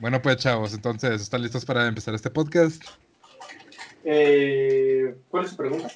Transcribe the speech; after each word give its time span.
Bueno, 0.00 0.22
pues 0.22 0.38
chavos, 0.38 0.72
entonces, 0.72 1.20
¿están 1.20 1.42
listos 1.42 1.66
para 1.66 1.86
empezar 1.86 2.14
este 2.14 2.30
podcast? 2.30 2.82
Eh, 4.02 5.14
¿Cuál 5.28 5.44
es 5.44 5.50
su 5.50 5.56
pregunta? 5.58 5.92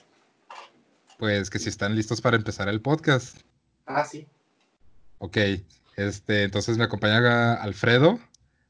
Pues 1.19 1.49
que 1.49 1.59
si 1.59 1.71
están 1.71 1.97
listos 1.97 2.21
para 2.21 2.37
empezar 2.37 2.69
el 2.69 2.83
podcast. 2.83 3.39
Ah, 3.87 4.05
sí. 4.05 4.27
Ok, 5.21 5.39
este, 5.97 6.43
entonces 6.43 6.77
me 6.77 6.85
acompaña 6.85 7.55
Alfredo. 7.55 8.21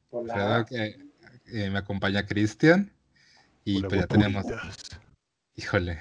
Hola. 0.09 0.55
Alfredo, 0.55 0.65
que, 0.67 0.97
eh, 1.47 1.69
me 1.69 1.79
acompaña 1.79 2.25
Cristian. 2.25 2.93
Y 3.65 3.79
Hola, 3.79 3.87
pues 3.89 4.01
ya 4.01 4.07
tenemos, 4.07 4.45
híjole, 5.57 5.99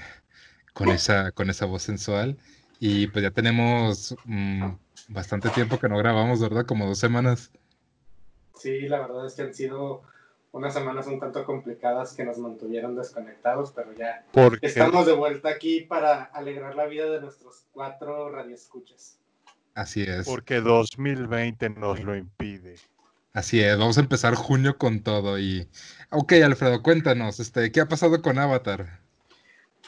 con 0.74 0.90
esa, 0.90 1.32
con 1.32 1.50
esa 1.50 1.66
voz 1.66 1.82
sensual. 1.82 2.38
Y 2.78 3.08
pues 3.08 3.24
ya 3.24 3.32
tenemos 3.32 4.14
mm, 4.26 4.74
bastante 5.08 5.48
tiempo 5.50 5.80
que 5.80 5.88
no 5.88 5.98
grabamos, 5.98 6.40
¿verdad? 6.40 6.66
Como 6.66 6.86
dos 6.86 7.00
semanas. 7.00 7.50
Sí, 8.54 8.80
la 8.82 9.00
verdad 9.00 9.26
es 9.26 9.34
que 9.34 9.42
han 9.42 9.54
sido 9.54 10.02
unas 10.52 10.72
semanas 10.72 11.06
un 11.08 11.18
tanto 11.18 11.44
complicadas 11.44 12.14
que 12.14 12.24
nos 12.24 12.38
mantuvieron 12.38 12.94
desconectados, 12.94 13.72
pero 13.72 13.92
ya 13.92 14.24
Porque 14.32 14.66
estamos 14.66 15.04
de 15.04 15.12
vuelta 15.12 15.48
aquí 15.48 15.80
para 15.80 16.22
alegrar 16.22 16.76
la 16.76 16.86
vida 16.86 17.10
de 17.10 17.20
nuestros 17.20 17.64
cuatro 17.72 18.30
radioescuchas. 18.30 19.18
Así 19.74 20.02
es. 20.02 20.26
Porque 20.26 20.60
2020 20.60 21.70
nos 21.70 22.04
lo 22.04 22.14
impide. 22.14 22.76
Así 23.32 23.60
es, 23.60 23.76
vamos 23.76 23.98
a 23.98 24.02
empezar 24.02 24.36
junio 24.36 24.78
con 24.78 25.02
todo 25.02 25.40
y... 25.40 25.68
Ok, 26.10 26.34
Alfredo, 26.34 26.84
cuéntanos, 26.84 27.40
este, 27.40 27.72
¿qué 27.72 27.80
ha 27.80 27.88
pasado 27.88 28.22
con 28.22 28.38
Avatar? 28.38 29.00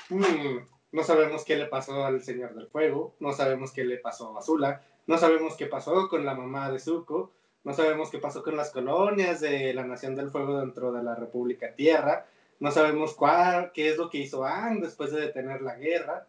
Hmm, 0.08 0.66
no 0.90 1.04
sabemos 1.04 1.44
qué 1.44 1.54
le 1.54 1.66
pasó 1.66 2.04
al 2.04 2.24
Señor 2.24 2.56
del 2.56 2.66
Fuego, 2.66 3.14
no 3.20 3.32
sabemos 3.32 3.70
qué 3.70 3.84
le 3.84 3.98
pasó 3.98 4.36
a 4.36 4.40
Azula, 4.40 4.82
no 5.06 5.16
sabemos 5.16 5.54
qué 5.56 5.66
pasó 5.66 6.08
con 6.08 6.24
la 6.24 6.34
mamá 6.34 6.72
de 6.72 6.80
Zuko, 6.80 7.30
no 7.66 7.74
sabemos 7.74 8.10
qué 8.10 8.18
pasó 8.18 8.44
con 8.44 8.56
las 8.56 8.70
colonias 8.70 9.40
de 9.40 9.74
la 9.74 9.84
Nación 9.84 10.14
del 10.14 10.30
Fuego 10.30 10.60
dentro 10.60 10.92
de 10.92 11.02
la 11.02 11.16
República 11.16 11.74
Tierra, 11.74 12.24
no 12.60 12.70
sabemos 12.70 13.14
cuál, 13.14 13.72
qué 13.74 13.90
es 13.90 13.96
lo 13.96 14.08
que 14.08 14.18
hizo 14.18 14.44
Aang 14.44 14.80
después 14.80 15.10
de 15.10 15.20
detener 15.20 15.62
la 15.62 15.74
guerra. 15.74 16.28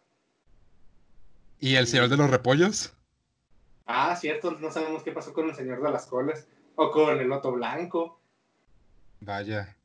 ¿Y 1.60 1.76
el 1.76 1.86
Señor 1.86 2.10
de 2.10 2.18
los 2.18 2.32
Repollos? 2.32 2.92
Ah, 3.86 4.16
cierto, 4.16 4.50
no 4.60 4.72
sabemos 4.72 5.04
qué 5.04 5.12
pasó 5.12 5.32
con 5.32 5.48
el 5.48 5.54
Señor 5.54 5.84
de 5.84 5.92
las 5.92 6.08
Colas 6.08 6.48
o 6.76 6.90
con 6.90 7.20
el 7.20 7.28
Loto 7.28 7.52
Blanco. 7.52 8.20
Vaya. 9.20 9.78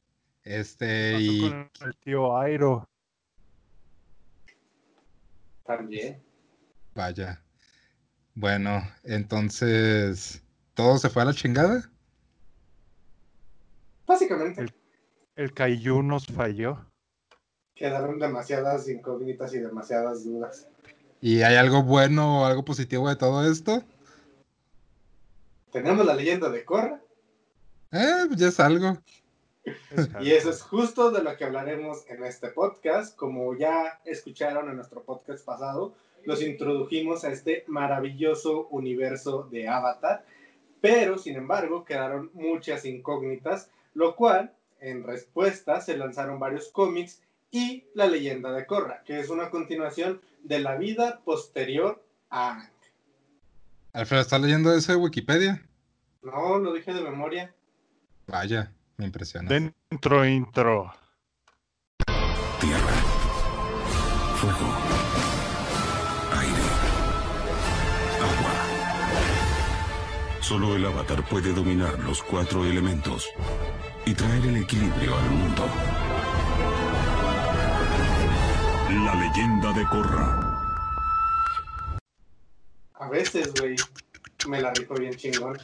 Este, 0.44 1.12
Pasó 1.12 1.22
y... 1.22 1.40
con 1.50 1.70
el 1.82 1.96
tío 1.98 2.38
Airo. 2.38 2.88
También. 5.66 6.22
Vaya. 6.94 7.42
Bueno, 8.34 8.82
entonces... 9.04 10.41
¿Todo 10.74 10.98
se 10.98 11.08
fue 11.10 11.22
a 11.22 11.26
la 11.26 11.34
chingada? 11.34 11.90
Básicamente, 14.06 14.62
El- 14.62 14.74
El 15.36 15.52
Kaiju 15.54 16.02
nos 16.02 16.26
falló. 16.26 16.78
quedaron 17.74 18.18
demasiadas 18.18 18.88
incógnitas 18.88 19.52
y 19.54 19.58
demasiadas 19.58 20.24
dudas. 20.24 20.68
¿Y 21.20 21.42
hay 21.42 21.56
algo 21.56 21.82
bueno 21.82 22.42
o 22.42 22.44
algo 22.44 22.64
positivo 22.64 23.08
de 23.08 23.16
todo 23.16 23.50
esto? 23.50 23.82
Tenemos 25.72 26.04
la 26.06 26.14
leyenda 26.14 26.48
de 26.50 26.64
Korra, 26.64 27.00
Eh, 27.90 28.24
pues 28.28 28.38
ya 28.40 28.48
es 28.48 28.60
algo. 28.60 28.98
Y 30.20 30.30
eso 30.32 30.50
es 30.50 30.62
justo 30.62 31.10
de 31.10 31.22
lo 31.22 31.36
que 31.36 31.44
hablaremos 31.44 32.04
en 32.08 32.24
este 32.24 32.48
podcast. 32.48 33.16
Como 33.16 33.54
ya 33.56 34.00
escucharon 34.04 34.68
en 34.70 34.76
nuestro 34.76 35.02
podcast 35.02 35.44
pasado, 35.44 35.94
los 36.24 36.40
introdujimos 36.42 37.24
a 37.24 37.30
este 37.32 37.64
maravilloso 37.68 38.66
universo 38.68 39.48
de 39.50 39.68
Avatar, 39.68 40.24
pero 40.82 41.16
sin 41.16 41.36
embargo 41.36 41.84
quedaron 41.84 42.30
muchas 42.34 42.84
incógnitas, 42.84 43.70
lo 43.94 44.16
cual 44.16 44.52
en 44.80 45.04
respuesta 45.04 45.80
se 45.80 45.96
lanzaron 45.96 46.40
varios 46.40 46.68
cómics 46.68 47.22
y 47.52 47.84
la 47.94 48.06
leyenda 48.06 48.52
de 48.52 48.66
Korra, 48.66 49.02
que 49.04 49.20
es 49.20 49.30
una 49.30 49.48
continuación 49.48 50.20
de 50.42 50.58
la 50.58 50.74
vida 50.76 51.20
posterior 51.24 52.04
a 52.28 52.50
Aang. 52.50 52.68
Alfredo, 53.92 54.22
¿estás 54.22 54.40
leyendo 54.40 54.74
eso 54.74 54.92
de 54.92 54.98
Wikipedia? 54.98 55.62
No, 56.22 56.58
lo 56.58 56.72
dije 56.72 56.92
de 56.92 57.02
memoria. 57.02 57.54
Vaya, 58.26 58.72
me 58.96 59.04
impresiona. 59.06 59.48
Dentro 59.48 60.26
intro. 60.26 60.92
Tierra, 62.58 62.92
fuego, 64.36 64.81
Solo 70.52 70.76
el 70.76 70.84
avatar 70.84 71.26
puede 71.30 71.54
dominar 71.54 71.98
los 72.00 72.22
cuatro 72.22 72.62
elementos 72.66 73.26
y 74.04 74.12
traer 74.12 74.44
el 74.44 74.58
equilibrio 74.58 75.16
al 75.16 75.30
mundo. 75.30 75.66
La 78.90 79.14
leyenda 79.14 79.72
de 79.72 79.86
Korra. 79.86 80.68
A 83.00 83.08
veces, 83.08 83.54
güey, 83.58 83.76
me 84.46 84.60
la 84.60 84.74
rifo 84.74 84.92
bien 84.92 85.14
chingón. 85.14 85.56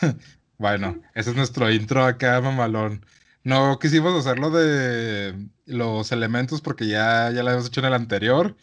Bueno, 0.58 1.00
ese 1.14 1.30
es 1.30 1.36
nuestro 1.36 1.70
intro 1.70 2.04
acá, 2.04 2.40
mamalón. 2.40 3.06
No 3.44 3.78
quisimos 3.78 4.18
hacerlo 4.18 4.50
de 4.50 5.50
los 5.66 6.10
elementos 6.10 6.60
porque 6.60 6.88
ya, 6.88 7.30
ya 7.30 7.44
lo 7.44 7.50
habíamos 7.50 7.68
hecho 7.68 7.78
en 7.78 7.86
el 7.86 7.94
anterior. 7.94 8.56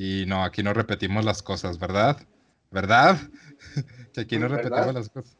Y 0.00 0.26
no, 0.26 0.44
aquí 0.44 0.62
no 0.62 0.72
repetimos 0.74 1.24
las 1.24 1.42
cosas, 1.42 1.76
¿verdad? 1.80 2.24
¿Verdad? 2.70 3.18
Que 4.14 4.20
aquí 4.20 4.38
no 4.38 4.48
¿Verdad? 4.48 4.62
repetimos 4.62 4.94
las 4.94 5.08
cosas. 5.08 5.36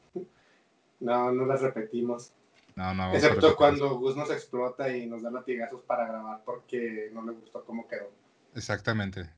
No, 0.99 1.31
no 1.31 1.47
las 1.47 1.61
repetimos. 1.61 2.33
No, 2.75 2.93
no. 2.93 3.15
Excepto 3.15 3.55
cuando 3.55 3.97
Gus 4.01 4.17
nos 4.17 4.33
explota 4.33 4.89
y 4.95 5.07
nos 5.07 5.23
da 5.23 5.31
latigazos 5.31 5.83
para 5.83 6.09
grabar 6.09 6.43
porque 6.45 7.09
no 7.13 7.25
le 7.25 7.33
gustó 7.35 7.65
cómo 7.65 7.87
quedó. 7.87 8.11
Exactamente. 8.57 9.31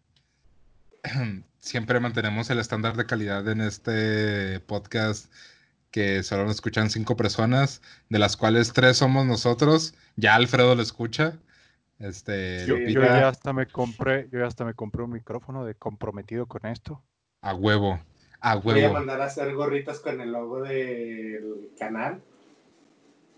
Siempre 1.58 2.00
mantenemos 2.00 2.48
el 2.48 2.58
estándar 2.58 2.96
de 2.96 3.04
calidad 3.04 3.46
en 3.46 3.60
este 3.60 4.58
podcast 4.60 5.30
que 5.90 6.22
solo 6.22 6.46
lo 6.46 6.50
escuchan 6.50 6.88
cinco 6.88 7.16
personas, 7.16 7.82
de 8.08 8.18
las 8.18 8.38
cuales 8.38 8.72
tres 8.72 8.96
somos 8.96 9.26
nosotros. 9.26 9.92
Ya 10.16 10.34
Alfredo 10.34 10.74
lo 10.74 10.80
escucha. 10.80 11.38
Este, 12.00 12.66
Yo, 12.66 12.76
Sí, 12.76 12.94
yo 12.94 13.00
ya 13.02 13.28
hasta 13.28 13.52
me 13.52 13.66
compré, 13.66 14.28
yo 14.32 14.38
ya 14.40 14.46
hasta 14.46 14.64
me 14.64 14.74
compré 14.74 15.02
un 15.02 15.10
micrófono 15.12 15.64
de 15.64 15.74
comprometido 15.74 16.46
con 16.46 16.66
esto. 16.66 17.02
a 17.42 17.54
huevo, 17.54 18.00
a 18.40 18.56
Voy 18.64 18.82
a 18.82 18.88
huevo. 18.88 18.94
mandar 18.94 19.20
a 19.20 19.24
hacer 19.26 19.54
gorritas 19.54 20.00
con 20.00 20.20
el 20.20 20.32
logo 20.32 20.62
del 20.62 21.70
canal. 21.78 22.22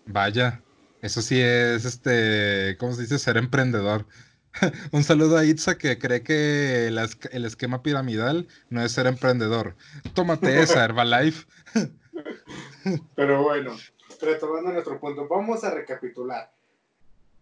Vaya, 0.05 0.65
eso 1.01 1.23
sí 1.23 1.41
es, 1.41 1.85
este, 1.85 2.77
¿cómo 2.79 2.93
se 2.93 3.03
dice? 3.03 3.19
Ser 3.19 3.37
emprendedor. 3.37 4.07
Un 4.93 5.03
saludo 5.05 5.39
a 5.39 5.45
Itza 5.45 5.79
que 5.79 5.99
cree 5.99 6.23
que 6.23 6.89
el, 6.89 6.99
es- 6.99 7.19
el 7.31 7.45
esquema 7.45 7.83
piramidal 7.83 8.49
no 8.69 8.83
es 8.83 8.93
ser 8.93 9.07
emprendedor. 9.07 9.77
Tómate 10.15 10.61
esa, 10.63 10.85
Herbalife. 10.85 11.47
Pero 13.15 13.43
bueno, 13.43 13.73
retomando 14.21 14.73
nuestro 14.73 14.99
punto, 15.01 15.27
vamos 15.29 15.63
a 15.65 15.71
recapitular. 15.71 16.51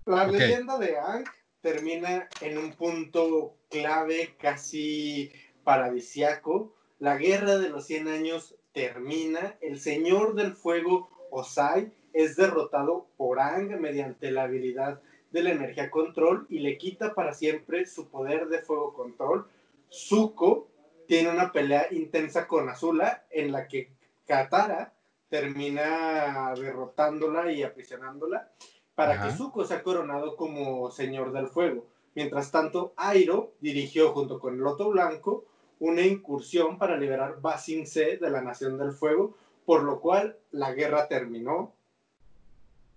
La 0.07 0.27
leyenda 0.27 0.79
de 0.79 0.99
Aang 0.99 1.25
termina 1.61 2.29
en 2.41 2.57
un 2.57 2.73
punto 2.73 3.59
clave, 3.69 4.35
casi 4.39 5.31
paradisiaco. 5.63 6.75
La 6.99 7.17
guerra 7.19 7.59
de 7.59 7.69
los 7.69 7.87
100 7.87 8.09
años 8.09 8.57
termina. 8.73 9.59
El 9.61 9.79
señor 9.79 10.35
del 10.35 10.55
fuego, 10.55 11.11
Osai, 11.31 11.93
es 12.15 12.37
derrotado 12.37 13.09
por 13.17 13.41
Aang 13.41 13.79
mediante 13.79 14.31
la 14.31 14.45
habilidad 14.45 15.03
de 15.33 15.43
la 15.43 15.51
energía 15.51 15.91
control 15.91 16.47
y 16.49 16.61
le 16.61 16.79
quita 16.79 17.15
para 17.15 17.35
siempre 17.35 17.85
su 17.85 18.09
poder 18.09 18.49
de 18.49 18.63
fuego 18.63 18.95
control. 18.95 19.47
Zuko 19.93 20.69
tiene 21.07 21.29
una 21.31 21.53
pelea 21.53 21.89
intensa 21.91 22.49
con 22.49 22.69
Azula 22.69 23.27
en 23.31 23.53
la 23.53 23.69
que 23.69 23.93
Katara 24.27 24.95
termina 25.29 26.53
derrotándola 26.57 27.53
y 27.53 27.63
aprisionándola 27.63 28.51
para 28.95 29.15
Ajá. 29.15 29.29
que 29.29 29.37
Zuko 29.37 29.65
sea 29.65 29.83
coronado 29.83 30.37
como 30.37 30.91
señor 30.91 31.33
del 31.33 31.49
fuego. 31.49 31.87
Mientras 32.15 32.51
tanto, 32.51 32.93
Airo 32.97 33.53
dirigió 33.61 34.13
junto 34.13 34.41
con 34.41 34.59
Loto 34.59 34.91
Blanco 34.91 35.45
una 35.79 36.03
incursión 36.03 36.79
para 36.79 36.97
liberar 36.97 37.41
Ba 37.41 37.59
Sing 37.59 37.87
Se 37.87 38.19
de 38.19 38.31
la 38.31 38.43
Nación 38.43 38.77
del 38.79 38.93
Fuego, 38.93 39.35
por 39.65 39.83
lo 39.83 40.01
cual 40.01 40.37
la 40.51 40.73
guerra 40.73 41.09
terminó. 41.09 41.75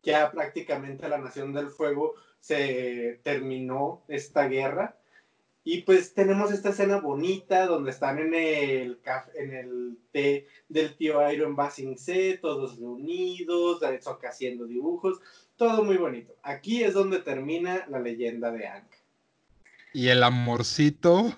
Ya 0.03 0.29
prácticamente 0.31 1.07
la 1.07 1.17
Nación 1.17 1.53
del 1.53 1.69
Fuego 1.69 2.15
se 2.39 3.21
terminó 3.23 4.01
esta 4.09 4.47
guerra. 4.47 4.97
Y 5.63 5.83
pues 5.83 6.13
tenemos 6.13 6.51
esta 6.51 6.69
escena 6.69 6.99
bonita 6.99 7.67
donde 7.67 7.91
están 7.91 8.19
en 8.19 8.33
el, 8.33 8.99
en 9.35 9.53
el 9.53 9.97
té 10.11 10.47
del 10.67 10.97
tío 10.97 11.19
Airo 11.21 11.45
en 11.45 11.55
Ba 11.55 11.71
Sing 11.71 11.97
Se, 11.97 12.37
todos 12.37 12.77
reunidos, 12.77 13.79
Sokka 14.01 14.27
haciendo 14.27 14.65
dibujos, 14.65 15.21
todo 15.57 15.83
muy 15.83 15.97
bonito. 15.97 16.35
Aquí 16.43 16.83
es 16.83 16.93
donde 16.93 17.19
termina 17.19 17.85
la 17.89 17.99
leyenda 17.99 18.51
de 18.51 18.67
Aang. 18.67 18.87
Y 19.93 20.07
el 20.09 20.23
amorcito. 20.23 21.31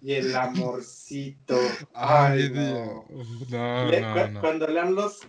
Y 0.00 0.12
el 0.12 0.36
amorcito. 0.36 1.58
Ay, 1.94 2.50
no. 2.50 3.04
Dios. 3.08 3.50
No, 3.50 3.86
Le- 3.90 4.00
no, 4.00 4.12
cu- 4.14 4.30
no. 4.32 4.40
Cuando 4.40 4.66
lean 4.68 4.94
los 4.94 5.20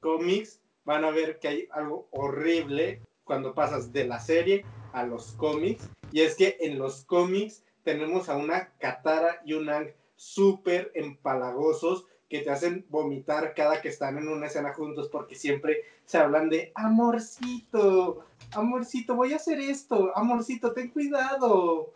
cómics, 0.00 0.60
van 0.84 1.04
a 1.04 1.10
ver 1.10 1.38
que 1.38 1.48
hay 1.48 1.68
algo 1.72 2.06
horrible 2.10 3.00
cuando 3.24 3.54
pasas 3.54 3.92
de 3.92 4.06
la 4.06 4.20
serie 4.20 4.64
a 4.92 5.04
los 5.04 5.32
cómics. 5.32 5.88
Y 6.12 6.20
es 6.20 6.34
que 6.36 6.58
en 6.60 6.78
los 6.78 7.04
cómics 7.04 7.64
tenemos 7.82 8.28
a 8.28 8.36
una 8.36 8.68
Katara 8.78 9.40
y 9.44 9.54
un 9.54 9.68
Aang 9.70 9.88
súper 10.16 10.92
empalagosos 10.94 12.04
que 12.28 12.40
te 12.40 12.50
hacen 12.50 12.84
vomitar 12.88 13.54
cada 13.54 13.80
que 13.80 13.88
están 13.88 14.18
en 14.18 14.28
una 14.28 14.46
escena 14.46 14.72
juntos 14.74 15.08
porque 15.10 15.34
siempre 15.34 15.82
se 16.04 16.18
hablan 16.18 16.48
de 16.48 16.72
amorcito, 16.74 18.26
amorcito, 18.52 19.14
voy 19.14 19.32
a 19.32 19.36
hacer 19.36 19.60
esto, 19.60 20.16
amorcito, 20.16 20.72
ten 20.72 20.90
cuidado. 20.90 21.92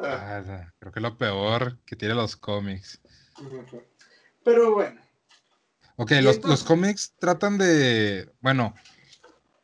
Ah. 0.00 0.42
Creo 0.78 0.92
que 0.92 0.98
es 0.98 1.02
lo 1.02 1.16
peor 1.16 1.78
que 1.86 1.96
tiene 1.96 2.14
los 2.14 2.36
cómics. 2.36 3.00
Pero 4.42 4.74
bueno, 4.74 5.00
Ok, 5.96 6.10
los, 6.10 6.36
entonces- 6.36 6.44
los 6.50 6.64
cómics 6.64 7.14
tratan 7.18 7.56
de, 7.56 8.30
bueno, 8.40 8.74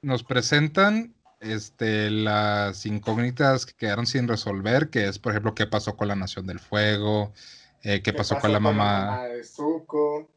nos 0.00 0.23
presentan 0.23 1.14
este, 1.41 2.11
las 2.11 2.87
incógnitas 2.87 3.67
que 3.67 3.75
quedaron 3.75 4.06
sin 4.06 4.29
resolver, 4.29 4.91
que 4.91 5.08
es, 5.08 5.19
por 5.19 5.32
ejemplo, 5.32 5.55
qué 5.55 5.67
pasó 5.67 5.97
con 5.97 6.08
la 6.08 6.14
Nación 6.14 6.47
del 6.47 6.61
Fuego, 6.61 7.32
eh, 7.82 8.02
qué, 8.02 8.12
pasó, 8.12 8.38
con 8.38 8.52
la 8.52 8.60
mamá, 8.60 9.24
de 9.24 9.44
Zuko? 9.44 10.30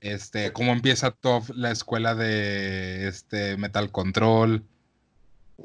este, 0.00 0.52
cómo 0.52 0.72
empieza 0.72 1.10
Toph 1.10 1.50
la 1.50 1.70
escuela 1.70 2.14
de 2.14 3.08
este, 3.08 3.56
Metal 3.56 3.90
Control, 3.90 4.64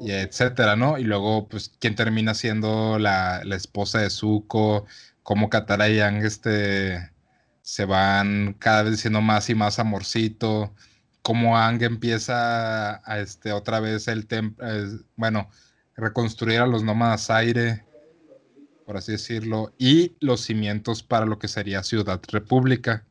y 0.00 0.12
etcétera, 0.12 0.76
¿no? 0.76 0.98
Y 0.98 1.04
luego, 1.04 1.48
pues, 1.48 1.72
quién 1.78 1.94
termina 1.94 2.34
siendo 2.34 2.98
la, 2.98 3.42
la 3.44 3.56
esposa 3.56 4.00
de 4.00 4.10
Zuko, 4.10 4.86
cómo 5.22 5.48
Katara 5.48 5.88
y 5.88 6.00
Aang, 6.00 6.24
este, 6.24 7.10
se 7.62 7.84
van 7.84 8.54
cada 8.58 8.82
vez 8.84 9.00
siendo 9.00 9.22
más 9.22 9.48
y 9.50 9.54
más 9.54 9.78
amorcito, 9.78 10.74
cómo 11.22 11.56
Aang 11.56 11.82
empieza 11.82 13.02
a, 13.10 13.18
este, 13.20 13.52
otra 13.52 13.80
vez 13.80 14.08
el 14.08 14.26
templo, 14.26 14.66
bueno, 15.16 15.48
reconstruir 15.96 16.60
a 16.60 16.66
los 16.66 16.84
nómadas 16.84 17.30
aire, 17.30 17.85
por 18.86 18.96
así 18.96 19.12
decirlo, 19.12 19.72
y 19.78 20.16
los 20.20 20.42
cimientos 20.42 21.02
para 21.02 21.26
lo 21.26 21.38
que 21.38 21.48
sería 21.48 21.82
Ciudad 21.82 22.22
República. 22.30 23.04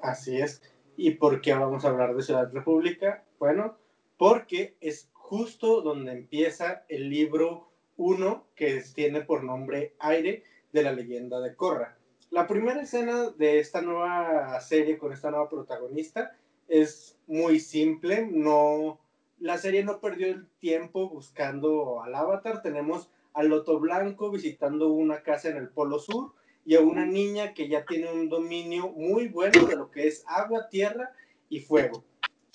Así 0.00 0.38
es. 0.38 0.62
¿Y 0.96 1.12
por 1.12 1.42
qué 1.42 1.52
vamos 1.52 1.84
a 1.84 1.88
hablar 1.88 2.16
de 2.16 2.22
Ciudad 2.22 2.50
República? 2.50 3.22
Bueno, 3.38 3.76
porque 4.16 4.76
es 4.80 5.10
justo 5.12 5.82
donde 5.82 6.12
empieza 6.12 6.84
el 6.88 7.10
libro 7.10 7.70
1 7.98 8.46
que 8.56 8.82
tiene 8.94 9.20
por 9.20 9.44
nombre 9.44 9.94
Aire 9.98 10.44
de 10.72 10.82
la 10.82 10.92
leyenda 10.92 11.40
de 11.40 11.54
Korra. 11.54 11.98
La 12.30 12.46
primera 12.46 12.80
escena 12.80 13.30
de 13.30 13.58
esta 13.58 13.82
nueva 13.82 14.58
serie 14.60 14.96
con 14.96 15.12
esta 15.12 15.30
nueva 15.30 15.50
protagonista 15.50 16.34
es 16.68 17.18
muy 17.26 17.60
simple, 17.60 18.26
no 18.32 18.98
la 19.38 19.58
serie 19.58 19.84
no 19.84 20.00
perdió 20.00 20.28
el 20.28 20.46
tiempo 20.58 21.10
buscando 21.10 22.02
al 22.02 22.14
avatar, 22.14 22.62
tenemos 22.62 23.10
al 23.36 23.48
Loto 23.48 23.78
Blanco 23.78 24.30
visitando 24.30 24.88
una 24.88 25.22
casa 25.22 25.50
en 25.50 25.58
el 25.58 25.68
Polo 25.68 25.98
Sur 25.98 26.32
y 26.64 26.74
a 26.74 26.80
una 26.80 27.04
niña 27.04 27.52
que 27.52 27.68
ya 27.68 27.84
tiene 27.84 28.10
un 28.10 28.30
dominio 28.30 28.88
muy 28.88 29.28
bueno 29.28 29.66
de 29.66 29.76
lo 29.76 29.90
que 29.90 30.08
es 30.08 30.24
agua, 30.26 30.68
tierra 30.70 31.12
y 31.50 31.60
fuego. 31.60 32.02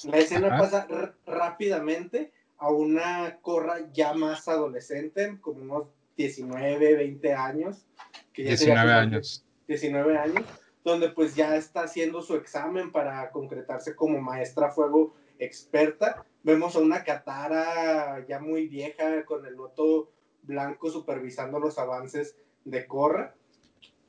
La 0.04 0.18
escena 0.18 0.50
pasa 0.58 0.88
rápidamente 1.28 2.32
a 2.58 2.72
una 2.72 3.38
corra 3.42 3.92
ya 3.94 4.14
más 4.14 4.48
adolescente, 4.48 5.38
como 5.40 5.62
unos 5.62 5.88
19, 6.18 6.96
20 6.96 7.34
años. 7.34 7.86
Que 8.34 8.44
ya 8.44 8.58
sería 8.58 8.74
19 8.74 8.90
como 8.90 9.16
años. 9.16 9.46
19 9.68 10.18
años, 10.18 10.46
donde 10.84 11.10
pues 11.10 11.36
ya 11.36 11.56
está 11.56 11.84
haciendo 11.84 12.24
su 12.24 12.36
examen 12.36 12.92
para 12.92 13.30
concretarse 13.30 13.96
como 13.96 14.20
maestra 14.20 14.72
fuego 14.72 15.14
experta. 15.38 16.26
Vemos 16.42 16.76
a 16.76 16.80
una 16.80 17.04
Katara 17.04 18.26
ya 18.28 18.40
muy 18.40 18.68
vieja 18.68 19.24
con 19.26 19.46
el 19.46 19.54
loto 19.54 20.10
blanco 20.44 20.90
supervisando 20.90 21.60
los 21.60 21.78
avances 21.78 22.36
de 22.66 22.86
Korra. 22.88 23.36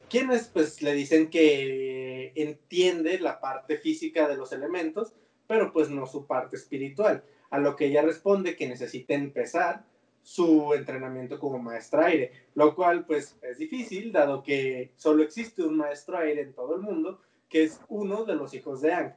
Quienes 0.08 0.48
pues 0.48 0.82
le 0.82 0.92
dicen 0.92 1.30
que 1.30 2.32
entiende 2.34 3.18
la 3.18 3.40
parte 3.40 3.78
física 3.78 4.28
de 4.28 4.36
los 4.36 4.52
elementos, 4.52 5.14
pero 5.46 5.72
pues 5.72 5.88
no 5.90 6.06
su 6.06 6.26
parte 6.26 6.56
espiritual. 6.56 7.24
A 7.50 7.58
lo 7.58 7.76
que 7.76 7.86
ella 7.86 8.02
responde 8.02 8.56
que 8.56 8.68
necesita 8.68 9.14
empezar 9.14 9.84
su 10.22 10.72
entrenamiento 10.74 11.38
como 11.38 11.58
maestra 11.58 12.06
aire, 12.06 12.32
lo 12.54 12.74
cual 12.74 13.04
pues 13.06 13.36
es 13.42 13.58
difícil 13.58 14.12
dado 14.12 14.42
que 14.42 14.92
solo 14.96 15.22
existe 15.22 15.62
un 15.62 15.76
maestro 15.76 16.18
aire 16.18 16.42
en 16.42 16.52
todo 16.52 16.76
el 16.76 16.82
mundo, 16.82 17.20
que 17.48 17.64
es 17.64 17.80
uno 17.88 18.24
de 18.24 18.34
los 18.34 18.54
hijos 18.54 18.80
de 18.80 18.92
Ang. 18.92 19.14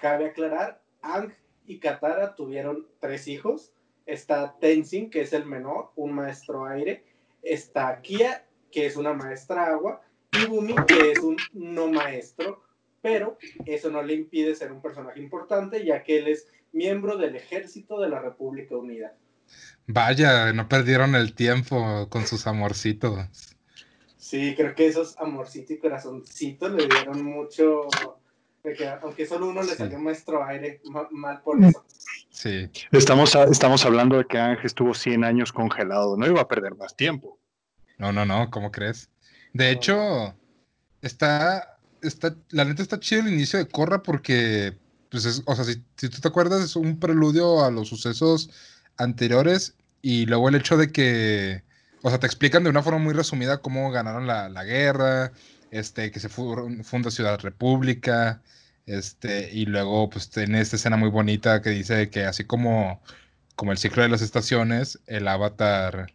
Cabe 0.00 0.26
aclarar, 0.26 0.82
Ang 1.00 1.32
y 1.66 1.78
Katara 1.78 2.34
tuvieron 2.34 2.86
tres 3.00 3.28
hijos. 3.28 3.72
Está 4.06 4.56
Tenzin, 4.58 5.10
que 5.10 5.22
es 5.22 5.32
el 5.32 5.44
menor, 5.44 5.90
un 5.96 6.12
maestro 6.12 6.64
aire. 6.64 7.04
Está 7.42 8.00
Kia, 8.00 8.46
que 8.70 8.86
es 8.86 8.96
una 8.96 9.12
maestra 9.12 9.66
agua. 9.66 10.00
Y 10.32 10.46
Bumi, 10.46 10.74
que 10.86 11.12
es 11.12 11.18
un 11.18 11.36
no 11.52 11.88
maestro. 11.88 12.64
Pero 13.02 13.36
eso 13.66 13.90
no 13.90 14.02
le 14.02 14.14
impide 14.14 14.54
ser 14.54 14.72
un 14.72 14.80
personaje 14.80 15.20
importante, 15.20 15.84
ya 15.84 16.02
que 16.02 16.18
él 16.18 16.28
es 16.28 16.48
miembro 16.72 17.16
del 17.16 17.36
ejército 17.36 18.00
de 18.00 18.08
la 18.08 18.20
República 18.20 18.76
Unida. 18.76 19.14
Vaya, 19.86 20.52
no 20.52 20.68
perdieron 20.68 21.14
el 21.14 21.34
tiempo 21.34 22.08
con 22.08 22.26
sus 22.26 22.46
amorcitos. 22.46 23.54
Sí, 24.16 24.54
creo 24.56 24.74
que 24.74 24.88
esos 24.88 25.16
amorcito 25.18 25.72
y 25.72 25.78
corazoncito 25.78 26.68
le 26.68 26.88
dieron 26.88 27.22
mucho. 27.22 27.86
De 28.66 28.74
que 28.74 28.88
aunque 28.88 29.26
solo 29.26 29.46
uno 29.48 29.62
le 29.62 29.70
Sí. 29.70 29.76
salió 29.78 29.98
maestro 29.98 30.44
aire, 30.44 30.80
ma- 30.90 31.08
mal 31.12 31.40
por 31.42 31.62
eso. 31.64 31.84
Sí. 32.30 32.68
Estamos, 32.90 33.34
a- 33.36 33.44
estamos 33.44 33.84
hablando 33.84 34.18
de 34.18 34.26
que 34.26 34.38
Ángel 34.38 34.66
estuvo 34.66 34.92
100 34.92 35.22
años 35.24 35.52
congelado, 35.52 36.16
no 36.16 36.26
iba 36.26 36.40
a 36.40 36.48
perder 36.48 36.74
más 36.74 36.96
tiempo. 36.96 37.38
No, 37.98 38.12
no, 38.12 38.26
no, 38.26 38.50
¿cómo 38.50 38.72
crees? 38.72 39.08
De 39.52 39.70
hecho, 39.70 40.34
está, 41.00 41.78
está, 42.02 42.34
la 42.50 42.64
neta 42.64 42.82
está 42.82 42.98
chido 42.98 43.22
el 43.22 43.32
inicio 43.32 43.58
de 43.58 43.68
Corra 43.68 44.02
porque, 44.02 44.76
pues 45.10 45.24
es, 45.24 45.42
o 45.46 45.54
sea, 45.54 45.64
si, 45.64 45.82
si 45.96 46.08
tú 46.08 46.20
te 46.20 46.28
acuerdas, 46.28 46.62
es 46.62 46.74
un 46.76 46.98
preludio 46.98 47.64
a 47.64 47.70
los 47.70 47.88
sucesos 47.88 48.50
anteriores 48.98 49.76
y 50.02 50.26
luego 50.26 50.48
el 50.48 50.56
hecho 50.56 50.76
de 50.76 50.90
que, 50.90 51.62
o 52.02 52.10
sea, 52.10 52.18
te 52.18 52.26
explican 52.26 52.64
de 52.64 52.70
una 52.70 52.82
forma 52.82 52.98
muy 52.98 53.14
resumida 53.14 53.58
cómo 53.58 53.90
ganaron 53.92 54.26
la, 54.26 54.48
la 54.48 54.64
guerra, 54.64 55.32
este, 55.78 56.10
que 56.10 56.20
se 56.20 56.28
fu- 56.28 56.82
funda 56.84 57.10
Ciudad 57.10 57.40
República, 57.40 58.42
este, 58.86 59.50
y 59.52 59.66
luego, 59.66 60.10
pues, 60.10 60.30
tiene 60.30 60.60
esta 60.60 60.76
escena 60.76 60.96
muy 60.96 61.10
bonita 61.10 61.62
que 61.62 61.70
dice 61.70 62.10
que 62.10 62.24
así 62.24 62.44
como, 62.44 63.02
como 63.56 63.72
el 63.72 63.78
ciclo 63.78 64.02
de 64.02 64.08
las 64.10 64.22
estaciones, 64.22 65.00
el 65.06 65.28
avatar 65.28 66.08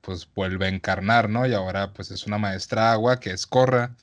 pues 0.00 0.28
vuelve 0.34 0.66
a 0.66 0.68
encarnar, 0.68 1.30
¿no? 1.30 1.46
Y 1.46 1.54
ahora 1.54 1.92
pues 1.94 2.10
es 2.10 2.26
una 2.26 2.38
maestra 2.38 2.92
agua 2.92 3.20
que 3.20 3.30
es 3.32 3.46
Corra 3.46 3.96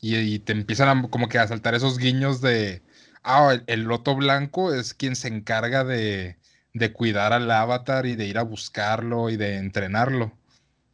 y, 0.00 0.16
y 0.16 0.38
te 0.40 0.52
empiezan 0.52 0.88
a, 1.06 1.10
como 1.10 1.28
que 1.28 1.38
a 1.38 1.46
saltar 1.48 1.74
esos 1.74 1.98
guiños 1.98 2.40
de, 2.40 2.82
ah, 3.22 3.52
el, 3.54 3.64
el 3.66 3.82
loto 3.84 4.14
blanco 4.16 4.74
es 4.74 4.94
quien 4.94 5.16
se 5.16 5.28
encarga 5.28 5.84
de, 5.84 6.38
de 6.74 6.92
cuidar 6.92 7.32
al 7.32 7.50
avatar 7.50 8.06
y 8.06 8.16
de 8.16 8.26
ir 8.26 8.38
a 8.38 8.42
buscarlo 8.42 9.30
y 9.30 9.36
de 9.36 9.56
entrenarlo. 9.58 10.32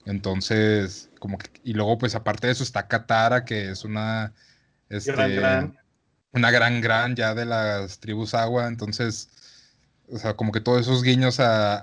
Entonces, 0.06 1.09
como 1.20 1.38
que, 1.38 1.50
y 1.64 1.74
luego 1.74 1.98
pues 1.98 2.16
aparte 2.16 2.48
de 2.48 2.54
eso 2.54 2.64
está 2.64 2.88
Katara, 2.88 3.44
que 3.44 3.70
es 3.70 3.84
una, 3.84 4.34
este, 4.88 5.12
Gran, 5.12 5.36
gran. 5.36 5.78
una 6.32 6.50
gran 6.50 6.80
gran 6.80 7.14
ya 7.16 7.34
de 7.36 7.44
las 7.46 8.00
tribus 8.00 8.34
agua, 8.34 8.66
entonces, 8.66 9.30
o 10.08 10.18
sea, 10.18 10.34
como 10.34 10.50
que 10.52 10.60
todos 10.60 10.80
esos 10.80 11.02
guiños 11.04 11.38
a, 11.40 11.76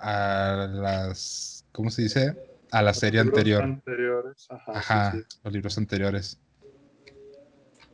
a 0.63 0.67
las, 0.67 1.65
¿cómo 1.71 1.89
se 1.91 2.01
dice? 2.03 2.35
A 2.71 2.81
la 2.81 2.93
serie 2.93 3.23
Los 3.23 3.27
libros 3.27 3.61
anterior. 3.63 3.63
anteriores, 3.63 4.47
ajá, 4.49 4.73
sí, 4.73 4.79
Ajá, 4.79 5.11
sí. 5.13 5.23
los 5.43 5.53
libros 5.53 5.77
anteriores. 5.77 6.39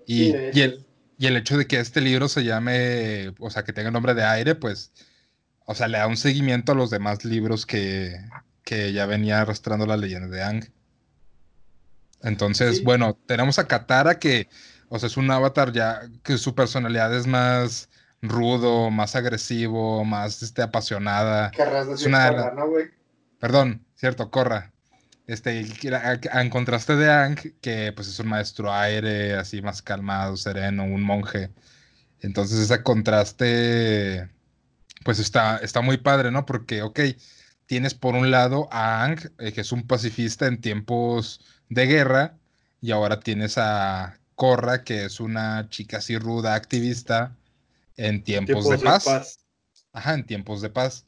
Y, 0.05 0.31
el, 0.33 0.85
y 1.17 1.27
el 1.27 1.37
hecho 1.37 1.57
de 1.57 1.67
que 1.67 1.79
este 1.79 2.01
libro 2.01 2.27
se 2.27 2.43
llame, 2.43 3.33
o 3.39 3.49
sea, 3.49 3.63
que 3.63 3.73
tenga 3.73 3.89
el 3.89 3.93
nombre 3.93 4.13
de 4.13 4.23
aire, 4.23 4.55
pues, 4.55 4.91
o 5.65 5.75
sea, 5.75 5.87
le 5.87 5.97
da 5.99 6.07
un 6.07 6.17
seguimiento 6.17 6.71
a 6.73 6.75
los 6.75 6.89
demás 6.89 7.23
libros 7.25 7.65
que, 7.65 8.15
que 8.63 8.91
ya 8.93 9.05
venía 9.05 9.41
arrastrando 9.41 9.85
la 9.85 9.97
leyenda 9.97 10.27
de 10.27 10.43
Ang. 10.43 10.65
Entonces, 12.23 12.77
Sí. 12.77 12.83
bueno, 12.83 13.17
tenemos 13.27 13.59
a 13.59 13.67
Katara 13.67 14.17
que, 14.17 14.47
o 14.89 14.97
sea, 14.97 15.07
es 15.07 15.17
un 15.17 15.29
avatar 15.29 15.71
ya 15.71 16.01
que 16.23 16.37
su 16.37 16.55
personalidad 16.55 17.13
es 17.15 17.27
más 17.27 17.89
rudo, 18.21 18.89
más 18.89 19.15
agresivo, 19.15 20.03
más 20.05 20.41
este, 20.41 20.61
apasionada. 20.61 21.51
Decir 21.51 22.07
una 22.07 22.31
de 22.31 22.37
la- 22.37 22.51
¿no, 22.51 22.69
güey? 22.69 22.85
Perdón, 23.39 23.85
cierto, 23.95 24.31
Corra. 24.31 24.71
Este, 25.27 25.59
en 25.61 26.49
contraste 26.49 26.95
de 26.95 27.09
Ang, 27.11 27.37
que 27.61 27.93
pues 27.93 28.07
es 28.07 28.19
un 28.19 28.27
maestro 28.27 28.73
aire, 28.73 29.35
así 29.35 29.61
más 29.61 29.81
calmado, 29.81 30.35
sereno, 30.37 30.83
un 30.85 31.01
monje. 31.01 31.49
Entonces 32.19 32.59
ese 32.59 32.81
contraste, 32.83 34.29
pues 35.03 35.19
está, 35.19 35.57
está 35.57 35.81
muy 35.81 35.97
padre, 35.97 36.31
¿no? 36.31 36.45
Porque, 36.45 36.81
ok, 36.81 36.99
tienes 37.65 37.93
por 37.93 38.15
un 38.15 38.31
lado 38.31 38.67
a 38.71 39.03
Ang, 39.03 39.19
eh, 39.39 39.51
que 39.53 39.61
es 39.61 39.71
un 39.71 39.87
pacifista 39.87 40.45
en 40.47 40.59
tiempos 40.61 41.41
de 41.73 41.87
guerra, 41.87 42.37
y 42.81 42.91
ahora 42.91 43.19
tienes 43.19 43.57
a 43.57 44.19
Korra, 44.35 44.83
que 44.83 45.05
es 45.05 45.19
una 45.19 45.69
chica 45.69 45.97
así 45.97 46.17
ruda, 46.17 46.55
activista, 46.55 47.35
en 47.97 48.23
tiempos, 48.23 48.69
de, 48.69 48.77
paz. 48.77 49.39
Ajá, 49.93 50.13
en 50.15 50.25
tiempos 50.25 50.61
de 50.61 50.69
paz. 50.69 51.05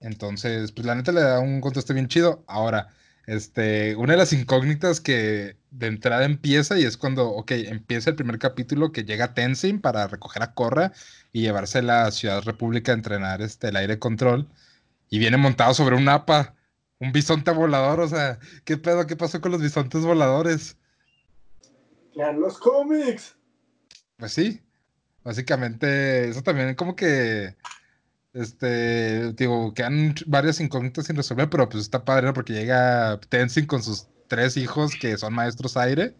Entonces, 0.00 0.72
pues 0.72 0.86
la 0.86 0.94
neta 0.94 1.12
le 1.12 1.20
da 1.20 1.40
un 1.40 1.60
contexto 1.60 1.94
bien 1.94 2.08
chido. 2.08 2.44
Ahora, 2.46 2.88
este, 3.26 3.94
una 3.96 4.12
de 4.12 4.18
las 4.18 4.32
incógnitas 4.32 5.00
que 5.00 5.56
de 5.70 5.86
entrada 5.86 6.24
empieza 6.24 6.78
y 6.78 6.84
es 6.84 6.96
cuando, 6.96 7.28
ok, 7.28 7.52
empieza 7.52 8.10
el 8.10 8.16
primer 8.16 8.38
capítulo 8.38 8.92
que 8.92 9.04
llega 9.04 9.34
Tenzin 9.34 9.80
para 9.80 10.08
recoger 10.08 10.42
a 10.42 10.54
Korra 10.54 10.92
y 11.32 11.42
llevarse 11.42 11.78
a 11.78 11.82
la 11.82 12.10
Ciudad 12.10 12.42
República 12.42 12.92
a 12.92 12.96
entrenar 12.96 13.42
este, 13.42 13.68
el 13.68 13.76
aire 13.76 13.98
control 13.98 14.48
y 15.08 15.18
viene 15.18 15.36
montado 15.36 15.74
sobre 15.74 15.96
un 15.96 16.08
APA, 16.08 16.54
un 17.02 17.12
bisonte 17.12 17.50
volador, 17.50 18.00
o 18.00 18.08
sea, 18.08 18.38
¿qué 18.64 18.76
pedo? 18.76 19.06
¿Qué 19.06 19.16
pasó 19.16 19.40
con 19.40 19.52
los 19.52 19.60
bisontes 19.60 20.02
voladores? 20.02 20.76
Ya 22.14 22.32
los 22.32 22.58
cómics. 22.58 23.36
Pues 24.16 24.32
sí, 24.32 24.60
básicamente 25.24 26.28
eso 26.28 26.42
también 26.42 26.74
como 26.74 26.94
que 26.94 27.56
este, 28.34 29.32
digo, 29.32 29.74
quedan 29.74 30.14
varias 30.26 30.60
incógnitas 30.60 31.06
sin 31.06 31.16
resolver, 31.16 31.50
pero 31.50 31.68
pues 31.68 31.82
está 31.82 32.04
padre 32.04 32.32
porque 32.32 32.54
llega 32.54 33.20
Tenzin 33.28 33.66
con 33.66 33.82
sus 33.82 34.06
tres 34.28 34.56
hijos 34.56 34.92
que 34.98 35.18
son 35.18 35.34
maestros 35.34 35.76
aire. 35.76 36.14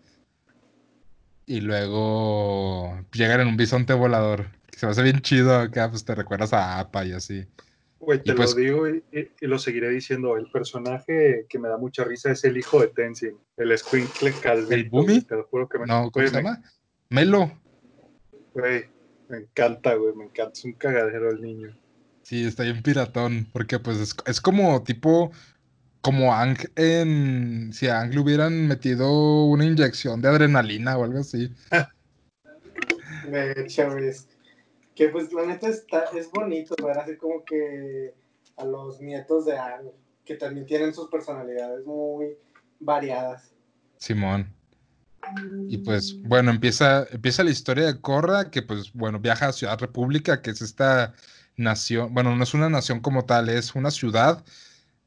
Y 1.47 1.61
luego 1.61 3.05
llegan 3.13 3.41
en 3.41 3.49
un 3.49 3.57
bisonte 3.57 3.95
volador. 3.95 4.51
Que 4.71 4.79
se 4.79 4.87
me 4.87 4.93
hace 4.93 5.03
bien 5.03 5.21
chido 5.21 5.57
acá, 5.59 5.91
pues 5.91 6.05
te 6.05 6.15
recuerdas 6.15 6.53
a 6.53 6.79
Apa 6.79 7.05
y 7.05 7.13
así. 7.13 7.47
Güey, 8.03 8.21
te 8.21 8.33
lo 8.33 8.39
pues 8.39 8.57
digo 8.57 8.89
y, 8.89 9.03
lo 9.43 9.61
seguiré 9.61 9.89
diciendo. 9.91 10.37
El 10.37 10.51
personaje 10.51 11.47
que 11.49 11.59
me 11.61 11.69
da 11.69 11.79
mucha 11.79 12.03
risa 12.03 12.33
es 12.33 12.43
el 12.43 12.57
hijo 12.57 12.81
de 12.81 12.89
Tenzin, 12.89 13.39
el 13.57 13.79
Squinkle 13.79 14.33
Calvito. 14.43 14.75
¿El 14.75 14.91
Bumi? 14.91 15.21
Te 15.21 15.37
lo 15.37 15.45
juro 15.45 15.69
que 15.69 15.79
me... 15.79 15.87
No, 15.87 16.11
¿cómo 16.11 16.27
se 16.27 16.35
llama? 16.35 16.61
Melo. 17.11 17.53
Güey, 18.55 18.87
me 19.29 19.39
encanta, 19.39 19.95
güey, 19.95 20.17
me 20.17 20.25
encanta. 20.25 20.51
Es 20.53 20.65
un 20.65 20.73
cagadero 20.73 21.31
el 21.31 21.41
niño. 21.41 21.79
Sí, 22.23 22.45
está 22.45 22.65
bien 22.65 22.83
piratón, 22.83 23.47
porque 23.53 23.79
pues 23.79 24.17
es, 24.27 24.41
como 24.41 24.83
tipo, 24.83 25.31
como 26.01 26.35
Ang 26.35 26.59
en, 26.75 27.73
si 27.73 27.87
a 27.87 28.01
Ang 28.01 28.15
le 28.15 28.21
hubieran 28.21 28.67
metido 28.67 29.45
una 29.45 29.65
inyección 29.65 30.21
de 30.21 30.29
adrenalina 30.29 30.99
o 30.99 31.05
algo 31.05 31.21
así. 31.21 31.55
De 33.31 33.53
hecho, 33.61 33.97
es 33.97 34.27
que 34.95 35.09
pues 35.09 35.33
la 35.33 35.47
neta 35.47 35.69
está, 35.69 36.05
es 36.15 36.31
bonito 36.31 36.75
ver 36.85 36.99
así 36.99 37.17
como 37.17 37.45
que 37.45 38.15
a 38.57 38.65
los 38.65 39.01
nietos 39.01 39.47
de 39.47 39.59
Ang, 39.59 39.91
que 40.25 40.35
también 40.35 40.67
tienen 40.67 40.95
sus 40.95 41.09
personalidades 41.09 41.85
muy 41.87 42.37
variadas. 42.81 43.53
Simón. 43.99 44.53
Y 45.69 45.79
pues, 45.79 46.21
bueno, 46.23 46.51
empieza, 46.51 47.07
empieza 47.11 47.45
la 47.45 47.51
historia 47.51 47.87
de 47.87 48.01
Korra, 48.01 48.51
que 48.51 48.61
pues, 48.63 48.93
bueno, 48.93 49.21
viaja 49.21 49.49
a 49.49 49.53
Ciudad 49.53 49.79
República, 49.79 50.43
que 50.43 50.51
es 50.51 50.61
esta 50.61 51.15
nación, 51.57 52.13
bueno, 52.13 52.35
no 52.35 52.43
es 52.43 52.55
una 52.55 52.69
nación 52.69 53.01
como 53.01 53.25
tal, 53.25 53.49
es 53.49 53.75
una 53.75 53.91
ciudad 53.91 54.45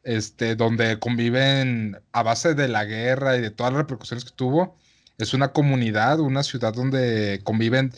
este, 0.03 0.55
donde 0.55 0.99
conviven 0.99 1.99
a 2.13 2.23
base 2.23 2.53
de 2.53 2.67
la 2.67 2.85
guerra 2.85 3.35
y 3.37 3.41
de 3.41 3.51
todas 3.51 3.73
las 3.73 3.81
repercusiones 3.81 4.23
que 4.23 4.31
tuvo. 4.35 4.77
Es 5.17 5.33
una 5.33 5.51
comunidad, 5.51 6.19
una 6.19 6.43
ciudad 6.43 6.73
donde 6.73 7.41
conviven 7.43 7.91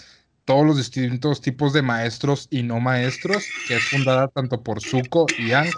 todos 0.47 0.65
los 0.65 0.77
distintos 0.77 1.41
tipos 1.41 1.73
de 1.73 1.81
maestros 1.81 2.47
y 2.49 2.63
no 2.63 2.79
maestros, 2.79 3.43
que 3.67 3.75
es 3.75 3.83
fundada 3.83 4.29
tanto 4.29 4.63
por 4.63 4.81
Zuko 4.81 5.25
y 5.37 5.51
Ang. 5.51 5.69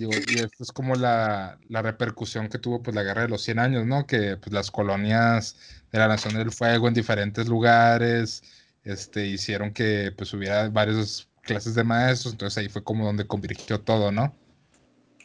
y 0.00 0.38
esto 0.38 0.62
es 0.62 0.72
como 0.72 0.94
la, 0.94 1.58
la, 1.68 1.82
repercusión 1.82 2.48
que 2.48 2.58
tuvo 2.58 2.82
pues, 2.82 2.96
la 2.96 3.02
guerra 3.02 3.22
de 3.22 3.28
los 3.28 3.42
100 3.42 3.58
años, 3.58 3.86
¿no? 3.86 4.06
Que 4.06 4.38
pues, 4.38 4.50
las 4.50 4.70
colonias 4.70 5.58
de 5.92 5.98
la 5.98 6.08
Nación 6.08 6.32
del 6.34 6.52
Fuego 6.52 6.88
en 6.88 6.94
diferentes 6.94 7.46
lugares 7.46 8.42
este, 8.82 9.26
hicieron 9.26 9.74
que 9.74 10.10
pues, 10.16 10.32
hubiera 10.32 10.66
varios 10.70 11.28
clases 11.42 11.74
de 11.74 11.84
maestros, 11.84 12.32
entonces 12.32 12.56
ahí 12.56 12.70
fue 12.70 12.82
como 12.82 13.04
donde 13.04 13.26
convirtió 13.26 13.78
todo, 13.78 14.10
¿no? 14.10 14.34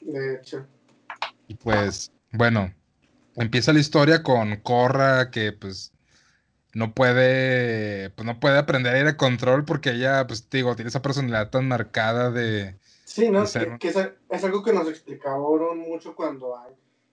De 0.01 0.35
hecho. 0.35 0.67
Y 1.47 1.55
pues, 1.55 2.11
bueno, 2.33 2.73
empieza 3.37 3.71
la 3.71 3.79
historia 3.79 4.23
con 4.23 4.57
Corra 4.57 5.31
que 5.31 5.53
pues 5.53 5.93
no 6.73 6.93
puede, 6.93 8.11
pues 8.11 8.25
no 8.25 8.39
puede 8.39 8.57
aprender 8.57 8.95
a 8.95 8.99
ir 8.99 9.07
a 9.07 9.17
control 9.17 9.65
porque 9.65 9.91
ella, 9.91 10.27
pues 10.27 10.49
digo, 10.49 10.75
tiene 10.75 10.89
esa 10.89 11.01
personalidad 11.01 11.49
tan 11.49 11.67
marcada 11.67 12.31
de... 12.31 12.75
Sí, 13.05 13.29
¿no? 13.29 13.43
Que, 13.79 13.87
es, 13.87 14.43
algo 14.43 14.63
que 14.63 14.71
nos 14.71 14.87
explicaron 14.87 15.79
mucho 15.79 16.15
cuando 16.15 16.55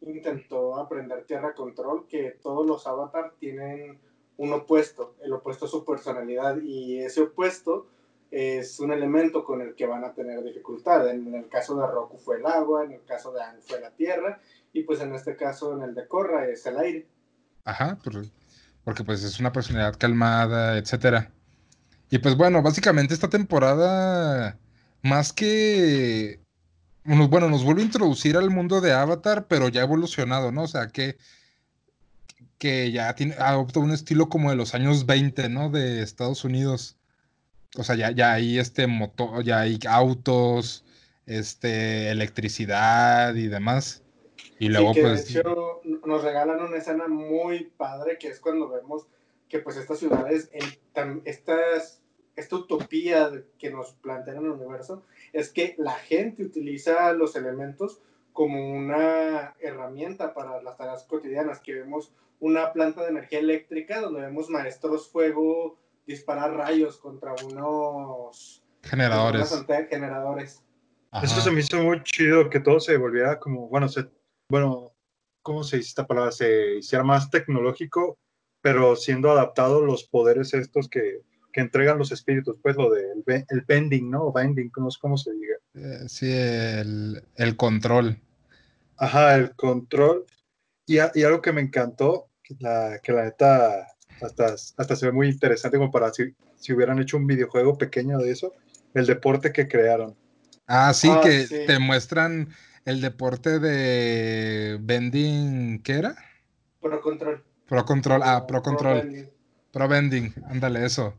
intentó 0.03 0.77
aprender 0.77 1.25
tierra 1.25 1.55
control, 1.55 2.07
que 2.07 2.39
todos 2.43 2.67
los 2.67 2.87
avatars 2.87 3.35
tienen 3.39 3.99
un 4.37 4.53
opuesto, 4.53 5.17
el 5.23 5.33
opuesto 5.33 5.65
a 5.65 5.69
su 5.69 5.85
personalidad 5.87 6.59
y 6.63 6.99
ese 6.99 7.23
opuesto 7.23 7.87
es 8.31 8.79
un 8.81 8.93
elemento 8.93 9.45
con 9.45 9.63
el 9.63 9.75
que 9.75 9.87
van 9.87 10.05
a 10.05 10.13
tener 10.13 10.43
dificultad. 10.43 11.09
En 11.09 11.35
el 11.35 11.49
caso 11.49 11.81
de 11.81 11.87
Roku 11.87 12.19
fue 12.19 12.37
el 12.37 12.47
agua, 12.47 12.85
en 12.85 12.93
el 12.93 13.05
caso 13.05 13.33
de 13.33 13.43
Ang 13.43 13.63
fue 13.63 13.81
la 13.81 13.91
tierra, 13.91 14.41
y 14.75 14.83
pues 14.83 15.01
en 15.01 15.15
este 15.15 15.37
caso, 15.37 15.75
en 15.75 15.83
el 15.83 15.95
de 15.95 16.07
Korra, 16.07 16.47
es 16.47 16.67
el 16.67 16.77
aire. 16.77 17.07
Ajá, 17.65 17.99
porque 18.87 19.05
pues 19.05 19.23
es 19.23 19.39
una 19.39 19.53
personalidad 19.53 19.99
calmada, 19.99 20.79
etcétera. 20.79 21.31
Y 22.09 22.17
pues 22.17 22.37
bueno, 22.37 22.63
básicamente 22.63 23.13
esta 23.13 23.29
temporada, 23.29 24.59
más 25.03 25.35
que... 25.35 26.41
Bueno, 27.05 27.51
nos 27.51 27.65
vuelve 27.65 27.83
a 27.83 27.85
introducir 27.85 28.39
al 28.39 28.49
mundo 28.49 28.81
de 28.81 28.95
Avatar, 28.95 29.47
pero 29.47 29.69
ya 29.69 29.83
evolucionado, 29.83 30.51
¿no? 30.53 30.63
O 30.63 30.69
sea, 30.69 30.89
que, 30.89 31.19
que 32.57 32.91
ya 32.91 33.15
tiene, 33.15 33.35
adopta 33.35 33.81
un 33.81 33.93
estilo 33.93 34.31
como 34.31 34.49
de 34.49 34.57
los 34.57 34.75
años 34.75 35.05
20, 35.05 35.51
¿no? 35.51 35.69
De 35.69 36.03
Estados 36.03 36.45
Unidos 36.45 36.97
o 37.77 37.85
sea, 37.85 37.95
ya, 37.95 38.11
ya 38.11 38.35
hay 38.35 38.59
este 38.59 38.87
motor, 38.87 39.45
ya 39.45 39.61
hay 39.61 39.79
autos, 39.89 40.85
este, 41.27 42.11
electricidad 42.11 43.35
y 43.35 43.49
demás. 43.49 44.03
Y 44.59 44.69
luego, 44.69 44.93
pues. 44.95 45.33
De 45.33 45.41
hecho, 45.41 45.81
nos 46.07 46.23
regalan 46.23 46.63
una 46.63 46.77
escena 46.77 47.09
muy 47.09 47.65
padre 47.77 48.19
que 48.19 48.29
es 48.29 48.41
cuando 48.41 48.69
vemos 48.69 49.07
que, 49.49 49.59
pues, 49.61 49.77
estas 49.77 49.99
ciudades, 49.99 50.51
estas, 51.25 52.03
esta 52.35 52.57
utopía 52.57 53.31
que 53.59 53.71
nos 53.71 53.93
plantean 53.93 54.39
en 54.39 54.45
el 54.47 54.51
universo, 54.53 55.05
es 55.33 55.51
que 55.51 55.75
la 55.79 55.95
gente 55.95 56.45
utiliza 56.45 57.13
los 57.13 57.37
elementos 57.37 58.01
como 58.33 58.71
una 58.71 59.55
herramienta 59.61 60.35
para 60.35 60.63
las 60.63 60.77
tareas 60.77 61.05
cotidianas, 61.05 61.61
que 61.61 61.75
vemos 61.75 62.13
una 62.39 62.73
planta 62.73 63.03
de 63.03 63.09
energía 63.09 63.39
eléctrica 63.39 64.01
donde 64.01 64.21
vemos 64.21 64.51
maestros 64.51 65.11
fuego 65.11 65.79
disparar 66.07 66.53
rayos 66.53 66.99
contra 66.99 67.35
unos 67.45 68.63
generadores. 68.83 69.65
generadores. 69.89 70.63
Eso 71.23 71.41
se 71.41 71.51
me 71.51 71.61
hizo 71.61 71.83
muy 71.83 72.03
chido, 72.03 72.51
que 72.51 72.61
todo 72.61 72.79
se 72.79 72.97
volviera 72.97 73.39
como, 73.39 73.69
bueno, 73.69 73.89
se, 73.89 74.07
bueno, 74.51 74.93
¿cómo 75.47 75.63
se 75.63 75.77
dice 75.77 75.91
esta 75.91 76.09
palabra? 76.09 76.33
Se 76.33 76.79
hiciera 76.79 77.05
más 77.05 77.31
tecnológico, 77.31 78.19
pero 78.61 78.97
siendo 78.97 79.31
adaptados 79.31 79.85
los 79.85 80.03
poderes 80.03 80.53
estos 80.55 80.89
que, 80.89 81.21
que 81.53 81.61
entregan 81.61 81.99
los 81.99 82.11
espíritus, 82.11 82.57
pues 82.61 82.75
lo 82.75 82.91
del 82.91 83.23
el 83.27 83.61
bending, 83.61 84.11
¿no? 84.11 84.25
O 84.25 84.33
bending, 84.33 84.73
no 84.77 84.91
sé 84.91 84.99
cómo 85.01 85.17
se 85.17 85.31
diga. 85.35 85.55
Eh, 85.75 86.09
sí, 86.09 86.33
el, 86.33 87.23
el, 87.37 87.57
control. 87.57 88.19
Ajá, 88.97 89.37
el 89.37 89.55
control. 89.55 90.27
Y, 90.85 90.97
y 90.97 91.23
algo 91.23 91.41
que 91.41 91.53
me 91.53 91.61
encantó, 91.61 92.29
la, 92.59 92.99
que 93.01 93.13
la 93.13 93.27
neta 93.27 93.87
hasta, 94.21 94.47
hasta 94.77 94.97
se 94.97 95.07
ve 95.07 95.13
muy 95.13 95.29
interesante 95.29 95.79
como 95.79 95.93
para 95.93 96.13
si, 96.13 96.35
si 96.57 96.73
hubieran 96.73 96.99
hecho 96.99 97.19
un 97.19 97.29
videojuego 97.29 97.79
pequeño 97.79 98.19
de 98.19 98.33
eso, 98.33 98.53
el 98.95 99.07
deporte 99.07 99.53
que 99.53 99.69
crearon. 99.69 100.17
Ah, 100.67 100.93
sí, 100.93 101.09
ah, 101.09 101.21
que 101.23 101.67
te 101.69 101.79
muestran 101.79 102.49
el 102.87 103.01
deporte 103.03 103.59
de 103.59 104.79
bending, 104.81 105.83
¿qué 105.83 105.93
era? 105.93 106.17
Pro 106.81 107.01
Control. 107.03 107.45
Pro 107.67 107.85
Control, 107.85 108.23
ah, 108.25 108.47
Pro 108.47 108.63
Control. 108.63 109.31
Pro 109.73 109.89
Bending, 109.89 110.33
ándale, 110.49 110.87
eso. 110.87 111.15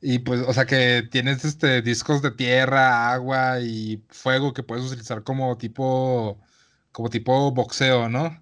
Y 0.00 0.20
pues, 0.20 0.40
o 0.46 0.52
sea 0.52 0.64
que 0.64 1.02
tienes 1.10 1.44
este 1.44 1.82
discos 1.82 2.22
de 2.22 2.30
tierra, 2.30 3.12
agua 3.12 3.60
y 3.60 4.02
fuego 4.08 4.54
que 4.54 4.62
puedes 4.62 4.86
utilizar 4.86 5.24
como 5.24 5.58
tipo, 5.58 6.40
como 6.92 7.10
tipo 7.10 7.50
boxeo, 7.52 8.08
¿no? 8.08 8.40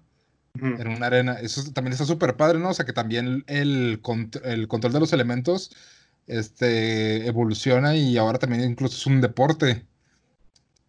en 0.59 0.87
una 0.87 1.07
arena. 1.07 1.33
Eso 1.33 1.71
también 1.73 1.93
está 1.93 2.05
súper 2.05 2.35
padre, 2.35 2.59
¿no? 2.59 2.69
O 2.69 2.73
sea, 2.73 2.85
que 2.85 2.93
también 2.93 3.43
el, 3.47 4.01
el, 4.43 4.67
control 4.67 4.93
de 4.93 4.99
los 4.99 5.13
elementos 5.13 5.71
este, 6.27 7.27
evoluciona 7.27 7.95
y 7.95 8.17
ahora 8.17 8.39
también 8.39 8.63
incluso 8.63 8.95
es 8.95 9.05
un 9.07 9.21
deporte. 9.21 9.85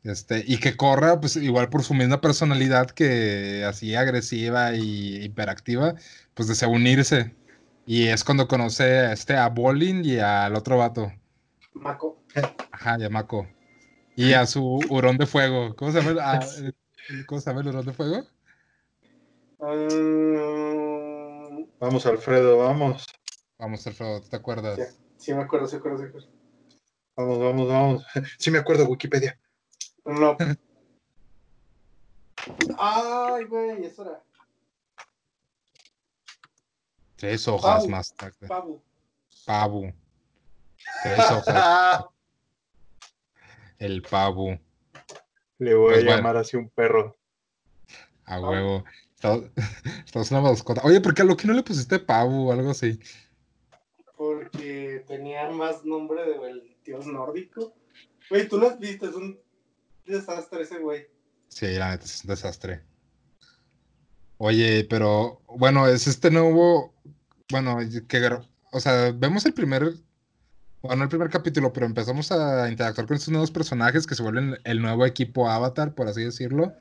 Este, 0.04 0.44
y 0.46 0.58
que 0.58 0.76
corra, 0.76 1.20
pues 1.20 1.36
igual 1.36 1.68
por 1.68 1.82
su 1.82 1.94
misma 1.94 2.20
personalidad 2.20 2.88
que 2.90 3.64
así 3.64 3.94
agresiva 3.94 4.74
y 4.74 5.22
hiperactiva, 5.24 5.94
pues 6.34 6.48
desea 6.48 6.68
unirse. 6.68 7.34
Y 7.86 8.08
es 8.08 8.22
cuando 8.24 8.48
conoce 8.48 8.84
a 8.84 9.12
este 9.12 9.36
a 9.36 9.48
Bolin 9.48 10.04
y 10.04 10.18
al 10.18 10.54
otro 10.54 10.78
vato. 10.78 11.12
Mako. 11.74 12.22
Ajá, 12.70 12.96
y 13.00 13.04
a 13.04 13.10
Mako. 13.10 13.48
Y 14.14 14.32
a 14.34 14.46
su 14.46 14.78
hurón 14.90 15.16
de 15.16 15.26
fuego. 15.26 15.74
¿Cómo 15.76 15.90
se 15.92 15.98
llama 15.98 16.10
el, 16.12 16.20
ah, 16.20 16.40
el- 17.08 17.26
¿cómo 17.26 17.40
se 17.40 17.50
llama 17.50 17.62
el 17.62 17.68
hurón 17.68 17.86
de 17.86 17.92
fuego? 17.92 18.24
Mm, 19.60 21.64
Vamos, 21.80 22.06
Alfredo, 22.06 22.58
vamos. 22.58 23.06
Vamos, 23.58 23.86
Alfredo, 23.86 24.20
¿te 24.22 24.36
acuerdas? 24.36 24.78
Sí. 24.78 24.84
sí, 25.16 25.34
me 25.34 25.42
acuerdo, 25.42 25.66
sí 25.66 25.76
me 25.76 25.80
acuerdo, 25.80 25.98
sí 25.98 26.02
me 26.04 26.08
acuerdo. 26.10 26.28
Vamos, 27.16 27.38
vamos, 27.38 27.68
vamos. 27.68 28.06
Sí 28.38 28.50
me 28.50 28.58
acuerdo, 28.58 28.86
Wikipedia. 28.86 29.38
No. 30.08 30.36
Ay, 32.78 33.44
güey, 33.44 33.84
es 33.84 33.98
hora. 33.98 34.22
Tres 37.16 37.46
hojas 37.48 37.86
más 37.88 38.14
tarde. 38.14 38.46
Pabu. 38.46 38.80
Pavu. 39.44 39.92
Tres 41.02 41.30
hojas. 41.30 42.04
El 43.78 44.02
pavu. 44.02 44.58
Le 45.58 45.74
voy 45.74 45.92
Pues 45.92 45.98
a 45.98 46.04
bueno. 46.06 46.16
llamar 46.16 46.36
así 46.38 46.56
un 46.56 46.70
perro. 46.70 47.16
A 48.24 48.40
huevo. 48.40 48.84
Estamos 49.14 49.44
estamos 50.06 50.30
una 50.30 50.40
mascota. 50.40 50.80
Oye, 50.84 51.00
¿por 51.00 51.12
qué 51.14 51.22
a 51.22 51.24
Loki 51.24 51.46
no 51.46 51.52
le 51.54 51.62
pusiste 51.62 51.98
pavu 51.98 52.48
o 52.48 52.52
algo 52.52 52.70
así? 52.70 52.98
Porque 54.16 55.04
tenía 55.06 55.50
más 55.50 55.84
nombre 55.84 56.24
del 56.24 56.76
dios 56.84 57.06
nórdico. 57.06 57.74
Güey, 58.30 58.48
tú 58.48 58.58
lo 58.58 58.68
has 58.68 58.78
visto, 58.78 59.08
es 59.08 59.14
un 59.14 59.38
desastre 60.12 60.62
ese 60.62 60.78
güey. 60.78 61.06
Sí, 61.48 61.66
la 61.74 61.90
neta 61.90 62.04
es 62.04 62.24
un 62.24 62.28
desastre. 62.28 62.82
Oye, 64.38 64.86
pero 64.88 65.42
bueno, 65.48 65.88
es 65.88 66.06
este 66.06 66.30
nuevo, 66.30 66.94
bueno, 67.50 67.78
que, 68.06 68.38
o 68.70 68.80
sea, 68.80 69.10
vemos 69.12 69.44
el 69.46 69.52
primer, 69.52 69.94
bueno, 70.80 71.02
el 71.02 71.08
primer 71.08 71.28
capítulo, 71.28 71.72
pero 71.72 71.86
empezamos 71.86 72.30
a 72.30 72.70
interactuar 72.70 73.06
con 73.08 73.16
estos 73.16 73.32
nuevos 73.32 73.50
personajes 73.50 74.06
que 74.06 74.14
se 74.14 74.22
vuelven 74.22 74.56
el 74.62 74.80
nuevo 74.80 75.04
equipo 75.06 75.50
Avatar, 75.50 75.94
por 75.94 76.06
así 76.06 76.22
decirlo. 76.22 76.72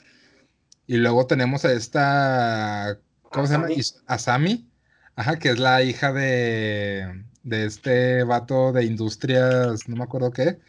Y 0.86 0.98
luego 0.98 1.26
tenemos 1.26 1.66
a 1.66 1.74
esta, 1.74 3.00
¿cómo 3.24 3.48
se 3.48 3.54
llama? 3.54 3.68
Asami. 4.06 4.70
Ajá, 5.16 5.40
que 5.40 5.50
es 5.50 5.58
la 5.58 5.82
hija 5.82 6.14
de, 6.14 7.26
de 7.42 7.66
este 7.66 8.24
vato 8.24 8.72
de 8.72 8.86
industrias, 8.86 9.90
no 9.90 9.96
me 9.96 10.04
acuerdo 10.04 10.30
qué. 10.30 10.60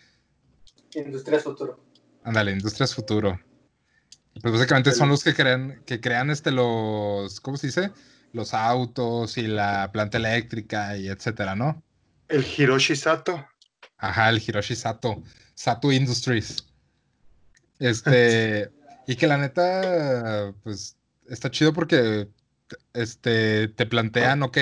Industrias 0.94 1.42
Futuro. 1.42 1.87
Ándale, 2.24 2.52
Industrias 2.52 2.94
Futuro. 2.94 3.40
Pues 4.40 4.54
básicamente 4.54 4.92
son 4.92 5.08
los 5.08 5.24
que 5.24 5.34
crean, 5.34 5.82
que 5.84 6.00
crean 6.00 6.30
este 6.30 6.50
los, 6.50 7.40
¿cómo 7.40 7.56
se 7.56 7.68
dice? 7.68 7.90
Los 8.32 8.54
autos 8.54 9.36
y 9.38 9.46
la 9.46 9.90
planta 9.92 10.18
eléctrica 10.18 10.96
y 10.96 11.08
etcétera, 11.08 11.56
¿no? 11.56 11.82
El 12.28 12.44
Hiroshi 12.44 12.94
Sato. 12.94 13.46
Ajá, 13.96 14.28
el 14.28 14.42
Hiroshi 14.46 14.76
Sato, 14.76 15.22
Sato 15.54 15.92
Industries. 15.92 16.64
Este, 17.80 18.72
y 19.06 19.14
que 19.14 19.28
la 19.28 19.38
neta, 19.38 20.52
pues, 20.64 20.96
está 21.28 21.48
chido 21.48 21.72
porque, 21.72 22.28
este, 22.92 23.68
te 23.68 23.86
plantean, 23.86 24.42
ok, 24.42 24.58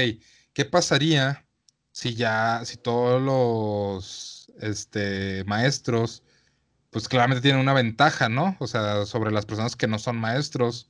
¿qué 0.52 0.64
pasaría 0.66 1.46
si 1.92 2.14
ya, 2.14 2.60
si 2.66 2.76
todos 2.76 3.22
los, 3.22 4.52
este, 4.60 5.44
maestros, 5.44 6.22
pues 6.96 7.10
claramente 7.10 7.42
tienen 7.42 7.60
una 7.60 7.74
ventaja, 7.74 8.30
¿no? 8.30 8.56
O 8.58 8.66
sea, 8.66 9.04
sobre 9.04 9.30
las 9.30 9.44
personas 9.44 9.76
que 9.76 9.86
no 9.86 9.98
son 9.98 10.16
maestros. 10.16 10.88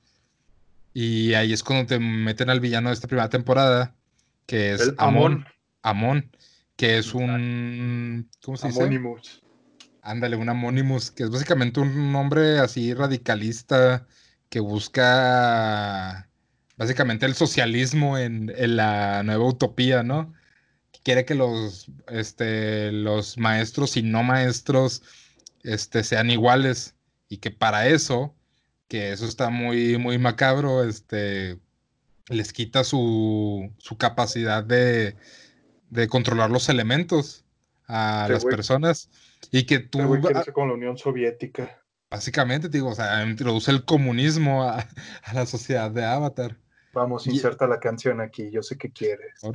Y 0.94 1.34
ahí 1.34 1.52
es 1.52 1.64
cuando 1.64 1.86
te 1.86 1.98
meten 1.98 2.48
al 2.48 2.60
villano 2.60 2.90
de 2.90 2.94
esta 2.94 3.08
primera 3.08 3.28
temporada, 3.28 3.96
que 4.46 4.70
es 4.72 4.92
Amon. 4.98 5.44
Amon. 5.82 6.30
Que 6.76 6.98
es 6.98 7.12
un, 7.12 8.30
¿cómo 8.40 8.56
se 8.56 8.68
dice? 8.68 8.82
Amonimus. 8.82 9.42
Ándale, 10.00 10.36
un 10.36 10.48
Amonimus, 10.48 11.10
que 11.10 11.24
es 11.24 11.30
básicamente 11.30 11.80
un 11.80 12.14
hombre 12.14 12.60
así 12.60 12.94
radicalista 12.94 14.06
que 14.48 14.60
busca 14.60 16.28
básicamente 16.76 17.26
el 17.26 17.34
socialismo 17.34 18.16
en, 18.16 18.52
en 18.56 18.76
la 18.76 19.24
nueva 19.24 19.44
utopía, 19.44 20.04
¿no? 20.04 20.32
Quiere 21.02 21.24
que 21.24 21.34
los, 21.34 21.90
este, 22.06 22.92
los 22.92 23.38
maestros 23.38 23.96
y 23.96 24.04
no 24.04 24.22
maestros 24.22 25.02
este, 25.66 26.04
sean 26.04 26.30
iguales 26.30 26.94
y 27.28 27.38
que 27.38 27.50
para 27.50 27.88
eso, 27.88 28.34
que 28.88 29.12
eso 29.12 29.26
está 29.26 29.50
muy, 29.50 29.98
muy 29.98 30.18
macabro, 30.18 30.84
este, 30.84 31.58
les 32.28 32.52
quita 32.52 32.84
su, 32.84 33.72
su 33.78 33.98
capacidad 33.98 34.62
de, 34.64 35.16
de 35.90 36.08
controlar 36.08 36.50
los 36.50 36.68
elementos 36.68 37.44
a 37.88 38.22
Este 38.22 38.32
las 38.32 38.44
personas 38.44 39.10
y 39.50 39.64
que 39.64 39.80
tú 39.80 40.14
Este 40.14 40.52
como 40.52 40.68
la 40.68 40.74
Unión 40.74 40.98
Soviética. 40.98 41.82
básicamente 42.10 42.68
te 42.68 42.78
digo, 42.78 42.90
o 42.90 42.94
sea, 42.94 43.24
introduce 43.24 43.70
el 43.70 43.84
comunismo 43.84 44.64
a, 44.64 44.86
a 45.22 45.34
la 45.34 45.46
sociedad 45.46 45.90
de 45.90 46.04
Avatar. 46.04 46.56
Vamos, 46.96 47.26
inserta 47.26 47.66
la 47.66 47.78
canción 47.78 48.22
aquí. 48.22 48.50
Yo 48.50 48.62
sé 48.62 48.78
que 48.78 48.90
quieres. 48.90 49.44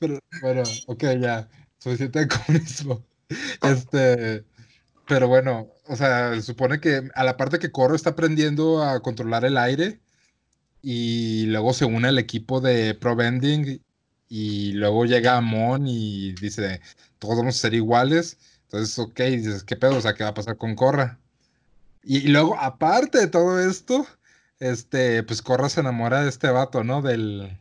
Pero, 0.00 0.18
bueno, 0.42 0.62
ok, 0.88 1.04
ya, 1.20 1.48
suficiente 1.78 2.18
de 2.18 2.28
comunismo. 2.28 3.04
Este, 3.62 4.44
pero 5.06 5.28
bueno, 5.28 5.68
o 5.86 5.94
sea, 5.94 6.34
se 6.34 6.42
supone 6.42 6.80
que 6.80 7.08
a 7.14 7.22
la 7.22 7.36
parte 7.36 7.60
que 7.60 7.70
Corro 7.70 7.94
está 7.94 8.10
aprendiendo 8.10 8.82
a 8.82 9.00
controlar 9.00 9.44
el 9.44 9.58
aire 9.58 10.00
y 10.82 11.46
luego 11.46 11.72
se 11.72 11.84
une 11.84 12.08
al 12.08 12.18
equipo 12.18 12.60
de 12.60 12.94
Pro 12.94 13.14
Bending 13.14 13.80
y 14.28 14.72
luego 14.72 15.04
llega 15.04 15.36
Amon 15.36 15.86
y 15.86 16.32
dice, 16.32 16.80
todos 17.18 17.36
vamos 17.36 17.56
a 17.56 17.60
ser 17.60 17.74
iguales. 17.74 18.38
Entonces, 18.66 18.98
ok, 18.98 19.20
dices, 19.20 19.64
¿qué 19.64 19.76
pedo? 19.76 19.96
O 19.96 20.00
sea, 20.00 20.14
¿qué 20.14 20.24
va 20.24 20.30
a 20.30 20.34
pasar 20.34 20.56
con 20.56 20.74
Corra? 20.74 21.18
Y, 22.02 22.18
y 22.18 22.28
luego, 22.28 22.56
aparte 22.58 23.18
de 23.18 23.26
todo 23.28 23.60
esto, 23.60 24.06
este, 24.58 25.22
pues 25.22 25.42
Corra 25.42 25.68
se 25.68 25.80
enamora 25.80 26.22
de 26.22 26.28
este 26.28 26.50
vato, 26.50 26.82
¿no? 26.82 27.02
Del, 27.02 27.58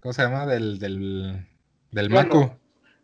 ¿cómo 0.00 0.12
se 0.12 0.22
llama? 0.22 0.46
Del, 0.46 0.78
del, 0.78 1.46
del 1.90 2.08
Bueno, 2.08 2.34
Mako. 2.34 2.58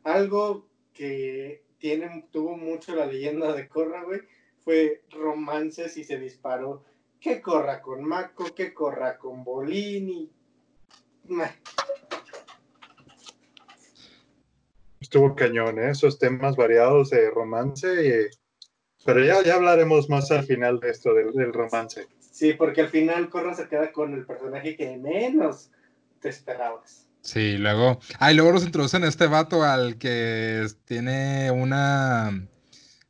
Algo 0.05 0.69
que 0.95 1.65
tiene, 1.79 2.27
tuvo 2.33 2.57
mucho 2.57 2.95
la 2.95 3.07
leyenda 3.07 3.53
de 3.53 3.69
Corra, 3.69 4.05
güey, 4.05 4.21
fue 4.65 5.05
romances 5.11 5.97
y 5.97 6.05
se 6.05 6.19
disparó. 6.19 6.85
Que 7.21 7.43
corra 7.43 7.83
con 7.83 8.05
Mako, 8.05 8.55
que 8.55 8.73
corra 8.73 9.19
con 9.19 9.43
Bolini. 9.43 10.31
Estuvo 15.09 15.35
cañón, 15.35 15.79
¿eh? 15.79 15.89
Esos 15.93 16.19
temas 16.19 16.55
variados 16.55 17.09
de 17.09 17.31
romance. 17.31 17.89
y- 18.07 18.37
Pero 19.07 19.25
ya, 19.25 19.43
ya 19.43 19.55
hablaremos 19.55 20.11
más 20.11 20.31
al 20.31 20.45
final 20.45 20.81
de 20.81 20.91
esto, 20.91 21.15
del, 21.15 21.33
del 21.33 21.55
romance. 21.55 22.07
Sí, 22.31 22.53
porque 22.53 22.83
al 22.83 22.89
final 22.89 23.31
Corra 23.31 23.55
se 23.55 23.69
queda 23.69 23.91
con 23.91 24.13
el 24.13 24.27
personaje 24.27 24.77
que 24.77 24.99
menos 24.99 25.71
te 26.21 26.29
esperabas. 26.29 27.09
Sí, 27.23 27.57
luego. 27.57 27.99
Ah, 28.19 28.33
y 28.33 28.35
luego 28.35 28.53
nos 28.53 28.65
introducen 28.67 29.03
a 29.03 29.09
este 29.09 29.27
vato 29.29 29.63
al 29.65 29.97
que 29.97 30.67
tiene 30.85 31.51
una. 31.53 32.47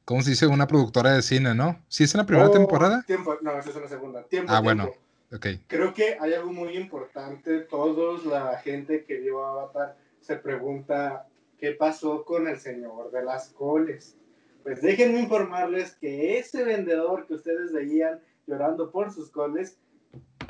¿Cómo 0.05 0.23
se 0.23 0.31
dice? 0.31 0.47
Una 0.47 0.69
productora 0.69 1.15
de 1.15 1.23
cine, 1.23 1.53
¿no? 1.57 1.85
¿Sí 1.89 2.05
es 2.05 2.15
en 2.15 2.19
la 2.19 2.27
primera 2.27 2.49
Oh, 2.49 2.53
temporada? 2.53 3.03
Tiempo, 3.09 3.37
no, 3.43 3.59
esa 3.59 3.71
es 3.71 3.77
una 3.77 3.89
segunda. 3.89 4.23
Tiempo, 4.23 4.53
Ah, 4.53 4.63
tiempo. 4.63 4.85
bueno. 4.85 4.93
Ok. 5.33 5.47
Creo 5.67 5.93
que 5.93 6.17
hay 6.21 6.33
algo 6.35 6.53
muy 6.53 6.77
importante. 6.77 7.59
Todos, 7.63 8.25
la 8.25 8.57
gente 8.61 9.03
que 9.05 9.19
vio 9.19 9.45
Avatar, 9.45 9.97
se 10.21 10.37
pregunta 10.37 11.27
qué 11.59 11.73
pasó 11.73 12.25
con 12.25 12.49
el 12.49 12.59
señor 12.59 13.11
de 13.11 13.25
las 13.25 13.49
coles. 13.51 14.17
Pues 14.63 14.83
déjenme 14.83 15.21
informarles 15.21 15.93
que 15.93 16.39
ese 16.39 16.65
vendedor 16.65 17.27
que 17.27 17.35
ustedes 17.35 17.73
veían 17.73 18.21
llorando 18.47 18.91
por 18.91 19.13
sus 19.13 19.31
coles 19.31 19.79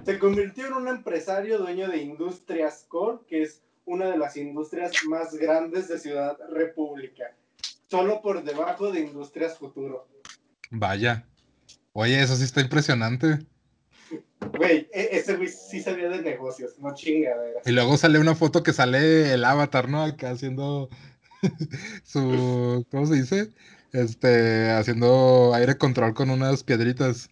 se 0.04 0.18
convirtió 0.18 0.66
en 0.66 0.72
un 0.74 0.88
empresario 0.88 1.58
dueño 1.58 1.88
de 1.88 1.98
Industrias 1.98 2.86
Col, 2.88 3.24
que 3.26 3.42
es 3.42 3.62
una 3.84 4.10
de 4.10 4.18
las 4.18 4.36
industrias 4.36 4.92
más 5.08 5.34
grandes 5.34 5.88
de 5.88 5.98
Ciudad 5.98 6.38
República, 6.50 7.34
solo 7.88 8.22
por 8.22 8.42
debajo 8.44 8.92
de 8.92 9.00
Industrias 9.00 9.58
Futuro. 9.58 10.06
Vaya. 10.70 11.26
Oye, 11.92 12.22
eso 12.22 12.36
sí 12.36 12.44
está 12.44 12.60
impresionante. 12.60 13.38
Güey, 14.56 14.88
e- 14.92 15.08
ese 15.12 15.36
güey 15.36 15.48
sí 15.48 15.80
sabía 15.80 16.08
de 16.08 16.22
negocios, 16.22 16.78
no 16.78 16.94
chingaderas. 16.94 17.66
Y 17.66 17.72
luego 17.72 17.96
sale 17.96 18.18
una 18.18 18.34
foto 18.34 18.62
que 18.62 18.72
sale 18.72 19.32
el 19.34 19.44
avatar, 19.44 19.88
¿no? 19.88 20.02
Acá 20.02 20.30
haciendo 20.30 20.88
su. 22.04 22.86
¿Cómo 22.90 23.06
se 23.06 23.14
dice? 23.14 23.52
Este, 23.92 24.70
haciendo 24.70 25.52
aire 25.54 25.78
control 25.78 26.14
con 26.14 26.30
unas 26.30 26.62
piedritas. 26.62 27.30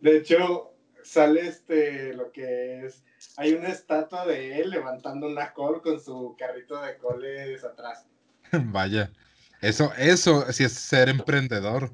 De 0.00 0.16
hecho, 0.16 0.74
sale 1.02 1.46
este, 1.48 2.14
lo 2.14 2.30
que 2.30 2.86
es, 2.86 3.02
hay 3.36 3.54
una 3.54 3.68
estatua 3.68 4.26
de 4.26 4.60
él 4.60 4.70
levantando 4.70 5.26
una 5.26 5.52
col 5.52 5.82
con 5.82 6.00
su 6.00 6.36
carrito 6.38 6.80
de 6.80 6.96
coles 6.98 7.64
atrás. 7.64 8.06
Vaya. 8.52 9.12
Eso, 9.60 9.92
eso 9.98 10.50
sí 10.52 10.64
es 10.64 10.72
ser 10.72 11.08
emprendedor. 11.08 11.92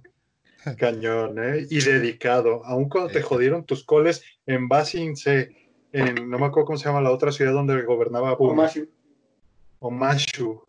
Cañón, 0.75 1.39
¿eh? 1.39 1.67
Y 1.71 1.81
dedicado. 1.81 2.65
Aun 2.65 2.89
cuando 2.89 3.13
te 3.13 3.23
jodieron 3.23 3.65
tus 3.65 3.85
coles 3.85 4.23
en 4.47 4.69
Basing 4.69 5.17
C 5.17 5.55
en, 5.93 6.29
no 6.29 6.39
me 6.39 6.47
acuerdo 6.47 6.67
cómo 6.67 6.79
se 6.79 6.87
llama 6.87 7.01
la 7.01 7.11
otra 7.11 7.33
ciudad 7.33 7.53
donde 7.53 7.83
gobernaba. 7.83 8.35
Omashu. 8.35 8.89
Omashu. 9.79 10.63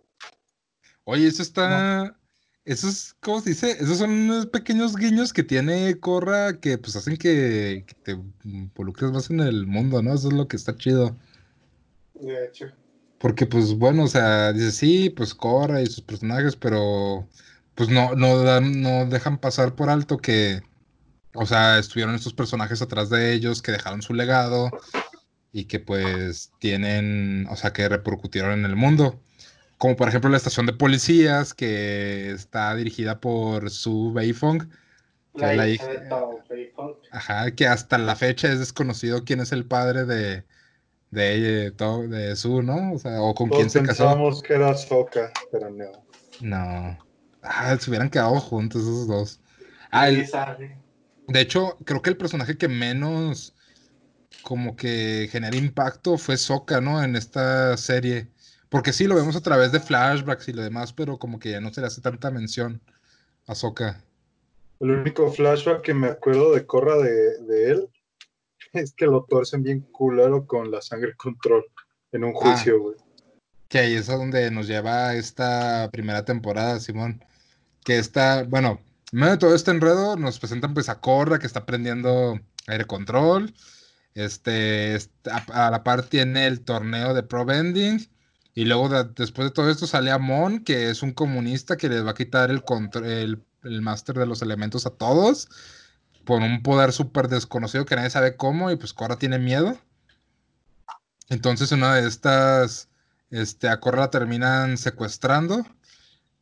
Oye, 1.04 1.28
eso 1.28 1.42
está. 1.42 2.16
Eso 2.64 2.90
es, 2.90 3.16
¿cómo 3.22 3.40
se 3.40 3.52
dice? 3.52 3.72
Esos 3.72 3.98
son 3.98 4.12
unos 4.12 4.46
pequeños 4.48 4.96
guiños 4.98 5.32
que 5.32 5.42
tiene 5.42 5.98
Corra 6.00 6.60
que 6.60 6.78
pues 6.78 6.98
hacen 6.98 7.16
que, 7.16 7.86
que 7.88 7.94
te 8.04 8.20
involucres 8.44 9.12
más 9.12 9.30
en 9.30 9.40
el 9.40 9.66
mundo, 9.66 10.02
¿no? 10.02 10.14
Eso 10.14 10.28
es 10.28 10.34
lo 10.34 10.50
que 10.50 10.58
está 10.58 10.76
chido. 10.76 11.16
De 12.14 12.46
hecho. 12.46 12.68
Porque, 13.20 13.46
pues, 13.46 13.74
bueno, 13.74 14.04
o 14.04 14.08
sea, 14.08 14.54
dice 14.54 14.72
sí, 14.72 15.10
pues 15.10 15.34
Korra 15.34 15.82
y 15.82 15.88
sus 15.88 16.02
personajes, 16.02 16.56
pero 16.56 17.28
pues 17.78 17.90
no, 17.90 18.16
no 18.16 18.42
dan, 18.42 18.82
no 18.82 19.06
dejan 19.06 19.38
pasar 19.38 19.76
por 19.76 19.90
alto 19.92 20.18
que, 20.18 20.64
o 21.36 21.46
sea, 21.46 21.78
estuvieron 21.78 22.16
estos 22.16 22.34
personajes 22.34 22.82
atrás 22.82 23.12
de 23.12 23.34
ellos, 23.34 23.62
que 23.62 23.72
dejaron 23.72 24.02
su 24.02 24.16
legado 24.16 24.72
y 25.54 25.66
que 25.66 25.80
pues 25.80 26.52
tienen, 26.60 27.46
o 27.52 27.56
sea, 27.56 27.74
que 27.74 27.88
repercutieron 27.88 28.54
en 28.54 28.66
el 28.66 28.76
mundo. 28.76 29.22
Como 29.78 29.96
por 29.96 30.10
ejemplo 30.10 30.32
la 30.32 30.38
estación 30.38 30.66
de 30.66 30.74
policías, 30.74 31.54
que 31.54 32.32
está 32.32 32.74
dirigida 32.74 33.20
por 33.20 33.70
Su 33.70 34.12
Beifong, 34.12 34.70
que 35.36 35.42
La, 35.42 35.52
es 35.52 35.58
la 35.58 35.70
hija 35.70 35.84
hija- 35.86 35.94
de 36.02 36.10
Tao 36.10 36.44
Beifong. 36.50 36.94
Ajá, 37.12 37.52
que 37.52 37.68
hasta 37.68 38.00
la 38.00 38.16
fecha 38.16 38.52
es 38.52 38.58
desconocido 38.58 39.24
quién 39.24 39.40
es 39.40 39.52
el 39.52 39.66
padre 39.68 40.06
de, 40.06 40.46
de, 41.12 41.36
ella, 41.36 41.72
de 42.08 42.36
Su, 42.36 42.64
¿no? 42.64 42.94
O 42.94 42.98
sea, 42.98 43.22
o 43.22 43.36
con 43.36 43.50
quién 43.50 43.70
se 43.70 43.84
casó. 43.84 44.06
pensábamos 44.06 44.42
que 44.42 44.56
era 44.56 44.74
Soka, 44.76 45.32
pero 45.52 45.70
no. 45.70 45.86
No. 46.42 47.07
Ah, 47.50 47.78
se 47.80 47.90
hubieran 47.90 48.10
quedado 48.10 48.40
juntos 48.40 48.82
esos 48.82 49.08
dos. 49.08 49.40
Ah, 49.92 50.10
el- 50.10 50.28
de 51.28 51.42
hecho, 51.42 51.78
creo 51.86 52.02
que 52.02 52.10
el 52.10 52.18
personaje 52.18 52.58
que 52.58 52.68
menos 52.68 53.54
como 54.44 54.76
que 54.76 55.28
genera 55.32 55.56
impacto 55.56 56.18
fue 56.18 56.38
Sokka, 56.38 56.80
¿no? 56.82 57.04
En 57.04 57.16
esta 57.16 57.76
serie. 57.78 58.28
Porque 58.70 58.94
sí, 58.94 59.06
lo 59.08 59.16
vemos 59.16 59.36
a 59.36 59.42
través 59.42 59.72
de 59.72 59.80
flashbacks 59.80 60.48
y 60.50 60.54
lo 60.54 60.62
demás, 60.62 60.94
pero 60.94 61.18
como 61.18 61.40
que 61.40 61.52
ya 61.52 61.62
no 61.62 61.74
se 61.74 61.82
le 61.82 61.88
hace 61.88 62.02
tanta 62.02 62.32
mención 62.32 62.82
a 63.46 63.56
Sokka. 63.56 64.04
El 64.80 64.92
único 64.92 65.32
flashback 65.32 65.82
que 65.82 65.94
me 65.94 66.08
acuerdo 66.08 66.54
de 66.54 66.66
Corra 66.66 66.98
de, 66.98 67.40
de 67.44 67.72
él 67.72 67.90
es 68.74 68.94
que 68.94 69.06
lo 69.06 69.24
torcen 69.24 69.64
bien 69.64 69.82
culero 69.82 70.46
con 70.46 70.70
la 70.70 70.82
sangre 70.82 71.16
control 71.16 71.66
en 72.12 72.24
un 72.26 72.32
Ah. 72.36 72.40
juicio, 72.40 72.80
güey. 72.82 72.96
Que 73.70 73.80
ahí 73.80 73.96
es 73.96 74.10
a 74.10 74.16
donde 74.16 74.50
nos 74.52 74.68
lleva 74.68 75.14
esta 75.16 75.90
primera 75.92 76.24
temporada, 76.24 76.80
Simón. 76.80 77.24
Que 77.88 78.00
está, 78.00 78.44
bueno, 78.44 78.82
en 79.14 79.20
medio 79.20 79.32
de 79.32 79.38
todo 79.38 79.56
este 79.56 79.72
enredo 79.72 80.18
nos 80.18 80.40
presentan 80.40 80.74
pues 80.74 80.90
a 80.90 81.00
Korra 81.00 81.40
que 81.40 81.48
está 81.48 81.60
aprendiendo 81.60 82.38
aire 82.68 82.84
control. 82.84 83.54
Este, 84.14 84.96
est- 84.96 85.28
a, 85.30 85.72
la 85.72 85.84
par 85.86 86.04
tiene 86.04 86.48
el 86.48 86.66
torneo 86.66 87.14
de 87.14 87.24
Pro 87.24 87.46
Bending. 87.46 88.06
Y 88.54 88.66
luego 88.66 88.90
de- 88.90 89.06
después 89.16 89.48
de 89.48 89.54
todo 89.54 89.70
esto 89.70 89.88
sale 89.88 90.12
Amon, 90.12 90.66
que 90.66 90.90
es 90.90 91.02
un 91.02 91.14
comunista 91.14 91.78
que 91.78 91.88
les 91.88 92.06
va 92.06 92.12
a 92.12 92.14
quitar 92.14 92.52
el, 92.52 92.62
el, 93.06 93.46
el 93.64 93.82
máster 93.82 94.18
de 94.18 94.26
los 94.26 94.42
elementos 94.42 94.86
a 94.86 94.90
todos. 94.90 95.48
Por 96.26 96.42
un 96.42 96.62
poder 96.64 96.92
súper 96.92 97.30
desconocido 97.30 97.86
que 97.86 97.96
nadie 97.96 98.10
sabe 98.10 98.36
cómo. 98.36 98.70
Y 98.70 98.76
pues 98.76 98.94
Korra 98.94 99.18
tiene 99.18 99.40
miedo. 99.40 99.80
Entonces 101.30 101.72
una 101.72 101.96
de 101.96 102.06
estas 102.06 102.90
este, 103.30 103.70
a 103.70 103.80
Korra 103.80 104.02
la 104.02 104.10
terminan 104.12 104.78
secuestrando 104.78 105.66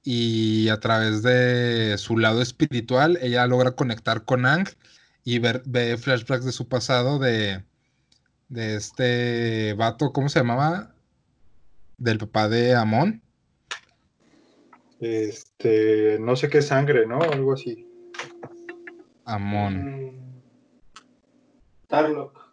y 0.05 0.69
a 0.69 0.79
través 0.79 1.23
de 1.23 1.97
su 1.97 2.17
lado 2.17 2.41
espiritual 2.41 3.17
ella 3.21 3.47
logra 3.47 3.71
conectar 3.71 4.23
con 4.23 4.45
Ang 4.45 4.69
y 5.23 5.39
ver, 5.39 5.63
ve 5.65 5.97
flashbacks 5.97 6.45
de 6.45 6.51
su 6.51 6.69
pasado 6.69 7.17
de, 7.17 7.63
de 8.47 8.75
este 8.75 9.73
vato, 9.73 10.13
¿cómo 10.13 10.29
se 10.29 10.39
llamaba? 10.39 10.93
Del 11.97 12.19
papá 12.19 12.47
de 12.47 12.75
Amon. 12.75 13.23
Este, 14.99 16.17
no 16.19 16.35
sé 16.35 16.49
qué 16.49 16.61
sangre, 16.61 17.07
¿no? 17.07 17.19
Algo 17.21 17.53
así. 17.53 17.87
Amon. 19.25 20.05
Mm. 20.05 20.41
Tarlock. 21.87 22.45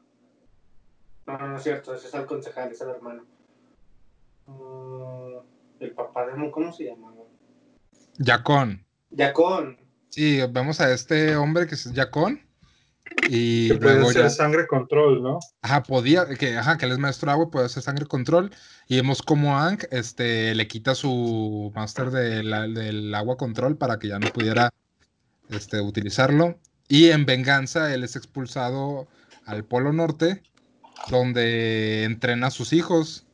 No, 1.26 1.38
no, 1.38 1.48
no 1.48 1.56
es 1.58 1.62
cierto, 1.62 1.94
ese 1.94 2.08
es 2.08 2.14
el 2.14 2.24
concejal, 2.24 2.72
ese 2.72 2.84
es 2.84 2.88
el 2.88 2.96
hermano. 2.96 3.26
Mm, 4.46 5.36
el 5.80 5.92
papá 5.92 6.26
de 6.26 6.34
Mon, 6.34 6.50
¿cómo 6.50 6.72
se 6.72 6.84
llama? 6.84 7.12
Yacón. 8.18 8.84
Yacón. 9.10 9.78
Sí, 10.10 10.40
vemos 10.50 10.80
a 10.80 10.92
este 10.92 11.36
hombre 11.36 11.66
que 11.66 11.74
es 11.74 11.92
Yacón. 11.92 12.40
Y 13.28 13.68
Que 13.68 13.74
puede 13.76 13.94
luego 13.96 14.12
ser 14.12 14.22
ya- 14.22 14.30
sangre 14.30 14.66
control, 14.66 15.22
¿no? 15.22 15.38
Ajá, 15.60 15.82
podía, 15.82 16.26
que, 16.26 16.56
ajá, 16.56 16.78
que 16.78 16.86
él 16.86 16.92
es 16.92 16.98
maestro 16.98 17.30
agua 17.30 17.46
y 17.46 17.50
puede 17.50 17.66
hacer 17.66 17.82
sangre 17.82 18.06
control. 18.06 18.50
Y 18.88 18.96
vemos 18.96 19.22
cómo 19.22 19.58
Ank 19.58 19.84
este, 19.90 20.54
le 20.54 20.66
quita 20.66 20.94
su 20.94 21.70
máster 21.74 22.10
de 22.10 22.42
la- 22.42 22.66
del 22.68 23.14
agua 23.14 23.36
control 23.36 23.76
para 23.76 23.98
que 23.98 24.08
ya 24.08 24.18
no 24.18 24.28
pudiera 24.32 24.70
este, 25.50 25.80
utilizarlo. 25.82 26.58
Y 26.88 27.10
en 27.10 27.26
venganza, 27.26 27.92
él 27.92 28.04
es 28.04 28.16
expulsado 28.16 29.08
al 29.44 29.64
Polo 29.64 29.92
Norte, 29.92 30.42
donde 31.10 32.04
entrena 32.04 32.46
a 32.46 32.50
sus 32.50 32.72
hijos. 32.72 33.26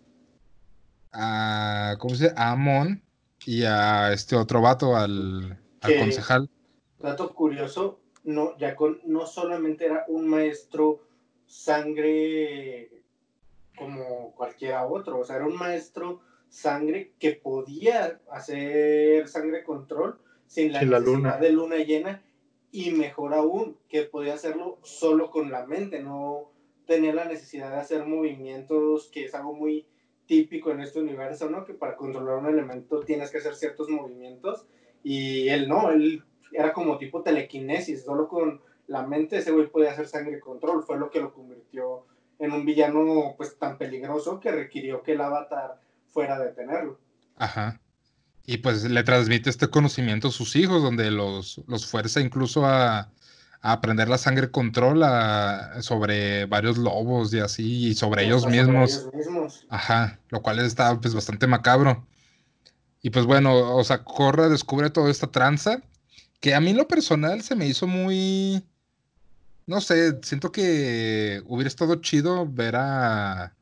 A, 1.13 1.97
¿cómo 1.99 2.15
se 2.15 2.25
dice? 2.25 2.35
A 2.37 2.51
Amon 2.53 3.03
y 3.49 3.65
a 3.65 4.13
este 4.13 4.37
otro 4.37 4.61
vato, 4.61 4.95
al, 4.95 5.59
al 5.81 5.91
Que- 5.91 5.99
concejal. 6.01 6.51
Dato 6.99 7.33
curioso, 7.35 7.99
no, 8.25 8.55
Yacón 8.59 9.01
no 9.07 9.25
solamente 9.25 9.87
era 9.87 10.05
un 10.09 10.29
maestro 10.29 11.01
sangre 11.47 12.91
como 13.79 14.35
cualquiera 14.35 14.87
otro, 14.87 15.21
o 15.21 15.25
sea, 15.25 15.37
era 15.37 15.47
un 15.47 15.57
maestro 15.57 16.21
sangre 16.51 17.13
que 17.19 17.33
podía 17.33 18.21
hacer 18.31 19.29
sangre 19.29 19.63
control 19.65 20.19
sin 20.47 20.73
la 20.73 20.81
Sin 20.81 20.91
la 20.91 20.99
luna. 20.99 21.37
de 21.39 21.53
luna 21.53 21.77
llena 21.77 22.23
y 22.71 22.91
mejor 22.91 23.33
aún, 23.33 23.79
que 23.89 24.03
podía 24.03 24.35
hacerlo 24.35 24.79
solo 24.83 25.31
con 25.31 25.51
la 25.51 25.65
mente, 25.67 26.03
no 26.03 26.51
tenía 26.87 27.15
la 27.15 27.25
necesidad 27.25 27.71
de 27.71 27.79
hacer 27.79 28.05
movimientos, 28.05 29.09
que 29.13 29.25
es 29.25 29.35
algo 29.35 29.55
muy 29.55 29.87
típico 30.29 30.71
en 30.71 30.81
este 30.81 31.01
universo, 31.01 31.51
¿no? 31.51 31.65
Que 31.65 31.75
para 31.75 31.97
controlar 31.97 32.37
un 32.37 32.47
elemento 32.47 33.01
tienes 33.01 33.33
que 33.33 33.39
hacer 33.39 33.57
ciertos 33.57 33.89
movimientos 33.89 34.67
y 35.03 35.49
él 35.49 35.69
no, 35.69 35.91
él 35.91 36.23
era 36.53 36.73
como 36.73 36.99
tipo 36.99 37.23
telequinesis, 37.23 38.05
solo 38.05 38.29
con 38.29 38.61
la 38.87 39.07
mente 39.07 39.39
ese 39.39 39.51
güey 39.51 39.67
podía 39.67 39.93
hacer 39.93 40.07
sangre 40.07 40.39
control, 40.39 40.85
fue 40.85 40.99
lo 40.99 41.11
que 41.11 41.21
lo 41.21 41.33
convirtió 41.33 42.07
en 42.39 42.53
un 42.53 42.65
villano 42.65 43.35
pues 43.37 43.59
tan 43.59 43.79
peligroso 43.79 44.39
que 44.39 44.53
requirió 44.53 45.03
que 45.03 45.13
el 45.13 45.21
avatar 45.21 45.81
fuera 46.07 46.37
a 46.37 46.41
detenerlo. 46.45 46.99
Ajá. 47.37 47.81
Y 48.45 48.59
pues 48.59 48.85
le 48.85 49.03
transmite 49.03 49.51
este 49.51 49.69
conocimiento 49.69 50.29
a 50.29 50.31
sus 50.33 50.57
hijos, 50.57 50.83
donde 50.83 51.11
los, 51.11 51.63
los 51.67 51.87
fuerza 51.87 52.21
incluso 52.21 52.65
a, 52.65 53.11
a 53.61 53.73
aprender 53.73 54.09
la 54.09 54.19
sangre 54.19 54.51
control 54.51 55.03
a- 55.03 55.83
sobre 55.83 56.47
varios 56.47 56.79
lobos 56.79 57.33
y 57.35 57.41
así, 57.41 57.89
y 57.89 57.95
sobre 57.95 58.25
ellos 58.25 58.43
Sobre 58.43 58.57
mismos. 58.63 58.91
ellos 58.93 59.15
mismos. 59.15 59.67
Ajá, 59.69 60.21
lo 60.29 60.43
cual 60.43 60.59
está 60.61 60.99
pues 61.01 61.15
bastante 61.15 61.47
macabro. 61.47 62.07
Y 63.03 63.11
pues 63.11 63.27
bueno, 63.27 63.77
o 63.77 63.85
sea, 63.85 64.03
Korra 64.05 64.49
descubre 64.49 64.91
toda 64.91 65.11
esta 65.11 65.29
tranza, 65.31 65.83
que 66.41 66.55
a 66.55 66.61
mí 66.61 66.71
en 66.71 66.77
lo 66.77 66.89
personal 66.89 67.43
se 67.43 67.55
me 67.57 67.67
hizo 67.67 67.87
muy, 67.87 68.65
no 69.67 69.81
sé, 69.81 70.19
siento 70.23 70.51
que 70.53 71.43
hubiera 71.47 71.69
estado 71.69 71.97
chido 71.97 72.47
ver 72.51 72.75
a, 72.77 73.55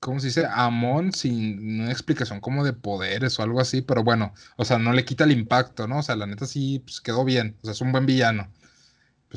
¿cómo 0.00 0.20
se 0.20 0.26
dice? 0.28 0.44
A 0.46 0.66
Amon 0.66 1.12
sin 1.12 1.80
una 1.80 1.90
explicación 1.90 2.40
como 2.40 2.62
de 2.64 2.72
poderes 2.74 3.38
o 3.38 3.42
algo 3.42 3.60
así, 3.60 3.82
pero 3.82 4.04
bueno, 4.04 4.32
o 4.56 4.64
sea, 4.64 4.78
no 4.78 4.92
le 4.92 5.04
quita 5.04 5.24
el 5.24 5.32
impacto, 5.32 5.86
¿no? 5.88 5.98
O 5.98 6.02
sea, 6.02 6.16
la 6.16 6.26
neta 6.26 6.46
sí, 6.46 6.80
pues 6.80 7.00
quedó 7.00 7.24
bien, 7.24 7.56
o 7.62 7.64
sea, 7.64 7.72
es 7.72 7.80
un 7.80 7.92
buen 7.92 8.04
villano. 8.06 8.48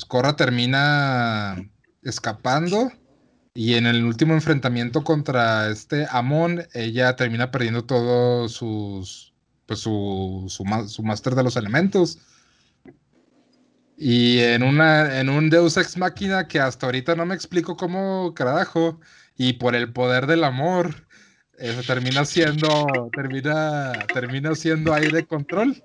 Pues 0.05 0.35
termina 0.35 1.57
escapando. 2.03 2.91
Y 3.53 3.73
en 3.73 3.87
el 3.87 4.05
último 4.05 4.33
enfrentamiento 4.33 5.03
contra 5.03 5.69
este 5.69 6.07
Amon, 6.09 6.65
ella 6.73 7.15
termina 7.15 7.51
perdiendo 7.51 7.83
todos 7.85 8.53
sus. 8.53 9.33
Pues 9.65 9.81
su, 9.81 10.45
su, 10.47 11.03
máster 11.03 11.35
de 11.35 11.43
los 11.43 11.55
elementos. 11.55 12.19
Y 13.97 14.39
en, 14.39 14.63
una, 14.63 15.19
en 15.19 15.29
un 15.29 15.49
Deus 15.49 15.77
Ex 15.77 15.97
Máquina 15.97 16.47
que 16.47 16.59
hasta 16.59 16.85
ahorita 16.85 17.15
no 17.15 17.25
me 17.25 17.35
explico 17.35 17.75
cómo 17.75 18.33
carajo. 18.33 18.99
Y 19.35 19.53
por 19.53 19.75
el 19.75 19.91
poder 19.91 20.25
del 20.25 20.43
amor, 20.43 21.07
eso 21.57 21.81
termina 21.83 22.25
siendo. 22.25 22.87
Termina, 23.13 23.93
termina 24.13 24.55
siendo 24.55 24.93
aire 24.93 25.25
control. 25.25 25.83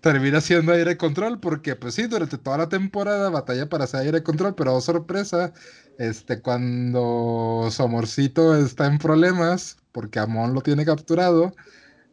Termina 0.00 0.40
siendo 0.40 0.72
aire 0.72 0.96
control 0.96 1.40
porque, 1.40 1.76
pues 1.76 1.94
sí, 1.94 2.06
durante 2.06 2.38
toda 2.38 2.58
la 2.58 2.68
temporada 2.68 3.30
batalla 3.30 3.68
para 3.68 3.84
hacer 3.84 4.00
aire 4.00 4.22
control, 4.22 4.54
pero 4.54 4.74
oh, 4.74 4.80
sorpresa, 4.80 5.52
este, 5.98 6.40
cuando 6.40 7.68
su 7.70 7.82
amorcito 7.82 8.56
está 8.56 8.86
en 8.86 8.98
problemas, 8.98 9.76
porque 9.92 10.18
Amon 10.18 10.54
lo 10.54 10.60
tiene 10.60 10.84
capturado, 10.84 11.54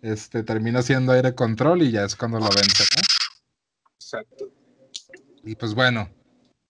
este, 0.01 0.43
termina 0.43 0.81
siendo 0.81 1.11
aire 1.13 1.35
control 1.35 1.81
y 1.81 1.91
ya 1.91 2.05
es 2.05 2.15
cuando 2.15 2.39
lo 2.39 2.49
vence, 2.49 2.83
¿no? 2.95 3.01
Exacto. 3.95 4.45
Y 5.43 5.55
pues 5.55 5.73
bueno, 5.73 6.09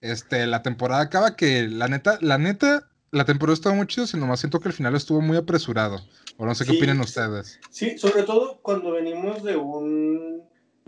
este, 0.00 0.46
la 0.46 0.62
temporada 0.62 1.02
acaba 1.02 1.36
que 1.36 1.68
la 1.68 1.88
neta, 1.88 2.18
la 2.20 2.38
neta, 2.38 2.90
la 3.10 3.24
temporada 3.24 3.54
estuvo 3.54 3.74
muy 3.74 3.86
chido, 3.86 4.06
sino 4.06 4.26
más 4.26 4.40
siento 4.40 4.60
que 4.60 4.68
el 4.68 4.74
final 4.74 4.94
estuvo 4.96 5.20
muy 5.20 5.36
apresurado. 5.36 6.00
O 6.38 6.46
no 6.46 6.54
sé 6.54 6.64
qué 6.64 6.72
opinan 6.72 7.00
ustedes. 7.00 7.60
Sí, 7.70 7.98
sobre 7.98 8.22
todo 8.22 8.60
cuando 8.62 8.92
venimos 8.92 9.44
de 9.44 9.56
un 9.56 10.42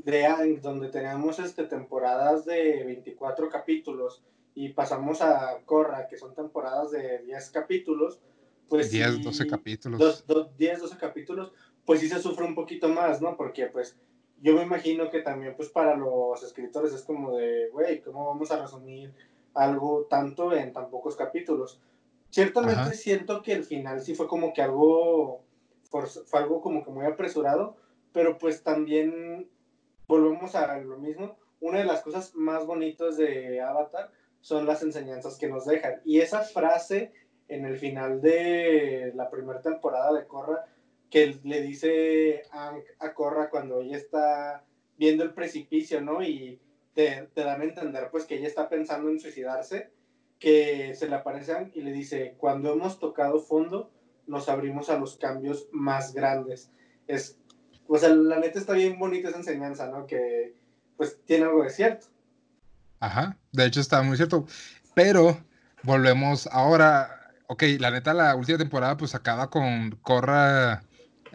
de 0.05 0.59
donde 0.63 0.89
teníamos 0.89 1.39
este, 1.39 1.65
temporadas 1.65 2.45
de 2.45 2.85
24 2.85 3.49
capítulos 3.49 4.23
y 4.55 4.69
pasamos 4.71 5.23
a 5.23 5.59
Korra, 5.65 6.07
que 6.07 6.17
son 6.19 6.35
temporadas 6.35 6.91
de 6.91 7.21
10 7.21 7.51
capítulos, 7.51 8.21
pues 8.69 8.91
10, 8.91 9.15
sí, 9.17 9.23
12 9.23 9.47
capítulos. 9.47 9.99
dos- 9.99 10.27
dos- 10.27 10.57
10, 10.57 10.81
12 10.81 10.97
capítulos, 10.99 11.53
pues 11.85 12.01
sí 12.01 12.09
se 12.09 12.21
sufre 12.21 12.45
un 12.45 12.55
poquito 12.55 12.89
más, 12.89 13.21
¿no? 13.21 13.37
Porque 13.37 13.67
pues 13.67 13.99
yo 14.41 14.55
me 14.55 14.63
imagino 14.63 15.11
que 15.11 15.21
también 15.21 15.55
pues 15.57 15.71
para 15.71 15.97
los 15.97 16.43
escritores 16.43 16.93
es 16.93 17.03
como 17.03 17.37
de, 17.37 17.69
güey, 17.71 18.01
¿cómo 18.01 18.27
vamos 18.27 18.51
a 18.51 18.61
resumir 18.61 19.13
algo 19.55 20.07
tanto 20.11 20.53
en 20.53 20.73
tan 20.73 20.91
pocos 20.91 21.17
capítulos? 21.17 21.81
Ciertamente 22.31 22.81
Ajá. 22.81 22.93
siento 22.93 23.43
que 23.43 23.53
el 23.53 23.65
final 23.65 24.01
sí 24.03 24.15
fue 24.15 24.27
como 24.29 24.53
que 24.53 24.61
algo, 24.61 25.43
fue 26.27 26.41
algo 26.41 26.61
como 26.61 26.85
que 26.85 26.91
muy 26.91 27.07
apresurado, 27.07 27.77
pero 28.13 28.39
pues 28.39 28.63
también 28.63 29.49
volvemos 30.07 30.55
a 30.55 30.79
lo 30.79 30.99
mismo. 30.99 31.37
Una 31.61 31.79
de 31.79 31.85
las 31.85 32.03
cosas 32.03 32.35
más 32.35 32.67
bonitas 32.67 33.17
de 33.17 33.61
Avatar 33.61 34.11
son 34.41 34.67
las 34.67 34.83
enseñanzas 34.83 35.39
que 35.39 35.49
nos 35.49 35.65
dejan. 35.65 36.03
Y 36.05 36.21
esa 36.21 36.43
frase 36.43 37.13
en 37.49 37.65
el 37.65 37.77
final 37.77 38.21
de 38.21 39.13
la 39.15 39.31
primera 39.31 39.61
temporada 39.61 40.13
de 40.13 40.27
Korra, 40.27 40.65
que 41.11 41.39
le 41.45 41.63
dice 41.63 42.43
Aang 42.51 42.83
a 42.99 43.15
Korra 43.15 43.51
cuando 43.51 43.81
ella 43.81 43.97
está 43.97 44.65
viendo 44.99 45.25
el 45.25 45.33
precipicio, 45.33 46.01
¿no? 46.01 46.23
Y 46.23 46.61
te, 46.95 47.29
te 47.35 47.45
dan 47.45 47.61
a 47.61 47.65
entender 47.65 48.09
pues 48.11 48.25
que 48.25 48.37
ella 48.37 48.49
está 48.49 48.69
pensando 48.69 49.09
en 49.11 49.21
suicidarse, 49.21 49.91
que 50.39 50.95
se 50.95 51.09
le 51.09 51.15
aparece 51.15 51.53
a 51.53 51.57
Aang 51.57 51.71
y 51.75 51.83
le 51.83 51.93
dice, 51.93 52.35
cuando 52.39 52.73
hemos 52.73 52.99
tocado 52.99 53.41
fondo, 53.41 53.91
nos 54.27 54.49
abrimos 54.49 54.91
a 54.91 54.99
los 54.99 55.17
cambios 55.17 55.69
más 55.73 56.15
grandes. 56.15 56.71
Es, 57.07 57.39
o 57.89 57.99
sea, 57.99 58.09
la 58.11 58.39
neta 58.39 58.59
está 58.59 58.73
bien 58.73 58.99
bonita 58.99 59.29
esa 59.29 59.39
enseñanza, 59.39 59.87
¿no? 59.89 60.07
Que 60.07 60.55
pues 60.97 61.19
tiene 61.25 61.45
algo 61.45 61.63
de 61.63 61.71
cierto. 61.71 62.07
Ajá, 63.01 63.37
de 63.53 63.67
hecho 63.67 63.81
está 63.81 64.03
muy 64.03 64.17
cierto. 64.17 64.47
Pero 64.95 65.39
volvemos 65.83 66.47
ahora. 66.49 67.21
Ok, 67.47 67.65
la 67.79 67.91
neta, 67.91 68.15
la 68.15 68.35
última 68.35 68.59
temporada 68.59 68.97
pues 68.97 69.15
acaba 69.15 69.51
con 69.51 69.91
Korra 70.03 70.83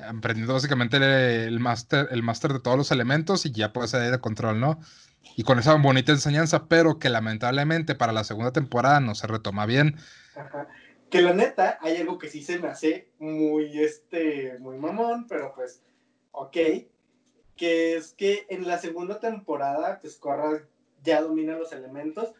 aprendiendo 0.07 0.53
básicamente 0.53 0.97
el, 1.45 1.59
máster 1.59 2.07
el 2.11 2.23
máster 2.23 2.53
de 2.53 2.59
todos 2.59 2.77
los 2.77 2.91
elementos 2.91 3.45
y 3.45 3.51
ya 3.51 3.73
puede 3.73 3.87
salir 3.87 4.11
de 4.11 4.19
control, 4.19 4.59
¿no? 4.59 4.79
Y 5.35 5.43
con 5.43 5.59
esa 5.59 5.75
bonita 5.75 6.11
enseñanza, 6.11 6.65
pero 6.67 6.99
que 6.99 7.09
lamentablemente 7.09 7.95
para 7.95 8.13
la 8.13 8.23
segunda 8.23 8.51
temporada 8.51 8.99
no 8.99 9.15
se 9.15 9.27
retoma 9.27 9.65
bien. 9.65 9.97
Ajá. 10.35 10.67
Que 11.09 11.21
la 11.21 11.33
neta, 11.33 11.79
hay 11.81 11.97
algo 11.97 12.17
que 12.17 12.29
sí 12.29 12.43
se 12.43 12.59
me 12.59 12.67
hace 12.67 13.09
muy, 13.19 13.79
este, 13.79 14.57
muy 14.59 14.77
mamón, 14.77 15.27
pero 15.27 15.53
pues, 15.55 15.81
ok. 16.31 16.57
Que 17.55 17.95
es 17.95 18.13
que 18.13 18.45
en 18.49 18.67
la 18.67 18.77
segunda 18.77 19.19
temporada, 19.19 19.99
pues 20.01 20.17
Korra 20.17 20.65
ya 21.03 21.21
domina 21.21 21.57
los 21.57 21.73
elementos. 21.73 22.33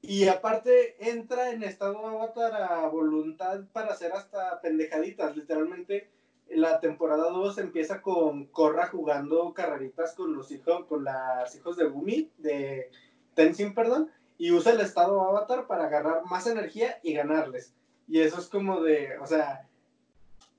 Y 0.00 0.28
aparte 0.28 0.96
entra 1.10 1.50
en 1.50 1.62
estado 1.62 2.06
avatar 2.06 2.54
a 2.62 2.88
voluntad 2.88 3.64
para 3.72 3.92
hacer 3.92 4.12
hasta 4.12 4.60
pendejaditas. 4.60 5.36
Literalmente, 5.36 6.10
la 6.48 6.80
temporada 6.80 7.30
2 7.30 7.58
empieza 7.58 8.02
con 8.02 8.46
Korra 8.46 8.88
jugando 8.88 9.54
carreritas 9.54 10.14
con 10.14 10.36
los 10.36 10.50
hijos, 10.50 10.84
con 10.86 11.04
las 11.04 11.54
hijos 11.56 11.76
de 11.76 11.86
Gumi, 11.86 12.30
de 12.38 12.90
Tenzin, 13.34 13.74
perdón, 13.74 14.10
y 14.36 14.52
usa 14.52 14.72
el 14.72 14.80
estado 14.80 15.22
avatar 15.22 15.66
para 15.66 15.86
agarrar 15.86 16.24
más 16.26 16.46
energía 16.46 16.98
y 17.02 17.14
ganarles. 17.14 17.74
Y 18.06 18.20
eso 18.20 18.38
es 18.38 18.48
como 18.48 18.82
de, 18.82 19.16
o 19.18 19.26
sea, 19.26 19.68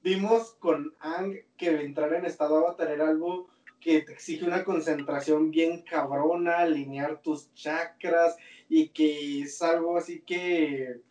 vimos 0.06 0.56
con 0.60 0.94
Ang 1.00 1.34
que 1.58 1.82
entrar 1.82 2.14
en 2.14 2.26
estado 2.26 2.58
avatar 2.60 2.92
era 2.92 3.10
algo 3.10 3.50
que 3.82 4.02
te 4.02 4.14
exige 4.14 4.46
una 4.46 4.64
concentración 4.64 5.50
bien 5.50 5.82
cabrona, 5.82 6.60
alinear 6.60 7.22
tus 7.24 7.52
chakras 7.56 8.36
y 8.70 8.90
que 8.90 9.42
es 9.42 9.62
algo 9.64 9.98
así 9.98 10.22
que, 10.22 11.02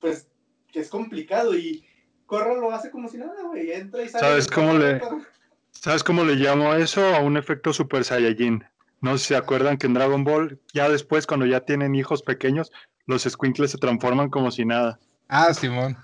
pues, 0.00 0.26
que 0.72 0.80
es 0.80 0.88
complicado 0.88 1.54
y 1.54 1.84
Korra 2.24 2.54
lo 2.54 2.72
hace 2.72 2.90
como 2.90 3.08
si 3.08 3.18
nada, 3.18 3.42
güey, 3.42 3.72
entra 3.72 4.02
y 4.02 4.08
sale. 4.08 4.26
¿Sabes 4.26 4.48
cómo 4.48 4.72
le-. 4.72 5.00
¿Sabes 5.72 6.02
cómo 6.02 6.24
le 6.24 6.36
llamo 6.36 6.72
a 6.72 6.78
eso? 6.78 7.04
A 7.14 7.20
un 7.20 7.36
efecto 7.36 7.72
Super 7.72 8.04
Saiyajin. 8.04 8.64
No 9.02 9.12
sé 9.12 9.18
si 9.18 9.28
se 9.28 9.36
acuerdan 9.36 9.76
que 9.76 9.86
en 9.86 9.94
Dragon 9.94 10.24
Ball, 10.24 10.58
ya 10.72 10.88
después, 10.88 11.26
cuando 11.26 11.46
ya 11.46 11.60
tienen 11.60 11.94
hijos 11.94 12.22
pequeños, 12.22 12.72
los 13.06 13.22
squinkles 13.22 13.70
se 13.70 13.78
transforman 13.78 14.30
como 14.30 14.50
si 14.50 14.64
nada. 14.64 14.98
Ah, 15.28 15.52
Simón. 15.52 15.96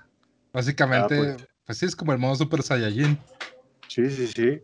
Básicamente, 0.53 1.15
Ah, 1.15 1.35
pues. 1.37 1.47
Pues. 1.67 1.77
sí, 1.77 1.85
es 1.85 1.95
como 1.95 2.13
el 2.13 2.17
modo 2.19 2.35
Super 2.35 2.63
Saiyajin. 2.63 3.17
Sí, 3.87 4.09
sí, 4.09 4.27
sí. 4.27 4.59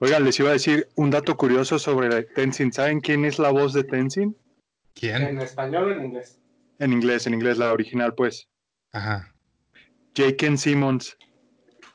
Oigan, 0.00 0.24
les 0.24 0.38
iba 0.40 0.50
a 0.50 0.54
decir 0.54 0.88
un 0.96 1.10
dato 1.10 1.36
curioso 1.36 1.78
sobre 1.78 2.24
Tenzin. 2.24 2.72
¿Saben 2.72 3.00
quién 3.00 3.24
es 3.24 3.38
la 3.38 3.50
voz 3.50 3.72
de 3.72 3.84
Tenzin? 3.84 4.36
¿Quién? 4.94 5.22
¿En 5.22 5.38
español 5.40 5.92
o 5.92 5.94
en 5.96 6.04
inglés? 6.06 6.38
En 6.80 6.92
inglés, 6.92 7.26
en 7.26 7.34
inglés, 7.34 7.58
la 7.58 7.72
original, 7.72 8.14
pues. 8.14 8.48
Ajá. 8.92 9.32
J.K. 10.16 10.56
Simmons. 10.56 11.16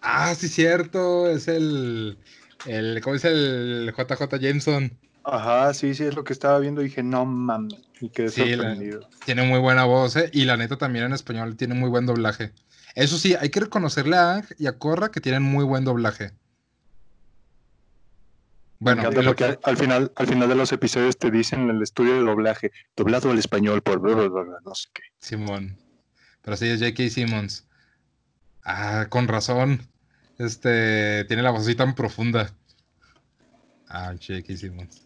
Ah, 0.01 0.33
sí, 0.35 0.47
cierto. 0.47 1.29
Es 1.29 1.47
el. 1.47 2.17
el 2.65 3.01
¿Cómo 3.01 3.15
es 3.15 3.25
el 3.25 3.93
JJ 3.95 4.37
Jameson? 4.39 4.97
Ajá, 5.23 5.73
sí, 5.73 5.93
sí, 5.93 6.05
es 6.05 6.15
lo 6.15 6.23
que 6.23 6.33
estaba 6.33 6.59
viendo. 6.59 6.81
Y 6.81 6.85
dije, 6.85 7.03
no 7.03 7.25
mames. 7.25 7.75
Y 8.01 8.09
quedé 8.09 8.29
Sí, 8.29 8.55
la- 8.55 8.63
sorprendido. 8.63 9.09
Tiene 9.25 9.43
muy 9.43 9.59
buena 9.59 9.83
voz, 9.83 10.15
¿eh? 10.15 10.29
Y 10.33 10.45
la 10.45 10.57
neta 10.57 10.77
también 10.77 11.05
en 11.05 11.13
español 11.13 11.55
tiene 11.57 11.75
muy 11.75 11.89
buen 11.89 12.05
doblaje. 12.05 12.53
Eso 12.95 13.17
sí, 13.17 13.35
hay 13.39 13.49
que 13.49 13.59
reconocerle 13.61 14.17
a 14.17 14.35
Ang 14.35 14.45
y 14.57 14.67
a 14.67 14.77
Korra 14.77 15.09
que 15.09 15.21
tienen 15.21 15.43
muy 15.43 15.63
buen 15.63 15.85
doblaje. 15.85 16.31
Bueno, 18.79 19.11
lo 19.11 19.35
que- 19.35 19.43
al, 19.43 19.59
al 19.63 19.77
final, 19.77 20.11
al 20.15 20.27
final 20.27 20.47
de 20.49 20.55
los 20.55 20.71
episodios 20.71 21.17
te 21.17 21.29
dicen 21.31 21.61
en 21.61 21.69
el 21.71 21.81
estudio 21.81 22.13
de 22.13 22.21
doblaje, 22.21 22.71
doblado 22.95 23.29
al 23.31 23.37
español 23.37 23.81
por 23.81 23.99
bla, 23.99 24.15
bla, 24.15 24.27
bla, 24.29 24.41
bla, 24.43 24.57
no 24.65 24.73
sé 24.73 24.87
qué. 24.93 25.01
Simón. 25.19 25.77
Pero 26.41 26.55
sí, 26.55 26.67
es 26.67 26.79
J.K. 26.79 27.09
Simmons. 27.09 27.65
Ah, 28.63 29.07
con 29.09 29.27
razón. 29.27 29.81
Este, 30.37 31.25
tiene 31.25 31.43
la 31.43 31.51
voz 31.51 31.61
así 31.63 31.75
tan 31.75 31.93
profunda. 31.93 32.53
Ah, 33.89 34.13
J.K. 34.13 34.55
Simmons. 34.55 35.05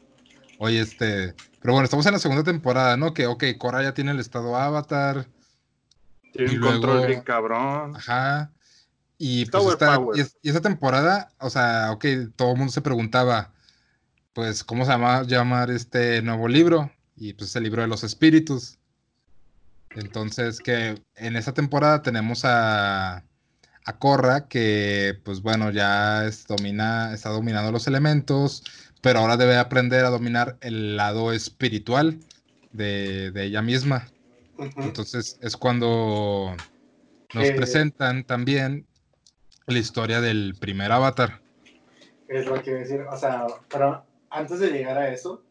Oye, 0.60 0.80
este, 0.80 1.34
pero 1.60 1.74
bueno, 1.74 1.86
estamos 1.86 2.06
en 2.06 2.14
la 2.14 2.20
segunda 2.20 2.44
temporada, 2.44 2.96
¿no? 2.96 3.16
Que, 3.16 3.26
ok, 3.26 3.44
Korra 3.58 3.82
ya 3.82 3.96
tiene 3.96 4.12
el 4.12 4.20
estado 4.20 4.56
Avatar. 4.56 5.26
Tiene 6.34 6.54
Y 6.54 6.56
un 6.58 6.62
control 6.64 6.94
luego- 6.96 7.08
bien 7.08 7.22
cabrón. 7.22 7.96
Ajá. 7.96 8.52
Y 9.18 9.46
pues 9.46 9.66
esta, 9.68 10.00
y, 10.16 10.20
es- 10.20 10.38
y 10.42 10.50
esa 10.50 10.60
temporada, 10.62 11.30
o 11.40 11.50
sea, 11.50 11.92
ok, 11.92 12.06
todo 12.36 12.52
el 12.52 12.58
mundo 12.58 12.74
se 12.74 12.82
preguntaba, 12.82 13.54
pues, 14.34 14.64
¿cómo 14.64 14.84
se 14.86 14.92
llama 14.92 15.24
llamar 15.24 15.70
este 15.72 16.22
nuevo 16.22 16.48
libro? 16.48 16.92
Y 17.16 17.34
pues 17.34 17.56
el 17.56 17.64
libro 17.64 17.84
de 17.84 17.88
los 17.88 18.04
espíritus. 18.04 18.80
Entonces, 19.92 20.60
que 20.60 21.02
en 21.16 21.36
esa 21.36 21.54
temporada 21.54 22.02
tenemos 22.02 22.44
a, 22.46 23.18
a 23.86 23.98
Korra, 24.00 24.48
que 24.48 25.20
pues 25.24 25.42
bueno, 25.42 25.70
ya 25.70 26.26
es, 26.26 26.48
domina, 26.48 27.14
está 27.14 27.30
dominando 27.30 27.72
los 27.72 27.86
elementos, 27.86 28.64
pero 29.02 29.20
ahora 29.20 29.38
debe 29.38 29.58
aprender 29.58 30.04
a 30.06 30.10
dominar 30.10 30.58
el 30.62 30.98
lado 30.98 31.32
espiritual 31.32 32.20
de, 32.72 33.30
de 33.32 33.44
ella 33.46 33.62
misma. 33.62 34.08
Entonces 34.78 35.38
es 35.42 35.58
cuando 35.58 36.56
nos 37.34 37.46
Eh, 37.46 37.54
presentan 37.54 38.24
también 38.24 38.86
la 39.68 39.80
historia 39.80 40.22
del 40.22 40.56
primer 40.60 40.92
avatar. 40.92 41.42
Es 42.28 42.46
lo 42.46 42.62
que 42.62 42.70
iba 42.72 42.80
a 42.80 42.84
decir, 42.84 43.02
o 43.02 43.18
sea, 43.18 43.46
pero 43.70 44.04
antes 44.30 44.60
de 44.60 44.70
llegar 44.70 44.98
a 44.98 45.10
eso, 45.12 45.44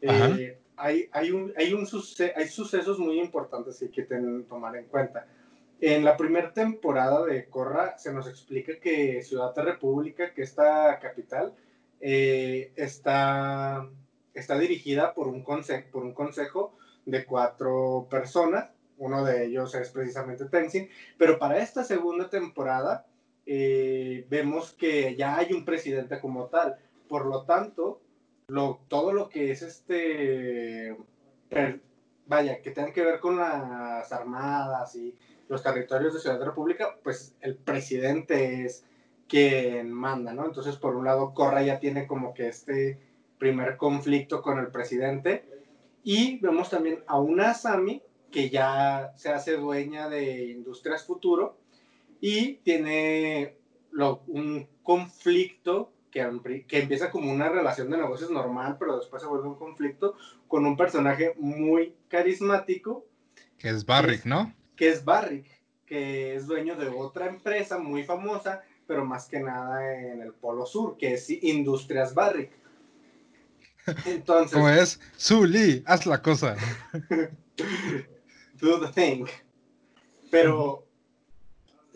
eh, 0.00 0.58
hay, 0.76 1.08
hay, 1.12 1.30
un, 1.30 1.52
hay, 1.56 1.72
un 1.72 1.86
suce- 1.86 2.32
hay 2.36 2.48
sucesos 2.48 2.98
muy 2.98 3.20
importantes 3.20 3.78
que 3.78 3.84
hay 3.86 3.90
que 3.90 4.02
ten- 4.02 4.44
tomar 4.44 4.76
en 4.76 4.86
cuenta. 4.86 5.26
En 5.80 6.04
la 6.04 6.16
primera 6.16 6.52
temporada 6.52 7.24
de 7.24 7.46
Corra 7.46 7.96
se 7.98 8.12
nos 8.12 8.28
explica 8.28 8.78
que 8.80 9.22
Ciudad 9.22 9.54
de 9.54 9.62
República, 9.62 10.32
que 10.34 10.42
esta 10.42 10.98
capital, 11.00 11.54
eh, 12.00 12.72
está, 12.76 13.86
está 14.34 14.58
dirigida 14.58 15.12
por 15.14 15.28
un, 15.28 15.44
conse- 15.44 15.84
por 15.90 16.02
un 16.02 16.12
consejo 16.14 16.76
de 17.06 17.24
cuatro 17.24 18.06
personas. 18.10 18.70
Uno 18.98 19.24
de 19.24 19.46
ellos 19.46 19.74
es 19.74 19.90
precisamente 19.90 20.46
Tenzin. 20.46 20.88
Pero 21.18 21.38
para 21.38 21.58
esta 21.58 21.84
segunda 21.84 22.28
temporada 22.28 23.06
eh, 23.46 24.26
vemos 24.28 24.72
que 24.72 25.16
ya 25.16 25.36
hay 25.36 25.52
un 25.52 25.64
presidente 25.64 26.20
como 26.20 26.46
tal. 26.46 26.76
Por 27.08 27.26
lo 27.26 27.44
tanto, 27.44 28.00
lo, 28.48 28.80
todo 28.88 29.12
lo 29.12 29.28
que 29.28 29.50
es 29.50 29.62
este, 29.62 30.96
vaya, 32.26 32.60
que 32.62 32.70
tenga 32.70 32.92
que 32.92 33.04
ver 33.04 33.20
con 33.20 33.36
las 33.36 34.12
armadas 34.12 34.94
y 34.94 35.16
los 35.48 35.62
territorios 35.62 36.14
de 36.14 36.20
Ciudad 36.20 36.38
de 36.38 36.44
República, 36.44 36.96
pues 37.02 37.34
el 37.40 37.56
presidente 37.56 38.64
es 38.64 38.84
quien 39.26 39.92
manda, 39.92 40.32
¿no? 40.32 40.44
Entonces, 40.44 40.76
por 40.76 40.94
un 40.94 41.04
lado, 41.04 41.34
Corra 41.34 41.62
ya 41.62 41.80
tiene 41.80 42.06
como 42.06 42.34
que 42.34 42.48
este 42.48 42.98
primer 43.38 43.76
conflicto 43.76 44.42
con 44.42 44.58
el 44.58 44.68
presidente. 44.68 45.44
Y 46.02 46.38
vemos 46.38 46.70
también 46.70 47.04
a 47.06 47.18
una 47.20 47.50
Asami 47.50 48.02
que 48.30 48.48
ya 48.48 49.12
se 49.16 49.30
hace 49.30 49.56
dueña 49.56 50.08
de 50.08 50.50
Industrias 50.50 51.04
Futuro 51.04 51.58
y 52.20 52.54
tiene 52.56 53.56
un 54.26 54.68
conflicto 54.82 55.92
que, 56.10 56.64
que, 56.66 56.80
empieza 56.80 57.10
como 57.10 57.30
una 57.32 57.48
relación 57.48 57.90
de 57.90 57.96
negocios 57.96 58.30
normal, 58.30 58.76
pero 58.78 58.98
después 58.98 59.22
se 59.22 59.28
vuelve 59.28 59.48
un 59.48 59.56
conflicto 59.56 60.16
con 60.48 60.66
un 60.66 60.76
personaje 60.76 61.34
muy 61.38 61.94
carismático. 62.08 63.06
Que 63.58 63.68
es 63.68 63.86
Barrick, 63.86 64.24
¿no? 64.24 64.54
Que 64.76 64.88
es 64.88 65.04
Barrick, 65.04 65.46
que 65.86 66.34
es 66.34 66.46
dueño 66.46 66.76
de 66.76 66.88
otra 66.88 67.26
empresa 67.26 67.78
muy 67.78 68.04
famosa, 68.04 68.62
pero 68.86 69.04
más 69.04 69.28
que 69.28 69.40
nada 69.40 69.96
en 69.96 70.20
el 70.20 70.32
Polo 70.32 70.66
Sur, 70.66 70.96
que 70.96 71.14
es 71.14 71.30
Industrias 71.30 72.14
Barrick. 72.14 72.50
Entonces. 74.06 74.52
Como 74.52 74.68
es, 74.68 75.00
Zully, 75.18 75.82
haz 75.86 76.06
la 76.06 76.20
cosa. 76.20 76.56
Do 78.60 78.80
the 78.80 78.92
thing. 78.92 79.26
Pero 80.30 80.86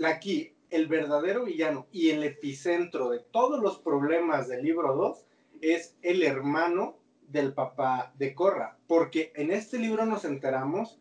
aquí, 0.04 0.54
el 0.70 0.88
verdadero 0.88 1.44
villano 1.44 1.86
y 1.92 2.10
el 2.10 2.24
epicentro 2.24 3.10
de 3.10 3.20
todos 3.20 3.62
los 3.62 3.78
problemas 3.78 4.48
del 4.48 4.64
libro 4.64 4.94
2 4.96 5.26
es 5.60 5.94
el 6.02 6.22
hermano 6.22 6.98
del 7.28 7.52
papá 7.52 8.12
de 8.18 8.34
Corra. 8.34 8.76
Porque 8.86 9.32
en 9.36 9.50
este 9.50 9.78
libro 9.78 10.04
nos 10.06 10.24
enteramos 10.24 10.98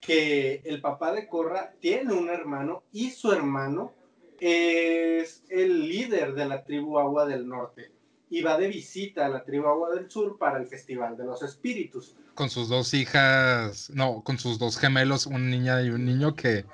que 0.00 0.62
el 0.64 0.80
papá 0.80 1.12
de 1.12 1.26
Corra 1.26 1.72
tiene 1.80 2.12
un 2.12 2.28
hermano 2.28 2.84
y 2.92 3.10
su 3.10 3.32
hermano 3.32 3.92
es 4.40 5.42
el 5.48 5.88
líder 5.88 6.34
de 6.34 6.46
la 6.46 6.62
tribu 6.64 6.98
Agua 6.98 7.26
del 7.26 7.48
Norte 7.48 7.97
y 8.30 8.42
va 8.42 8.58
de 8.58 8.68
visita 8.68 9.26
a 9.26 9.28
la 9.28 9.44
tribu 9.44 9.66
Agua 9.66 9.94
del 9.94 10.10
Sur 10.10 10.38
para 10.38 10.58
el 10.58 10.66
Festival 10.66 11.16
de 11.16 11.24
los 11.24 11.42
Espíritus. 11.42 12.14
Con 12.34 12.50
sus 12.50 12.68
dos 12.68 12.92
hijas, 12.94 13.90
no, 13.94 14.22
con 14.22 14.38
sus 14.38 14.58
dos 14.58 14.78
gemelos, 14.78 15.26
una 15.26 15.38
niña 15.38 15.82
y 15.82 15.90
un 15.90 16.04
niño 16.04 16.34
que, 16.34 16.66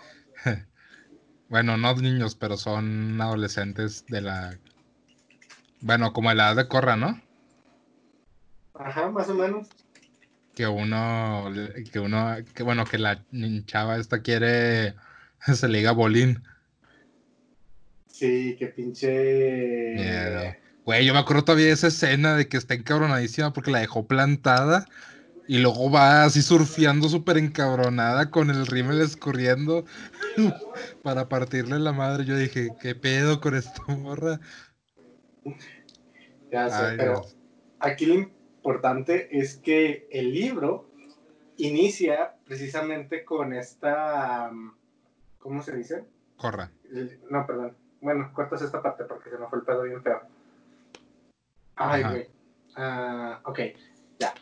bueno, 1.49 1.77
no 1.77 1.95
niños, 1.95 2.35
pero 2.35 2.57
son 2.57 3.21
adolescentes 3.21 4.05
de 4.07 4.21
la, 4.21 4.59
bueno, 5.81 6.13
como 6.13 6.31
de 6.31 6.37
la 6.37 6.49
edad 6.49 6.57
de 6.57 6.69
Corra, 6.69 6.97
¿no? 6.97 7.21
Ajá, 8.75 9.11
más 9.11 9.29
o 9.29 9.35
menos. 9.35 9.69
Que 10.55 10.67
uno, 10.67 11.51
que 11.93 12.01
uno, 12.01 12.37
que 12.55 12.63
bueno, 12.63 12.85
que 12.85 12.99
la 12.99 13.25
chava 13.67 13.97
esta 13.97 14.23
quiere, 14.23 14.95
se 15.55 15.69
le 15.69 15.79
diga 15.79 15.93
bolín. 15.93 16.43
Sí, 18.09 18.57
que 18.59 18.69
pinche... 18.69 19.95
Miedo 19.97 20.64
Güey, 20.85 21.07
yo 21.07 21.15
me 21.15 21.21
acuerdo 21.21 21.45
todavía 21.45 21.67
de 21.67 21.73
esa 21.73 21.87
escena 21.87 22.37
de 22.37 22.47
que 22.47 22.59
está 22.59 22.75
encabronadísima 22.75 23.55
porque 23.55 23.71
la 23.71 23.79
dejó 23.79 24.07
plantada 24.07 24.85
y 25.47 25.59
luego 25.59 25.91
va 25.91 26.25
así 26.25 26.43
surfeando 26.43 27.09
súper 27.09 27.39
encabronada 27.39 28.31
con 28.31 28.51
el 28.51 28.67
rímel 28.67 29.01
escurriendo 29.01 29.85
para 31.03 31.29
partirle 31.29 31.79
la 31.79 31.93
madre. 31.93 32.27
Yo 32.27 32.37
dije, 32.37 32.69
¿qué 32.81 32.95
pedo 32.95 33.41
con 33.41 33.55
esta 33.55 33.83
morra? 33.97 34.41
Ya 36.51 36.69
sé, 36.69 36.95
pero 36.99 37.25
aquí 37.81 38.05
lo 38.05 38.15
importante 38.15 39.39
es 39.39 39.57
que 39.57 40.07
el 40.11 40.33
libro 40.33 40.91
inicia 41.57 42.35
precisamente 42.45 43.25
con 43.25 43.55
esta. 43.55 44.51
¿Cómo 45.39 45.63
se 45.63 45.77
dice? 45.77 46.05
Corra. 46.37 46.71
No, 47.31 47.47
perdón. 47.47 47.77
Bueno, 48.03 48.31
cortas 48.35 48.61
esta 48.61 48.83
parte 48.83 49.05
porque 49.05 49.31
se 49.31 49.39
me 49.39 49.47
fue 49.49 49.61
el 49.61 49.65
pedo 49.65 49.83
bien 49.83 50.03
feo. 50.03 50.34
Ay, 51.77 52.03
güey. 52.03 52.27
Ah, 52.77 53.41
ok, 53.45 53.59
ya. 54.19 54.35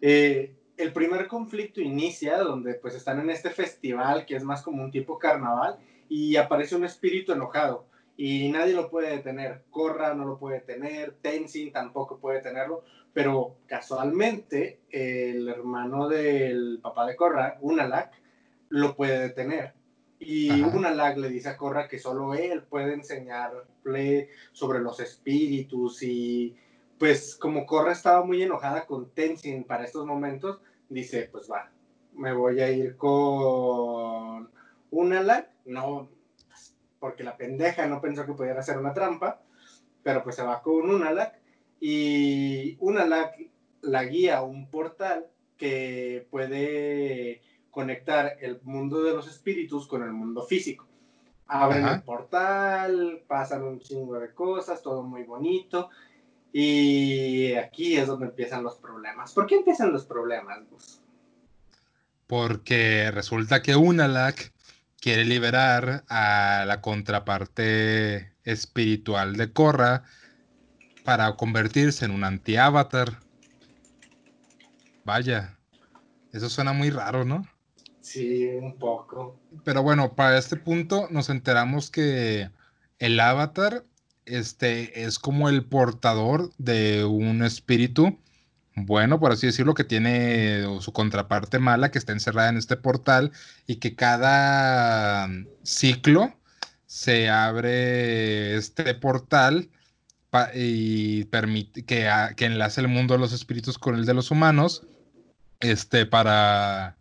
Eh, 0.00 0.54
el 0.76 0.92
primer 0.92 1.26
conflicto 1.28 1.80
inicia 1.80 2.38
donde 2.38 2.74
pues 2.74 2.94
están 2.94 3.20
en 3.20 3.30
este 3.30 3.50
festival 3.50 4.26
que 4.26 4.36
es 4.36 4.44
más 4.44 4.62
como 4.62 4.82
un 4.82 4.90
tipo 4.90 5.18
carnaval 5.18 5.78
y 6.08 6.36
aparece 6.36 6.76
un 6.76 6.84
espíritu 6.84 7.32
enojado 7.32 7.86
y 8.16 8.50
nadie 8.50 8.74
lo 8.74 8.90
puede 8.90 9.16
detener. 9.16 9.64
Corra 9.70 10.14
no 10.14 10.24
lo 10.24 10.38
puede 10.38 10.60
detener, 10.60 11.16
Tenzin 11.22 11.72
tampoco 11.72 12.18
puede 12.18 12.40
tenerlo, 12.40 12.84
pero 13.12 13.56
casualmente 13.66 14.80
el 14.90 15.48
hermano 15.48 16.08
del 16.08 16.80
papá 16.82 17.06
de 17.06 17.16
Corra, 17.16 17.58
Unalak, 17.60 18.12
lo 18.68 18.96
puede 18.96 19.18
detener. 19.20 19.74
Y 20.24 20.62
Unalak 20.62 21.16
le 21.18 21.28
dice 21.28 21.48
a 21.48 21.56
Corra 21.56 21.88
que 21.88 21.98
solo 21.98 22.34
él 22.34 22.62
puede 22.62 22.94
enseñarle 22.94 24.28
sobre 24.52 24.78
los 24.78 25.00
espíritus 25.00 26.00
y 26.04 26.56
pues 26.96 27.34
como 27.34 27.66
Corra 27.66 27.90
estaba 27.90 28.24
muy 28.24 28.40
enojada 28.40 28.86
con 28.86 29.10
Tenzin 29.10 29.64
para 29.64 29.84
estos 29.84 30.06
momentos, 30.06 30.60
dice, 30.88 31.28
pues 31.32 31.50
va, 31.50 31.72
me 32.14 32.32
voy 32.32 32.60
a 32.60 32.70
ir 32.70 32.96
con 32.96 34.48
Unalak, 34.92 35.50
no, 35.64 36.08
porque 37.00 37.24
la 37.24 37.36
pendeja 37.36 37.88
no 37.88 38.00
pensó 38.00 38.24
que 38.24 38.34
pudiera 38.34 38.60
hacer 38.60 38.78
una 38.78 38.94
trampa, 38.94 39.42
pero 40.04 40.22
pues 40.22 40.36
se 40.36 40.44
va 40.44 40.62
con 40.62 40.88
Unalak 40.88 41.40
y 41.80 42.76
Unalak 42.78 43.34
la 43.80 44.04
guía 44.04 44.38
a 44.38 44.42
un 44.42 44.70
portal 44.70 45.26
que 45.56 46.28
puede 46.30 47.42
conectar 47.72 48.36
el 48.40 48.60
mundo 48.62 49.02
de 49.02 49.12
los 49.12 49.26
espíritus 49.26 49.88
con 49.88 50.04
el 50.04 50.12
mundo 50.12 50.44
físico. 50.44 50.86
Abren 51.48 51.88
el 51.88 52.02
portal, 52.02 53.24
pasan 53.26 53.64
un 53.64 53.80
chingo 53.80 54.18
de 54.18 54.32
cosas, 54.32 54.82
todo 54.82 55.02
muy 55.02 55.24
bonito. 55.24 55.88
Y 56.52 57.54
aquí 57.54 57.96
es 57.96 58.06
donde 58.06 58.26
empiezan 58.26 58.62
los 58.62 58.76
problemas. 58.76 59.32
¿Por 59.32 59.46
qué 59.46 59.56
empiezan 59.56 59.90
los 59.92 60.04
problemas, 60.04 60.60
Porque 62.26 63.10
resulta 63.10 63.62
que 63.62 63.74
Unalak 63.74 64.52
quiere 65.00 65.24
liberar 65.24 66.04
a 66.08 66.64
la 66.66 66.80
contraparte 66.82 68.32
espiritual 68.44 69.36
de 69.36 69.52
Korra 69.52 70.04
para 71.04 71.34
convertirse 71.36 72.04
en 72.04 72.10
un 72.10 72.24
anti-avatar. 72.24 73.18
Vaya, 75.04 75.58
eso 76.32 76.48
suena 76.48 76.72
muy 76.72 76.90
raro, 76.90 77.24
¿no? 77.24 77.46
Sí, 78.02 78.46
un 78.60 78.76
poco. 78.76 79.40
Pero 79.64 79.82
bueno, 79.82 80.14
para 80.14 80.36
este 80.36 80.56
punto 80.56 81.08
nos 81.10 81.30
enteramos 81.30 81.90
que 81.90 82.50
el 82.98 83.18
avatar 83.18 83.84
este 84.26 85.04
es 85.04 85.18
como 85.18 85.48
el 85.48 85.64
portador 85.64 86.52
de 86.58 87.04
un 87.04 87.42
espíritu 87.42 88.18
bueno, 88.74 89.20
por 89.20 89.32
así 89.32 89.46
decirlo, 89.46 89.74
que 89.74 89.84
tiene 89.84 90.64
su 90.80 90.92
contraparte 90.92 91.58
mala 91.58 91.90
que 91.90 91.98
está 91.98 92.12
encerrada 92.12 92.48
en 92.48 92.56
este 92.56 92.76
portal 92.76 93.32
y 93.66 93.76
que 93.76 93.94
cada 93.94 95.28
ciclo 95.62 96.34
se 96.86 97.28
abre 97.28 98.56
este 98.56 98.94
portal 98.94 99.70
y 100.54 101.24
permite 101.26 101.84
que, 101.84 102.10
que, 102.36 102.46
enlace 102.46 102.80
el 102.80 102.88
mundo 102.88 103.14
de 103.14 103.20
los 103.20 103.34
espíritus 103.34 103.78
con 103.78 103.96
el 103.96 104.06
de 104.06 104.14
los 104.14 104.30
humanos, 104.30 104.86
este, 105.60 106.06
para, 106.06 106.96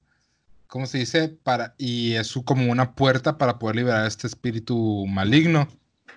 ¿cómo 0.72 0.86
se 0.86 1.00
dice? 1.00 1.28
Para, 1.28 1.76
y 1.78 2.14
es 2.14 2.34
como 2.46 2.72
una 2.72 2.96
puerta 2.96 3.38
para 3.38 3.60
poder 3.60 3.76
liberar 3.76 4.08
este 4.08 4.26
espíritu 4.26 5.06
maligno. 5.06 5.68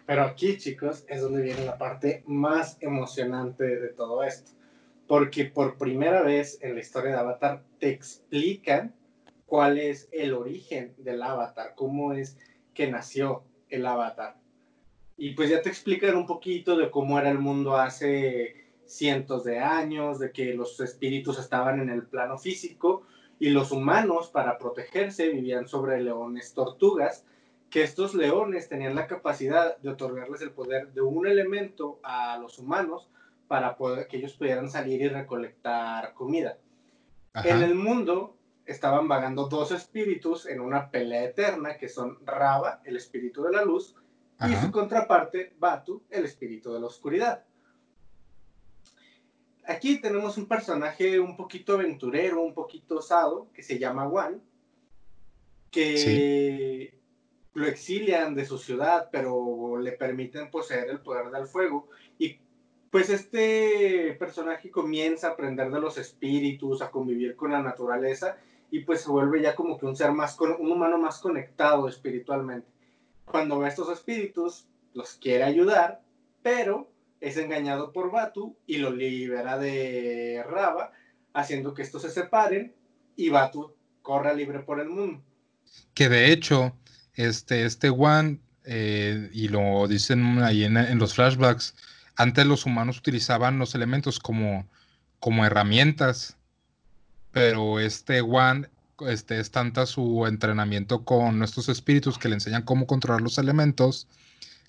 Pero 0.07 0.23
aquí, 0.23 0.57
chicos, 0.59 1.05
es 1.09 1.23
donde 1.23 1.43
viene 1.43 1.65
la 1.65 1.77
parte 1.77 2.23
más 2.27 2.79
emocionante 2.81 3.65
de 3.65 3.89
todo 3.89 4.23
esto. 4.23 4.53
Porque 5.09 5.47
por 5.47 5.77
primera 5.77 6.23
vez 6.23 6.59
en 6.63 6.77
la 6.77 6.81
historia 6.81 7.11
de 7.11 7.19
Avatar 7.19 7.65
te 7.81 7.89
explican 7.89 8.95
cuál 9.45 9.77
es 9.77 10.09
el 10.13 10.33
origen 10.33 10.95
del 10.99 11.25
Avatar, 11.25 11.73
cómo 11.75 12.13
es 12.13 12.39
que 12.75 12.89
nació 12.89 13.43
el 13.71 13.85
Avatar. 13.85 14.37
Y 15.17 15.33
pues 15.33 15.51
ya 15.51 15.63
te 15.63 15.69
explican 15.69 16.15
un 16.15 16.27
poquito 16.27 16.77
de 16.77 16.93
cómo 16.93 17.19
era 17.19 17.29
el 17.29 17.41
mundo 17.41 17.77
hace 17.77 18.55
cientos 18.87 19.43
de 19.43 19.59
años, 19.59 20.21
de 20.21 20.31
que 20.31 20.55
los 20.55 20.79
espíritus 20.79 21.41
estaban 21.41 21.81
en 21.81 21.91
el 21.91 22.07
plano 22.07 22.39
físico 22.39 23.05
y 23.39 23.51
los 23.51 23.73
humanos 23.73 24.29
para 24.29 24.59
protegerse 24.59 25.29
vivían 25.29 25.69
sobre 25.69 26.01
leones 26.03 26.55
tortugas 26.55 27.25
que 27.71 27.83
estos 27.83 28.15
leones 28.15 28.69
tenían 28.69 28.95
la 28.95 29.07
capacidad 29.07 29.77
de 29.79 29.91
otorgarles 29.91 30.41
el 30.43 30.53
poder 30.53 30.93
de 30.93 31.01
un 31.01 31.27
elemento 31.27 31.99
a 32.05 32.39
los 32.39 32.59
humanos 32.59 33.11
para 33.49 33.77
poder, 33.77 34.07
que 34.07 34.19
ellos 34.19 34.35
pudieran 34.35 34.71
salir 34.71 35.03
y 35.03 35.09
recolectar 35.09 36.15
comida. 36.15 36.59
En 37.43 37.63
el 37.63 37.75
mundo 37.75 38.37
estaban 38.65 39.09
vagando 39.09 39.49
dos 39.49 39.73
espíritus 39.73 40.47
en 40.47 40.61
una 40.61 40.91
pelea 40.91 41.25
eterna, 41.25 41.77
que 41.77 41.89
son 41.89 42.25
Raba, 42.25 42.81
el 42.85 42.97
espíritu 42.97 43.43
de 43.43 43.53
la 43.53 43.65
luz, 43.65 43.97
y 44.49 44.55
su 44.55 44.71
contraparte, 44.71 45.55
Batu, 45.59 46.03
el 46.11 46.25
espíritu 46.25 46.73
de 46.73 46.81
la 46.81 46.87
oscuridad. 46.87 47.45
Aquí 49.67 50.01
tenemos 50.01 50.37
un 50.37 50.47
personaje 50.47 51.19
un 51.19 51.37
poquito 51.37 51.75
aventurero, 51.75 52.43
un 52.43 52.55
poquito 52.55 52.97
osado, 52.97 53.51
que 53.53 53.63
se 53.63 53.79
llama 53.79 54.07
Wan, 54.07 54.43
que 55.71 56.99
lo 57.55 57.67
exilian 57.67 58.35
de 58.35 58.45
su 58.45 58.59
ciudad, 58.59 59.09
pero 59.11 59.79
le 59.79 59.93
permiten 59.93 60.51
poseer 60.51 60.91
el 60.91 61.01
poder 61.01 61.31
del 61.31 61.47
fuego. 61.47 61.89
Y 62.19 62.39
pues 62.91 63.11
este 63.11 64.15
personaje 64.19 64.71
comienza 64.71 65.29
a 65.29 65.31
aprender 65.33 65.71
de 65.71 65.81
los 65.81 65.99
espíritus, 65.99 66.83
a 66.83 66.91
convivir 66.91 67.35
con 67.35 67.53
la 67.53 67.63
naturaleza 67.63 68.37
y 68.71 68.81
pues 68.81 69.03
se 69.03 69.11
vuelve 69.11 69.41
ya 69.41 69.55
como 69.55 69.79
que 69.79 69.87
un 69.87 69.97
ser 69.97 70.13
más, 70.13 70.39
un 70.41 70.71
humano 70.71 70.99
más 70.99 71.21
conectado 71.21 71.89
espiritualmente. 71.89 72.69
Cuando 73.25 73.59
ve 73.59 73.67
a 73.67 73.69
estos 73.69 73.89
espíritus, 73.91 74.67
los 74.93 75.15
quiere 75.15 75.45
ayudar, 75.45 76.03
pero 76.43 76.89
es 77.25 77.39
engañado 77.39 77.91
por 77.91 78.11
Batu 78.11 78.57
y 78.67 78.77
lo 78.77 78.91
libera 78.93 79.59
de 79.59 80.45
Raba, 80.47 80.93
haciendo 81.33 81.73
que 81.73 81.83
estos 81.83 82.03
se 82.03 82.11
separen 82.11 82.75
y 83.17 83.31
Batu 83.31 83.75
corra 84.03 84.35
libre 84.35 84.61
por 84.61 84.79
el 84.79 84.91
mundo. 84.91 85.25
Que 85.95 86.11
de 86.11 86.31
hecho, 86.31 86.77
este, 87.15 87.65
este 87.65 87.89
One, 87.89 88.41
eh, 88.65 89.31
y 89.33 89.49
lo 89.49 89.89
dicen 89.89 90.43
ahí 90.43 90.65
en, 90.65 90.99
los 90.99 91.15
flashbacks, 91.15 91.75
antes 92.17 92.45
los 92.45 92.67
humanos 92.67 92.99
utilizaban 92.99 93.59
los 93.59 93.75
elementos 93.75 94.21
como, 94.21 94.69
como 95.19 95.47
herramientas, 95.47 96.37
pero 97.33 97.81
este 97.81 98.21
One 98.21 98.69
este, 99.09 99.41
es 99.41 99.51
tanta 99.51 99.87
su 99.87 100.27
entrenamiento 100.27 101.07
con 101.07 101.43
estos 101.43 101.71
espíritus 101.71 102.19
que 102.19 102.29
le 102.29 102.35
enseñan 102.35 102.63
cómo 102.63 102.87
controlar 102.87 103.23
los 103.23 103.39
elementos 103.39 104.09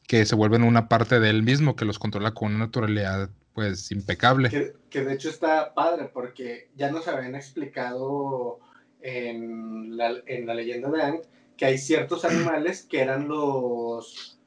que 0.08 0.26
se 0.26 0.36
vuelven 0.36 0.64
una 0.64 0.88
parte 0.88 1.20
de 1.20 1.30
él 1.30 1.44
mismo, 1.44 1.76
que 1.76 1.86
los 1.86 2.00
controla 2.00 2.34
con 2.34 2.50
una 2.50 2.66
naturalidad 2.66 3.30
pues 3.54 3.92
impecable. 3.92 4.74
Que, 4.90 5.04
de 5.04 5.14
hecho 5.14 5.30
está 5.30 5.74
padre 5.74 6.10
porque 6.14 6.70
ya 6.76 6.92
nos 6.92 7.08
habían 7.08 7.36
explicado 7.36 8.60
en 9.02 9.98
la, 9.98 10.14
en 10.26 10.46
la 10.46 10.54
leyenda 10.54 10.90
de 10.90 11.02
Ang 11.02 11.22
que 11.58 11.66
hay 11.66 11.78
ciertos 11.78 12.26
animales 12.26 12.84
que 12.84 13.02
eran 13.02 13.28
los, 13.28 14.40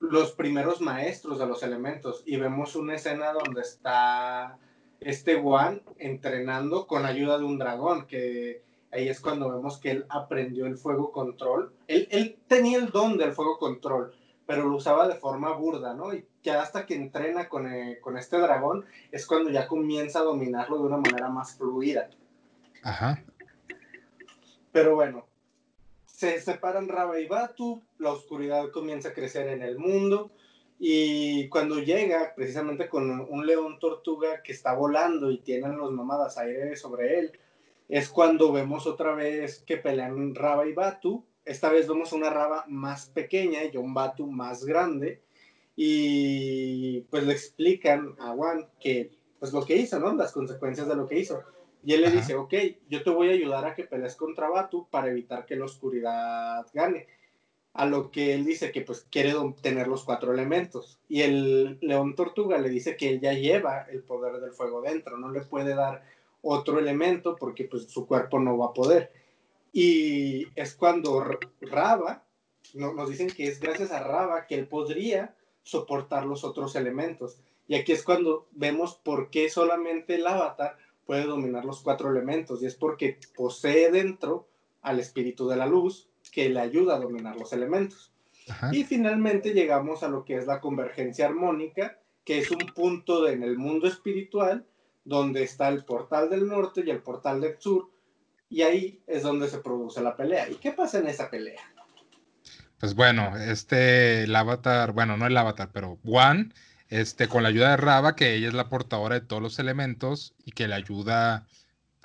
los 0.00 0.32
primeros 0.32 0.80
maestros 0.80 1.38
de 1.38 1.46
los 1.46 1.62
elementos 1.62 2.22
y 2.26 2.36
vemos 2.36 2.76
una 2.76 2.94
escena 2.94 3.32
donde 3.32 3.62
está 3.62 4.58
este 5.00 5.40
Juan 5.40 5.82
entrenando 5.98 6.86
con 6.86 7.06
ayuda 7.06 7.38
de 7.38 7.44
un 7.44 7.58
dragón, 7.58 8.06
que 8.06 8.62
ahí 8.92 9.08
es 9.08 9.20
cuando 9.20 9.50
vemos 9.50 9.78
que 9.78 9.90
él 9.90 10.06
aprendió 10.08 10.66
el 10.66 10.76
fuego 10.76 11.10
control. 11.10 11.72
Él, 11.88 12.06
él 12.10 12.36
tenía 12.46 12.78
el 12.78 12.90
don 12.90 13.16
del 13.16 13.32
fuego 13.32 13.58
control, 13.58 14.14
pero 14.46 14.68
lo 14.68 14.76
usaba 14.76 15.08
de 15.08 15.14
forma 15.14 15.52
burda, 15.52 15.94
¿no? 15.94 16.12
Y 16.14 16.26
ya 16.42 16.62
hasta 16.62 16.86
que 16.86 16.94
entrena 16.94 17.48
con, 17.48 17.72
eh, 17.72 17.98
con 18.00 18.18
este 18.18 18.38
dragón 18.38 18.84
es 19.10 19.26
cuando 19.26 19.50
ya 19.50 19.68
comienza 19.68 20.20
a 20.20 20.24
dominarlo 20.24 20.78
de 20.78 20.84
una 20.84 20.96
manera 20.98 21.28
más 21.28 21.56
fluida. 21.56 22.10
Ajá. 22.82 23.22
Pero 24.72 24.94
bueno, 24.94 25.26
se 26.06 26.40
separan 26.40 26.88
Raba 26.88 27.20
y 27.20 27.26
Batu, 27.26 27.82
la 27.98 28.10
oscuridad 28.10 28.70
comienza 28.70 29.10
a 29.10 29.14
crecer 29.14 29.48
en 29.48 29.62
el 29.62 29.78
mundo 29.78 30.30
y 30.78 31.48
cuando 31.48 31.78
llega 31.78 32.32
precisamente 32.34 32.88
con 32.88 33.20
un 33.28 33.46
león 33.46 33.78
tortuga 33.78 34.42
que 34.42 34.52
está 34.52 34.74
volando 34.74 35.30
y 35.30 35.38
tienen 35.38 35.76
los 35.76 35.92
nómadas 35.92 36.38
aire 36.38 36.74
sobre 36.76 37.18
él, 37.18 37.32
es 37.88 38.08
cuando 38.08 38.52
vemos 38.52 38.86
otra 38.86 39.14
vez 39.14 39.62
que 39.66 39.76
pelean 39.76 40.34
Raba 40.34 40.66
y 40.66 40.72
Batu 40.72 41.24
esta 41.44 41.70
vez 41.70 41.88
vemos 41.88 42.12
una 42.12 42.30
raba 42.30 42.64
más 42.68 43.06
pequeña 43.06 43.64
y 43.64 43.76
un 43.76 43.94
batu 43.94 44.26
más 44.26 44.64
grande. 44.64 45.22
Y 45.74 47.00
pues 47.02 47.24
le 47.24 47.32
explican 47.32 48.14
a 48.18 48.32
Juan 48.32 48.68
que, 48.78 49.10
pues 49.38 49.52
lo 49.52 49.64
que 49.64 49.76
hizo, 49.76 49.98
¿no? 49.98 50.14
Las 50.14 50.32
consecuencias 50.32 50.86
de 50.86 50.96
lo 50.96 51.08
que 51.08 51.18
hizo. 51.18 51.42
Y 51.84 51.94
él 51.94 52.02
le 52.02 52.10
dice, 52.10 52.36
ok, 52.36 52.54
yo 52.88 53.02
te 53.02 53.10
voy 53.10 53.30
a 53.30 53.32
ayudar 53.32 53.64
a 53.64 53.74
que 53.74 53.84
pelees 53.84 54.14
contra 54.14 54.48
Batu 54.48 54.86
para 54.88 55.08
evitar 55.08 55.44
que 55.44 55.56
la 55.56 55.64
oscuridad 55.64 56.66
gane. 56.72 57.08
A 57.72 57.86
lo 57.86 58.10
que 58.10 58.34
él 58.34 58.44
dice 58.44 58.70
que 58.70 58.82
pues 58.82 59.06
quiere 59.10 59.34
tener 59.62 59.88
los 59.88 60.04
cuatro 60.04 60.32
elementos. 60.32 61.00
Y 61.08 61.22
el 61.22 61.78
león 61.80 62.14
tortuga 62.14 62.58
le 62.58 62.68
dice 62.68 62.96
que 62.96 63.08
él 63.08 63.20
ya 63.20 63.32
lleva 63.32 63.86
el 63.90 64.02
poder 64.02 64.40
del 64.40 64.52
fuego 64.52 64.82
dentro, 64.82 65.18
no 65.18 65.32
le 65.32 65.40
puede 65.40 65.74
dar 65.74 66.04
otro 66.42 66.78
elemento 66.78 67.36
porque 67.36 67.64
pues 67.64 67.84
su 67.84 68.06
cuerpo 68.06 68.38
no 68.38 68.58
va 68.58 68.66
a 68.66 68.74
poder. 68.74 69.10
Y 69.72 70.46
es 70.54 70.74
cuando 70.74 71.24
Raba, 71.60 72.24
nos 72.74 73.08
dicen 73.08 73.28
que 73.28 73.44
es 73.44 73.58
gracias 73.58 73.90
a 73.90 74.02
Raba 74.02 74.46
que 74.46 74.54
él 74.54 74.68
podría 74.68 75.34
soportar 75.62 76.26
los 76.26 76.44
otros 76.44 76.76
elementos. 76.76 77.38
Y 77.68 77.74
aquí 77.74 77.92
es 77.92 78.02
cuando 78.02 78.48
vemos 78.52 78.96
por 78.96 79.30
qué 79.30 79.48
solamente 79.48 80.16
el 80.16 80.26
avatar 80.26 80.76
puede 81.06 81.24
dominar 81.24 81.64
los 81.64 81.80
cuatro 81.80 82.10
elementos. 82.10 82.62
Y 82.62 82.66
es 82.66 82.74
porque 82.74 83.18
posee 83.34 83.90
dentro 83.90 84.48
al 84.82 85.00
espíritu 85.00 85.48
de 85.48 85.56
la 85.56 85.66
luz 85.66 86.08
que 86.30 86.48
le 86.48 86.60
ayuda 86.60 86.96
a 86.96 87.00
dominar 87.00 87.36
los 87.36 87.52
elementos. 87.52 88.12
Y 88.72 88.84
finalmente 88.84 89.54
llegamos 89.54 90.02
a 90.02 90.08
lo 90.08 90.24
que 90.24 90.36
es 90.36 90.46
la 90.46 90.60
convergencia 90.60 91.26
armónica, 91.26 91.98
que 92.24 92.38
es 92.38 92.50
un 92.50 92.66
punto 92.74 93.28
en 93.28 93.42
el 93.42 93.56
mundo 93.56 93.86
espiritual 93.86 94.66
donde 95.04 95.42
está 95.42 95.68
el 95.68 95.84
portal 95.84 96.28
del 96.30 96.46
norte 96.46 96.82
y 96.84 96.90
el 96.90 97.02
portal 97.02 97.40
del 97.40 97.58
sur, 97.58 97.88
y 98.52 98.60
ahí 98.60 99.02
es 99.06 99.22
donde 99.22 99.48
se 99.48 99.58
produce 99.58 100.02
la 100.02 100.14
pelea. 100.14 100.46
¿Y 100.50 100.56
qué 100.56 100.72
pasa 100.72 100.98
en 100.98 101.08
esa 101.08 101.30
pelea? 101.30 101.62
Pues 102.76 102.94
bueno, 102.94 103.34
este, 103.38 104.24
el 104.24 104.36
avatar, 104.36 104.92
bueno, 104.92 105.16
no 105.16 105.26
el 105.26 105.36
avatar, 105.36 105.70
pero 105.72 105.98
Juan, 106.04 106.52
este, 106.90 107.28
con 107.28 107.42
la 107.42 107.48
ayuda 107.48 107.70
de 107.70 107.76
Raba, 107.78 108.14
que 108.14 108.34
ella 108.34 108.48
es 108.48 108.54
la 108.54 108.68
portadora 108.68 109.14
de 109.14 109.26
todos 109.26 109.40
los 109.40 109.58
elementos 109.58 110.34
y 110.44 110.50
que 110.52 110.68
le 110.68 110.74
ayuda, 110.74 111.46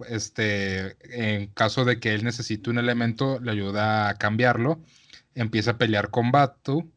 este, 0.07 0.95
en 1.01 1.47
caso 1.47 1.83
de 1.83 1.99
que 1.99 2.13
él 2.13 2.23
necesite 2.23 2.69
un 2.69 2.77
elemento, 2.77 3.41
le 3.41 3.51
ayuda 3.51 4.07
a 4.07 4.15
cambiarlo, 4.15 4.81
empieza 5.35 5.71
a 5.71 5.77
pelear 5.77 6.11
con 6.11 6.31
Batu, 6.31 6.89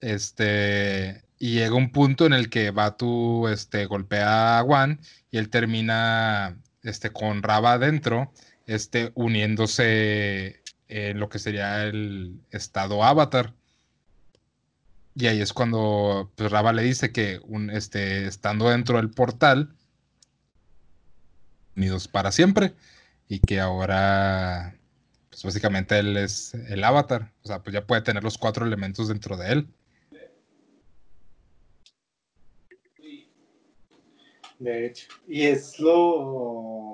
este, 0.00 1.22
y 1.38 1.54
llega 1.54 1.74
un 1.74 1.92
punto 1.92 2.26
en 2.26 2.34
el 2.34 2.50
que 2.50 2.72
Batu, 2.72 3.48
este, 3.48 3.86
golpea 3.86 4.58
a 4.58 4.62
Juan 4.64 5.00
y 5.30 5.38
él 5.38 5.48
termina, 5.48 6.58
este, 6.82 7.10
con 7.10 7.42
Raba 7.42 7.74
adentro 7.74 8.32
este, 8.66 9.12
uniéndose 9.14 10.62
en 10.88 11.20
lo 11.20 11.28
que 11.28 11.38
sería 11.38 11.84
el 11.84 12.40
estado 12.50 13.04
avatar. 13.04 13.54
Y 15.14 15.28
ahí 15.28 15.40
es 15.40 15.52
cuando 15.52 16.30
pues, 16.34 16.50
Raba 16.50 16.72
le 16.72 16.82
dice 16.82 17.10
que 17.10 17.40
un, 17.44 17.70
este, 17.70 18.26
estando 18.26 18.68
dentro 18.68 18.98
del 18.98 19.10
portal, 19.10 19.74
unidos 21.74 22.06
para 22.08 22.32
siempre, 22.32 22.74
y 23.28 23.40
que 23.40 23.60
ahora, 23.60 24.76
pues 25.30 25.42
básicamente 25.42 25.98
él 25.98 26.16
es 26.16 26.54
el 26.54 26.84
avatar, 26.84 27.32
o 27.42 27.48
sea, 27.48 27.62
pues 27.62 27.74
ya 27.74 27.86
puede 27.86 28.02
tener 28.02 28.22
los 28.22 28.38
cuatro 28.38 28.66
elementos 28.66 29.08
dentro 29.08 29.36
de 29.36 29.52
él. 29.52 29.68
De 34.58 34.86
hecho, 34.86 35.08
y 35.28 35.42
es 35.42 35.78
lo 35.78 36.85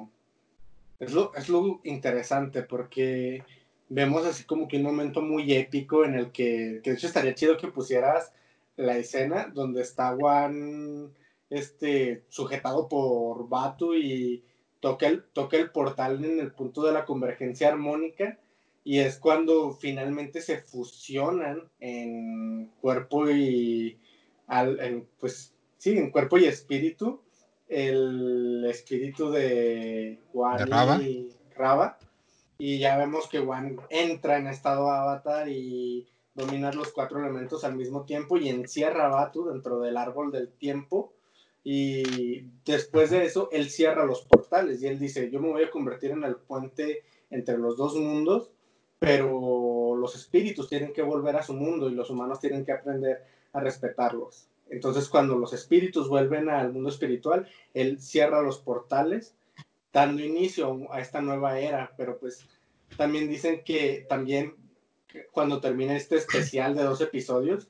es 1.03 1.12
lo, 1.12 1.34
es 1.34 1.48
lo 1.48 1.80
interesante 1.82 2.62
porque 2.62 3.42
vemos 3.88 4.24
así 4.24 4.44
como 4.44 4.68
que 4.68 4.76
un 4.76 4.84
momento 4.84 5.20
muy 5.20 5.53
épico 5.53 6.05
en 6.05 6.14
el 6.14 6.30
que, 6.30 6.80
que 6.82 6.90
de 6.90 6.96
hecho 6.96 7.09
estaría 7.09 7.34
chido 7.34 7.57
que 7.57 7.66
pusieras 7.66 8.32
la 8.76 8.96
escena 8.96 9.50
donde 9.53 9.82
está 9.82 10.14
Juan 10.14 11.12
este, 11.50 12.22
sujetado 12.28 12.88
por 12.88 13.48
Batu 13.48 13.94
y 13.96 14.44
toca 14.78 15.09
el, 15.09 15.24
toca 15.32 15.57
el 15.57 15.72
portal 15.72 16.24
en 16.24 16.38
el 16.38 16.53
punto 16.53 16.84
de 16.84 16.92
la 16.92 17.05
convergencia 17.05 17.68
armónica 17.68 18.38
y 18.84 19.00
es 19.00 19.18
cuando 19.18 19.72
finalmente 19.72 20.40
se 20.40 20.59
fusionan 20.59 21.68
en 21.80 22.70
cuerpo 22.80 23.28
y 23.28 23.98
al, 24.46 25.05
pues 25.18 25.53
sí, 25.78 25.98
en 25.98 26.12
cuerpo 26.12 26.38
y 26.38 26.44
espíritu 26.44 27.21
el 27.72 28.64
espíritu 28.68 29.30
de 29.30 30.20
Juan 30.32 31.02
y 31.02 31.30
Raba. 31.56 31.98
Y 32.58 32.78
ya 32.78 32.96
vemos 32.98 33.28
que 33.28 33.40
Juan 33.40 33.78
entra 33.88 34.38
en 34.38 34.46
estado 34.46 34.90
avatar 34.90 35.48
y 35.48 36.06
domina 36.34 36.72
los 36.72 36.92
cuatro 36.92 37.18
elementos 37.18 37.64
al 37.64 37.74
mismo 37.74 38.04
tiempo 38.04 38.36
y 38.36 38.48
encierra 38.48 39.06
a 39.06 39.10
Batu 39.10 39.46
dentro 39.46 39.80
del 39.80 39.96
árbol 39.96 40.30
del 40.30 40.52
tiempo. 40.52 41.12
Y 41.64 42.42
después 42.64 43.10
de 43.10 43.24
eso, 43.24 43.48
él 43.52 43.70
cierra 43.70 44.04
los 44.04 44.22
portales 44.22 44.82
y 44.82 44.86
él 44.86 44.98
dice, 44.98 45.30
yo 45.30 45.40
me 45.40 45.50
voy 45.50 45.64
a 45.64 45.70
convertir 45.70 46.10
en 46.10 46.24
el 46.24 46.36
puente 46.36 47.04
entre 47.30 47.56
los 47.56 47.76
dos 47.76 47.94
mundos, 47.94 48.50
pero 48.98 49.96
los 49.96 50.14
espíritus 50.14 50.68
tienen 50.68 50.92
que 50.92 51.02
volver 51.02 51.36
a 51.36 51.42
su 51.42 51.54
mundo 51.54 51.88
y 51.88 51.94
los 51.94 52.10
humanos 52.10 52.40
tienen 52.40 52.64
que 52.64 52.72
aprender 52.72 53.24
a 53.52 53.60
respetarlos. 53.60 54.48
Entonces, 54.72 55.10
cuando 55.10 55.36
los 55.36 55.52
espíritus 55.52 56.08
vuelven 56.08 56.48
al 56.48 56.72
mundo 56.72 56.88
espiritual, 56.88 57.46
él 57.74 58.00
cierra 58.00 58.40
los 58.40 58.58
portales, 58.58 59.36
dando 59.92 60.24
inicio 60.24 60.90
a 60.90 61.00
esta 61.00 61.20
nueva 61.20 61.58
era. 61.60 61.92
Pero 61.98 62.18
pues 62.18 62.46
también 62.96 63.28
dicen 63.28 63.62
que 63.64 64.06
también 64.08 64.54
cuando 65.30 65.60
termina 65.60 65.94
este 65.94 66.16
especial 66.16 66.74
de 66.74 66.84
dos 66.84 67.02
episodios, 67.02 67.68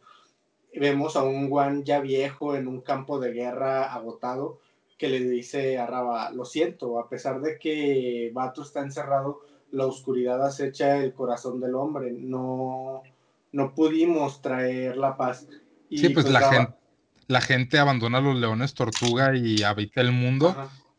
vemos 0.72 1.16
a 1.16 1.24
un 1.24 1.50
Juan 1.50 1.82
ya 1.82 2.00
viejo 2.00 2.54
en 2.54 2.68
un 2.68 2.80
campo 2.80 3.18
de 3.18 3.32
guerra 3.32 3.92
agotado 3.92 4.60
que 4.96 5.08
le 5.08 5.18
dice 5.18 5.78
a 5.78 5.86
Raba, 5.86 6.30
lo 6.30 6.44
siento, 6.44 7.00
a 7.00 7.08
pesar 7.08 7.40
de 7.40 7.58
que 7.58 8.30
Bato 8.32 8.62
está 8.62 8.80
encerrado, 8.80 9.40
la 9.72 9.86
oscuridad 9.86 10.46
acecha 10.46 11.02
el 11.02 11.12
corazón 11.12 11.58
del 11.60 11.74
hombre, 11.74 12.12
no, 12.12 13.02
no 13.50 13.74
pudimos 13.74 14.40
traer 14.40 14.96
la 14.96 15.16
paz. 15.16 15.48
sí, 15.90 16.10
pues, 16.10 16.26
pues 16.26 16.30
la 16.30 16.48
gente 16.48 16.81
la 17.28 17.40
gente 17.40 17.78
abandona 17.78 18.20
los 18.20 18.36
leones 18.36 18.74
tortuga 18.74 19.36
y 19.36 19.62
habita 19.62 20.00
el 20.00 20.12
mundo, 20.12 20.56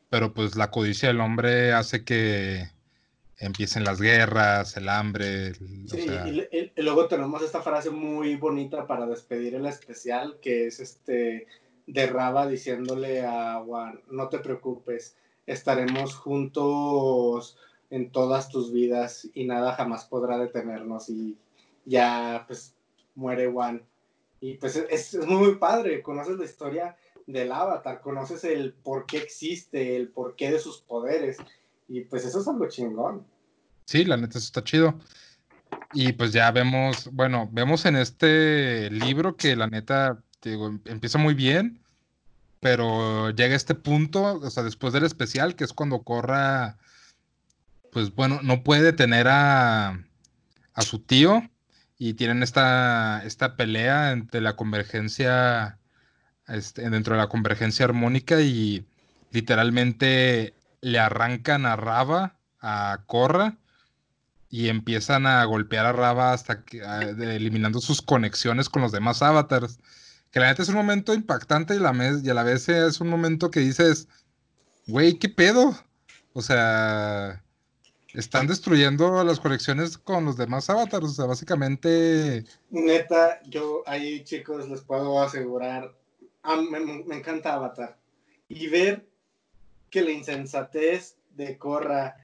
pero 0.09 0.33
pues 0.33 0.55
la 0.55 0.71
codicia 0.71 1.09
del 1.09 1.19
hombre 1.21 1.73
hace 1.73 2.03
que, 2.03 2.69
empiecen 3.37 3.83
las 3.83 3.99
guerras, 3.99 4.77
el 4.77 4.87
hambre. 4.89 5.47
el- 5.47 5.85
o 5.85 5.89
Sí, 5.95 6.01
sea, 6.03 6.27
y, 6.27 6.31
le- 6.31 6.49
y 6.75 6.81
luego 6.81 7.07
tenemos 7.07 7.41
esta 7.41 7.61
frase 7.61 7.89
muy 7.89 8.35
bonita 8.37 8.87
para 8.87 9.05
despedir 9.05 9.55
el 9.55 9.65
especial, 9.65 10.37
que 10.41 10.67
es 10.67 10.79
este 10.79 11.47
de 11.85 12.07
Raba 12.07 12.47
diciéndole 12.47 13.25
a 13.25 13.61
Juan, 13.65 13.99
no 14.09 14.29
te 14.29 14.39
preocupes, 14.39 15.17
estaremos 15.45 16.15
juntos 16.15 17.57
en 17.89 18.11
todas 18.11 18.47
tus 18.49 18.71
vidas 18.71 19.27
y 19.33 19.43
nada 19.45 19.73
jamás 19.73 20.05
podrá 20.05 20.37
detenernos 20.37 21.09
y 21.09 21.37
ya 21.85 22.45
pues 22.47 22.75
muere 23.15 23.51
Juan. 23.51 23.83
Y 24.43 24.55
pues 24.55 24.75
es, 24.75 25.15
muy 25.25 25.55
padre, 25.55 26.01
conoces 26.01 26.37
la 26.37 26.43
historia 26.43 26.97
del 27.27 27.49
avatar, 27.49 28.01
conoces 28.01 28.43
el 28.43 28.73
por 28.73 29.05
qué 29.05 29.19
existe, 29.19 29.95
el 29.95 30.09
porqué 30.09 30.51
de 30.51 30.59
sus 30.59 30.79
poderes 30.79 31.37
y 31.87 32.01
pues 32.01 32.25
eso 32.25 32.41
es 32.41 32.47
algo 32.49 32.67
chingón. 32.67 33.25
Sí, 33.85 34.03
la 34.03 34.17
neta, 34.17 34.37
eso 34.37 34.47
está 34.47 34.61
chido. 34.61 34.99
Y 35.93 36.11
pues 36.11 36.33
ya 36.33 36.51
vemos, 36.51 37.09
bueno, 37.13 37.47
vemos 37.53 37.85
en 37.85 37.95
este 37.95 38.89
libro 38.91 39.37
que 39.37 39.55
la 39.55 39.67
neta, 39.67 40.21
digo, 40.41 40.67
em- 40.67 40.81
empieza 40.87 41.17
muy 41.17 41.35
bien, 41.35 41.81
pero 42.59 43.29
llega 43.29 43.55
este 43.55 43.75
punto, 43.75 44.41
o 44.41 44.49
sea, 44.49 44.63
después 44.63 44.91
del 44.91 45.05
especial, 45.05 45.55
que 45.55 45.63
es 45.63 45.71
cuando 45.71 46.03
Corra, 46.03 46.77
pues 47.93 48.13
bueno, 48.13 48.41
no 48.43 48.61
puede 48.61 48.81
detener 48.81 49.29
a, 49.29 50.03
a 50.73 50.81
su 50.81 50.99
tío 50.99 51.49
y 52.05 52.15
tienen 52.15 52.43
esta, 52.43 53.23
esta 53.23 53.55
pelea 53.55 54.11
entre 54.11 54.41
la 54.41 54.57
convergencia, 54.57 55.77
este, 56.49 56.89
dentro 56.89 57.15
de 57.15 57.21
la 57.21 57.29
convergencia 57.29 57.85
armónica 57.85 58.41
y 58.41 58.85
literalmente 59.31 60.53
le 60.81 60.99
arrancan 60.99 61.65
a 61.65 61.77
Raba, 61.77 62.35
a 62.59 63.03
Corra 63.05 63.55
y 64.49 64.67
empiezan 64.67 65.25
a 65.27 65.45
golpear 65.45 65.85
a 65.85 65.93
Raba 65.93 66.33
hasta 66.33 66.63
que 66.65 66.81
eliminando 66.81 67.79
sus 67.79 68.01
conexiones 68.01 68.67
con 68.67 68.81
los 68.81 68.91
demás 68.91 69.21
avatars. 69.21 69.79
Que 70.29 70.41
la 70.41 70.47
neta 70.47 70.61
es 70.63 70.67
un 70.67 70.75
momento 70.75 71.13
impactante 71.13 71.73
y, 71.73 71.79
la 71.79 71.93
mes- 71.93 72.21
y 72.21 72.29
a 72.29 72.33
la 72.33 72.43
vez 72.43 72.67
es 72.67 72.99
un 72.99 73.07
momento 73.07 73.49
que 73.49 73.61
dices, 73.61 74.09
güey, 74.87 75.13
¿qué 75.19 75.29
pedo? 75.29 75.73
O 76.33 76.41
sea, 76.41 77.41
están 78.13 78.47
destruyendo 78.47 79.23
las 79.23 79.39
conexiones 79.39 79.97
con 79.97 80.25
los 80.25 80.37
demás 80.37 80.69
avatars. 80.69 81.05
O 81.05 81.09
sea, 81.09 81.25
básicamente, 81.25 82.43
Neta, 82.69 83.41
yo 83.43 83.83
ahí, 83.85 84.23
chicos, 84.23 84.69
les 84.69 84.81
puedo 84.81 85.21
asegurar, 85.21 85.93
me, 86.69 86.79
me 86.79 87.17
encanta 87.17 87.53
Avatar. 87.53 87.97
Y 88.47 88.67
ver 88.67 89.05
que 89.89 90.01
la 90.01 90.11
insensatez 90.11 91.17
de 91.35 91.57
Korra 91.57 92.15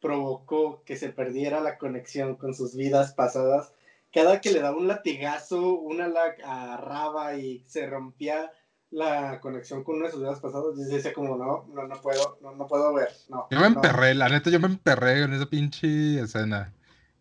provocó 0.00 0.82
que 0.84 0.96
se 0.96 1.10
perdiera 1.10 1.60
la 1.60 1.78
conexión 1.78 2.36
con 2.36 2.54
sus 2.54 2.74
vidas 2.74 3.12
pasadas, 3.12 3.72
cada 4.12 4.40
que 4.40 4.50
le 4.50 4.60
daba 4.60 4.76
un 4.76 4.88
latigazo, 4.88 5.74
una 5.74 6.08
la 6.08 6.34
a 6.44 6.76
Raba 6.78 7.36
y 7.36 7.62
se 7.66 7.86
rompía 7.86 8.50
la 8.90 9.40
conexión 9.40 9.84
con 9.84 9.96
una 9.96 10.06
de 10.06 10.12
sus 10.12 10.20
vidas 10.20 10.40
pasadas, 10.40 10.76
yo 10.76 10.84
decía 10.84 11.12
como, 11.12 11.36
no, 11.36 11.66
no, 11.72 11.86
no 11.86 12.00
puedo, 12.00 12.38
no, 12.42 12.54
no 12.56 12.66
puedo 12.66 12.92
ver, 12.92 13.08
no. 13.28 13.46
yo 13.50 13.60
me 13.60 13.70
no". 13.70 13.76
emperré, 13.76 14.14
la 14.14 14.28
neta, 14.28 14.50
yo 14.50 14.58
me 14.58 14.66
emperré 14.66 15.22
en 15.22 15.32
esa 15.32 15.46
pinche 15.46 16.20
escena. 16.20 16.72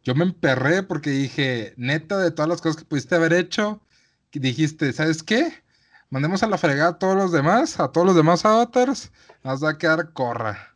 Yo 0.04 0.16
me 0.16 0.24
emperré 0.24 0.82
porque 0.82 1.10
dije, 1.10 1.74
neta, 1.78 2.18
de 2.18 2.32
todas 2.32 2.50
las 2.50 2.62
cosas 2.62 2.78
que 2.78 2.88
pudiste 2.88 3.16
haber 3.16 3.34
hecho, 3.34 3.82
dijiste, 4.32 4.94
¿sabes 4.94 5.24
qué? 5.24 5.52
Mandemos 6.10 6.42
a 6.42 6.48
la 6.48 6.58
fregada 6.58 6.92
a 6.92 6.98
todos 7.00 7.16
los 7.16 7.32
demás, 7.32 7.80
a 7.80 7.92
todos 7.92 8.08
los 8.08 8.16
demás 8.16 8.46
avatars, 8.46 9.12
nos 9.44 9.64
va 9.64 9.72
a 9.72 9.78
quedar 9.78 10.14
Corra. 10.14 10.76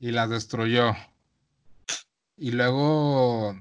Y 0.00 0.10
las 0.10 0.30
destruyó. 0.30 0.94
Y 2.36 2.52
luego, 2.52 3.54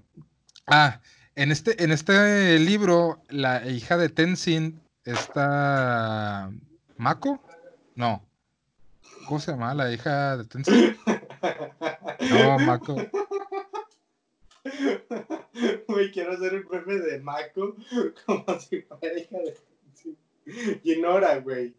ah, 0.68 1.02
en 1.36 1.52
este, 1.52 1.84
en 1.84 1.92
este 1.92 2.58
libro, 2.60 3.22
la 3.30 3.68
hija 3.68 3.98
de 3.98 4.10
Tenzin 4.10 4.82
está 5.10 6.52
Mako, 6.98 7.42
no. 7.96 8.26
¿Cómo 9.28 9.40
se 9.40 9.52
llama 9.52 9.74
la 9.74 9.92
hija 9.92 10.38
de 10.38 10.46
Tenzin? 10.46 10.98
No, 12.30 12.60
Mako. 12.60 12.98
Güey, 15.88 16.12
quiero 16.12 16.34
hacer 16.34 16.54
un 16.54 16.68
meme 16.70 17.00
de 17.00 17.20
Mako 17.20 17.76
como 18.26 18.60
si 18.60 18.82
fuera 18.82 19.18
hija 19.18 19.38
de 19.38 20.80
Ginora, 20.84 21.40
güey. 21.40 21.74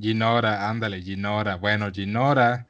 Ginora, 0.00 0.68
ándale, 0.68 1.02
Ginora. 1.02 1.56
Bueno, 1.56 1.90
Ginora 1.90 2.66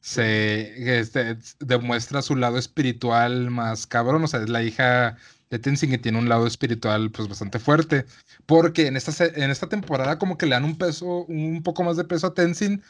se 0.00 0.98
este, 0.98 1.36
demuestra 1.60 2.22
su 2.22 2.36
lado 2.36 2.58
espiritual 2.58 3.50
más 3.50 3.86
cabrón. 3.86 4.24
O 4.24 4.28
sea, 4.28 4.40
es 4.40 4.48
la 4.48 4.62
hija 4.62 5.16
de 5.50 5.58
Tenzin 5.58 5.90
que 5.90 5.98
tiene 5.98 6.18
un 6.18 6.28
lado 6.28 6.46
espiritual 6.46 7.10
pues 7.10 7.28
bastante 7.28 7.58
fuerte. 7.58 8.04
Porque 8.46 8.86
en 8.86 8.96
esta, 8.96 9.24
en 9.24 9.50
esta 9.50 9.68
temporada 9.68 10.18
como 10.18 10.38
que 10.38 10.46
le 10.46 10.52
dan 10.52 10.64
un 10.64 10.76
peso, 10.76 11.24
un 11.24 11.62
poco 11.62 11.84
más 11.84 11.96
de 11.96 12.04
peso 12.04 12.28
a 12.28 12.34
Tenzin. 12.34 12.82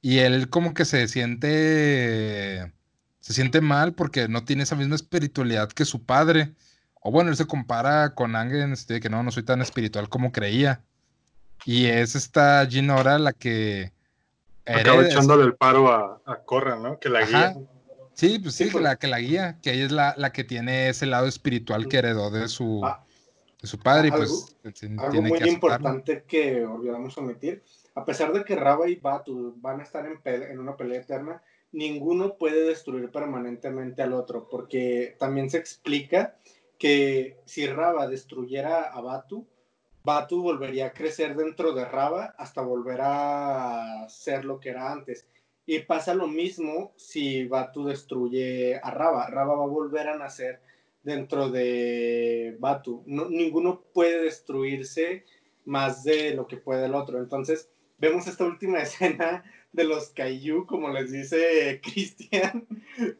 Y 0.00 0.18
él 0.18 0.48
como 0.48 0.74
que 0.74 0.84
se 0.84 1.06
siente, 1.08 2.72
se 3.20 3.32
siente 3.32 3.60
mal 3.60 3.92
porque 3.94 4.28
no 4.28 4.44
tiene 4.44 4.64
esa 4.64 4.76
misma 4.76 4.96
espiritualidad 4.96 5.70
que 5.70 5.84
su 5.84 6.04
padre. 6.04 6.52
O 7.00 7.10
bueno, 7.10 7.30
él 7.30 7.36
se 7.36 7.46
compara 7.46 8.14
con 8.14 8.36
Angen, 8.36 8.72
este, 8.72 9.00
que 9.00 9.10
no, 9.10 9.22
no 9.22 9.30
soy 9.30 9.42
tan 9.44 9.60
espiritual 9.60 10.08
como 10.08 10.32
creía. 10.32 10.82
Y 11.64 11.86
es 11.86 12.16
esta 12.16 12.66
Ginora 12.66 13.18
la 13.18 13.32
que 13.32 13.92
Acaba 14.66 15.04
echándole 15.04 15.44
el 15.44 15.54
paro 15.54 15.92
a, 15.92 16.20
a 16.24 16.36
Corra, 16.44 16.76
¿no? 16.76 16.98
Que 16.98 17.08
la 17.08 17.20
Ajá. 17.20 17.28
guía. 17.28 17.56
Sí, 18.14 18.38
pues 18.38 18.54
sí, 18.54 18.64
Sí, 18.64 18.70
pues. 18.70 18.84
la 18.84 18.96
que 18.96 19.06
la 19.06 19.20
guía, 19.20 19.58
que 19.62 19.72
ella 19.72 19.84
es 19.86 19.92
la, 19.92 20.14
la 20.16 20.32
que 20.32 20.44
tiene 20.44 20.88
ese 20.88 21.06
lado 21.06 21.26
espiritual 21.26 21.88
que 21.88 21.98
heredó 21.98 22.30
de 22.30 22.48
su, 22.48 22.80
Ah. 22.84 23.04
de 23.60 23.66
su 23.66 23.78
padre, 23.78 24.08
y 24.08 24.10
pues 24.10 24.56
Algo 24.98 25.10
tiene 25.10 25.28
muy 25.28 25.38
que 25.38 25.48
importante 25.48 26.24
que 26.26 26.64
olvidamos 26.64 27.16
omitir, 27.18 27.62
a 27.94 28.04
pesar 28.04 28.32
de 28.32 28.44
que 28.44 28.56
Raba 28.56 28.88
y 28.88 28.96
Batu 28.96 29.54
van 29.58 29.80
a 29.80 29.82
estar 29.84 30.04
en, 30.06 30.20
pele- 30.22 30.50
en 30.50 30.58
una 30.58 30.76
pelea 30.76 31.00
eterna, 31.00 31.42
ninguno 31.72 32.34
puede 32.36 32.66
destruir 32.66 33.10
permanentemente 33.10 34.02
al 34.02 34.12
otro, 34.12 34.48
porque 34.50 35.16
también 35.18 35.48
se 35.50 35.58
explica 35.58 36.36
que 36.78 37.38
si 37.46 37.66
Raba 37.66 38.06
destruyera 38.08 38.82
a 38.82 39.00
Batu, 39.00 39.46
Batu 40.04 40.42
volvería 40.42 40.86
a 40.86 40.92
crecer 40.92 41.36
dentro 41.36 41.72
de 41.72 41.84
Raba 41.84 42.34
hasta 42.36 42.60
volver 42.60 43.00
a 43.02 44.06
ser 44.08 44.44
lo 44.44 44.58
que 44.58 44.70
era 44.70 44.90
antes. 44.92 45.26
Y 45.72 45.78
pasa 45.78 46.12
lo 46.12 46.28
mismo 46.28 46.92
si 46.96 47.44
Batu 47.44 47.86
destruye 47.86 48.78
a 48.82 48.90
Raba. 48.90 49.26
Raba 49.30 49.54
va 49.54 49.64
a 49.64 49.68
volver 49.68 50.06
a 50.06 50.18
nacer 50.18 50.60
dentro 51.02 51.48
de 51.48 52.58
Batu. 52.60 53.02
No, 53.06 53.30
ninguno 53.30 53.80
puede 53.94 54.20
destruirse 54.20 55.24
más 55.64 56.04
de 56.04 56.34
lo 56.34 56.46
que 56.46 56.58
puede 56.58 56.84
el 56.84 56.94
otro. 56.94 57.20
Entonces, 57.20 57.70
vemos 57.96 58.26
esta 58.26 58.44
última 58.44 58.78
escena 58.82 59.44
de 59.72 59.84
los 59.84 60.10
Kaiju, 60.10 60.66
como 60.66 60.90
les 60.90 61.10
dice 61.10 61.80
Cristian, 61.82 62.66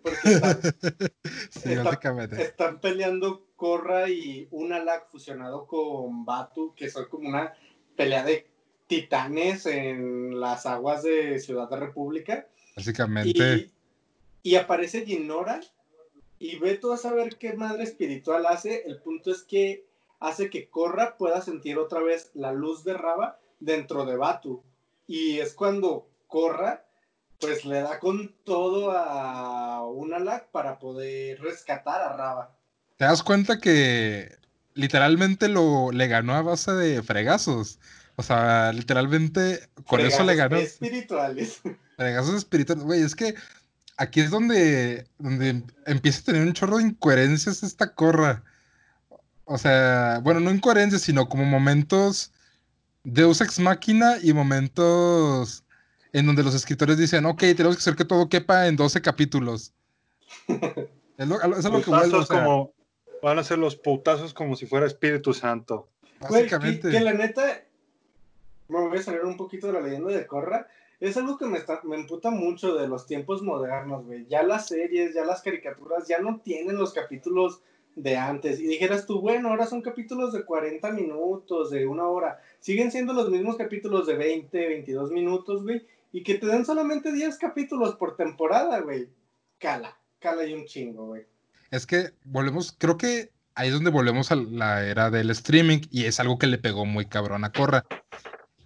porque 0.03 0.19
están, 2.39 2.75
sí, 2.75 2.79
peleando 2.83 3.47
Korra 3.57 4.11
y 4.11 4.47
Unalak 4.51 5.11
fusionado 5.11 5.67
con 5.67 6.27
Batu, 6.27 6.75
que 6.75 6.91
son 6.91 7.09
como 7.09 7.31
una 7.31 7.55
pelea 7.97 8.25
de 8.25 8.52
titanes 8.93 9.65
en 9.65 10.39
las 10.39 10.67
aguas 10.67 11.03
de 11.03 11.39
Ciudad 11.41 11.71
de 11.71 11.77
República. 11.77 12.47
Básicamente, 12.77 13.71
Y, 14.43 14.51
y 14.51 14.57
aparece 14.57 15.07
Ginora 15.07 15.61
y 16.39 16.59
ve 16.59 16.77
tú 16.77 16.93
a 16.93 16.99
saber 16.99 17.39
qué 17.39 17.55
madre 17.55 17.85
espiritual 17.85 18.45
hace. 18.45 18.83
El 18.87 19.01
punto 19.01 19.31
es 19.31 19.45
que 19.45 19.87
hace 20.21 20.51
que 20.51 20.69
Korra 20.69 21.17
pueda 21.17 21.41
sentir 21.41 21.79
otra 21.79 22.01
vez 22.03 22.31
la 22.35 22.53
luz 22.53 22.85
de 22.85 22.93
Raba 22.93 23.39
dentro 23.61 24.05
de 24.05 24.17
Batu. 24.17 24.63
Y 25.07 25.39
es 25.39 25.55
cuando 25.55 26.07
Korra 26.27 26.85
pues 27.41 27.65
le 27.65 27.81
da 27.81 27.99
con 27.99 28.35
todo 28.45 28.93
a 28.93 29.89
Unalak 29.89 30.51
para 30.51 30.79
poder 30.79 31.41
rescatar 31.41 32.01
a 32.03 32.15
Raba. 32.17 32.55
te 32.99 33.05
das 33.07 33.23
cuenta 33.23 33.59
que 33.59 34.37
literalmente 34.75 35.49
lo 35.49 35.91
le 35.93 36.07
ganó 36.09 36.35
a 36.35 36.43
base 36.43 36.73
de 36.73 37.03
fregazos. 37.03 37.79
O 38.17 38.23
sea, 38.23 38.73
literalmente 38.73 39.69
con 39.87 40.01
eso 40.01 40.23
le 40.25 40.35
ganó. 40.37 40.57
Espirituales. 40.57 41.61
Fregazos 41.97 42.35
espirituales. 42.37 42.85
Güey, 42.85 43.03
es 43.03 43.15
que 43.15 43.35
aquí 43.97 44.21
es 44.21 44.31
donde, 44.31 45.07
donde 45.19 45.63
empieza 45.87 46.21
a 46.21 46.25
tener 46.25 46.43
un 46.43 46.53
chorro 46.53 46.79
de 46.79 46.85
incoherencias 46.85 47.63
esta 47.63 47.95
corra. 47.95 48.45
O 49.45 49.59
sea, 49.59 50.21
bueno, 50.23 50.41
no 50.41 50.51
incoherencias, 50.51 51.03
sino 51.03 51.29
como 51.29 51.45
momentos 51.45 52.33
Deus 53.05 53.41
ex 53.41 53.59
máquina 53.59 54.17
y 54.23 54.33
momentos 54.33 55.65
en 56.13 56.27
donde 56.27 56.43
los 56.43 56.55
escritores 56.55 56.99
dicen, 56.99 57.25
ok, 57.27 57.41
tenemos 57.41 57.77
que 57.77 57.81
hacer 57.81 57.97
que 57.97 58.05
todo 58.05 58.29
quepa 58.29 58.67
en 58.67 58.77
12 58.77 59.01
capítulos. 59.01 59.73
Es, 61.19 61.29
lo, 61.29 61.37
es 61.37 61.65
a 61.65 61.69
lo 61.69 61.83
que 61.83 61.91
vuelvo, 61.91 62.07
Putazos 62.07 62.15
o 62.15 62.27
sea, 62.27 62.45
como, 62.45 62.75
van 63.23 63.39
a 63.39 63.45
ser 63.45 63.59
los 63.59 63.77
putazos 63.77 64.33
como 64.33 64.57
si 64.57 64.67
fuera 64.67 64.87
Espíritu 64.87 65.35
Santo. 65.35 65.91
Güey, 66.21 66.49
que, 66.49 66.57
básicamente. 66.57 66.91
que 66.91 67.01
la 67.01 67.13
neta, 67.13 67.63
me 68.81 68.89
voy 68.89 68.99
a 68.99 69.03
salir 69.03 69.23
un 69.23 69.37
poquito 69.37 69.67
de 69.67 69.75
la 69.75 69.81
leyenda 69.81 70.13
de 70.13 70.27
Korra. 70.27 70.67
es 71.01 71.17
algo 71.17 71.37
que 71.37 71.47
me, 71.47 71.59
está, 71.59 71.81
me 71.85 71.97
emputa 71.97 72.31
mucho 72.31 72.75
de 72.75 72.89
los 72.89 73.07
tiempos 73.07 73.43
modernos, 73.43 74.05
güey. 74.07 74.27
Ya 74.27 74.43
las 74.43 74.69
series, 74.69 75.15
ya 75.15 75.25
las 75.25 75.43
caricaturas, 75.43 76.09
ya 76.09 76.19
no 76.19 76.41
tienen 76.41 76.77
los 76.77 76.93
capítulos 76.93 77.63
de 77.97 78.17
antes. 78.17 78.61
Y 78.61 78.67
dijeras 78.67 79.07
tú, 79.07 79.21
bueno, 79.21 79.51
ahora 79.51 79.67
son 79.67 79.83
capítulos 79.83 80.33
de 80.33 80.45
40 80.45 80.91
minutos, 80.93 81.71
de 81.71 81.87
una 81.87 82.07
hora. 82.07 82.41
Siguen 82.61 82.91
siendo 82.91 83.13
los 83.13 83.31
mismos 83.31 83.57
capítulos 83.57 84.07
de 84.07 84.15
20, 84.15 84.69
22 84.69 85.11
minutos, 85.11 85.63
güey. 85.63 85.87
Y 86.13 86.23
que 86.23 86.35
te 86.35 86.47
den 86.47 86.65
solamente 86.65 87.13
10 87.13 87.39
capítulos 87.39 87.97
por 87.97 88.17
temporada, 88.17 88.81
güey. 88.81 89.09
Cala, 89.59 89.97
cala 90.19 90.45
y 90.45 90.55
un 90.55 90.67
chingo, 90.67 91.07
güey. 91.07 91.27
Es 91.71 91.87
que 91.87 92.11
volvemos, 92.25 92.75
creo 92.79 92.99
que 92.99 93.31
ahí 93.55 93.69
es 93.69 93.75
donde 93.75 93.91
volvemos 93.91 94.31
a 94.31 94.37
la 94.37 94.87
era 94.87 95.11
del 95.11 95.31
streaming 95.31 95.81
y 95.91 96.05
es 96.05 96.21
algo 96.21 96.39
que 96.39 96.47
le 96.47 96.59
pegó 96.59 96.85
muy 96.85 97.07
cabrón 97.07 97.45
a 97.45 97.53
Corra. 97.53 97.87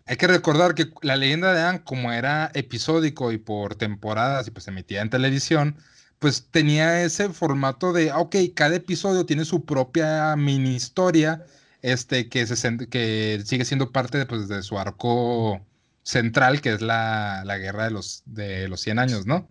Hay 0.06 0.16
que 0.16 0.28
recordar 0.28 0.74
que 0.74 0.92
la 1.02 1.16
leyenda 1.16 1.52
de 1.52 1.62
Anne, 1.62 1.82
como 1.82 2.12
era 2.12 2.50
episódico 2.54 3.32
y 3.32 3.38
por 3.38 3.74
temporadas 3.74 4.46
y 4.46 4.52
pues 4.52 4.64
se 4.64 4.70
emitía 4.70 5.02
en 5.02 5.10
televisión, 5.10 5.76
pues 6.20 6.48
tenía 6.50 7.02
ese 7.02 7.28
formato 7.30 7.92
de, 7.92 8.10
ah, 8.10 8.18
ok, 8.18 8.36
cada 8.54 8.76
episodio 8.76 9.26
tiene 9.26 9.44
su 9.44 9.64
propia 9.64 10.34
mini 10.36 10.76
historia, 10.76 11.44
este, 11.82 12.28
que, 12.28 12.46
se, 12.46 12.76
que 12.88 13.42
sigue 13.44 13.64
siendo 13.64 13.92
parte 13.92 14.18
de, 14.18 14.26
pues, 14.26 14.48
de 14.48 14.62
su 14.62 14.78
arco 14.78 15.60
central, 16.02 16.60
que 16.60 16.72
es 16.74 16.82
la, 16.82 17.42
la, 17.44 17.58
guerra 17.58 17.84
de 17.84 17.90
los, 17.90 18.22
de 18.26 18.68
los 18.68 18.80
100 18.80 18.98
años, 19.00 19.26
¿no? 19.26 19.48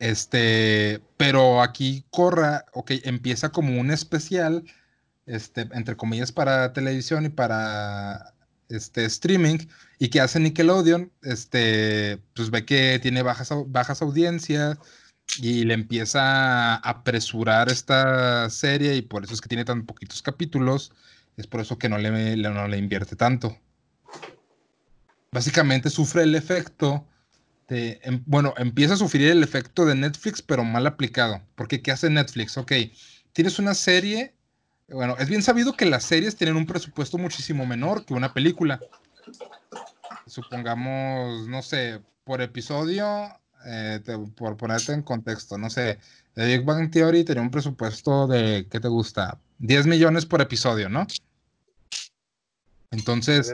Este, 0.00 1.02
pero 1.16 1.62
aquí 1.62 2.04
Corra, 2.10 2.64
ok, 2.72 2.92
empieza 3.04 3.50
como 3.50 3.78
un 3.80 3.90
especial, 3.90 4.64
este, 5.26 5.62
entre 5.72 5.96
comillas, 5.96 6.32
para 6.32 6.72
televisión 6.72 7.26
y 7.26 7.28
para 7.30 8.34
este, 8.68 9.04
streaming, 9.06 9.58
y 9.98 10.08
que 10.08 10.20
hace 10.20 10.40
Nickelodeon, 10.40 11.12
este, 11.22 12.18
pues 12.34 12.50
ve 12.50 12.64
que 12.64 12.98
tiene 13.00 13.22
bajas, 13.22 13.50
bajas 13.66 14.02
audiencias, 14.02 14.78
y 15.36 15.64
le 15.64 15.74
empieza 15.74 16.74
a 16.74 16.76
apresurar 16.76 17.68
esta 17.70 18.48
serie 18.50 18.96
y 18.96 19.02
por 19.02 19.24
eso 19.24 19.34
es 19.34 19.40
que 19.40 19.48
tiene 19.48 19.64
tan 19.64 19.84
poquitos 19.84 20.22
capítulos, 20.22 20.92
es 21.36 21.46
por 21.46 21.60
eso 21.60 21.78
que 21.78 21.88
no 21.88 21.98
le, 21.98 22.36
no 22.36 22.68
le 22.68 22.78
invierte 22.78 23.14
tanto. 23.14 23.56
Básicamente 25.30 25.90
sufre 25.90 26.22
el 26.22 26.34
efecto 26.34 27.06
de, 27.68 28.00
em, 28.02 28.22
bueno, 28.26 28.54
empieza 28.56 28.94
a 28.94 28.96
sufrir 28.96 29.30
el 29.30 29.42
efecto 29.42 29.84
de 29.84 29.94
Netflix, 29.94 30.40
pero 30.40 30.64
mal 30.64 30.86
aplicado. 30.86 31.42
Porque 31.54 31.82
¿qué 31.82 31.92
hace 31.92 32.08
Netflix? 32.08 32.56
Ok, 32.56 32.72
tienes 33.32 33.58
una 33.58 33.74
serie, 33.74 34.34
bueno, 34.88 35.16
es 35.18 35.28
bien 35.28 35.42
sabido 35.42 35.74
que 35.74 35.86
las 35.86 36.04
series 36.04 36.36
tienen 36.36 36.56
un 36.56 36.66
presupuesto 36.66 37.18
muchísimo 37.18 37.66
menor 37.66 38.04
que 38.04 38.14
una 38.14 38.32
película. 38.32 38.80
Supongamos, 40.26 41.46
no 41.48 41.62
sé, 41.62 42.00
por 42.24 42.42
episodio 42.42 43.06
eh, 43.64 44.00
por 44.36 44.56
ponerte 44.56 44.92
en 44.92 45.02
contexto, 45.02 45.58
no 45.58 45.68
sé, 45.68 45.98
The 46.34 46.46
Big 46.46 46.64
Bang 46.64 46.90
Theory 46.90 47.24
tenía 47.24 47.42
un 47.42 47.50
presupuesto 47.50 48.26
de, 48.26 48.66
¿qué 48.70 48.78
te 48.78 48.88
gusta? 48.88 49.38
10 49.58 49.86
millones 49.86 50.26
por 50.26 50.40
episodio, 50.40 50.88
¿no? 50.88 51.06
Entonces... 52.90 53.48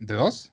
¿De 0.00 0.14
dos? 0.14 0.52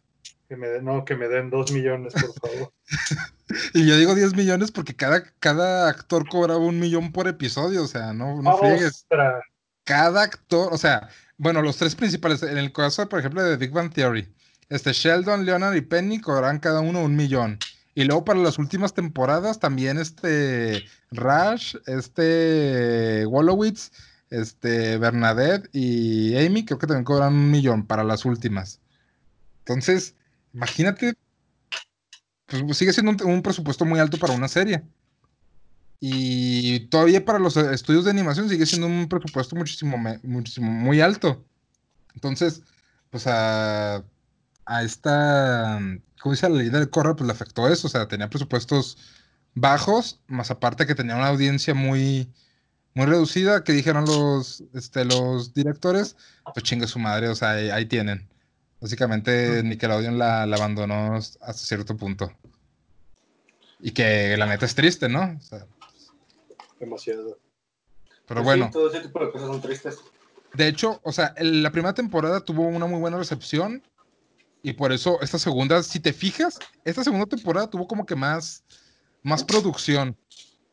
Que 0.53 0.57
me 0.57 0.67
den, 0.67 0.85
no, 0.85 1.03
que 1.03 1.15
me 1.15 1.27
den 1.27 1.49
dos 1.49 1.71
millones, 1.71 2.13
por 2.13 2.31
favor. 2.51 2.71
y 3.73 3.87
yo 3.87 3.97
digo 3.97 4.13
10 4.13 4.35
millones 4.35 4.69
porque 4.69 4.95
cada, 4.95 5.23
cada 5.39 5.89
actor 5.89 6.29
cobraba 6.29 6.59
un 6.59 6.79
millón 6.79 7.11
por 7.11 7.27
episodio, 7.27 7.81
o 7.81 7.87
sea, 7.87 8.13
no, 8.13 8.39
no 8.43 8.59
Cada 9.83 10.21
actor, 10.21 10.71
o 10.71 10.77
sea, 10.77 11.09
bueno, 11.37 11.63
los 11.63 11.77
tres 11.77 11.95
principales, 11.95 12.43
en 12.43 12.59
el 12.59 12.71
caso, 12.71 13.09
por 13.09 13.17
ejemplo, 13.17 13.41
de 13.41 13.57
Big 13.57 13.71
Bang 13.71 13.91
Theory, 13.91 14.31
este 14.69 14.93
Sheldon, 14.93 15.43
Leonard 15.43 15.73
y 15.73 15.81
Penny 15.81 16.21
cobrarán 16.21 16.59
cada 16.59 16.81
uno 16.81 17.01
un 17.01 17.15
millón. 17.15 17.57
Y 17.95 18.03
luego 18.03 18.23
para 18.23 18.39
las 18.39 18.59
últimas 18.59 18.93
temporadas 18.93 19.57
también 19.57 19.97
este 19.97 20.85
Rash, 21.09 21.77
este 21.87 23.25
Wolowitz, 23.25 23.89
este 24.29 24.99
Bernadette 24.99 25.67
y 25.73 26.37
Amy 26.37 26.63
creo 26.63 26.77
que 26.77 26.85
también 26.85 27.05
cobran 27.05 27.33
un 27.33 27.49
millón 27.49 27.87
para 27.87 28.03
las 28.03 28.23
últimas. 28.23 28.81
Entonces, 29.65 30.15
imagínate, 30.53 31.15
pues 32.47 32.77
sigue 32.77 32.93
siendo 32.93 33.25
un, 33.25 33.41
presupuesto 33.41 33.85
muy 33.85 33.99
alto 33.99 34.17
para 34.17 34.33
una 34.33 34.47
serie. 34.47 34.83
Y 35.99 36.81
todavía 36.87 37.23
para 37.23 37.39
los 37.39 37.55
estudios 37.57 38.05
de 38.05 38.11
animación 38.11 38.49
sigue 38.49 38.65
siendo 38.65 38.87
un 38.87 39.07
presupuesto 39.07 39.55
muchísimo, 39.55 39.97
muchísimo 40.23 40.71
muy 40.71 41.01
alto. 41.01 41.45
Entonces, 42.13 42.61
pues 43.09 43.25
a 43.27 44.03
a 44.65 44.83
esta, 44.83 45.79
¿cómo 46.21 46.33
dice 46.33 46.49
la 46.49 46.57
leyenda 46.57 46.79
del 46.79 46.89
Corra? 46.89 47.15
Pues 47.15 47.27
le 47.27 47.33
afectó 47.33 47.67
eso, 47.67 47.87
o 47.87 47.89
sea, 47.89 48.07
tenía 48.07 48.29
presupuestos 48.29 48.97
bajos, 49.55 50.21
más 50.27 50.51
aparte 50.51 50.87
que 50.87 50.95
tenía 50.95 51.15
una 51.15 51.27
audiencia 51.27 51.73
muy, 51.73 52.31
muy 52.93 53.05
reducida, 53.05 53.63
que 53.63 53.73
dijeron 53.73 54.05
los, 54.05 54.63
este, 54.73 55.05
los 55.05 55.53
directores, 55.53 56.15
pues 56.53 56.63
chingue 56.63 56.87
su 56.87 56.99
madre, 56.99 57.29
o 57.29 57.35
sea, 57.35 57.51
ahí, 57.51 57.85
tienen. 57.85 58.27
Básicamente 58.83 59.63
Nickelodeon 59.63 60.17
la, 60.19 60.45
la, 60.45 60.57
abandonó 60.57 61.15
hasta 61.15 61.53
cierto 61.53 61.95
punto. 61.95 62.33
Y 63.79 63.91
que 63.91 64.35
la 64.35 64.45
neta 64.45 64.65
es 64.65 64.75
triste, 64.75 65.07
¿no? 65.07 65.39
Demasiado. 66.81 67.39
Pero 68.27 68.43
pues 68.43 68.43
bueno. 68.43 68.69
todo 68.73 68.89
ese 68.89 68.99
tipo 68.99 69.25
de 69.25 69.31
cosas 69.31 69.47
son 69.47 69.61
tristes. 69.61 69.99
De 70.53 70.67
hecho, 70.67 70.99
o 71.03 71.13
sea, 71.13 71.33
la 71.39 71.71
primera 71.71 71.93
temporada 71.93 72.41
tuvo 72.41 72.67
una 72.67 72.85
muy 72.85 72.99
buena 72.99 73.17
recepción 73.17 73.81
y 74.63 74.73
por 74.73 74.91
eso 74.91 75.17
esta 75.21 75.39
segunda, 75.39 75.81
si 75.81 76.01
te 76.01 76.11
fijas, 76.11 76.59
esta 76.83 77.05
segunda 77.05 77.25
temporada 77.25 77.69
tuvo 77.69 77.87
como 77.87 78.05
que 78.05 78.17
más, 78.17 78.65
más 79.21 79.45
producción. 79.45 80.17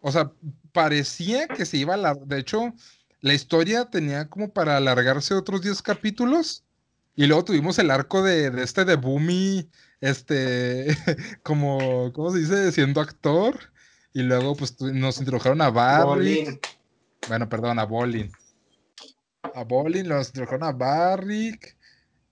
O 0.01 0.11
sea, 0.11 0.33
parecía 0.73 1.47
que 1.47 1.65
se 1.65 1.77
iba 1.77 1.95
a 1.95 1.97
la... 1.97 2.15
De 2.15 2.41
hecho, 2.41 2.75
la 3.21 3.35
historia 3.35 3.85
tenía 3.85 4.29
como 4.29 4.53
para 4.53 4.79
alargarse 4.79 5.33
otros 5.33 5.63
10 5.63 5.81
capítulos. 5.83 6.65
Y 7.21 7.27
luego 7.27 7.45
tuvimos 7.45 7.79
el 7.79 7.91
arco 7.91 8.23
de, 8.23 8.51
de 8.51 8.63
este 8.63 8.87
de 8.87 8.97
Boomy, 8.97 9.71
este, 10.01 10.87
como, 11.43 12.11
¿cómo 12.15 12.33
se 12.33 12.39
dice? 12.39 12.73
Siendo 12.73 13.03
actor. 13.03 13.61
Y 14.15 14.23
luego 14.23 14.57
pues 14.57 14.81
nos 14.81 15.19
introdujeron 15.19 15.61
a 15.61 15.69
Barrick. 15.69 16.67
Bueno, 17.29 17.47
perdón, 17.47 17.79
a 17.79 17.85
Bolin. 17.85 18.33
A 19.55 19.65
Bolin, 19.65 20.09
nos 20.09 20.29
introdujeron 20.29 20.65
a 20.65 20.73
Barrick. 20.73 21.77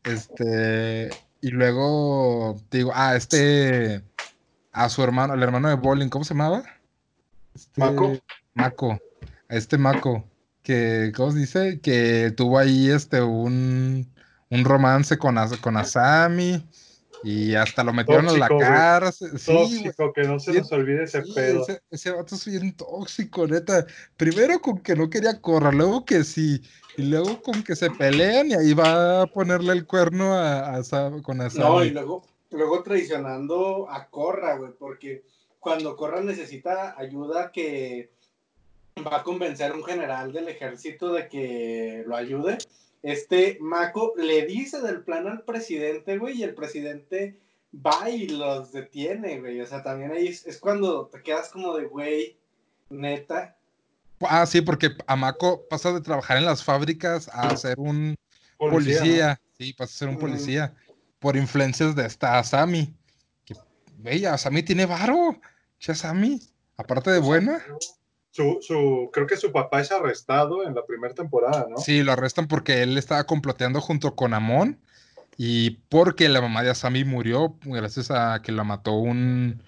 Este, 0.05 1.11
y 1.43 1.51
luego, 1.51 2.59
te 2.71 2.79
digo, 2.79 2.93
ah, 2.95 3.15
este, 3.15 4.03
a 4.73 4.89
su 4.89 5.03
hermano, 5.03 5.35
el 5.35 5.43
hermano 5.43 5.69
de 5.69 5.75
Bowling, 5.75 6.09
¿cómo 6.09 6.25
se 6.25 6.33
llamaba? 6.33 6.65
Este, 7.55 7.79
Mako. 7.79 8.19
Mako, 8.55 8.99
a 9.51 9.55
este 9.55 9.77
Mako, 9.77 10.25
que, 10.63 11.13
¿cómo 11.15 11.33
se 11.33 11.41
dice? 11.41 11.81
Que 11.83 12.33
tuvo 12.35 12.59
ahí 12.59 12.89
este, 12.89 13.21
un, 13.21 14.11
un 14.51 14.65
romance 14.65 15.19
con, 15.19 15.37
con 15.61 15.77
Asami. 15.77 16.65
Y 17.25 17.57
hasta 17.57 17.83
lo 17.83 17.93
metieron 17.93 18.29
en 18.29 18.39
la 18.39 18.49
cárcel. 18.49 19.37
Sí, 19.39 19.53
tóxico, 19.53 20.13
que 20.13 20.23
no 20.23 20.39
se 20.39 20.53
nos 20.53 20.71
olvide 20.71 21.03
ese 21.03 21.23
pedo. 21.23 21.63
Ese, 21.63 21.83
ese, 21.91 22.11
vato 22.13 22.37
es 22.37 22.47
bien 22.47 22.77
tóxico, 22.77 23.47
neta. 23.47 23.87
Primero 24.17 24.61
con 24.61 24.79
que 24.79 24.95
no 24.95 25.11
quería 25.11 25.41
correr, 25.41 25.75
luego 25.75 26.05
que 26.05 26.23
sí, 26.23 26.63
y 26.97 27.03
luego 27.03 27.43
con 27.43 27.65
que 27.65 27.75
se 27.75 27.91
pelean 27.91 28.51
y 28.51 28.55
ahí 28.55 28.73
va 28.73 29.23
a 29.23 29.27
ponerle 29.27 29.73
el 29.73 29.85
cuerno 29.85 30.35
a, 30.35 30.77
a, 30.77 30.83
con 31.23 31.41
Asami. 31.41 31.65
No, 31.65 31.85
y 31.85 31.91
luego, 31.91 32.25
luego 32.51 32.85
traicionando 32.85 33.91
a 33.91 34.09
Corra, 34.09 34.57
güey, 34.57 34.73
porque 34.79 35.25
cuando 35.59 35.97
Corra 35.97 36.21
necesita 36.21 36.95
ayuda 36.97 37.51
que 37.51 38.13
va 39.05 39.19
a 39.19 39.23
convencer 39.25 39.73
a 39.73 39.75
un 39.75 39.85
general 39.85 40.33
del 40.33 40.49
ejército 40.49 41.13
de 41.13 41.29
que 41.29 42.05
lo 42.07 42.17
ayude 42.17 42.59
este 43.03 43.59
Mako 43.61 44.15
le 44.17 44.47
dice 44.47 44.81
del 44.81 45.03
plan 45.03 45.27
al 45.27 45.43
presidente, 45.43 46.19
güey, 46.19 46.39
y 46.39 46.43
el 46.43 46.55
presidente 46.55 47.39
va 47.75 48.11
y 48.11 48.29
los 48.29 48.73
detiene, 48.73 49.41
güey. 49.41 49.61
O 49.61 49.67
sea, 49.67 49.83
también 49.83 50.13
ahí 50.13 50.29
es, 50.29 50.59
cuando 50.59 51.07
te 51.07 51.23
quedas 51.23 51.51
como 51.51 51.77
de, 51.77 51.87
güey, 51.87 52.39
neta. 52.91 53.57
Ah, 54.21 54.47
sí, 54.47 54.61
porque 54.61 54.91
a 55.07 55.17
Mako 55.17 55.67
pasa 55.69 55.93
de 55.93 56.01
trabajar 56.01 56.39
en 56.39 56.45
las 56.45 56.65
fábricas 56.65 57.29
a 57.33 57.57
ser 57.57 57.79
un 57.79 58.17
policía. 58.57 59.41
Sí, 59.59 59.73
pasa 59.73 59.93
a 59.93 59.99
ser 59.99 60.09
un 60.09 60.19
policía. 60.19 60.75
Por 61.21 61.37
influencias 61.37 61.95
de 61.97 62.07
esta 62.07 62.39
Asami. 62.39 62.95
Que, 63.45 63.55
güey, 63.99 64.25
Asami 64.25 64.63
tiene 64.63 64.87
varo. 64.87 65.37
Che, 65.79 65.93
Asami. 65.93 66.41
Aparte 66.77 67.11
de 67.11 67.19
buena. 67.19 67.65
Su, 68.31 68.59
su, 68.61 69.11
creo 69.13 69.27
que 69.27 69.37
su 69.37 69.51
papá 69.53 69.81
es 69.81 69.91
arrestado 69.91 70.67
en 70.67 70.75
la 70.75 70.85
primera 70.85 71.15
temporada, 71.15 71.67
¿no? 71.69 71.79
Sí, 71.79 72.03
lo 72.03 72.13
arrestan 72.13 72.47
porque 72.47 72.83
él 72.83 72.99
estaba 72.99 73.25
comploteando 73.25 73.81
junto 73.81 74.15
con 74.15 74.35
Amon 74.35 74.79
y 75.37 75.71
porque 75.89 76.29
la 76.29 76.41
mamá 76.41 76.63
de 76.63 76.71
Asami 76.71 77.05
murió 77.05 77.57
gracias 77.65 78.11
a 78.11 78.43
que 78.43 78.53
la 78.53 78.65
mató 78.65 78.93
un, 78.95 79.63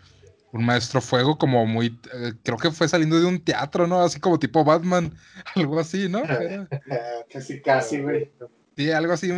un 0.52 0.64
maestro 0.64 1.00
fuego 1.00 1.38
como 1.38 1.64
muy, 1.66 1.98
eh, 2.12 2.32
creo 2.42 2.58
que 2.58 2.70
fue 2.70 2.88
saliendo 2.88 3.18
de 3.20 3.26
un 3.26 3.40
teatro, 3.40 3.86
¿no? 3.86 4.00
Así 4.00 4.18
como 4.20 4.38
tipo 4.38 4.64
Batman, 4.64 5.14
algo 5.54 5.78
así, 5.78 6.08
¿no? 6.08 6.22
casi, 7.32 7.60
casi, 7.60 8.00
güey. 8.00 8.30
Sí, 8.76 8.90
algo 8.90 9.12
así, 9.12 9.30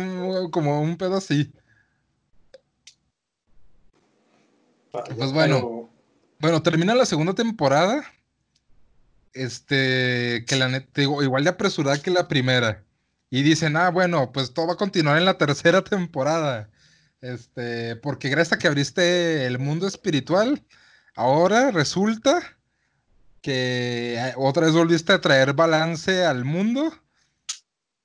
como 0.51 0.81
un 0.81 0.97
pedo 0.97 1.17
así. 1.17 1.51
Pues 4.91 5.33
bueno, 5.33 5.89
bueno, 6.39 6.61
termina 6.61 6.93
la 6.93 7.05
segunda 7.05 7.33
temporada. 7.33 8.03
Este, 9.33 10.45
que 10.47 10.55
la 10.55 10.69
neta, 10.69 10.89
digo, 10.95 11.23
igual 11.23 11.43
de 11.43 11.51
apresurada 11.51 12.01
que 12.01 12.11
la 12.11 12.27
primera. 12.27 12.83
Y 13.29 13.41
dicen, 13.41 13.75
ah, 13.77 13.89
bueno, 13.89 14.31
pues 14.31 14.53
todo 14.53 14.67
va 14.67 14.73
a 14.73 14.77
continuar 14.77 15.17
en 15.17 15.25
la 15.25 15.37
tercera 15.37 15.83
temporada. 15.83 16.69
Este, 17.21 17.95
porque 17.97 18.29
gracias 18.29 18.53
a 18.53 18.59
que 18.59 18.67
abriste 18.67 19.45
el 19.45 19.57
mundo 19.59 19.87
espiritual, 19.87 20.61
ahora 21.15 21.71
resulta 21.71 22.57
que 23.41 24.15
eh, 24.17 24.33
otra 24.37 24.65
vez 24.65 24.73
volviste 24.73 25.13
a 25.13 25.21
traer 25.21 25.53
balance 25.53 26.25
al 26.25 26.45
mundo. 26.45 26.93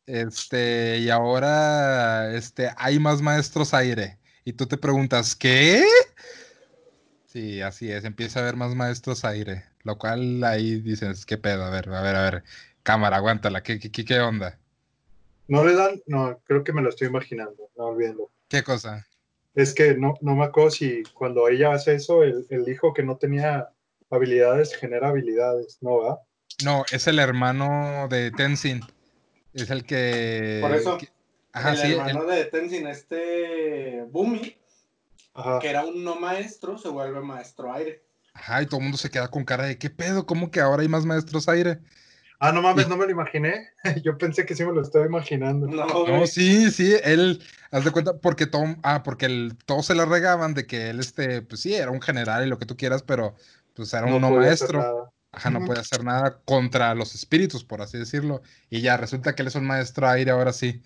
Este, 0.06 0.98
y 0.98 1.10
ahora 1.10 2.34
este, 2.34 2.70
hay 2.76 2.98
más 2.98 3.20
maestros 3.20 3.74
aire. 3.74 4.18
Y 4.44 4.54
tú 4.54 4.66
te 4.66 4.78
preguntas, 4.78 5.36
¿qué? 5.36 5.84
Sí, 7.28 7.60
así 7.60 7.92
es, 7.92 8.04
empieza 8.04 8.38
a 8.38 8.42
haber 8.42 8.56
más 8.56 8.74
maestros 8.74 9.22
aire. 9.24 9.64
Lo 9.82 9.98
cual 9.98 10.42
ahí 10.44 10.80
dices, 10.80 11.26
¿qué 11.26 11.36
pedo? 11.36 11.62
A 11.64 11.70
ver, 11.70 11.88
a 11.90 12.00
ver, 12.00 12.16
a 12.16 12.22
ver. 12.30 12.44
Cámara, 12.82 13.18
aguántala, 13.18 13.62
¿qué, 13.62 13.78
qué, 13.78 13.90
qué, 13.92 14.18
onda? 14.20 14.58
No 15.46 15.62
le 15.62 15.74
dan, 15.74 16.00
no, 16.06 16.38
creo 16.44 16.64
que 16.64 16.72
me 16.72 16.80
lo 16.80 16.88
estoy 16.88 17.08
imaginando, 17.08 17.70
no 17.76 17.84
olvídenlo. 17.84 18.30
¿Qué 18.48 18.62
cosa? 18.62 19.06
Es 19.54 19.74
que 19.74 19.94
no, 19.94 20.14
no 20.22 20.36
me 20.36 20.44
acuerdo 20.44 20.70
si 20.70 21.02
cuando 21.12 21.48
ella 21.48 21.72
hace 21.74 21.94
eso, 21.96 22.22
el, 22.22 22.46
el 22.48 22.66
hijo 22.66 22.94
que 22.94 23.02
no 23.02 23.18
tenía 23.18 23.68
habilidades 24.10 24.74
genera 24.74 25.08
habilidades, 25.08 25.78
¿no 25.82 25.98
va? 25.98 26.20
No, 26.64 26.84
es 26.90 27.06
el 27.08 27.18
hermano 27.18 28.08
de 28.08 28.30
Tenzin. 28.30 28.80
Es 29.52 29.68
el 29.68 29.84
que. 29.84 30.60
Por 30.62 30.74
eso, 30.74 30.96
que- 30.96 31.08
Ajá, 31.52 31.72
el 31.72 31.76
sí, 31.76 31.86
el- 31.92 31.98
hermano 31.98 32.24
de 32.24 32.44
Tenzin, 32.46 32.86
este 32.86 34.02
Bumi, 34.10 34.56
Ajá. 35.39 35.59
que 35.61 35.70
era 35.70 35.84
un 35.84 36.03
no 36.03 36.16
maestro, 36.16 36.76
se 36.78 36.89
vuelve 36.89 37.20
maestro 37.20 37.72
aire. 37.72 38.05
ajá, 38.34 38.62
y 38.62 38.66
todo 38.66 38.78
el 38.78 38.84
mundo 38.84 38.99
se 38.99 39.11
queda 39.11 39.28
con 39.28 39.45
cara 39.45 39.64
de 39.64 39.78
¿qué 39.78 39.89
pedo? 39.89 40.26
¿Cómo 40.26 40.51
que 40.51 40.61
ahora 40.61 40.82
hay 40.82 40.89
más 40.89 41.07
maestros 41.07 41.49
aire? 41.49 41.80
Ah, 42.41 42.53
no 42.53 42.62
mames, 42.62 42.89
no 42.89 42.97
me 42.97 43.05
lo 43.05 43.11
imaginé. 43.11 43.68
Yo 44.05 44.16
pensé 44.16 44.47
que 44.47 44.55
sí 44.55 44.64
me 44.64 44.72
lo 44.72 44.82
estaba 44.82 45.07
imaginando. 45.07 45.66
No, 45.66 46.26
sí, 46.26 46.70
sí, 46.70 46.95
él, 47.03 47.43
haz 47.70 47.84
de 47.84 47.91
cuenta, 47.91 48.16
porque 48.18 48.47
todo, 48.47 48.76
ah, 48.82 49.03
porque 49.03 49.26
el, 49.26 49.57
todos 49.66 49.86
se 49.86 49.95
le 49.95 50.05
regaban 50.05 50.55
de 50.55 50.66
que 50.66 50.91
él, 50.91 51.01
este, 51.01 51.43
pues 51.43 51.61
sí, 51.62 51.74
era 51.74 51.91
un 51.91 52.01
general 52.01 52.47
y 52.47 52.49
lo 52.49 52.59
que 52.59 52.66
tú 52.66 52.76
quieras, 52.76 53.03
pero 53.03 53.34
pues 53.74 53.93
era 53.93 54.07
un 54.07 54.20
no 54.20 54.30
maestro. 54.30 55.12
Ajá, 55.30 55.51
no 55.51 55.64
puede 55.64 55.80
hacer 55.80 56.05
nada 56.05 56.41
contra 56.45 56.95
los 56.95 57.14
espíritus, 57.14 57.64
por 57.64 57.82
así 57.82 57.99
decirlo. 57.99 58.43
Y 58.70 58.80
ya 58.80 58.97
resulta 58.97 59.34
que 59.34 59.43
él 59.43 59.49
es 59.49 59.55
un 59.57 59.66
maestro 59.66 60.09
aire 60.09 60.30
ahora 60.30 60.53
sí. 60.53 60.82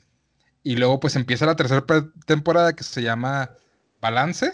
Y 0.62 0.76
luego 0.76 1.00
pues 1.00 1.16
empieza 1.16 1.46
la 1.46 1.56
tercera 1.56 1.84
temporada 2.26 2.74
que 2.74 2.82
se 2.82 3.02
llama 3.02 3.50
Balance. 4.02 4.52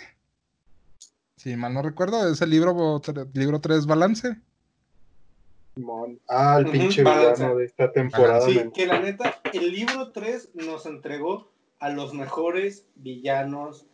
Si 1.38 1.56
mal 1.56 1.72
no 1.72 1.80
recuerdo, 1.80 2.30
es 2.30 2.42
el 2.42 2.50
libro, 2.50 3.00
libro 3.32 3.60
3 3.62 3.86
Balance. 3.86 4.36
Simón. 5.74 6.20
Ah, 6.28 6.58
el 6.58 6.70
pinche 6.70 7.02
villano 7.02 7.56
de 7.56 7.64
esta 7.64 7.90
temporada. 7.90 8.42
Sí, 8.42 8.60
que 8.74 8.86
la 8.86 9.00
neta, 9.00 9.40
el 9.54 9.72
libro 9.72 10.12
3 10.12 10.50
nos 10.52 10.84
entregó 10.84 11.50
a 11.78 11.88
los 11.88 12.12
mejores 12.12 12.84
villanos 12.96 13.86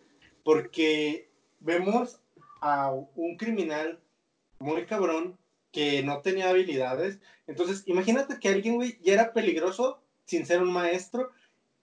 porque 0.43 1.31
vemos 1.61 2.21
a 2.61 2.91
un 3.15 3.37
criminal 3.37 4.01
muy 4.59 4.87
cabrón 4.87 5.39
que 5.71 6.03
no 6.03 6.21
tenía 6.21 6.51
habilidades. 6.51 7.21
Entonces, 7.47 7.85
imagínate 7.87 8.41
que 8.41 8.49
alguien, 8.49 8.75
güey, 8.75 8.99
ya 9.03 9.13
era 9.13 9.33
peligroso 9.33 10.03
sin 10.25 10.47
ser 10.47 10.63
un 10.63 10.73
maestro 10.73 11.31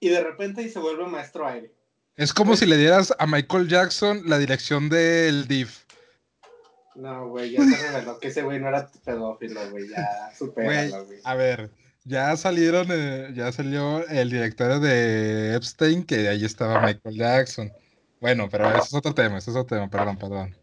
y 0.01 0.09
de 0.09 0.21
repente 0.21 0.61
y 0.61 0.69
se 0.69 0.79
vuelve 0.79 1.05
maestro 1.05 1.47
aire. 1.47 1.71
Es 2.21 2.33
como 2.33 2.49
Pues- 2.51 2.59
si 2.59 2.67
le 2.67 2.77
dieras 2.77 3.11
a 3.17 3.25
Michael 3.25 3.67
Jackson 3.67 4.21
la 4.27 4.37
dirección 4.37 4.89
del 4.89 5.47
DIF. 5.47 5.85
No, 6.93 7.29
güey, 7.29 7.49
ya 7.49 7.63
se 7.65 7.87
reveló 7.91 8.19
que 8.19 8.27
ese 8.27 8.43
güey 8.43 8.59
no 8.59 8.67
era 8.67 8.87
pedófilo, 9.03 9.59
güey, 9.71 9.89
ya 9.89 10.29
supéralo, 10.37 11.05
güey. 11.05 11.19
A 11.23 11.33
ver, 11.33 11.71
ya 12.03 12.37
salieron, 12.37 12.89
eh, 12.91 13.31
ya 13.33 13.51
salió 13.51 14.07
el 14.07 14.29
director 14.29 14.79
de 14.79 15.55
Epstein, 15.55 16.03
que 16.03 16.29
ahí 16.29 16.45
estaba 16.45 16.79
Michael 16.81 17.15
Jackson. 17.15 17.71
Bueno, 18.19 18.47
pero 18.51 18.69
eso 18.69 18.83
es 18.83 18.93
otro 18.93 19.15
tema, 19.15 19.39
eso 19.39 19.49
es 19.49 19.57
otro 19.57 19.77
tema, 19.77 19.89
perdón, 19.89 20.17
perdón. 20.17 20.55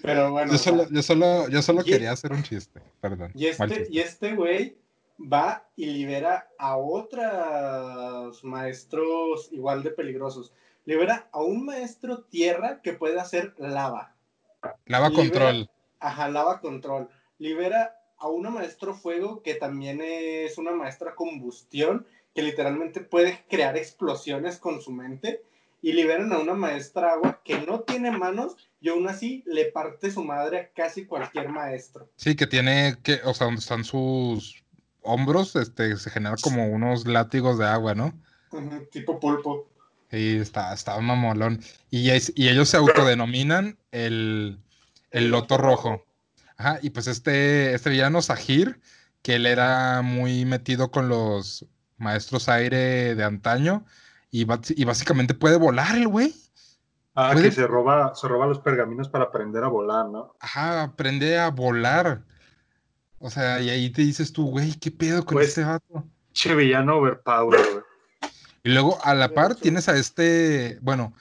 Pero 0.00 0.30
bueno, 0.30 0.52
Yo 0.52 0.58
solo, 0.58 0.88
yo 0.90 1.02
solo, 1.02 1.48
yo 1.48 1.60
solo 1.60 1.82
quería 1.82 2.12
hacer 2.12 2.32
un 2.32 2.44
chiste, 2.44 2.80
perdón. 3.00 3.32
Y 3.34 3.46
este, 3.46 3.66
chiste. 3.66 3.88
y 3.90 3.98
este 3.98 4.34
güey 4.36 4.78
va 5.20 5.68
y 5.74 5.86
libera 5.86 6.48
a 6.56 6.76
otros 6.76 8.44
maestros 8.44 9.48
igual 9.50 9.82
de 9.82 9.90
peligrosos. 9.90 10.52
Libera 10.88 11.28
a 11.32 11.42
un 11.42 11.66
maestro 11.66 12.22
tierra 12.22 12.80
que 12.80 12.94
puede 12.94 13.20
hacer 13.20 13.54
lava. 13.58 14.14
Lava 14.86 15.10
libera- 15.10 15.22
control. 15.28 15.70
Ajá, 16.00 16.30
lava 16.30 16.60
control. 16.62 17.10
Libera 17.38 17.94
a 18.16 18.28
una 18.28 18.48
maestro 18.48 18.94
fuego 18.94 19.42
que 19.42 19.54
también 19.54 20.00
es 20.02 20.56
una 20.56 20.72
maestra 20.72 21.14
combustión 21.14 22.06
que 22.34 22.40
literalmente 22.40 23.02
puede 23.02 23.44
crear 23.50 23.76
explosiones 23.76 24.56
con 24.56 24.80
su 24.80 24.90
mente. 24.90 25.42
Y 25.82 25.92
liberan 25.92 26.32
a 26.32 26.38
una 26.38 26.54
maestra 26.54 27.12
agua 27.12 27.42
que 27.44 27.58
no 27.66 27.80
tiene 27.80 28.10
manos 28.10 28.56
y 28.80 28.88
aún 28.88 29.06
así 29.08 29.44
le 29.44 29.66
parte 29.66 30.10
su 30.10 30.24
madre 30.24 30.58
a 30.58 30.68
casi 30.70 31.04
cualquier 31.04 31.50
maestro. 31.50 32.08
Sí, 32.16 32.34
que 32.34 32.46
tiene 32.46 32.96
que, 33.02 33.20
o 33.26 33.34
sea, 33.34 33.44
donde 33.44 33.60
están 33.60 33.84
sus 33.84 34.64
hombros, 35.02 35.54
este, 35.54 35.94
se 35.98 36.08
generan 36.08 36.38
como 36.42 36.66
unos 36.66 37.06
látigos 37.06 37.58
de 37.58 37.66
agua, 37.66 37.94
¿no? 37.94 38.14
Tipo 38.90 39.20
pulpo. 39.20 39.68
Y 40.10 40.36
está, 40.38 40.72
está 40.72 40.98
mamolón. 41.00 41.60
Y, 41.90 42.10
es- 42.10 42.32
y 42.34 42.48
ellos 42.48 42.68
se 42.70 42.76
autodenominan 42.78 43.78
el, 43.92 44.58
el 45.10 45.30
Loto 45.30 45.58
Rojo. 45.58 46.04
Ajá, 46.56 46.78
y 46.82 46.90
pues 46.90 47.06
este, 47.06 47.74
este 47.74 47.90
villano, 47.90 48.20
Sahir, 48.22 48.80
que 49.22 49.36
él 49.36 49.46
era 49.46 50.02
muy 50.02 50.44
metido 50.44 50.90
con 50.90 51.08
los 51.08 51.66
maestros 51.98 52.48
aire 52.48 53.14
de 53.14 53.24
antaño, 53.24 53.84
y, 54.30 54.44
básicamente 54.44 55.34
puede 55.34 55.56
volar 55.56 55.96
el 55.96 56.06
güey. 56.08 56.34
Ah, 57.14 57.30
Puede- 57.32 57.48
que 57.48 57.54
se 57.54 57.66
roba, 57.66 58.14
se 58.14 58.28
roba 58.28 58.46
los 58.46 58.60
pergaminos 58.60 59.08
para 59.08 59.24
aprender 59.24 59.64
a 59.64 59.68
volar, 59.68 60.06
¿no? 60.06 60.36
Ajá, 60.40 60.82
aprende 60.84 61.38
a 61.38 61.48
volar. 61.50 62.22
O 63.18 63.30
sea, 63.30 63.60
y 63.60 63.70
ahí 63.70 63.90
te 63.90 64.02
dices 64.02 64.32
tú, 64.32 64.50
güey, 64.50 64.74
¿qué 64.74 64.90
pedo 64.90 65.24
con 65.24 65.34
Pues- 65.36 65.48
este 65.48 65.64
vato? 65.64 66.04
Che 66.32 66.54
villano 66.54 66.96
overpower, 66.98 67.58
güey. 67.72 67.77
Y 68.68 68.72
luego 68.72 68.98
a 69.02 69.14
la 69.14 69.32
par 69.32 69.54
tienes 69.54 69.88
a 69.88 69.96
este, 69.96 70.78
bueno, 70.82 71.14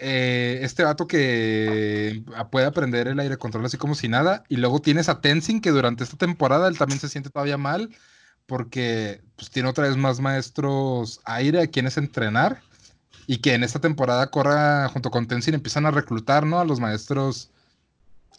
eh, 0.00 0.60
este 0.62 0.84
vato 0.84 1.06
que 1.06 2.24
puede 2.50 2.64
aprender 2.64 3.08
el 3.08 3.20
aire 3.20 3.36
control 3.36 3.66
así 3.66 3.76
como 3.76 3.94
si 3.94 4.08
nada. 4.08 4.42
Y 4.48 4.56
luego 4.56 4.80
tienes 4.80 5.10
a 5.10 5.20
Tenzin 5.20 5.60
que 5.60 5.70
durante 5.70 6.02
esta 6.02 6.16
temporada 6.16 6.66
él 6.68 6.78
también 6.78 6.98
se 6.98 7.10
siente 7.10 7.28
todavía 7.28 7.58
mal 7.58 7.94
porque 8.46 9.20
pues 9.36 9.50
tiene 9.50 9.68
otra 9.68 9.86
vez 9.86 9.98
más 9.98 10.20
maestros 10.20 11.20
aire 11.26 11.60
a 11.60 11.66
quienes 11.66 11.98
entrenar. 11.98 12.62
Y 13.26 13.42
que 13.42 13.52
en 13.52 13.62
esta 13.62 13.78
temporada 13.78 14.30
Corra 14.30 14.88
junto 14.88 15.10
con 15.10 15.26
Tenzin 15.26 15.52
empiezan 15.52 15.84
a 15.84 15.90
reclutar, 15.90 16.46
¿no? 16.46 16.58
A 16.58 16.64
los 16.64 16.80
maestros 16.80 17.50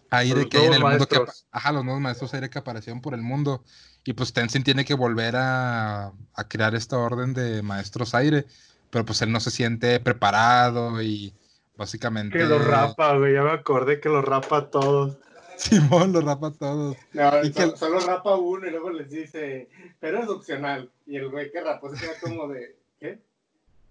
aire 0.09 0.41
los 0.41 0.45
que 0.47 0.57
hay 0.57 0.65
en 0.65 0.73
el 0.73 0.83
mundo 0.83 1.07
que, 1.07 1.23
ajá, 1.51 1.71
los 1.71 1.85
nuevos 1.85 2.01
maestros 2.01 2.33
aire 2.33 2.49
que 2.49 2.57
aparecieron 2.57 2.99
por 2.99 3.13
el 3.13 3.21
mundo. 3.21 3.63
Y 4.07 4.13
pues 4.13 4.31
Tenzin 4.31 4.63
tiene 4.63 4.85
que 4.85 4.93
volver 4.93 5.35
a, 5.35 6.05
a 6.33 6.47
crear 6.47 6.73
esta 6.75 6.97
orden 6.97 7.33
de 7.33 7.61
maestros 7.61 8.15
aire, 8.15 8.45
pero 8.89 9.03
pues 9.03 9.21
él 9.21 9.33
no 9.33 9.41
se 9.41 9.51
siente 9.51 9.99
preparado 9.99 11.01
y 11.01 11.33
básicamente... 11.75 12.37
Que 12.37 12.45
los 12.45 12.65
rapa, 12.65 13.17
güey. 13.17 13.33
Ya 13.33 13.43
me 13.43 13.51
acordé 13.51 13.99
que 13.99 14.07
los 14.07 14.23
rapa 14.23 14.57
a 14.59 14.69
todos. 14.69 15.17
Simón 15.57 16.13
lo 16.13 16.21
rapa 16.21 16.47
a 16.47 16.51
todos. 16.53 16.95
No, 17.11 17.43
Y 17.43 17.51
so- 17.51 17.71
que- 17.73 17.77
solo 17.77 17.99
rapa 17.99 18.35
uno 18.37 18.65
y 18.65 18.71
luego 18.71 18.91
les 18.91 19.09
dice, 19.09 19.67
pero 19.99 20.23
es 20.23 20.29
opcional. 20.29 20.89
Y 21.05 21.17
el 21.17 21.27
güey 21.29 21.51
que 21.51 21.59
rapó 21.61 21.93
se 21.93 21.99
queda 21.99 22.13
como 22.21 22.47
de, 22.47 22.77
¿qué? 23.01 23.19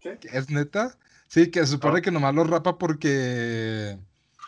¿Qué? 0.00 0.18
¿Es 0.32 0.48
neta? 0.48 0.96
Sí, 1.28 1.50
que 1.50 1.60
se 1.60 1.72
supone 1.72 1.96
No. 1.96 2.02
que 2.02 2.10
nomás 2.10 2.34
los 2.34 2.48
rapa 2.48 2.78
porque 2.78 3.98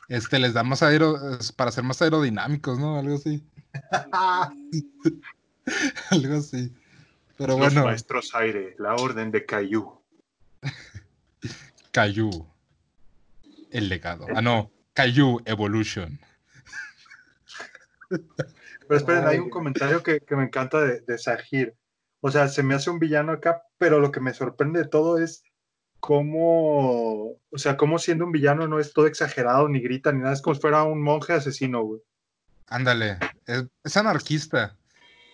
este, 0.09 0.39
les 0.39 0.55
da 0.55 0.63
más 0.63 0.83
aero, 0.83 1.19
para 1.57 1.73
ser 1.73 1.85
más 1.85 2.01
aerodinámicos, 2.01 2.79
¿no? 2.79 2.99
Algo 2.99 3.17
así. 3.17 3.45
Algo 6.11 6.37
así. 6.37 6.73
Pero 7.37 7.57
Los 7.57 7.59
bueno, 7.59 7.85
maestros 7.85 8.35
aire, 8.35 8.75
la 8.79 8.95
orden 8.97 9.31
de 9.31 9.47
Caillou. 9.47 10.01
Caillou. 11.93 12.47
El 13.71 13.89
legado. 13.89 14.27
Ah, 14.35 14.43
no. 14.43 14.71
Caillou 14.95 15.41
Evolution. 15.45 16.19
Pero 18.09 18.97
esperen, 18.97 19.25
Ay, 19.25 19.35
hay 19.35 19.39
un 19.39 19.51
comentario 19.51 20.03
que, 20.03 20.21
que 20.21 20.35
me 20.35 20.45
encanta 20.45 20.81
de, 20.81 21.01
de 21.01 21.19
Sahir. 21.19 21.77
O 22.21 22.31
sea, 22.31 22.49
se 22.49 22.63
me 22.63 22.75
hace 22.75 22.91
un 22.91 22.99
villano 22.99 23.33
acá, 23.33 23.63
pero 23.77 24.01
lo 24.01 24.11
que 24.11 24.21
me 24.21 24.35
sorprende 24.35 24.81
de 24.81 24.89
todo 24.89 25.19
es 25.19 25.45
cómo, 26.01 27.33
o 27.51 27.59
sea, 27.59 27.77
cómo 27.77 27.99
siendo 27.99 28.25
un 28.25 28.33
villano 28.33 28.67
no 28.67 28.81
es 28.81 28.93
todo 28.93 29.07
exagerado, 29.07 29.69
ni 29.69 29.81
grita, 29.81 30.11
ni 30.11 30.21
nada, 30.21 30.33
es 30.33 30.43
como 30.43 30.55
si 30.55 30.61
fuera 30.61 30.83
un 30.85 31.03
monje 31.03 31.35
asesino, 31.35 31.83
güey. 31.83 32.01
Ándale. 32.67 33.19
Es, 33.47 33.65
es 33.85 33.97
anarquista. 33.97 34.78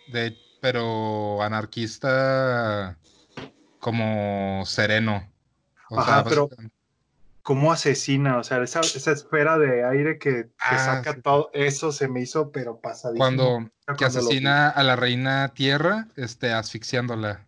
De, 0.08 0.36
pero 0.60 1.42
anarquista 1.42 2.98
como 3.78 4.64
sereno. 4.66 5.30
O 5.90 5.98
Ajá, 6.00 6.14
sea, 6.22 6.24
pero- 6.24 6.48
cómo 7.42 7.72
asesina, 7.72 8.38
o 8.38 8.44
sea, 8.44 8.62
esa, 8.62 8.80
esa 8.80 9.12
esfera 9.12 9.58
de 9.58 9.84
aire 9.84 10.18
que, 10.18 10.44
que 10.44 10.50
Ah, 10.58 10.78
saca 10.78 11.12
sí. 11.14 11.20
todo, 11.22 11.50
eso 11.52 11.92
se 11.92 12.08
me 12.08 12.22
hizo, 12.22 12.50
pero 12.50 12.80
pasadísimo. 12.80 13.18
Cuando 13.22 13.58
que 13.58 13.94
Cuando 13.96 13.98
lo 13.98 13.98
vi. 13.98 14.26
asesina 14.28 14.70
a 14.70 14.82
la 14.82 14.96
reina 14.96 15.48
tierra, 15.52 16.08
este, 16.16 16.52
asfixiándola. 16.52 17.44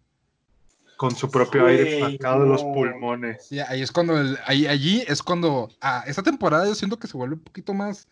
Con 0.99 1.15
su 1.17 1.31
propio 1.31 1.67
aire 1.67 1.99
sacado 2.01 2.43
de 2.43 2.49
los 2.49 2.63
no. 2.63 2.73
pulmones. 2.75 3.47
Sí, 3.49 3.59
ahí 3.61 3.81
es 3.83 3.91
cuando, 3.93 4.19
el- 4.21 4.39
ahí, 4.47 4.67
allí 4.67 5.03
es 5.07 5.23
cuando, 5.23 5.71
ah, 5.81 6.05
esta 6.07 6.23
temporada 6.23 6.67
yo 6.67 6.75
siento 6.75 6.99
que 6.99 7.07
se 7.07 7.17
vuelve 7.17 7.35
un 7.37 7.41
poquito 7.43 7.73
más, 7.73 8.07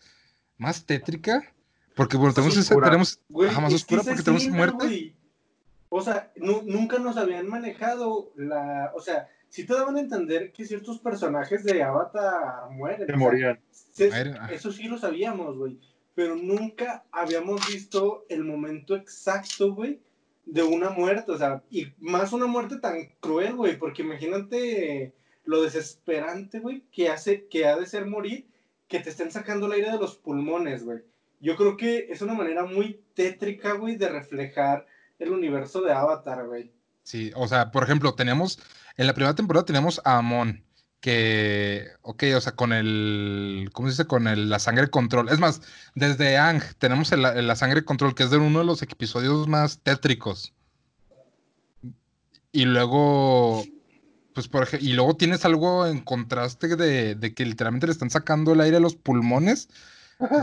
más 0.57 0.85
tétrica, 0.85 1.43
porque 1.95 2.17
bueno, 2.17 2.33
tenemos, 2.33 2.57
oscura. 2.57 2.87
tenemos, 2.87 3.19
Güey, 3.29 3.49
ajá, 3.49 3.61
más 3.61 3.73
es 3.73 3.85
que 3.85 3.95
oscura 3.95 4.01
esa 4.01 4.09
porque 4.11 4.23
tenemos 4.23 4.47
muerte. 4.49 5.15
O 5.89 6.01
sea, 6.01 6.31
nu- 6.35 6.63
nunca 6.65 6.99
nos 6.99 7.15
habían 7.17 7.47
manejado 7.47 8.31
la. 8.35 8.91
O 8.95 8.99
sea, 9.01 9.27
sí 9.49 9.65
te 9.65 9.73
daban 9.73 9.95
a 9.95 10.01
entender 10.01 10.51
que 10.51 10.65
ciertos 10.65 10.99
personajes 10.99 11.63
de 11.63 11.81
Avatar 11.83 12.69
mueren. 12.71 13.07
Sea, 13.07 13.15
morían. 13.17 13.59
se- 13.71 14.09
eso 14.51 14.71
sí 14.71 14.83
lo 14.87 14.97
sabíamos, 14.97 15.57
güey. 15.57 15.79
Pero 16.15 16.35
nunca 16.35 17.03
habíamos 17.11 17.65
visto 17.67 18.25
el 18.29 18.43
momento 18.43 18.95
exacto, 18.95 19.73
güey, 19.73 19.99
de 20.45 20.63
una 20.63 20.89
muerte. 20.89 21.31
O 21.31 21.37
sea, 21.37 21.61
y 21.69 21.87
más 21.99 22.33
una 22.33 22.45
muerte 22.47 22.77
tan 22.77 23.09
cruel, 23.19 23.55
güey. 23.55 23.77
Porque 23.77 24.01
imagínate 24.01 25.13
lo 25.45 25.61
desesperante, 25.61 26.59
güey, 26.59 26.83
que 26.91 27.09
hace, 27.09 27.45
que 27.47 27.67
ha 27.67 27.77
de 27.77 27.85
ser 27.85 28.05
morir, 28.07 28.47
que 28.87 28.99
te 28.99 29.11
estén 29.11 29.31
sacando 29.31 29.67
el 29.67 29.73
aire 29.73 29.91
de 29.91 29.97
los 29.99 30.15
pulmones, 30.17 30.83
güey. 30.83 30.99
Yo 31.39 31.55
creo 31.55 31.77
que 31.77 32.07
es 32.09 32.21
una 32.21 32.33
manera 32.33 32.65
muy 32.65 33.01
tétrica, 33.13 33.73
güey, 33.73 33.97
de 33.97 34.09
reflejar 34.09 34.85
el 35.19 35.31
universo 35.31 35.81
de 35.81 35.91
Avatar, 35.93 36.45
güey. 36.47 36.71
Sí, 37.03 37.31
o 37.35 37.47
sea, 37.47 37.71
por 37.71 37.83
ejemplo, 37.83 38.15
tenemos, 38.15 38.59
en 38.97 39.07
la 39.07 39.13
primera 39.13 39.35
temporada 39.35 39.65
tenemos 39.65 40.01
a 40.05 40.17
Amon, 40.17 40.63
que, 41.01 41.85
ok, 42.01 42.23
o 42.35 42.41
sea, 42.41 42.53
con 42.53 42.73
el, 42.73 43.69
¿cómo 43.73 43.87
se 43.87 43.91
dice? 43.91 44.07
Con 44.07 44.27
el, 44.27 44.49
la 44.49 44.57
sangre 44.57 44.89
control. 44.89 45.29
Es 45.29 45.39
más, 45.39 45.61
desde 45.93 46.37
Ang 46.37 46.63
tenemos 46.79 47.11
el- 47.11 47.21
la 47.21 47.55
sangre 47.55 47.85
control, 47.85 48.15
que 48.15 48.23
es 48.23 48.31
de 48.31 48.37
uno 48.37 48.59
de 48.59 48.65
los 48.65 48.81
episodios 48.81 49.47
más 49.47 49.79
tétricos. 49.83 50.53
Y 52.51 52.65
luego, 52.65 53.63
pues, 54.33 54.47
por 54.47 54.63
ejemplo, 54.63 54.87
y 54.87 54.93
luego 54.93 55.15
tienes 55.15 55.45
algo 55.45 55.85
en 55.85 55.99
contraste 56.01 56.75
de, 56.75 57.13
de 57.15 57.33
que 57.33 57.45
literalmente 57.45 57.85
le 57.87 57.93
están 57.93 58.09
sacando 58.09 58.53
el 58.53 58.61
aire 58.61 58.77
a 58.77 58.79
los 58.79 58.95
pulmones. 58.95 59.69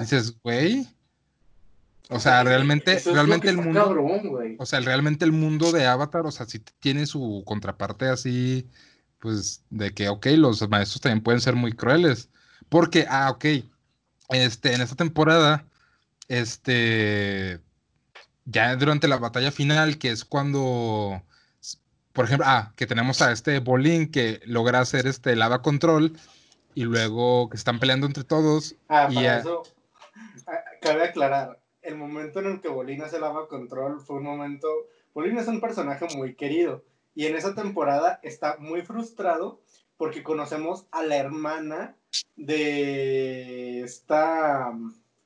Dices, 0.00 0.36
güey. 0.42 0.86
O 2.08 2.20
sea, 2.20 2.42
realmente, 2.44 2.92
es 2.92 3.06
realmente 3.06 3.48
el 3.48 3.56
mundo. 3.56 3.84
cabrón. 3.84 4.56
O 4.58 4.66
sea, 4.66 4.80
realmente 4.80 5.24
el 5.24 5.32
mundo 5.32 5.72
de 5.72 5.86
Avatar, 5.86 6.26
o 6.26 6.30
sea, 6.30 6.46
sí 6.46 6.62
tiene 6.80 7.06
su 7.06 7.42
contraparte 7.46 8.06
así, 8.06 8.68
pues, 9.18 9.62
de 9.70 9.92
que, 9.94 10.08
ok, 10.08 10.26
los 10.36 10.68
maestros 10.68 11.00
también 11.00 11.22
pueden 11.22 11.40
ser 11.40 11.54
muy 11.56 11.72
crueles. 11.72 12.28
Porque, 12.68 13.06
ah, 13.08 13.30
ok, 13.30 13.44
este, 14.28 14.74
en 14.74 14.82
esta 14.82 14.96
temporada, 14.96 15.64
este, 16.28 17.60
ya 18.44 18.76
durante 18.76 19.08
la 19.08 19.16
batalla 19.16 19.52
final, 19.52 19.98
que 19.98 20.10
es 20.10 20.24
cuando, 20.24 21.22
por 22.12 22.26
ejemplo, 22.26 22.46
ah, 22.48 22.72
que 22.76 22.86
tenemos 22.86 23.22
a 23.22 23.32
este 23.32 23.58
Bolin 23.60 24.10
que 24.10 24.40
logra 24.44 24.80
hacer 24.80 25.06
este 25.06 25.36
lava 25.36 25.62
control 25.62 26.16
y 26.74 26.84
luego 26.84 27.48
que 27.50 27.56
están 27.56 27.78
peleando 27.78 28.06
entre 28.06 28.24
todos. 28.24 28.74
Ah, 28.88 29.08
y 29.10 29.14
para 29.14 29.26
ya- 29.26 29.38
eso, 29.38 29.62
ah, 30.46 30.58
cabe 30.80 31.04
aclarar, 31.04 31.60
el 31.82 31.96
momento 31.96 32.40
en 32.40 32.46
el 32.46 32.60
que 32.60 32.68
Bolín 32.68 33.02
hace 33.02 33.18
lava 33.20 33.48
control 33.48 34.00
fue 34.00 34.16
un 34.16 34.24
momento, 34.24 34.68
Bolín 35.14 35.36
es 35.38 35.48
un 35.48 35.60
personaje 35.60 36.06
muy 36.16 36.34
querido, 36.34 36.84
y 37.14 37.26
en 37.26 37.36
esa 37.36 37.54
temporada 37.54 38.20
está 38.22 38.56
muy 38.58 38.82
frustrado 38.82 39.60
porque 39.96 40.22
conocemos 40.22 40.86
a 40.90 41.02
la 41.02 41.16
hermana 41.16 41.96
de 42.36 43.82
esta, 43.82 44.72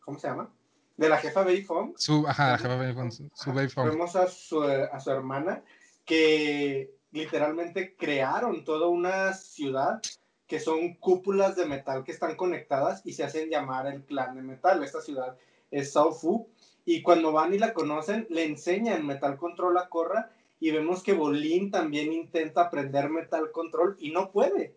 ¿cómo 0.04 0.18
se 0.18 0.28
llama? 0.28 0.52
De 0.96 1.08
la 1.08 1.18
jefa 1.18 1.42
Bei 1.42 1.62
Fong, 1.62 1.92
Su, 1.96 2.26
ajá, 2.26 2.52
la 2.52 2.58
jefa 2.58 3.10
su 3.34 3.52
Beifong. 3.52 3.90
Vemos 3.90 4.16
a 4.16 4.26
su, 4.28 4.62
a 4.62 4.98
su 4.98 5.10
hermana 5.10 5.62
que 6.04 6.94
literalmente 7.10 7.96
crearon 7.96 8.64
toda 8.64 8.88
una 8.88 9.34
ciudad 9.34 10.00
que 10.46 10.60
son 10.60 10.94
cúpulas 10.94 11.56
de 11.56 11.66
metal 11.66 12.04
que 12.04 12.12
están 12.12 12.36
conectadas 12.36 13.02
y 13.04 13.12
se 13.12 13.24
hacen 13.24 13.50
llamar 13.50 13.86
el 13.86 14.04
clan 14.04 14.36
de 14.36 14.42
metal. 14.42 14.82
Esta 14.82 15.00
ciudad 15.00 15.36
es 15.70 15.92
Saufu. 15.92 16.48
Y 16.84 17.02
cuando 17.02 17.32
van 17.32 17.52
y 17.52 17.58
la 17.58 17.72
conocen, 17.72 18.26
le 18.30 18.44
enseñan 18.44 19.04
Metal 19.04 19.36
Control 19.36 19.76
a 19.76 19.88
Korra 19.88 20.30
y 20.60 20.70
vemos 20.70 21.02
que 21.02 21.14
Bolín 21.14 21.70
también 21.72 22.12
intenta 22.12 22.62
aprender 22.62 23.08
Metal 23.10 23.50
Control 23.50 23.96
y 23.98 24.12
no 24.12 24.30
puede. 24.30 24.76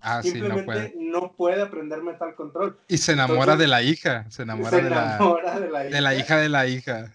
Ah, 0.00 0.20
sí, 0.20 0.28
no 0.28 0.34
Simplemente 0.34 0.64
puede. 0.64 0.92
no 0.96 1.32
puede 1.32 1.62
aprender 1.62 2.02
Metal 2.02 2.34
Control. 2.34 2.78
Y 2.88 2.98
se 2.98 3.12
enamora 3.12 3.52
Entonces, 3.52 3.58
de 3.60 3.68
la 3.68 3.82
hija, 3.82 4.30
se 4.30 4.42
enamora, 4.42 4.70
Se 4.70 4.82
de, 4.82 4.90
la, 4.90 5.18
de 5.18 5.70
la 5.70 5.84
hija. 5.86 5.94
de 5.94 6.00
la 6.02 6.14
hija 6.16 6.36
de 6.38 6.48
la 6.48 6.66
hija. 6.66 7.12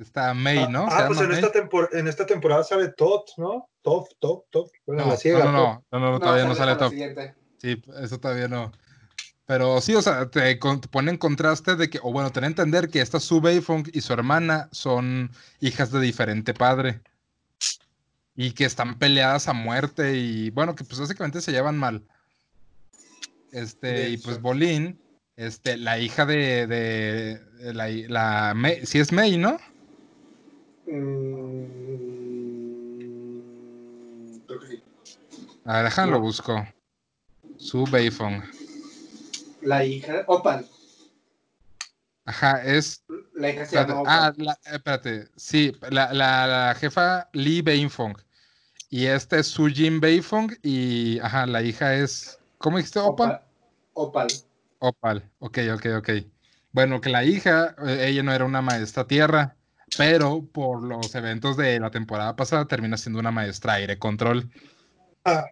Está 0.00 0.34
May, 0.34 0.68
¿no? 0.68 0.86
Ah, 0.90 1.04
pues 1.06 1.20
en 1.20 1.32
esta, 1.32 1.50
en 1.92 2.08
esta 2.08 2.26
temporada 2.26 2.64
sale 2.64 2.88
Tot, 2.88 3.30
¿no? 3.36 3.68
Top, 3.82 4.08
Top, 4.18 4.44
Top. 4.50 4.68
Bueno, 4.86 5.04
No, 5.04 5.10
la 5.10 5.16
ciega. 5.16 5.44
no, 5.44 5.52
no, 5.52 5.84
no, 5.90 6.00
no, 6.00 6.10
no, 6.12 6.20
todavía 6.20 6.44
no 6.44 6.54
sale 6.54 6.76
top. 6.76 6.92
Sí, 7.58 7.82
eso 8.02 8.18
todavía 8.18 8.48
no. 8.48 8.72
Pero 9.46 9.80
sí, 9.80 9.94
o 9.94 10.02
sea, 10.02 10.28
te, 10.28 10.58
pone 10.90 11.12
en 11.12 11.18
contraste 11.18 11.76
de 11.76 11.88
que, 11.88 12.00
o 12.02 12.12
bueno, 12.12 12.32
ten 12.32 12.44
a 12.44 12.48
entender 12.48 12.88
que 12.88 13.00
esta 13.00 13.20
Su 13.20 13.40
Beifong 13.40 13.88
y 13.92 14.00
su 14.00 14.12
hermana 14.12 14.68
son 14.72 15.30
hijas 15.60 15.92
de 15.92 16.00
diferente 16.00 16.52
padre. 16.52 17.00
Y 18.34 18.50
que 18.52 18.64
están 18.64 18.98
peleadas 18.98 19.48
a 19.48 19.52
muerte 19.52 20.16
y, 20.16 20.50
bueno, 20.50 20.74
que 20.74 20.84
pues 20.84 21.00
básicamente 21.00 21.40
se 21.40 21.52
llevan 21.52 21.78
mal. 21.78 22.02
Este, 23.52 24.10
y 24.10 24.18
pues. 24.18 24.42
Bolín, 24.42 25.00
este, 25.36 25.76
la 25.76 25.98
hija 25.98 26.26
de, 26.26 26.66
de, 26.66 27.38
de 27.58 27.72
la, 27.72 27.88
la 27.88 28.52
May, 28.54 28.84
sí 28.84 28.98
es 28.98 29.12
May, 29.12 29.38
¿no? 29.38 29.58
Mm, 30.86 31.66
creo 34.46 34.60
que 34.60 34.66
sí. 34.68 34.82
A 35.64 35.76
ver, 35.76 35.84
déjalo, 35.84 36.12
No. 36.12 36.20
busco. 36.20 36.66
Su 37.56 37.84
Beifong. 37.86 38.42
La 39.62 39.84
hija, 39.84 40.24
Opal. 40.26 40.68
Ajá, 42.24 42.62
es 42.64 43.04
La 43.34 43.50
hija 43.50 43.64
se 43.66 43.76
Espérate, 43.76 43.92
llama 43.92 44.10
ah, 44.10 44.28
Opal. 44.32 44.44
la- 44.46 44.52
eh, 44.64 44.74
espérate. 44.76 45.28
Sí, 45.36 45.72
la, 45.90 46.12
la- 46.12 46.46
la 46.46 46.74
jefa 46.74 47.28
Lee 47.32 47.62
Beifong. 47.62 48.16
Y 48.90 49.06
este 49.06 49.40
es 49.40 49.46
Sujin 49.48 50.00
Beifong. 50.00 50.52
Y 50.62 51.18
ajá, 51.20 51.46
la 51.46 51.62
hija 51.62 51.94
es. 51.94 52.38
¿Cómo 52.58 52.76
dijiste, 52.78 52.98
Opal? 53.00 53.42
Opal. 53.94 54.28
Opal. 54.78 55.30
Ok, 55.38 55.58
ok, 55.74 55.86
ok. 55.98 56.10
Bueno, 56.72 57.00
que 57.00 57.08
la 57.08 57.24
hija, 57.24 57.74
eh, 57.86 58.06
ella 58.08 58.22
no 58.22 58.32
era 58.32 58.44
una 58.44 58.60
maestra 58.62 59.06
tierra, 59.06 59.55
pero 59.96 60.44
por 60.52 60.82
los 60.82 61.14
eventos 61.14 61.56
de 61.56 61.78
la 61.80 61.90
temporada 61.90 62.36
pasada 62.36 62.66
termina 62.66 62.96
siendo 62.96 63.20
una 63.20 63.30
maestra 63.30 63.74
aire 63.74 63.98
control. 63.98 64.50
Ah. 65.24 65.44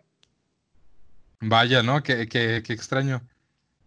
Vaya, 1.40 1.82
¿no? 1.82 2.02
Qué, 2.02 2.28
qué- 2.28 2.62
qué 2.64 2.72
extraño. 2.72 3.22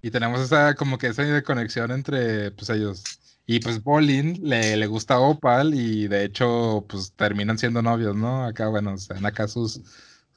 Y 0.02 0.12
tenemos 0.12 0.40
esa, 0.42 0.76
como 0.76 0.98
que 0.98 1.08
esa 1.08 1.42
conexión 1.44 1.92
entre 1.92 2.52
pues, 2.52 2.70
ellos. 2.70 3.04
Y 3.46 3.60
pues 3.62 3.82
Bolin 3.82 4.40
le, 4.44 4.78
le 4.78 4.88
gusta 4.88 5.16
a 5.16 5.20
Opal 5.20 5.74
y 5.74 6.08
de 6.08 6.26
hecho 6.26 6.86
pues 6.88 7.14
terminan 7.14 7.58
siendo 7.58 7.82
novios, 7.82 8.16
¿no? 8.16 8.46
Acá, 8.46 8.68
bueno, 8.68 8.98
se 8.98 9.14
dan 9.14 9.26
acá 9.26 9.48
sus, 9.48 9.82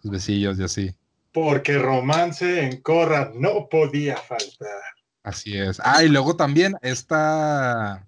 sus 0.01 0.11
besillos 0.11 0.59
y 0.59 0.63
así. 0.63 0.95
Porque 1.33 1.79
romance 1.79 2.61
en 2.65 2.81
Corra 2.83 3.33
no 3.35 3.69
podía 3.69 4.17
faltar. 4.17 4.81
Así 5.23 5.57
es. 5.59 5.81
Ah, 5.85 6.03
y 6.05 6.09
luego 6.09 6.37
también 6.37 6.77
está. 6.83 8.07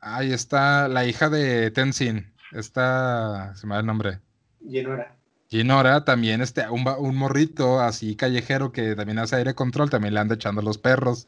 Ahí 0.00 0.32
está 0.32 0.88
la 0.88 1.04
hija 1.06 1.28
de 1.28 1.70
Tenzin. 1.70 2.32
Está. 2.52 3.54
Se 3.56 3.66
me 3.66 3.74
va 3.74 3.80
el 3.80 3.86
nombre. 3.86 4.20
Llenora. 4.60 5.18
Ginora 5.48 6.04
también, 6.04 6.42
este, 6.42 6.68
un, 6.68 6.86
un 6.98 7.16
morrito 7.16 7.80
así 7.80 8.16
callejero 8.16 8.70
que 8.70 8.94
también 8.94 9.18
hace 9.18 9.36
aire 9.36 9.54
control, 9.54 9.88
también 9.88 10.12
le 10.12 10.20
anda 10.20 10.34
echando 10.34 10.60
los 10.60 10.76
perros. 10.76 11.26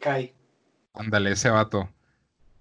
Kai. 0.00 0.32
Ándale, 0.94 1.32
ese 1.32 1.50
vato. 1.50 1.90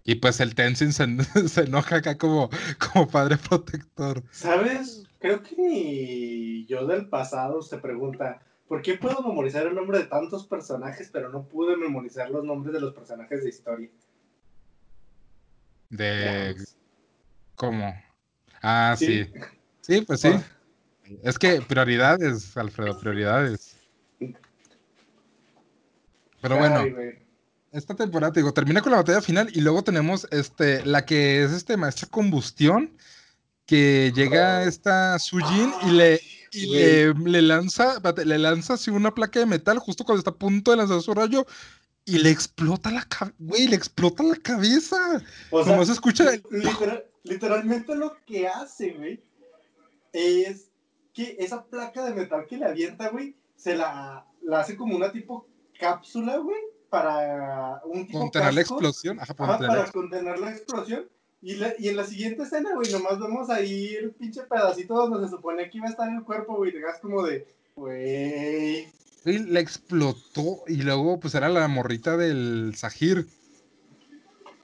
Y 0.04 0.16
pues 0.16 0.40
el 0.42 0.54
Tenzin 0.54 0.92
se, 0.92 1.06
se 1.48 1.62
enoja 1.62 1.98
acá 1.98 2.18
como, 2.18 2.50
como 2.94 3.08
padre 3.08 3.38
protector. 3.38 4.22
¿Sabes? 4.32 5.06
Creo 5.20 5.42
que 5.44 5.56
ni 5.56 6.66
yo 6.66 6.86
del 6.86 7.08
pasado 7.08 7.62
se 7.62 7.78
pregunta, 7.78 8.42
¿por 8.68 8.82
qué 8.82 8.96
puedo 8.96 9.22
memorizar 9.22 9.66
el 9.66 9.76
nombre 9.76 10.00
de 10.00 10.06
tantos 10.06 10.46
personajes, 10.46 11.10
pero 11.12 11.30
no 11.30 11.44
pude 11.44 11.78
memorizar 11.78 12.30
los 12.30 12.44
nombres 12.44 12.74
de 12.74 12.82
los 12.82 12.94
personajes 12.94 13.44
de 13.44 13.50
historia? 13.50 13.90
De. 15.90 16.56
¿Cómo? 17.56 17.94
Ah, 18.62 18.96
Sí. 18.98 19.24
sí. 19.26 19.32
Sí, 19.82 20.02
pues 20.02 20.22
sí. 20.22 20.30
Es 21.24 21.40
que 21.40 21.62
prioridades, 21.62 22.56
Alfredo, 22.58 23.00
prioridades. 23.00 23.78
Pero 26.42 26.58
bueno, 26.58 26.80
Ay, 26.82 26.94
esta 27.72 27.96
temporada, 27.96 28.34
te 28.34 28.40
digo, 28.42 28.54
termina 28.54 28.82
con 28.82 28.92
la 28.92 28.98
batalla 28.98 29.22
final 29.22 29.50
y 29.54 29.62
luego 29.62 29.84
tenemos 29.84 30.28
este, 30.32 30.86
la 30.86 31.06
que 31.06 31.44
es 31.44 31.52
este 31.52 31.78
maestra 31.78 32.08
combustión, 32.10 32.92
que 33.66 34.12
llega 34.16 34.64
esta 34.64 35.18
Sujin 35.20 35.72
y 35.88 35.92
le, 35.92 36.22
Y 36.52 36.68
le, 36.74 37.14
le 37.14 37.42
lanza, 37.42 38.02
le 38.26 38.38
lanza 38.38 38.74
así 38.76 38.90
una 38.90 39.14
placa 39.14 39.40
de 39.40 39.46
metal 39.46 39.80
justo 39.80 40.04
cuando 40.06 40.20
está 40.20 40.32
a 40.32 40.36
punto 40.36 40.72
de 40.72 40.78
lanzar 40.78 41.02
su 41.02 41.14
rayo 41.14 41.46
y 42.08 42.18
le 42.20 42.30
explota 42.32 42.90
la 42.90 43.04
cabeza, 43.04 43.36
güey, 43.38 43.68
le 43.68 43.76
explota 43.76 44.24
la 44.24 44.36
cabeza. 44.38 45.22
O 45.52 45.64
sea, 45.64 45.74
Como 45.74 45.86
se 45.86 45.92
escucha 45.92 46.34
el... 46.34 46.42
literal- 46.50 47.06
literalmente 47.24 47.96
lo 47.96 48.16
que 48.26 48.48
hace, 48.48 48.92
güey, 48.94 49.22
es 50.14 50.70
que 51.14 51.36
esa 51.40 51.66
placa 51.66 52.04
de 52.06 52.14
metal 52.16 52.46
que 52.48 52.58
le 52.58 52.66
avienta, 52.66 53.10
güey, 53.10 53.36
se 53.56 53.76
la, 53.76 54.26
la 54.42 54.60
hace 54.62 54.78
como 54.78 54.96
una 54.96 55.12
tipo 55.12 55.48
cápsula, 55.80 56.38
güey, 56.38 56.58
para 56.90 57.82
un 57.86 58.08
tipo 58.08 58.20
contener 58.20 58.54
la 58.54 58.62
explosión. 58.62 59.20
Ajá, 59.20 59.34
Ajá, 59.38 59.46
contener 59.48 59.70
la 59.70 59.80
para 59.84 59.92
contener 59.92 60.40
la 60.40 60.52
explosión. 60.52 61.10
Y, 61.42 61.56
la- 61.56 61.74
y 61.78 61.90
en 61.90 61.98
la 61.98 62.06
siguiente 62.06 62.44
escena, 62.44 62.74
güey, 62.74 62.92
nomás 62.92 63.20
vemos 63.20 63.50
ahí 63.50 63.96
el 63.96 64.12
pinche 64.12 64.44
pedacito 64.44 64.96
donde 64.96 65.28
se 65.28 65.36
supone 65.36 65.70
que 65.70 65.78
iba 65.78 65.88
a 65.88 65.92
estar 65.92 66.10
el 66.10 66.24
cuerpo, 66.24 66.56
güey. 66.56 66.72
Te 66.72 66.80
quedas 66.80 67.00
como 67.02 67.22
de, 67.24 67.46
güey. 67.76 68.88
Güey, 69.24 69.40
la 69.40 69.60
explotó 69.60 70.64
y 70.68 70.78
luego 70.78 71.20
pues 71.20 71.36
era 71.36 71.50
la 71.50 71.68
morrita 71.68 72.18
del 72.18 72.74
Sahir. 72.76 73.28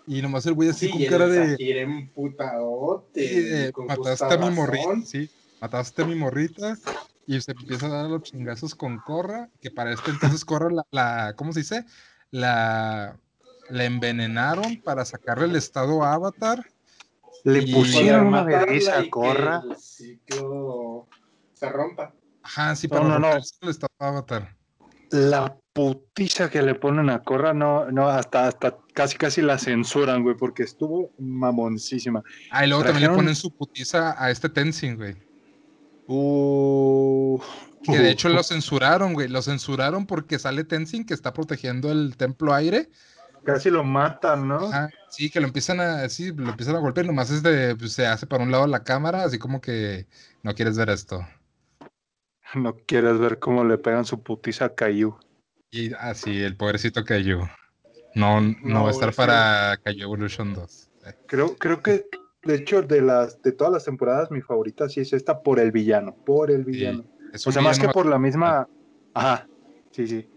Y 0.05 0.21
nomás 0.21 0.45
el 0.45 0.53
güey 0.53 0.69
así 0.69 0.87
Sí, 0.87 0.91
con 0.91 1.01
y 1.01 1.05
el 1.05 1.11
cara 1.11 1.27
de... 1.27 1.81
Emputadote, 1.81 3.65
sí, 3.67 3.71
con 3.71 3.87
mataste 3.87 4.33
a 4.33 4.37
mi 4.37 4.49
morrita, 4.51 5.01
sí. 5.05 5.29
Mataste 5.61 6.01
a 6.01 6.05
mi 6.05 6.15
morrita. 6.15 6.77
Y 7.25 7.39
se 7.39 7.53
empieza 7.53 7.85
a 7.85 7.89
dar 7.89 8.09
los 8.09 8.23
chingazos 8.23 8.75
con 8.75 8.97
Corra. 8.99 9.49
Que 9.61 9.71
para 9.71 9.93
este 9.93 10.11
entonces 10.11 10.43
Corra 10.43 10.69
la, 10.69 10.85
la- 10.91 11.33
¿cómo 11.37 11.53
se 11.53 11.61
dice? 11.61 11.85
La, 12.31 13.17
la 13.69 13.85
envenenaron 13.85 14.81
para 14.81 15.05
sacarle 15.05 15.45
el 15.45 15.55
estado 15.55 16.03
a 16.03 16.13
Avatar. 16.13 16.65
Le 17.45 17.61
pusieron 17.73 18.27
una 18.27 18.45
y 18.49 18.87
a 18.87 19.01
que 19.03 19.09
Corra. 19.09 19.63
El 19.69 19.77
ciclo 19.77 21.07
se 21.53 21.69
rompa. 21.69 22.13
Ajá, 22.55 22.75
sí, 22.75 22.87
No, 22.87 22.97
para 22.97 23.07
no, 23.07 23.19
no. 23.19 23.27
a 23.27 24.07
Avatar. 24.07 24.55
La 25.09 25.55
putiza 25.73 26.49
que 26.49 26.61
le 26.61 26.75
ponen 26.75 27.09
a 27.09 27.23
Corra, 27.23 27.53
no, 27.53 27.91
no, 27.91 28.07
hasta, 28.07 28.47
hasta 28.47 28.77
casi 28.93 29.17
casi 29.17 29.41
la 29.41 29.57
censuran, 29.57 30.23
güey, 30.23 30.35
porque 30.35 30.63
estuvo 30.63 31.11
mamoncísima. 31.19 32.23
Ah, 32.51 32.65
y 32.65 32.69
luego 32.69 32.83
también 32.83 33.09
le 33.09 33.15
ponen 33.15 33.35
su 33.35 33.51
putiza 33.55 34.15
a 34.23 34.29
este 34.31 34.49
Tenzin, 34.49 34.95
güey. 34.95 35.15
Uh, 36.07 37.39
Que 37.83 37.97
de 37.97 38.11
hecho 38.11 38.29
lo 38.29 38.43
censuraron, 38.43 39.13
güey. 39.13 39.27
Lo 39.27 39.41
censuraron 39.41 40.05
porque 40.05 40.39
sale 40.39 40.63
Tenzin 40.63 41.05
que 41.05 41.13
está 41.13 41.33
protegiendo 41.33 41.91
el 41.91 42.15
templo 42.17 42.53
aire. 42.53 42.89
casi 43.43 43.69
lo 43.69 43.83
matan, 43.83 44.47
¿no? 44.47 44.57
Ajá, 44.67 44.89
sí, 45.09 45.29
que 45.29 45.39
lo 45.39 45.47
empiezan 45.47 45.79
a, 45.79 46.07
sí, 46.09 46.31
lo 46.33 46.49
empiezan 46.49 46.75
a 46.75 46.79
golpear. 46.79 47.05
Nomás 47.05 47.29
es 47.31 47.43
de, 47.43 47.75
pues, 47.75 47.93
se 47.93 48.05
hace 48.07 48.27
para 48.27 48.43
un 48.43 48.51
lado 48.51 48.67
la 48.67 48.83
cámara, 48.83 49.23
así 49.23 49.37
como 49.39 49.59
que 49.61 50.07
no 50.43 50.53
quieres 50.55 50.77
ver 50.77 50.89
esto. 50.89 51.25
No 52.55 52.75
quieres 52.85 53.19
ver 53.19 53.39
cómo 53.39 53.63
le 53.63 53.77
pegan 53.77 54.05
su 54.05 54.21
putiza 54.21 54.65
a 54.65 54.75
Caillou. 54.75 55.15
Y 55.71 55.91
así, 55.93 56.41
el 56.41 56.55
pobrecito 56.55 57.03
cayó. 57.03 57.49
No, 58.15 58.41
no, 58.41 58.55
No, 58.63 58.83
va 58.83 58.89
a 58.89 58.91
estar 58.91 59.11
sí. 59.11 59.17
para 59.17 59.77
Kaiju 59.83 60.03
Evolution 60.03 60.53
2. 60.53 60.89
Eh, 61.05 61.13
Creo, 61.25 61.55
creo 61.57 61.81
que, 61.81 62.05
de 62.43 62.55
hecho, 62.55 62.83
de 62.83 63.01
las 63.01 63.41
de 63.41 63.51
todas 63.53 63.73
las 63.73 63.85
temporadas, 63.85 64.29
mi 64.29 64.41
favorita 64.41 64.87
sí 64.87 64.99
es 65.01 65.13
esta 65.13 65.41
por 65.41 65.59
el 65.59 65.71
villano, 65.71 66.15
por 66.25 66.51
el 66.51 66.63
villano. 66.63 67.03
o 67.33 67.51
sea, 67.51 67.61
más 67.61 67.79
que 67.79 67.89
por 67.89 68.05
la 68.05 68.19
misma. 68.19 68.67
Ajá, 69.15 69.47
sí, 69.91 70.07
sí. 70.07 70.29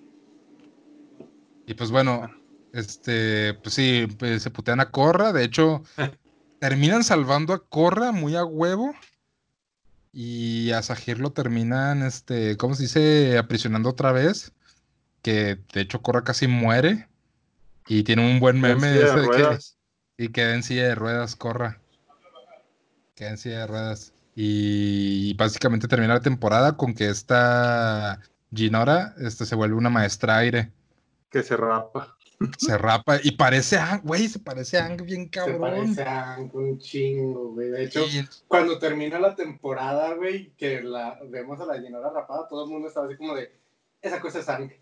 Y 1.67 1.75
pues 1.75 1.91
bueno, 1.91 2.31
este, 2.73 3.55
pues 3.55 3.75
sí, 3.75 4.07
pues, 4.19 4.43
se 4.43 4.51
putean 4.51 4.81
a 4.81 4.91
Corra. 4.91 5.33
De 5.33 5.45
hecho, 5.45 5.83
terminan 6.61 7.05
salvando 7.05 7.53
a 7.53 7.63
Corra 7.67 8.13
muy 8.13 8.37
a 8.37 8.45
huevo. 8.45 8.95
Y 10.19 10.73
a 10.73 10.83
Sahir 10.83 11.19
lo 11.19 11.33
terminan, 11.33 12.03
este, 12.03 12.57
¿cómo 12.57 12.75
se 12.75 12.85
dice? 12.85 13.37
Aprisionando 13.37 13.91
otra 13.91 14.13
vez. 14.13 14.51
Que 15.21 15.59
de 15.75 15.81
hecho 15.83 16.01
Corra 16.01 16.25
casi 16.25 16.47
muere. 16.47 17.07
Y 17.87 18.03
tiene 18.03 18.27
un 18.27 18.41
buen 18.41 18.59
meme 18.59 18.89
de 18.93 19.05
ese 19.05 19.15
de 19.15 19.21
que- 19.21 19.27
ruedas. 19.27 19.77
y 20.17 20.29
queda 20.31 20.55
en 20.55 20.63
silla 20.63 20.85
de 20.85 20.95
ruedas, 20.95 21.37
Corra. 21.37 21.83
Queda 23.15 23.29
en 23.29 23.37
silla 23.37 23.59
de 23.59 23.67
ruedas. 23.67 24.15
Y, 24.35 25.35
básicamente 25.35 25.87
termina 25.87 26.15
la 26.15 26.21
temporada 26.21 26.79
con 26.79 26.95
que 26.95 27.11
esta 27.11 28.19
Ginora 28.55 29.15
este, 29.19 29.45
se 29.45 29.55
vuelve 29.55 29.77
una 29.77 29.91
maestra 29.91 30.39
aire. 30.39 30.73
Que 31.29 31.43
se 31.43 31.59
rapa. 31.59 32.16
Se 32.59 32.77
rapa 32.77 33.19
y 33.23 33.33
parece 33.33 33.77
a 33.79 33.93
Ang, 33.93 34.03
güey, 34.03 34.29
se 34.29 34.39
parece 34.39 34.79
a 34.79 34.85
Ang 34.87 35.03
bien 35.05 35.25
Se 35.25 35.31
cabrón. 35.31 35.61
parece 35.61 36.03
a 36.03 36.35
Hank 36.35 36.55
un 36.55 36.79
chingo, 36.79 37.53
güey. 37.53 37.71
De 37.71 37.85
hecho, 37.85 38.05
cuando 38.49 38.79
termina 38.79 39.19
la 39.19 39.35
temporada, 39.35 40.15
güey, 40.15 40.53
que 40.57 40.83
la 40.83 41.19
vemos 41.29 41.61
a 41.61 41.67
la 41.67 41.79
llenora 41.79 42.11
rapada, 42.11 42.47
todo 42.49 42.65
el 42.65 42.71
mundo 42.71 42.89
estaba 42.89 43.07
así 43.07 43.17
como 43.17 43.35
de, 43.35 43.51
esa 44.03 44.21
cosa 44.21 44.41
es 44.41 44.47
Hank. 44.47 44.73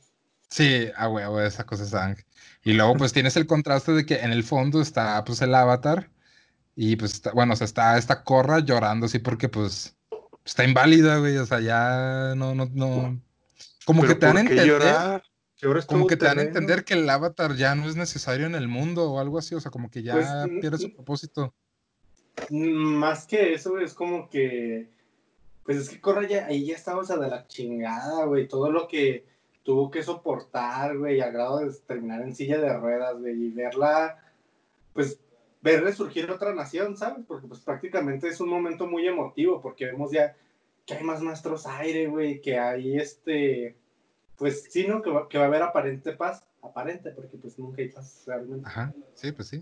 sí, 0.48 0.88
a 0.96 1.08
huevo, 1.08 1.40
esa 1.40 1.64
cosa 1.64 1.84
es 1.84 1.94
Ang. 1.94 2.16
Y 2.64 2.72
luego 2.72 2.96
pues 2.96 3.12
tienes 3.12 3.36
el 3.36 3.46
contraste 3.46 3.92
de 3.92 4.04
que 4.06 4.16
en 4.16 4.32
el 4.32 4.42
fondo 4.42 4.80
está 4.80 5.22
pues 5.24 5.40
el 5.42 5.54
avatar 5.54 6.10
y 6.76 6.96
pues 6.96 7.12
está- 7.14 7.32
bueno, 7.32 7.52
o 7.52 7.56
sea, 7.56 7.66
está 7.66 7.96
esta 7.98 8.24
Corra 8.24 8.58
llorando 8.60 9.06
así 9.06 9.18
porque 9.20 9.48
pues 9.48 9.94
está 10.44 10.64
inválida, 10.64 11.18
güey, 11.18 11.36
o 11.36 11.46
sea, 11.46 11.60
ya 11.60 12.34
no, 12.34 12.54
no, 12.54 12.68
no. 12.72 13.20
Como 13.84 14.02
que 14.02 14.14
te 14.14 14.26
dan 14.26 14.38
a 14.38 14.40
¿por 14.40 14.48
qué 14.48 14.54
entender, 14.60 14.66
llorar? 14.66 15.22
Como 15.86 16.06
que 16.06 16.16
te 16.16 16.26
dan 16.26 16.38
a 16.38 16.42
entender 16.42 16.84
que 16.84 16.94
el 16.94 17.08
avatar 17.08 17.54
ya 17.54 17.74
no 17.74 17.88
es 17.88 17.96
necesario 17.96 18.46
en 18.46 18.54
el 18.54 18.68
mundo 18.68 19.10
o 19.10 19.20
algo 19.20 19.38
así, 19.38 19.54
o 19.54 19.60
sea, 19.60 19.70
como 19.70 19.90
que 19.90 20.02
ya 20.02 20.14
Pues, 20.14 20.60
pierde 20.60 20.76
mm, 20.76 20.80
su 20.80 20.94
propósito. 20.94 21.54
Más 22.50 23.26
que 23.26 23.54
eso, 23.54 23.78
es 23.78 23.94
como 23.94 24.28
que, 24.28 24.88
pues 25.64 25.78
es 25.78 25.88
que 25.88 26.00
Corra 26.00 26.26
ya, 26.26 26.46
ahí 26.46 26.66
ya 26.66 26.74
estaba, 26.74 27.00
o 27.00 27.04
sea, 27.04 27.16
de 27.16 27.28
la 27.28 27.46
chingada, 27.46 28.24
güey. 28.24 28.48
Todo 28.48 28.70
lo 28.70 28.88
que 28.88 29.24
tuvo 29.62 29.90
que 29.90 30.02
soportar, 30.02 30.98
güey, 30.98 31.20
al 31.20 31.32
grado 31.32 31.60
de 31.60 31.72
terminar 31.86 32.22
en 32.22 32.34
silla 32.34 32.58
de 32.58 32.76
ruedas, 32.76 33.18
güey, 33.18 33.44
y 33.44 33.50
verla, 33.50 34.20
pues, 34.92 35.18
ver 35.62 35.82
resurgir 35.82 36.30
otra 36.30 36.54
nación, 36.54 36.96
¿sabes? 36.96 37.24
Porque, 37.26 37.46
pues, 37.46 37.60
prácticamente 37.60 38.28
es 38.28 38.40
un 38.40 38.50
momento 38.50 38.86
muy 38.86 39.06
emotivo, 39.06 39.62
porque 39.62 39.86
vemos 39.86 40.10
ya 40.10 40.36
que 40.84 40.94
hay 40.94 41.04
más 41.04 41.22
maestros 41.22 41.64
aire, 41.66 42.08
güey, 42.08 42.42
que 42.42 42.58
hay 42.58 42.98
este, 42.98 43.76
pues, 44.36 44.64
sí, 44.70 44.86
¿no? 44.86 45.02
Que 45.02 45.10
va, 45.10 45.28
que 45.28 45.38
va 45.38 45.44
a 45.44 45.46
haber 45.48 45.62
aparente 45.62 46.12
paz, 46.12 46.44
aparente, 46.62 47.10
porque, 47.10 47.36
pues, 47.36 47.58
nunca 47.58 47.82
hay 47.82 47.88
paz 47.88 48.22
realmente. 48.26 48.68
Ajá, 48.68 48.92
sí, 49.14 49.32
pues 49.32 49.48
sí. 49.48 49.60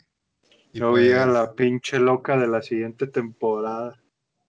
Y 0.73 0.81
llega 0.81 0.91
pues- 1.25 1.35
la 1.35 1.53
pinche 1.53 1.99
loca 1.99 2.37
de 2.39 2.47
la 2.47 2.63
siguiente 2.63 3.07
temporada. 3.07 4.01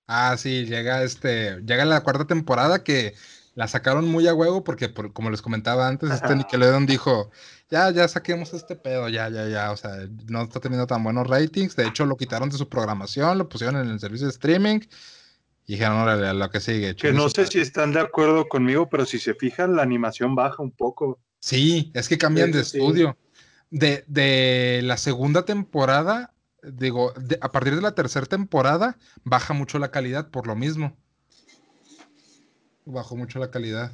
Ah, 0.08 0.36
sí, 0.38 0.66
llega 0.66 1.04
este, 1.04 1.62
llega 1.62 1.86
la 1.86 2.02
cuarta 2.02 2.26
temporada 2.26 2.84
que 2.84 3.14
la 3.56 3.68
sacaron 3.68 4.08
muy 4.08 4.28
a 4.28 4.34
huevo 4.34 4.64
porque 4.64 4.90
por- 4.90 5.14
como 5.14 5.30
les 5.30 5.42
comentaba 5.42 5.88
antes, 5.88 6.10
este 6.12 6.26
Ajá. 6.26 6.36
Nickelodeon 6.36 6.86
dijo, 6.86 7.30
ya, 7.70 7.90
ya 7.92 8.08
saquemos 8.08 8.54
este 8.54 8.76
pedo, 8.76 9.10
ya, 9.10 9.30
ya, 9.30 9.48
ya, 9.48 9.72
o 9.72 9.78
sea, 9.78 9.92
no 10.28 10.42
está 10.44 10.60
teniendo 10.60 10.88
tan 10.88 11.04
buenos 11.04 11.28
ratings, 11.28 11.76
de 11.76 11.86
hecho 11.88 12.06
lo 12.06 12.18
quitaron 12.18 12.50
de 12.50 12.58
su 12.58 12.68
programación, 12.68 13.38
lo 13.38 13.48
pusieron 13.50 13.78
en 13.78 13.90
el 13.90 14.00
servicio 14.00 14.28
de 14.28 14.32
streaming 14.34 14.80
y 15.66 15.74
dijeron, 15.74 15.98
órale, 15.98 16.28
a 16.28 16.34
lo 16.34 16.50
que 16.50 16.60
sigue. 16.60 16.96
Que 16.96 17.14
no 17.14 17.30
sé 17.30 17.42
madre". 17.42 17.52
si 17.52 17.60
están 17.60 17.94
de 17.94 18.00
acuerdo 18.02 18.48
conmigo, 18.48 18.90
pero 18.90 19.06
si 19.06 19.20
se 19.20 19.34
fijan, 19.34 19.76
la 19.76 19.82
animación 19.84 20.36
baja 20.36 20.62
un 20.62 20.72
poco. 20.72 21.20
Sí, 21.40 21.92
es 21.94 22.08
que 22.10 22.18
cambian 22.18 22.52
de 22.52 22.64
sí. 22.64 22.78
estudio. 22.78 23.18
De, 23.70 24.04
de 24.08 24.82
la 24.84 24.98
segunda 24.98 25.46
temporada, 25.46 26.34
digo, 26.62 27.12
de- 27.14 27.40
a 27.42 27.52
partir 27.52 27.76
de 27.76 27.82
la 27.82 27.96
tercera 27.96 28.26
temporada, 28.26 28.98
baja 29.24 29.54
mucho 29.54 29.80
la 29.80 29.90
calidad 29.92 30.30
por 30.30 30.48
lo 30.48 30.56
mismo. 30.56 30.96
Bajó 32.86 33.16
mucho 33.16 33.40
la 33.40 33.50
calidad. 33.50 33.92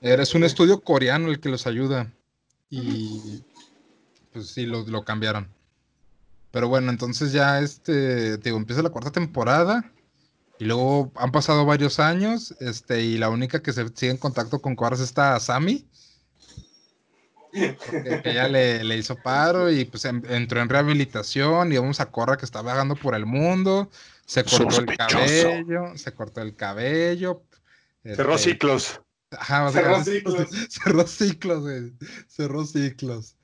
Eres 0.00 0.34
un 0.34 0.44
estudio 0.44 0.80
coreano 0.80 1.28
el 1.28 1.38
que 1.40 1.48
los 1.48 1.66
ayuda. 1.66 2.10
Y 2.70 3.42
pues 4.32 4.48
sí, 4.48 4.64
lo, 4.66 4.86
lo 4.86 5.04
cambiaron. 5.04 5.48
Pero 6.50 6.68
bueno, 6.68 6.90
entonces 6.90 7.32
ya 7.32 7.60
este, 7.60 8.38
digo, 8.38 8.56
empieza 8.56 8.82
la 8.82 8.90
cuarta 8.90 9.12
temporada. 9.12 9.92
Y 10.62 10.64
luego 10.64 11.10
han 11.16 11.32
pasado 11.32 11.66
varios 11.66 11.98
años, 11.98 12.54
este, 12.60 13.02
y 13.02 13.18
la 13.18 13.30
única 13.30 13.60
que 13.60 13.72
se 13.72 13.84
sigue 13.96 14.12
en 14.12 14.16
contacto 14.16 14.62
con 14.62 14.76
Korra 14.76 14.94
es 14.94 15.00
esta 15.00 15.40
Sami. 15.40 15.88
Porque 17.50 18.30
ella 18.30 18.46
le, 18.46 18.84
le 18.84 18.96
hizo 18.96 19.16
paro 19.16 19.72
y 19.72 19.84
pues 19.86 20.04
entró 20.04 20.60
en 20.60 20.68
rehabilitación 20.68 21.72
y 21.72 21.78
vamos 21.78 21.98
a 21.98 22.12
Korra 22.12 22.36
que 22.36 22.44
está 22.44 22.62
vagando 22.62 22.94
por 22.94 23.16
el 23.16 23.26
mundo. 23.26 23.90
Se 24.24 24.44
cortó 24.44 24.82
el 24.82 24.96
cabello, 24.96 25.96
se 25.96 26.14
cortó 26.14 26.42
el 26.42 26.54
cabello. 26.54 27.42
Cerró 28.04 28.36
este, 28.36 28.52
ciclos. 28.52 29.00
Ajá, 29.32 29.68
Cerró 29.72 30.04
ciclos. 30.04 30.48
Cerró 30.68 31.06
ciclos, 31.08 31.62
güey. 31.62 31.92
Cerró 32.28 32.64
ciclos. 32.64 33.34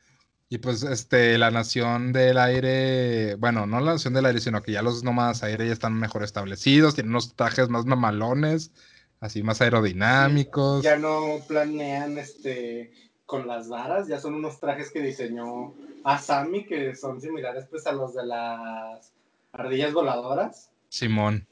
Y 0.50 0.58
pues, 0.58 0.82
este, 0.82 1.36
la 1.36 1.50
nación 1.50 2.12
del 2.12 2.38
aire, 2.38 3.34
bueno, 3.34 3.66
no 3.66 3.80
la 3.80 3.92
nación 3.92 4.14
del 4.14 4.24
aire, 4.24 4.40
sino 4.40 4.62
que 4.62 4.72
ya 4.72 4.80
los 4.80 5.04
nómadas 5.04 5.42
aire 5.42 5.66
ya 5.66 5.72
están 5.72 5.94
mejor 5.94 6.22
establecidos, 6.22 6.94
tienen 6.94 7.10
unos 7.10 7.36
trajes 7.36 7.68
más 7.68 7.84
mamalones, 7.84 8.72
así 9.20 9.42
más 9.42 9.60
aerodinámicos. 9.60 10.82
Ya 10.82 10.96
no 10.96 11.40
planean 11.46 12.16
este 12.16 12.92
con 13.26 13.46
las 13.46 13.68
varas, 13.68 14.08
ya 14.08 14.18
son 14.18 14.34
unos 14.34 14.58
trajes 14.58 14.90
que 14.90 15.02
diseñó 15.02 15.74
Asami 16.02 16.64
que 16.64 16.94
son 16.94 17.20
similares 17.20 17.66
pues 17.70 17.86
a 17.86 17.92
los 17.92 18.14
de 18.14 18.24
las 18.24 19.12
ardillas 19.52 19.92
voladoras. 19.92 20.70
Simón. 20.88 21.46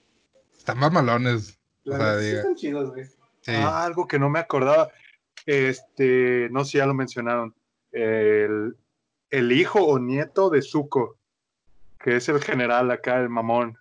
Están 0.57 0.79
mamalones. 0.79 1.59
O 1.85 1.95
sea, 1.95 2.19
sí 2.19 2.29
están 2.29 2.55
chidos, 2.55 2.93
güey. 2.93 3.05
Sí. 3.43 3.53
Ah, 3.55 3.85
algo 3.85 4.09
que 4.09 4.19
no 4.19 4.31
me 4.31 4.39
acordaba. 4.39 4.91
Este, 5.45 6.49
no 6.51 6.65
sé 6.65 6.73
si 6.73 6.79
ya 6.79 6.87
lo 6.87 6.95
mencionaron. 6.95 7.55
El, 7.93 8.75
el 9.31 9.53
hijo 9.53 9.81
o 9.85 9.99
nieto 9.99 10.51
de 10.51 10.63
Zuko, 10.63 11.19
que 11.99 12.17
es 12.17 12.29
el 12.29 12.43
general 12.43 12.91
acá, 12.91 13.21
el 13.21 13.29
mamón. 13.29 13.79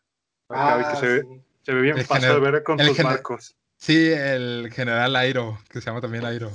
Acá, 0.49 0.75
Ah, 0.75 0.91
que 0.91 0.99
se, 0.99 1.07
ve, 1.07 1.21
sí. 1.21 1.41
se 1.63 1.73
ve 1.73 1.81
bien 1.81 1.97
El 1.97 2.05
pasado 2.05 2.35
de 2.39 2.51
ver 2.51 2.63
con 2.63 2.79
sus 2.79 2.97
barcos. 3.03 3.55
Sí, 3.77 4.11
el 4.11 4.71
general 4.71 5.15
Airo, 5.15 5.59
que 5.69 5.81
se 5.81 5.87
llama 5.87 6.01
también 6.01 6.25
Airo. 6.25 6.51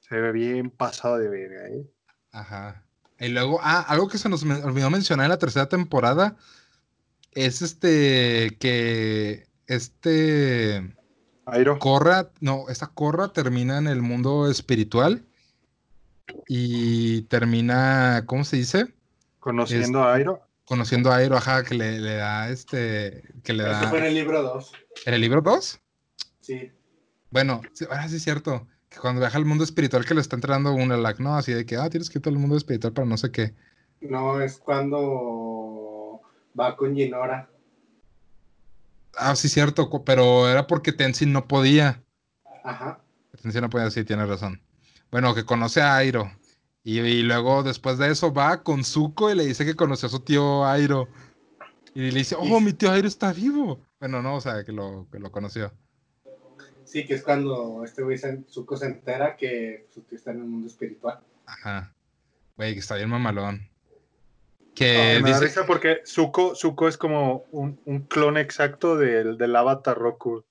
Se 0.00 0.16
ve 0.16 0.32
bien 0.32 0.70
pasado 0.70 1.18
de 1.18 1.28
verga, 1.28 1.68
¿eh? 1.68 1.86
Ajá. 2.32 2.82
Y 3.18 3.28
luego, 3.28 3.60
ah, 3.62 3.80
algo 3.88 4.08
que 4.08 4.18
se 4.18 4.28
nos 4.28 4.42
olvidó 4.42 4.90
mencionar 4.90 5.24
en 5.24 5.30
la 5.30 5.38
tercera 5.38 5.68
temporada 5.68 6.36
es 7.32 7.62
este 7.62 8.56
que 8.60 9.46
este 9.66 10.94
Airo. 11.46 11.78
Corra, 11.78 12.30
no, 12.40 12.68
esta 12.68 12.88
Corra 12.88 13.32
termina 13.32 13.78
en 13.78 13.86
el 13.86 14.02
mundo 14.02 14.50
espiritual 14.50 15.24
y 16.48 17.22
termina, 17.22 18.24
¿cómo 18.26 18.44
se 18.44 18.56
dice? 18.56 18.94
Conociendo 19.40 20.02
a 20.02 20.14
Airo. 20.14 20.42
Conociendo 20.64 21.12
a 21.12 21.16
Airo, 21.16 21.36
ajá, 21.36 21.62
que 21.64 21.74
le, 21.74 21.98
le 22.00 22.14
da 22.16 22.48
este, 22.48 23.22
que 23.42 23.52
le 23.52 23.64
Eso 23.64 23.72
da 23.72 23.88
fue 23.90 23.98
en 23.98 24.04
el 24.06 24.14
libro 24.14 24.42
2. 24.42 24.72
en 25.06 25.14
el 25.14 25.20
libro 25.20 25.42
2. 25.42 25.80
Sí. 26.40 26.72
Bueno, 27.30 27.60
sí, 27.72 27.84
ahora 27.88 28.08
sí 28.08 28.16
es 28.16 28.22
cierto. 28.22 28.66
Que 28.88 28.98
cuando 29.00 29.20
viaja 29.20 29.36
al 29.38 29.44
mundo 29.44 29.64
espiritual 29.64 30.04
que 30.04 30.14
le 30.14 30.20
está 30.20 30.36
entrenando 30.36 30.72
un 30.72 31.02
lag, 31.02 31.20
¿no? 31.20 31.36
Así 31.36 31.52
de 31.52 31.66
que, 31.66 31.76
ah, 31.76 31.90
tienes 31.90 32.08
que 32.08 32.18
ir 32.18 32.28
al 32.28 32.38
mundo 32.38 32.56
espiritual 32.56 32.92
para 32.92 33.06
no 33.06 33.16
sé 33.16 33.30
qué. 33.30 33.54
No, 34.00 34.40
es 34.40 34.58
cuando 34.58 36.20
va 36.58 36.76
con 36.76 36.94
Ginora. 36.94 37.50
Ah, 39.16 39.36
sí, 39.36 39.48
cierto, 39.48 39.90
pero 40.04 40.48
era 40.48 40.66
porque 40.66 40.92
Tenzin 40.92 41.32
no 41.32 41.46
podía. 41.46 42.02
Ajá. 42.62 43.00
Tenzin 43.42 43.62
no 43.62 43.70
podía, 43.70 43.90
sí, 43.90 44.04
tienes 44.04 44.28
razón. 44.28 44.60
Bueno, 45.14 45.32
que 45.32 45.44
conoce 45.44 45.80
a 45.80 45.94
Airo. 45.94 46.28
Y, 46.82 46.98
y 46.98 47.22
luego, 47.22 47.62
después 47.62 47.98
de 47.98 48.10
eso, 48.10 48.34
va 48.34 48.64
con 48.64 48.82
Zuko 48.82 49.30
y 49.30 49.36
le 49.36 49.46
dice 49.46 49.64
que 49.64 49.76
conoció 49.76 50.08
a 50.08 50.10
su 50.10 50.18
tío 50.18 50.66
Airo. 50.66 51.06
Y 51.94 52.10
le 52.10 52.18
dice, 52.18 52.34
oh, 52.36 52.58
mi 52.58 52.72
tío 52.72 52.90
Airo 52.90 53.06
está 53.06 53.32
vivo. 53.32 53.78
Bueno, 54.00 54.22
no, 54.22 54.34
o 54.34 54.40
sea, 54.40 54.64
que 54.64 54.72
lo, 54.72 55.06
que 55.12 55.20
lo 55.20 55.30
conoció. 55.30 55.72
Sí, 56.82 57.06
que 57.06 57.14
es 57.14 57.22
cuando 57.22 57.84
este 57.84 58.02
güey 58.02 58.18
Zuko 58.50 58.76
se 58.76 58.86
entera 58.86 59.36
que 59.36 59.86
su 59.94 60.00
tío 60.00 60.18
está 60.18 60.32
en 60.32 60.38
el 60.38 60.46
mundo 60.46 60.66
espiritual. 60.66 61.20
Ajá. 61.46 61.94
Güey, 62.56 62.74
que 62.74 62.80
está 62.80 62.96
bien 62.96 63.08
mamalón. 63.08 63.70
Que 64.74 65.20
me 65.22 65.30
da 65.30 65.38
dice, 65.38 65.44
risa 65.44 65.64
porque 65.64 66.00
Zuko, 66.04 66.56
Zuko 66.56 66.88
es 66.88 66.96
como 66.96 67.44
un, 67.52 67.78
un 67.84 68.00
clon 68.00 68.36
exacto 68.36 68.96
del, 68.96 69.38
del 69.38 69.54
avatar 69.54 69.96
Roku. 69.96 70.44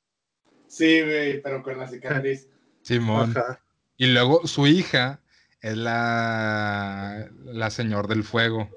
Sí, 0.68 1.02
güey, 1.02 1.42
pero 1.42 1.62
con 1.62 1.78
la 1.78 1.90
cicatriz. 1.90 2.48
Simón. 2.82 3.32
Ajá. 3.36 3.60
Y 3.98 4.08
luego 4.08 4.48
su 4.48 4.68
hija 4.68 5.22
es 5.62 5.78
la, 5.78 7.30
la 7.46 7.70
señor 7.70 8.08
del 8.08 8.24
fuego. 8.24 8.70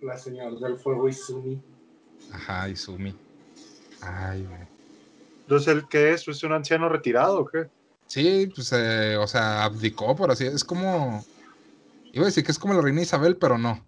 La 0.00 0.16
señora 0.16 0.56
del 0.58 0.78
fuego 0.78 1.08
Izumi. 1.08 1.62
Ajá, 2.32 2.68
Izumi. 2.68 3.14
Ay, 4.00 4.44
güey. 4.44 4.60
Entonces, 5.42 5.74
¿el 5.74 5.88
qué 5.88 6.12
es? 6.12 6.26
¿Es 6.26 6.42
un 6.42 6.52
anciano 6.52 6.88
retirado 6.88 7.40
o 7.40 7.44
qué? 7.44 7.68
Sí, 8.06 8.50
pues, 8.54 8.72
eh, 8.72 9.16
o 9.16 9.26
sea, 9.26 9.64
abdicó, 9.64 10.16
por 10.16 10.30
así 10.30 10.46
es 10.46 10.64
como. 10.64 11.24
Iba 12.12 12.24
a 12.24 12.26
decir 12.26 12.44
que 12.44 12.52
es 12.52 12.58
como 12.58 12.74
la 12.74 12.80
reina 12.80 13.02
Isabel, 13.02 13.36
pero 13.36 13.58
no. 13.58 13.86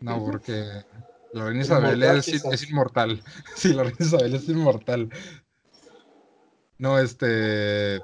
No, 0.00 0.24
porque 0.24 0.84
la 1.32 1.46
reina 1.46 1.62
Isabel 1.62 2.02
Inmortal, 2.02 2.18
es, 2.18 2.44
es 2.44 2.68
inmortal. 2.68 3.22
Sí, 3.54 3.72
la 3.72 3.84
reina 3.84 3.98
Isabel 4.00 4.34
es 4.34 4.48
inmortal. 4.48 5.10
No, 6.78 6.98
este. 6.98 8.02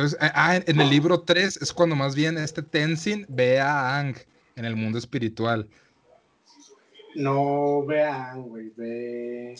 Entonces, 0.00 0.18
ah, 0.22 0.32
ah, 0.34 0.56
en 0.56 0.80
el 0.80 0.88
libro 0.88 1.20
3 1.20 1.58
es 1.60 1.74
cuando 1.74 1.94
más 1.94 2.14
bien 2.14 2.38
este 2.38 2.62
Tenzin 2.62 3.26
ve 3.28 3.60
a 3.60 3.98
Ang 3.98 4.16
en 4.56 4.64
el 4.64 4.74
mundo 4.74 4.98
espiritual. 4.98 5.68
No 7.14 7.84
vean, 7.84 8.44
güey, 8.44 8.72
ve. 8.74 9.54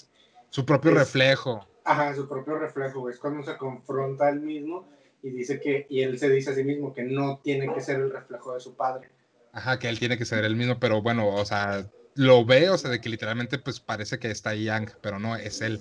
Su 0.49 0.65
propio 0.65 0.93
Es- 0.93 0.97
reflejo. 0.97 1.67
Ajá, 1.85 2.15
su 2.15 2.27
propio 2.27 2.59
reflejo, 2.59 3.01
güey. 3.01 3.13
Es 3.13 3.21
cuando 3.21 3.43
se 3.45 3.59
confronta 3.59 4.27
a 4.27 4.31
él 4.31 4.41
mismo 4.41 4.89
y 5.23 5.29
dice 5.29 5.61
que, 5.61 5.87
y 5.91 6.01
él 6.01 6.19
se 6.19 6.31
dice 6.31 6.51
a 6.51 6.55
sí 6.55 6.65
mismo 6.65 6.95
que 6.95 7.03
no 7.03 7.39
tiene 7.45 7.71
que 7.75 7.83
ser 7.83 8.01
el 8.01 8.11
reflejo 8.11 8.55
de 8.55 8.61
su 8.61 8.75
padre. 8.75 9.11
Ajá, 9.53 9.79
que 9.79 9.91
él 9.91 9.99
tiene 9.99 10.17
que 10.17 10.25
ser 10.25 10.45
el 10.45 10.57
mismo, 10.57 10.81
pero 10.81 11.03
bueno, 11.03 11.29
o 11.29 11.45
sea, 11.45 11.87
lo 12.15 12.47
ve, 12.47 12.71
o 12.71 12.79
sea, 12.79 12.91
de 12.91 13.03
que 13.03 13.11
literalmente 13.11 13.59
pues 13.59 13.79
parece 13.79 14.19
que 14.19 14.31
está 14.31 14.51
ahí 14.51 14.71
Ang, 14.71 14.89
pero 15.03 15.19
no, 15.19 15.37
es 15.37 15.61
él. 15.61 15.81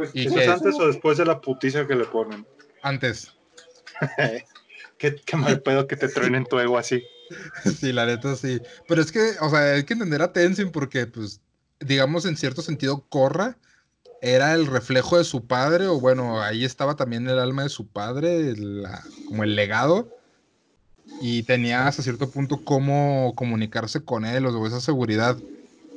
Pues, 0.00 0.12
¿Y 0.14 0.26
eso 0.26 0.50
antes 0.50 0.80
o 0.80 0.86
después 0.86 1.18
de 1.18 1.26
la 1.26 1.42
putiza 1.42 1.86
que 1.86 1.94
le 1.94 2.06
ponen? 2.06 2.46
Antes. 2.80 3.30
qué, 4.98 5.14
qué 5.26 5.36
mal 5.36 5.60
pedo 5.60 5.86
que 5.86 5.94
te 5.94 6.08
truenen 6.08 6.44
tu 6.46 6.58
ego 6.58 6.78
así. 6.78 7.04
Sí, 7.78 7.92
la 7.92 8.06
neta 8.06 8.34
sí. 8.34 8.62
Pero 8.88 9.02
es 9.02 9.12
que, 9.12 9.34
o 9.42 9.50
sea, 9.50 9.74
hay 9.74 9.84
que 9.84 9.92
entender 9.92 10.22
a 10.22 10.32
Tenzin 10.32 10.72
porque, 10.72 11.06
pues, 11.06 11.42
digamos, 11.78 12.24
en 12.24 12.38
cierto 12.38 12.62
sentido, 12.62 13.04
Korra 13.10 13.58
era 14.22 14.54
el 14.54 14.66
reflejo 14.66 15.18
de 15.18 15.24
su 15.24 15.46
padre, 15.46 15.86
o 15.86 16.00
bueno, 16.00 16.40
ahí 16.42 16.64
estaba 16.64 16.96
también 16.96 17.28
el 17.28 17.38
alma 17.38 17.64
de 17.64 17.68
su 17.68 17.86
padre, 17.86 18.54
la- 18.56 19.04
como 19.26 19.44
el 19.44 19.54
legado, 19.54 20.08
y 21.20 21.42
tenía 21.42 21.86
hasta 21.86 22.02
cierto 22.02 22.30
punto 22.30 22.62
cómo 22.64 23.34
comunicarse 23.36 24.02
con 24.02 24.24
él, 24.24 24.46
o 24.46 24.66
esa 24.66 24.80
seguridad. 24.80 25.38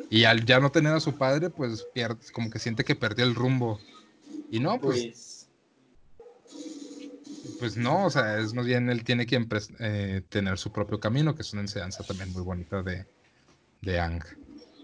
Y 0.09 0.25
al 0.25 0.45
ya 0.45 0.59
no 0.59 0.71
tener 0.71 0.93
a 0.93 0.99
su 0.99 1.17
padre, 1.17 1.49
pues 1.49 1.85
pierde, 1.93 2.19
como 2.33 2.51
que 2.51 2.59
siente 2.59 2.83
que 2.83 2.95
perdió 2.95 3.25
el 3.25 3.33
rumbo. 3.33 3.79
Y 4.53 4.59
no, 4.59 4.79
pues, 4.79 5.49
Pues, 6.45 7.55
pues 7.57 7.75
no, 7.75 8.05
o 8.05 8.09
sea, 8.11 8.37
es 8.37 8.53
más 8.53 8.67
bien 8.67 8.87
él 8.87 9.03
tiene 9.03 9.25
que 9.25 9.43
eh, 9.79 10.21
tener 10.29 10.59
su 10.59 10.71
propio 10.71 10.99
camino, 10.99 11.33
que 11.33 11.41
es 11.41 11.51
una 11.53 11.63
enseñanza 11.63 12.03
también 12.03 12.31
muy 12.33 12.43
bonita 12.43 12.83
de, 12.83 13.07
de 13.81 13.99
Ang. 13.99 14.21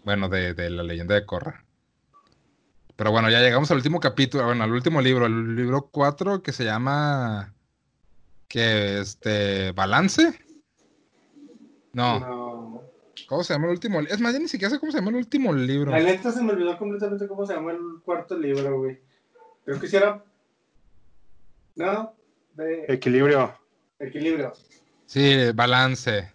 Bueno, 0.04 0.28
de, 0.28 0.56
de 0.56 0.72
la 0.72 0.82
leyenda 0.82 1.14
de 1.14 1.24
Korra. 1.24 1.64
Pero 2.96 3.12
bueno, 3.12 3.30
ya 3.30 3.42
llegamos 3.42 3.70
al 3.70 3.78
último 3.78 4.00
capítulo, 4.00 4.46
bueno, 4.46 4.64
al 4.64 4.72
último 4.72 5.02
libro, 5.04 5.28
el 5.28 5.56
libro 5.56 5.88
4 5.92 6.42
que 6.42 6.52
se 6.52 6.66
llama 6.66 7.54
que 8.48 9.02
este 9.02 9.72
balance. 9.74 10.34
No, 11.94 12.20
no. 12.20 12.82
¿cómo 13.28 13.44
se 13.44 13.54
llama 13.54 13.66
el 13.66 13.74
último? 13.74 14.00
Es 14.00 14.20
más, 14.20 14.34
ya 14.34 14.40
ni 14.40 14.48
siquiera 14.48 14.72
sé 14.72 14.80
cómo 14.80 14.92
se 14.92 14.98
llama 14.98 15.12
el 15.12 15.18
último 15.18 15.54
libro. 15.54 15.92
La 15.92 16.00
neta 16.00 16.32
se 16.32 16.42
me 16.42 16.54
olvidó 16.54 16.76
completamente 16.80 17.28
cómo 17.28 17.46
se 17.46 17.54
llama 17.54 17.74
el 17.74 18.02
cuarto 18.04 18.36
libro, 18.36 18.80
güey. 18.80 19.09
Creo 19.70 19.80
que 19.82 19.88
sí 19.88 19.98
era. 19.98 20.24
No, 21.76 22.16
de 22.56 22.86
Equilibrio. 22.88 23.54
equilibrio. 24.00 24.52
Sí, 25.06 25.52
balance. 25.54 26.32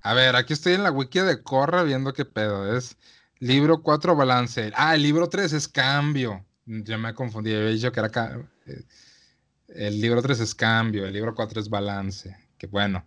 A 0.00 0.14
ver, 0.14 0.34
aquí 0.34 0.54
estoy 0.54 0.72
en 0.72 0.82
la 0.82 0.90
wiki 0.90 1.18
de 1.20 1.42
Corra 1.42 1.82
viendo 1.82 2.14
qué 2.14 2.24
pedo. 2.24 2.74
Es 2.74 2.96
libro 3.38 3.82
4, 3.82 4.16
balance. 4.16 4.72
Ah, 4.76 4.94
el 4.94 5.02
libro 5.02 5.28
3 5.28 5.52
es 5.52 5.68
cambio. 5.68 6.42
Ya 6.64 6.96
me 6.96 7.12
confundí, 7.12 7.54
había 7.54 7.68
dicho 7.68 7.92
que 7.92 8.00
era... 8.00 8.08
ca- 8.08 8.38
eh, 8.66 8.82
El 9.68 10.00
libro 10.00 10.22
3 10.22 10.40
es 10.40 10.54
cambio, 10.54 11.04
el 11.04 11.12
libro 11.12 11.34
4 11.34 11.60
es 11.60 11.68
balance. 11.68 12.34
Que 12.56 12.66
bueno. 12.66 13.04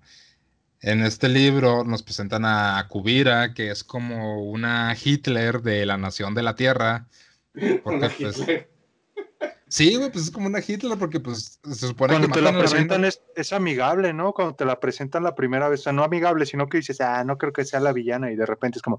En 0.81 1.01
este 1.01 1.29
libro 1.29 1.83
nos 1.83 2.03
presentan 2.03 2.45
a 2.45 2.85
Kubira, 2.87 3.55
que 3.55 3.71
es 3.71 3.83
como 3.83 4.43
una 4.43 4.95
Hitler 5.03 5.63
de 5.63 5.83
la 5.87 5.97
nación 5.97 6.35
de 6.35 6.43
la 6.43 6.53
Tierra. 6.53 7.07
Porque, 7.83 7.97
Una 8.05 8.09
pues. 8.09 8.45
Sí, 9.67 9.95
güey, 9.95 10.11
pues 10.11 10.25
es 10.25 10.31
como 10.31 10.47
una 10.47 10.59
Hitler 10.59 10.97
porque 10.97 11.19
pues 11.19 11.59
se 11.63 11.87
supone 11.87 12.13
Cuando 12.13 12.27
que 12.27 12.33
te 12.33 12.41
la 12.41 12.57
presentan 12.57 13.05
es, 13.05 13.21
es 13.35 13.53
amigable, 13.53 14.13
¿no? 14.13 14.33
Cuando 14.33 14.55
te 14.55 14.65
la 14.65 14.79
presentan 14.79 15.23
la 15.23 15.35
primera 15.35 15.69
vez, 15.69 15.81
o 15.81 15.83
sea, 15.83 15.93
no 15.93 16.03
amigable, 16.03 16.45
sino 16.45 16.67
que 16.67 16.77
dices, 16.77 17.01
ah, 17.01 17.23
no 17.23 17.37
creo 17.37 17.53
que 17.53 17.65
sea 17.65 17.79
la 17.79 17.93
villana 17.93 18.31
y 18.31 18.35
de 18.35 18.45
repente 18.45 18.79
es 18.79 18.81
como, 18.81 18.97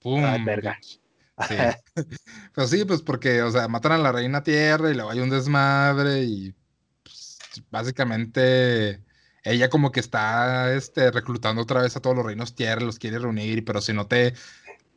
¡Pum! 0.00 0.24
Ay, 0.24 0.44
verga. 0.44 0.78
Sí. 0.82 1.54
Pues 2.54 2.70
sí, 2.70 2.84
pues 2.84 3.02
porque, 3.02 3.42
o 3.42 3.50
sea, 3.50 3.68
matan 3.68 3.92
a 3.92 3.98
la 3.98 4.12
reina 4.12 4.42
tierra 4.42 4.90
y 4.90 4.94
luego 4.94 5.10
hay 5.10 5.20
un 5.20 5.30
desmadre 5.30 6.22
y 6.22 6.54
pues, 7.02 7.38
básicamente 7.70 9.00
ella 9.42 9.70
como 9.70 9.90
que 9.90 10.00
está 10.00 10.74
este, 10.74 11.10
reclutando 11.10 11.62
otra 11.62 11.82
vez 11.82 11.96
a 11.96 12.00
todos 12.00 12.16
los 12.16 12.26
reinos 12.26 12.54
tierra, 12.54 12.82
los 12.82 12.98
quiere 12.98 13.18
reunir, 13.18 13.64
pero 13.64 13.80
si 13.80 13.92
no 13.92 14.06
te, 14.06 14.34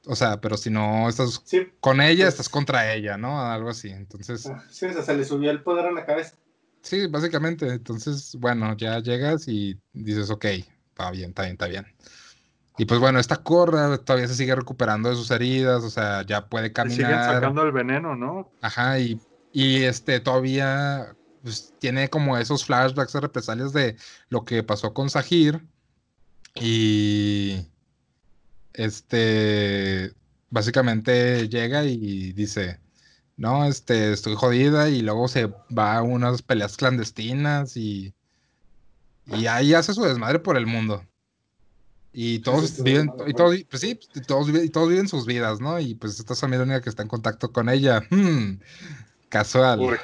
o 0.06 0.16
sea, 0.16 0.40
pero 0.42 0.58
si 0.58 0.70
no 0.70 1.08
estás 1.10 1.42
Sí, 1.46 1.68
con 1.80 2.02
ella, 2.02 2.26
Pues- 2.26 2.34
estás 2.34 2.50
contra 2.50 2.94
ella, 2.94 3.18
¿no? 3.18 3.42
Algo 3.42 3.70
así. 3.70 3.90
Entonces, 3.90 4.46
ah, 4.48 4.64
sí, 4.70 4.86
o 4.88 4.94
sea, 4.94 5.02
se 5.04 5.16
le 5.16 5.26
subió 5.26 5.52
el 5.52 5.62
poder 5.64 5.86
a 5.86 5.92
la 5.92 6.06
cabeza. 6.06 6.36
sí, 6.82 7.08
básicamente. 7.08 7.68
Entonces, 7.70 8.36
bueno, 8.40 8.76
ya 8.76 9.00
llegas 9.00 9.48
y 9.48 9.80
dices, 9.94 10.30
ok, 10.30 10.46
está 10.46 11.12
bien, 11.12 11.30
está 11.30 11.44
bien, 11.44 11.54
está 11.54 11.68
bien. 11.68 11.86
Y 12.78 12.86
pues 12.86 13.00
bueno, 13.00 13.20
esta 13.20 13.38
corra 13.38 13.98
todavía 14.00 14.28
se 14.28 14.34
sigue 14.36 14.56
recuperando 14.56 15.08
de 15.10 15.16
sus 15.16 15.30
heridas, 15.32 15.84
o 15.84 15.90
sea, 15.92 16.24
ya 16.26 16.48
puede 16.48 16.72
te 16.72 16.90
siguen 16.90 17.06
caminar. 17.12 17.36
sacando 17.36 17.62
el 17.64 17.72
veneno, 17.72 18.16
¿no? 18.16 18.52
Ajá, 18.62 18.98
y, 19.00 19.22
y 19.52 19.84
este 19.84 20.20
todavía 20.20 21.16
pues, 21.44 21.74
tiene 21.80 22.10
como 22.10 22.36
esos 22.38 22.66
flashbacks 22.66 23.14
de 23.14 23.20
represalias 23.22 23.74
de 23.74 23.96
lo 24.30 24.44
que 24.44 24.64
pasó 24.64 24.92
con 24.94 25.10
Sahir. 25.12 25.64
Y 26.56 27.68
este 28.74 30.12
básicamente 30.50 31.48
llega 31.50 31.84
y 31.86 32.34
dice: 32.34 32.80
no, 33.38 33.66
este, 33.66 34.14
estoy 34.14 34.36
jodida 34.36 34.90
y 34.90 35.02
luego 35.02 35.28
se 35.28 35.48
va 35.76 35.98
a 35.98 36.02
unas 36.04 36.42
peleas 36.42 36.78
clandestinas 36.78 37.78
y, 37.78 38.14
y 39.26 39.48
ahí 39.48 39.74
hace 39.74 39.94
su 39.94 40.04
desmadre 40.04 40.40
por 40.40 40.58
el 40.58 40.66
mundo. 40.68 41.04
Y 42.16 42.40
todos 42.40 42.84
viven, 42.84 43.12
y 43.26 43.34
todos, 43.34 43.56
pues 43.70 43.82
sí, 43.82 44.00
y 44.14 44.22
todos, 44.22 44.48
viven- 44.48 44.66
y 44.66 44.70
todos 44.70 44.88
viven 44.90 45.08
sus 45.08 45.26
vidas, 45.26 45.60
¿no? 45.60 45.80
Y 45.80 45.96
pues 45.96 46.20
esta 46.20 46.34
es 46.34 46.42
la 46.44 46.62
única 46.62 46.82
que 46.82 46.90
está 46.90 47.02
en 47.02 47.10
contacto 47.10 47.52
con 47.52 47.70
ella. 47.70 48.04
Hmm, 48.12 48.60
casual. 49.30 49.80
¿Por 49.80 50.00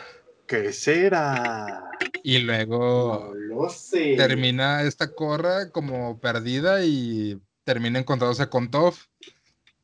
qué 0.48 0.74
será? 0.74 1.84
Y 2.24 2.40
No 2.40 2.46
luego 2.46 3.34
lo 3.36 3.70
sé. 3.70 4.16
termina 4.18 4.82
esta 4.82 5.14
corra 5.14 5.70
como 5.70 6.20
perdida 6.20 6.84
y 6.84 7.40
termina 7.70 8.00
encontrándose 8.00 8.50
con 8.50 8.72
Toph. 8.72 8.98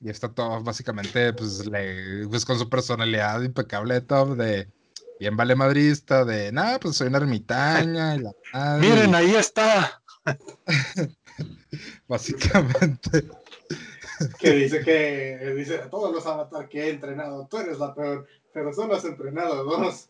Y 0.01 0.09
está 0.09 0.33
Toph 0.33 0.63
básicamente, 0.63 1.33
pues, 1.33 1.67
le, 1.67 2.27
pues 2.27 2.43
con 2.43 2.57
su 2.57 2.67
personalidad 2.67 3.43
impecable 3.43 3.93
de 3.93 4.01
Toph, 4.01 4.31
de 4.31 4.67
bien 5.19 5.37
vale 5.37 5.53
madrista, 5.53 6.25
de 6.25 6.51
nada, 6.51 6.79
pues 6.79 6.95
soy 6.95 7.09
una 7.09 7.19
ermitaña 7.19 8.15
y 8.15 8.19
la 8.21 8.31
madre", 8.53 8.89
Miren, 8.89 9.13
ahí 9.13 9.35
está. 9.35 10.01
básicamente. 12.07 13.29
Que 14.39 14.49
dice 14.49 14.81
que 14.81 15.53
dice 15.55 15.75
a 15.75 15.87
todos 15.87 16.11
los 16.11 16.25
avatar 16.25 16.67
que 16.67 16.85
he 16.85 16.89
entrenado, 16.89 17.45
tú 17.47 17.59
eres 17.59 17.77
la 17.77 17.93
peor, 17.93 18.25
pero 18.51 18.73
solo 18.73 18.95
has 18.95 19.05
entrenado 19.05 19.63
dos. 19.63 20.09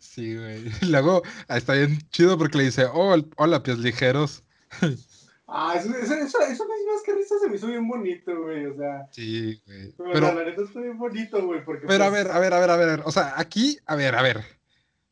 Sí, 0.00 0.36
güey. 0.36 0.70
Y 0.82 0.86
luego 0.86 1.24
está 1.48 1.72
bien 1.72 1.98
chido 2.10 2.38
porque 2.38 2.58
le 2.58 2.64
dice, 2.64 2.84
oh, 2.84 3.16
hola, 3.38 3.64
pies 3.64 3.78
ligeros. 3.78 4.44
Ah, 5.58 5.74
eso, 5.74 5.88
eso, 5.88 6.14
eso, 6.14 6.38
eso 6.40 6.64
más 6.66 7.02
que 7.02 7.14
risa 7.14 7.38
se 7.40 7.48
me 7.48 7.56
hizo 7.56 7.66
bien 7.66 7.88
bonito, 7.88 8.42
güey. 8.42 8.66
O 8.66 8.76
sea, 8.76 9.08
Sí, 9.10 9.58
güey. 9.66 9.92
pero, 9.96 10.12
Pero, 10.12 10.34
la 10.34 10.44
neta 10.44 10.62
está 10.62 10.80
bien 10.80 10.98
bonito, 10.98 11.46
güey. 11.46 11.64
Porque 11.64 11.86
pero 11.86 12.04
a 12.04 12.10
pues, 12.10 12.24
ver, 12.24 12.32
a 12.32 12.38
ver, 12.38 12.52
a 12.52 12.58
ver, 12.60 12.70
a 12.70 12.76
ver. 12.76 13.02
O 13.06 13.10
sea, 13.10 13.32
aquí, 13.38 13.78
a 13.86 13.96
ver, 13.96 14.14
a 14.16 14.22
ver. 14.22 14.44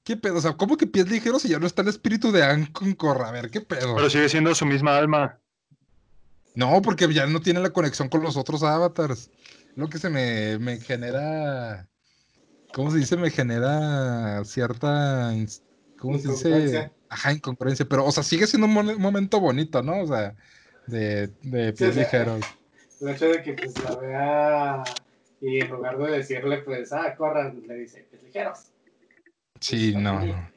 ¿Qué 0.03 0.19
pedo? 0.19 0.37
O 0.37 0.41
sea, 0.43 0.53
¿cómo 0.53 0.77
que 0.77 0.87
pies 0.87 1.09
ligeros 1.09 1.41
si 1.41 1.49
ya 1.49 1.59
no 1.59 1.67
está 1.67 1.81
el 1.81 1.89
espíritu 1.89 2.31
de 2.31 2.43
Ann 2.43 2.67
con 2.67 2.93
Corra? 2.93 3.31
A 3.31 3.33
ver, 3.33 3.51
¿qué 3.51 3.63
pedo? 3.63 3.97
Pero 3.97 4.11
sigue 4.11 4.29
siendo 4.29 4.55
su 4.55 4.67
misma 4.67 4.99
alma. 4.99 5.41
No, 6.55 6.83
porque 6.83 7.11
ya 7.13 7.27
no 7.27 7.41
tiene 7.41 7.61
la 7.61 7.71
conexión 7.71 8.11
con 8.11 8.23
los 8.23 8.37
otros 8.37 8.63
avatars. 8.63 9.31
Lo 9.77 9.89
que 9.89 9.99
se 9.99 10.11
me, 10.11 10.59
me 10.59 10.79
genera. 10.79 11.89
¿Cómo 12.75 12.91
se 12.91 12.99
dice? 12.99 13.17
Me 13.17 13.31
genera 13.31 14.45
cierta. 14.45 15.33
¿Cómo 15.99 16.19
se 16.19 16.61
dice? 16.61 16.93
Ajá, 17.15 17.33
incongruencia. 17.33 17.87
Pero, 17.89 18.05
o 18.05 18.11
sea, 18.11 18.25
sigue 18.25 18.45
siendo 18.49 18.67
un 18.67 19.01
momento 19.01 19.39
bonito, 19.39 19.83
¿no? 19.83 20.01
O 20.01 20.07
sea, 20.09 20.35
de, 20.89 21.29
de 21.43 21.73
pies 21.73 21.95
sea, 21.95 22.03
ligeros. 22.03 22.45
El 23.01 23.09
hecho 23.09 23.29
de 23.29 23.41
que 23.41 23.53
pues 23.53 23.79
la 23.85 23.95
vea 23.95 24.85
y 25.41 25.61
en 25.61 25.71
lugar 25.71 25.97
de 25.97 26.11
decirle, 26.11 26.59
pues, 26.59 26.93
ah, 26.93 27.15
corran, 27.15 27.63
le 27.69 27.75
dice, 27.77 28.05
pues 28.11 28.21
ligeros. 28.25 28.73
Sí, 29.61 29.95
no, 29.95 30.27
no. 30.27 30.51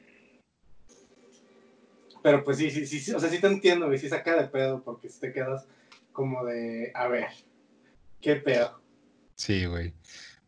Pero 2.24 2.42
pues 2.42 2.56
sí, 2.56 2.72
sí, 2.72 2.84
sí, 2.84 2.98
sí, 2.98 3.12
o 3.12 3.20
sea, 3.20 3.30
sí 3.30 3.40
te 3.40 3.46
entiendo, 3.46 3.86
güey, 3.86 3.98
sí 3.98 4.08
saca 4.08 4.34
de 4.34 4.48
pedo, 4.48 4.82
porque 4.82 5.08
si 5.08 5.20
te 5.20 5.32
quedas 5.32 5.64
como 6.10 6.44
de, 6.44 6.90
a 6.92 7.06
ver, 7.06 7.28
¿qué 8.20 8.34
pedo? 8.34 8.82
Sí, 9.36 9.64
güey. 9.66 9.94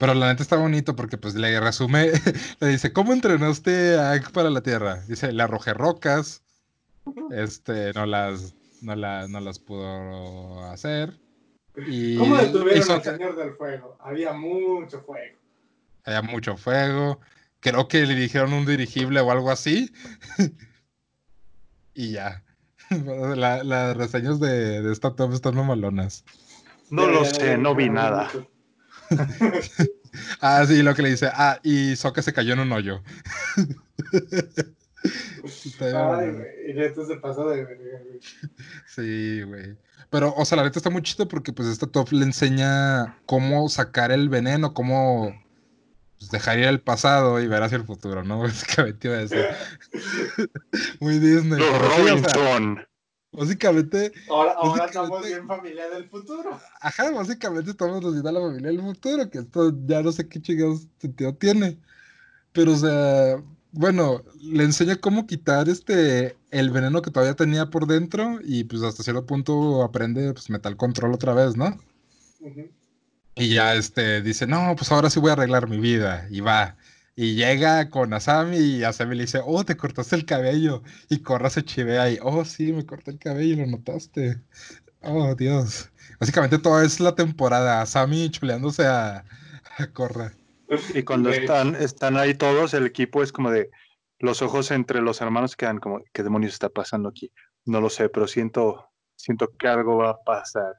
Pero 0.01 0.15
la 0.15 0.29
neta 0.29 0.43
está 0.43 0.57
bonito 0.57 0.97
porque 0.97 1.19
pues 1.19 1.35
le 1.35 1.61
resume, 1.61 2.11
le 2.61 2.67
dice, 2.69 2.91
¿cómo 2.91 3.13
entrenaste 3.13 3.99
a 3.99 4.13
Aang 4.13 4.33
para 4.33 4.49
la 4.49 4.63
Tierra? 4.63 5.03
Dice, 5.07 5.31
le 5.31 5.43
arrojé 5.43 5.75
rocas, 5.75 6.43
este, 7.31 7.93
no 7.93 8.07
las, 8.07 8.55
no 8.81 8.97
la- 8.97 9.29
no 9.29 9.41
las 9.41 9.59
pudo 9.59 10.65
hacer. 10.71 11.21
Y 11.87 12.17
¿Cómo 12.19 12.39
detuvieron 12.39 12.79
hizo 12.79 12.95
al 12.95 13.03
Señor 13.05 13.37
del 13.37 13.53
Fuego? 13.53 13.99
Había 14.01 14.33
mucho 14.33 15.03
fuego. 15.03 15.39
haya 16.05 16.23
mucho 16.23 16.57
fuego. 16.57 17.21
Creo 17.61 17.87
que 17.87 18.07
le 18.07 18.15
dijeron 18.15 18.55
un 18.55 18.65
dirigible 18.65 19.21
o 19.21 19.31
algo 19.31 19.51
así. 19.51 19.93
y 21.95 22.13
ya. 22.13 22.43
La- 22.89 23.63
las 23.63 23.97
reseñas 23.99 24.41
de, 24.41 24.81
de 24.81 24.93
esta 24.95 25.15
top 25.15 25.35
están 25.35 25.55
mamalonas. 25.57 26.25
No 26.89 27.07
lo 27.07 27.23
sé, 27.27 27.59
no 27.59 27.75
vi 27.75 27.91
nada. 27.91 28.31
Ah, 30.41 30.65
sí, 30.67 30.83
lo 30.83 30.95
que 30.95 31.03
le 31.03 31.11
dice. 31.11 31.31
Ah, 31.33 31.61
y 31.63 31.95
Sokka 31.95 32.21
se 32.21 32.33
cayó 32.33 32.55
en 32.55 32.61
un 32.61 32.73
hoyo. 32.73 33.03
Ay, 35.81 36.31
güey, 36.33 36.77
y 36.77 36.83
esto 36.83 37.07
se 37.07 37.15
de 37.15 37.65
güey. 37.65 38.21
Sí, 38.87 39.43
güey. 39.43 39.77
Pero, 40.11 40.35
o 40.37 40.45
sea, 40.45 40.57
la 40.57 40.65
neta 40.65 40.79
está 40.79 40.91
muy 40.91 41.03
chido 41.03 41.29
porque 41.29 41.53
pues 41.53 41.69
esta 41.69 41.87
top 41.87 42.13
le 42.13 42.25
enseña 42.25 43.19
cómo 43.27 43.69
sacar 43.69 44.11
el 44.11 44.29
veneno, 44.29 44.75
cómo 44.75 45.33
pues, 46.19 46.31
dejar 46.31 46.59
ir 46.59 46.67
el 46.67 46.81
pasado 46.81 47.41
y 47.41 47.47
ver 47.47 47.63
hacia 47.63 47.77
el 47.77 47.85
futuro, 47.85 48.25
¿no? 48.25 48.41
Básicamente 48.43 49.09
iba 49.09 49.17
a 49.17 49.21
decir. 49.21 49.47
muy 51.01 51.19
Disney. 51.19 51.59
Los 51.59 51.71
pero 51.71 51.91
sí, 51.95 52.03
o 52.03 52.19
sea, 52.19 52.33
Robinson. 52.35 52.87
Básicamente, 53.33 54.13
Ahora, 54.29 54.53
ahora 54.53 54.85
Básicamente- 54.85 54.87
estamos 54.87 55.27
bien 55.27 55.47
familia 55.47 55.89
del 55.91 56.09
futuro. 56.09 56.61
ajá, 56.81 57.11
básicamente 57.11 57.71
estamos 57.71 58.05
haciendo 58.05 58.29
a 58.29 58.33
la 58.33 58.41
familia 58.41 58.69
del 58.71 58.81
futuro, 58.81 59.31
que 59.31 59.39
esto 59.39 59.73
ya 59.87 60.03
no 60.03 60.13
sé 60.13 60.29
qué 60.29 60.41
chingados 60.41 60.87
sentido 60.99 61.35
tiene. 61.35 61.79
Pero, 62.53 62.73
o 62.73 62.77
sea, 62.77 63.43
bueno, 63.73 64.23
le 64.43 64.65
enseña 64.65 64.97
cómo 64.97 65.27
quitar 65.27 65.69
este 65.69 66.37
el 66.51 66.71
veneno 66.71 67.01
que 67.03 67.11
todavía 67.13 67.35
tenía 67.37 67.67
por 67.71 67.87
dentro 67.87 68.41
y 68.43 68.65
pues 68.65 68.83
hasta 68.83 69.05
cierto 69.05 69.25
punto 69.25 69.85
aprende 69.85 70.33
pues 70.33 70.51
metal 70.51 70.77
control 70.77 71.15
otra 71.15 71.33
vez, 71.35 71.57
¿no? 71.57 71.79
Y 73.37 73.55
ya 73.55 73.75
este 73.75 74.21
dice, 74.23 74.47
no, 74.49 74.75
pues 74.77 74.91
ahora 74.91 75.09
sí 75.09 75.21
voy 75.21 75.31
a 75.31 75.35
arreglar 75.35 75.69
mi 75.69 75.79
vida. 75.79 76.27
Y 76.31 76.41
va. 76.41 76.77
Y 77.23 77.35
llega 77.35 77.91
con 77.91 78.15
Asami 78.15 78.57
y 78.57 78.83
Asami 78.83 79.15
le 79.15 79.25
dice, 79.25 79.43
oh, 79.45 79.63
te 79.63 79.77
cortaste 79.77 80.17
el 80.17 80.25
cabello. 80.25 80.83
Y 81.11 81.19
Korra 81.21 81.51
se 81.51 81.63
chivea 81.63 82.11
y, 82.11 82.19
oh, 82.23 82.47
sí, 82.47 82.73
me 82.73 82.87
corté 82.87 83.11
el 83.11 83.19
cabello, 83.19 83.57
lo 83.57 83.67
notaste. 83.67 84.41
Oh, 85.03 85.35
Dios. 85.35 85.93
Básicamente 86.19 86.59
toda 86.59 86.83
es 86.83 86.99
la 86.99 87.15
temporada. 87.15 87.83
Asami 87.83 88.31
chuleándose 88.31 88.87
a, 88.87 89.27
a 89.77 89.87
Korra. 89.93 90.33
Y 90.95 91.03
cuando 91.03 91.29
están, 91.29 91.75
están 91.75 92.17
ahí 92.17 92.33
todos, 92.33 92.73
el 92.73 92.87
equipo 92.87 93.23
es 93.23 93.33
como 93.33 93.51
de 93.51 93.69
los 94.19 94.41
ojos 94.41 94.71
entre 94.71 95.03
los 95.03 95.21
hermanos 95.21 95.57
quedan 95.57 95.79
como, 95.79 96.03
¿qué 96.15 96.23
demonios 96.23 96.55
está 96.55 96.71
pasando 96.71 97.11
aquí? 97.11 97.31
No 97.67 97.83
lo 97.83 97.91
sé, 97.91 98.09
pero 98.09 98.29
siento, 98.29 98.89
siento 99.15 99.51
que 99.59 99.69
algo 99.69 99.99
va 99.99 100.13
a 100.13 100.23
pasar. 100.25 100.73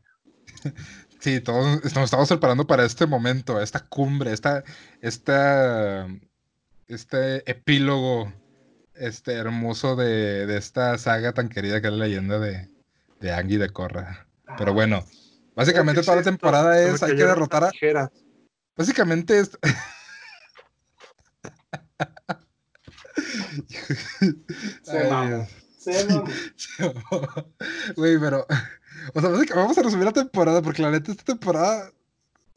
Sí, 1.22 1.40
todos 1.40 1.84
nos 1.84 2.06
estamos 2.06 2.30
preparando 2.30 2.66
para 2.66 2.84
este 2.84 3.06
momento, 3.06 3.62
esta 3.62 3.80
cumbre, 3.80 4.34
esta, 4.34 4.64
esta, 5.02 6.08
este 6.94 7.50
epílogo, 7.50 8.32
este 8.96 9.34
hermoso 9.34 9.96
de, 9.96 10.46
de 10.46 10.58
esta 10.58 10.98
saga 10.98 11.34
tan 11.34 11.50
querida 11.50 11.82
que 11.82 11.88
es 11.88 11.94
la 11.94 12.06
leyenda 12.06 12.40
de, 12.40 12.70
de 13.20 13.46
y 13.48 13.58
de 13.58 13.70
Korra. 13.70 14.28
Pero 14.58 14.72
Ah, 14.72 14.74
bueno, 14.74 15.06
básicamente 15.56 16.02
toda 16.02 16.18
la 16.18 16.24
temporada 16.24 16.82
es 16.82 17.02
hay 17.04 17.16
que 17.16 17.24
derrotar 17.24 17.64
a. 17.64 17.72
tijeras. 17.72 18.10
Básicamente 18.76 19.40
es. 19.40 19.52
Se 24.84 25.10
mamó. 25.10 25.48
Se 25.78 26.06
mamó. 26.06 26.24
Güey, 27.96 28.20
pero. 28.20 28.46
O 29.14 29.22
sea, 29.22 29.30
básicamente 29.30 29.54
vamos 29.54 29.78
a 29.78 29.84
resumir 29.84 30.06
la 30.06 30.12
temporada, 30.12 30.62
porque 30.62 30.82
la 30.82 30.92
neta, 30.92 31.12
esta 31.12 31.24
temporada. 31.24 31.92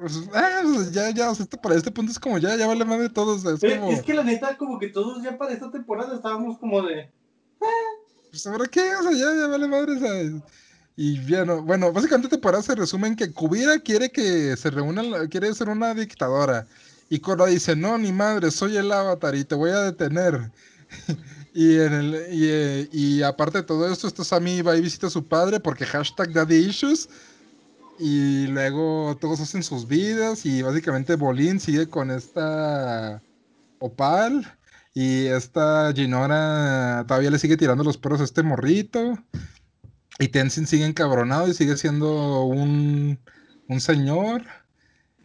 Pues, 0.05 0.21
ah, 0.35 0.61
pues, 0.63 0.93
ya, 0.93 1.09
ya, 1.11 1.31
o 1.31 1.35
sea, 1.35 1.45
esto- 1.45 1.57
para 1.59 1.77
este 1.77 1.91
punto 1.91 2.13
es 2.13 2.19
como 2.19 2.37
ya, 2.37 2.55
ya 2.57 2.67
vale 2.67 2.85
más 2.85 2.99
de 2.99 3.09
todos. 3.09 3.43
Es 3.47 3.63
Eh, 3.65 3.79
como. 3.79 3.91
Es 3.91 4.03
que 4.03 4.13
la 4.13 4.23
neta, 4.23 4.55
como 4.59 4.79
que 4.79 4.89
todos 4.89 5.23
ya 5.23 5.39
para 5.39 5.55
esta 5.55 5.71
temporada 5.71 6.15
estábamos 6.15 6.59
como 6.59 6.83
de. 6.83 7.11
Pues, 8.31 8.47
¿ahora 8.47 8.67
qué? 8.67 8.95
O 8.97 9.03
sea, 9.03 9.13
ya, 9.13 9.35
ya 9.41 9.47
vale 9.47 9.67
madre, 9.67 9.99
¿sabes? 9.99 10.33
Y 10.95 11.19
bien, 11.21 11.47
no- 11.47 11.63
bueno, 11.63 11.91
básicamente 11.91 12.29
temporada 12.29 12.63
se 12.63 12.75
resume 12.75 13.09
en 13.09 13.17
que 13.17 13.33
Kubira 13.33 13.79
quiere 13.79 14.11
que 14.11 14.57
se 14.59 14.69
reúnan, 14.71 15.11
la- 15.11 15.27
quiere 15.29 15.55
ser 15.55 15.71
una 15.71 15.95
dictadora. 15.95 16.67
Y 17.09 17.21
Korra 17.21 17.47
dice, 17.47 17.75
no, 17.75 17.97
ni 17.97 18.13
madre, 18.13 18.51
soy 18.51 18.77
el 18.77 18.93
avatar 18.93 19.35
y 19.35 19.45
te 19.45 19.55
voy 19.55 19.71
a 19.71 19.81
detener. 19.81 20.51
y, 21.55 21.77
en 21.79 21.93
el, 21.95 22.15
y, 22.31 22.45
eh, 22.51 22.89
y 22.93 23.23
aparte 23.23 23.59
de 23.59 23.65
todo 23.65 23.91
esto, 23.91 24.07
esto 24.07 24.23
Sammy 24.23 24.61
va 24.63 24.77
y 24.77 24.81
visita 24.83 25.07
a 25.07 25.11
su 25.11 25.25
padre 25.27 25.61
porque 25.61 25.87
hashtag 25.87 26.33
daddy 26.33 26.57
issues. 26.57 27.09
Y 27.99 28.47
luego 28.49 29.17
todos 29.21 29.41
hacen 29.41 29.63
sus 29.63 29.87
vidas 29.87 30.45
y 30.47 30.63
básicamente 30.63 31.15
Bolín 31.15 31.61
sigue 31.61 31.89
con 31.89 32.11
esta 32.11 33.23
Opal. 33.79 34.59
Y 34.95 35.27
esta 35.27 35.93
Ginora 35.93 37.05
todavía 37.07 37.31
le 37.31 37.39
sigue 37.39 37.57
tirando 37.57 37.85
los 37.85 37.99
perros 37.99 38.21
a 38.21 38.25
este 38.25 38.43
morrito. 38.43 39.19
Y 40.19 40.29
Tenzin 40.29 40.67
sigue 40.67 40.87
encabronado 40.87 41.49
y 41.49 41.55
sigue 41.55 41.77
siendo 41.77 42.45
un, 42.45 43.19
un 43.69 43.81
señor. 43.81 44.43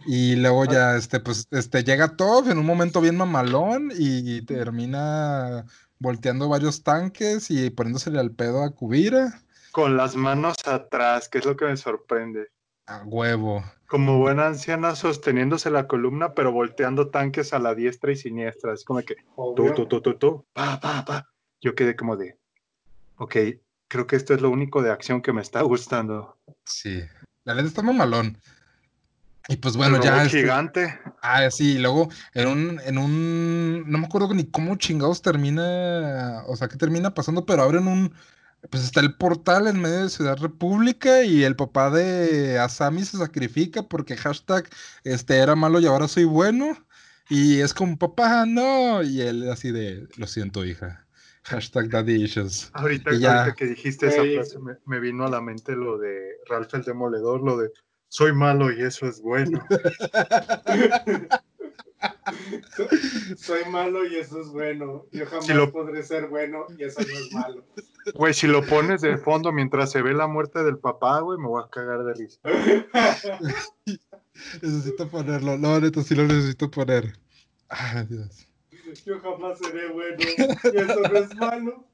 Y 0.05 0.35
luego 0.35 0.65
ya, 0.65 0.95
este, 0.95 1.19
pues, 1.19 1.47
este, 1.51 1.83
llega 1.83 2.15
Toph 2.15 2.49
en 2.49 2.57
un 2.57 2.65
momento 2.65 3.01
bien 3.01 3.17
mamalón 3.17 3.91
y 3.95 4.41
termina 4.43 5.65
volteando 5.99 6.47
varios 6.47 6.83
tanques 6.83 7.51
y 7.51 7.69
poniéndosele 7.69 8.19
al 8.19 8.31
pedo 8.31 8.63
a 8.63 8.71
Kubira. 8.71 9.41
Con 9.71 9.97
las 9.97 10.15
manos 10.15 10.57
atrás, 10.65 11.29
que 11.29 11.39
es 11.39 11.45
lo 11.45 11.55
que 11.55 11.65
me 11.65 11.77
sorprende. 11.77 12.47
A 12.89 13.03
huevo. 13.05 13.63
Como 13.85 14.17
buena 14.17 14.47
anciana 14.47 14.95
sosteniéndose 14.95 15.69
la 15.69 15.85
columna, 15.85 16.33
pero 16.33 16.51
volteando 16.51 17.09
tanques 17.09 17.53
a 17.53 17.59
la 17.59 17.75
diestra 17.75 18.11
y 18.11 18.15
siniestra. 18.15 18.73
Es 18.73 18.83
como 18.83 19.01
que 19.01 19.13
tú, 19.15 19.21
Obvio. 19.35 19.73
tú, 19.75 19.85
tú, 19.87 20.01
tú, 20.01 20.15
tú, 20.15 20.45
pa, 20.53 20.79
pa, 20.79 21.05
pa. 21.05 21.29
Yo 21.61 21.75
quedé 21.75 21.95
como 21.95 22.17
de, 22.17 22.39
ok, 23.17 23.35
creo 23.87 24.07
que 24.07 24.15
esto 24.15 24.33
es 24.33 24.41
lo 24.41 24.49
único 24.49 24.81
de 24.81 24.89
acción 24.89 25.21
que 25.21 25.33
me 25.33 25.41
está 25.41 25.61
gustando. 25.61 26.37
Sí. 26.65 27.03
La 27.43 27.53
neta 27.53 27.67
está 27.67 27.83
mamalón. 27.83 28.39
Y 29.47 29.57
pues 29.57 29.77
bueno, 29.77 30.01
ya. 30.01 30.23
este- 30.23 30.41
gigante. 30.41 30.99
Ah, 31.21 31.49
sí, 31.51 31.73
y 31.73 31.77
luego 31.77 32.09
en 32.33 32.47
un, 32.47 32.81
en 32.85 32.97
un, 32.97 33.83
no 33.85 33.97
me 33.99 34.05
acuerdo 34.05 34.33
ni 34.33 34.45
cómo 34.45 34.77
chingados 34.77 35.21
termina, 35.21 36.43
o 36.47 36.55
sea, 36.55 36.67
qué 36.67 36.77
termina 36.77 37.13
pasando, 37.13 37.45
pero 37.45 37.61
abren 37.61 37.87
un, 37.87 38.13
pues 38.69 38.83
está 38.83 38.99
el 38.99 39.15
portal 39.15 39.67
en 39.67 39.81
medio 39.81 40.03
de 40.03 40.09
Ciudad 40.09 40.37
República 40.37 41.23
y 41.23 41.43
el 41.43 41.55
papá 41.55 41.89
de 41.89 42.59
Asami 42.59 43.03
se 43.03 43.17
sacrifica 43.17 43.83
porque 43.83 44.17
hashtag, 44.17 44.69
este, 45.03 45.37
era 45.37 45.55
malo 45.55 45.79
y 45.79 45.85
ahora 45.85 46.07
soy 46.07 46.25
bueno, 46.25 46.77
y 47.29 47.59
es 47.59 47.73
como, 47.73 47.97
papá, 47.97 48.45
no, 48.45 49.01
y 49.03 49.21
él 49.21 49.49
así 49.49 49.71
de, 49.71 50.07
lo 50.17 50.27
siento, 50.27 50.65
hija, 50.65 51.07
hashtag 51.43 51.89
daddy 51.89 52.23
issues. 52.23 52.69
Ahorita, 52.73 53.13
ya. 53.15 53.39
ahorita 53.41 53.55
que 53.55 53.65
dijiste 53.67 54.07
esa 54.07 54.23
frase, 54.23 54.59
me, 54.59 54.77
me 54.85 54.99
vino 54.99 55.25
a 55.25 55.29
la 55.29 55.41
mente 55.41 55.75
lo 55.75 55.97
de 55.97 56.37
Ralph 56.47 56.73
el 56.73 56.83
Demoledor, 56.83 57.41
lo 57.41 57.57
de 57.57 57.71
soy 58.09 58.33
malo 58.33 58.71
y 58.71 58.81
eso 58.81 59.07
es 59.07 59.21
bueno. 59.21 59.63
Soy 63.37 63.65
malo 63.69 64.05
y 64.05 64.17
eso 64.17 64.41
es 64.41 64.47
bueno. 64.49 65.05
Yo 65.11 65.25
jamás 65.25 65.45
Si 65.45 65.53
lo- 65.53 65.71
podré 65.71 66.03
ser 66.03 66.27
bueno 66.27 66.65
y 66.77 66.83
eso 66.83 67.01
no 67.01 67.07
es 67.07 67.31
malo. 67.33 67.65
Güey, 68.15 68.33
si 68.33 68.47
lo 68.47 68.65
pones 68.65 69.01
de 69.01 69.17
fondo 69.17 69.51
mientras 69.51 69.91
se 69.91 70.01
ve 70.01 70.13
la 70.13 70.27
muerte 70.27 70.63
del 70.63 70.77
papá, 70.77 71.19
güey, 71.19 71.37
me 71.39 71.47
voy 71.47 71.63
a 71.63 71.69
cagar 71.69 72.03
de 72.03 72.13
risa. 72.13 72.39
Necesito 74.61 75.07
ponerlo, 75.09 75.57
no, 75.57 75.79
neta, 75.79 76.01
sí 76.01 76.15
lo 76.15 76.23
necesito 76.23 76.71
poner. 76.71 77.17
Ay, 77.67 78.05
Dios. 78.09 78.45
Yo 79.05 79.19
jamás 79.19 79.59
seré 79.59 79.89
bueno 79.91 80.17
y 80.19 80.77
eso 80.77 81.01
no 81.01 81.19
es 81.19 81.35
malo. 81.35 81.85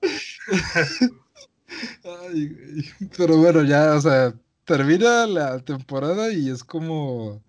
Ay, 2.03 2.49
güey. 2.49 3.09
Pero 3.17 3.37
bueno, 3.37 3.63
ya, 3.63 3.95
o 3.95 4.01
sea, 4.01 4.33
termina 4.63 5.25
la 5.27 5.59
temporada 5.59 6.31
y 6.31 6.49
es 6.49 6.63
como, 6.63 7.41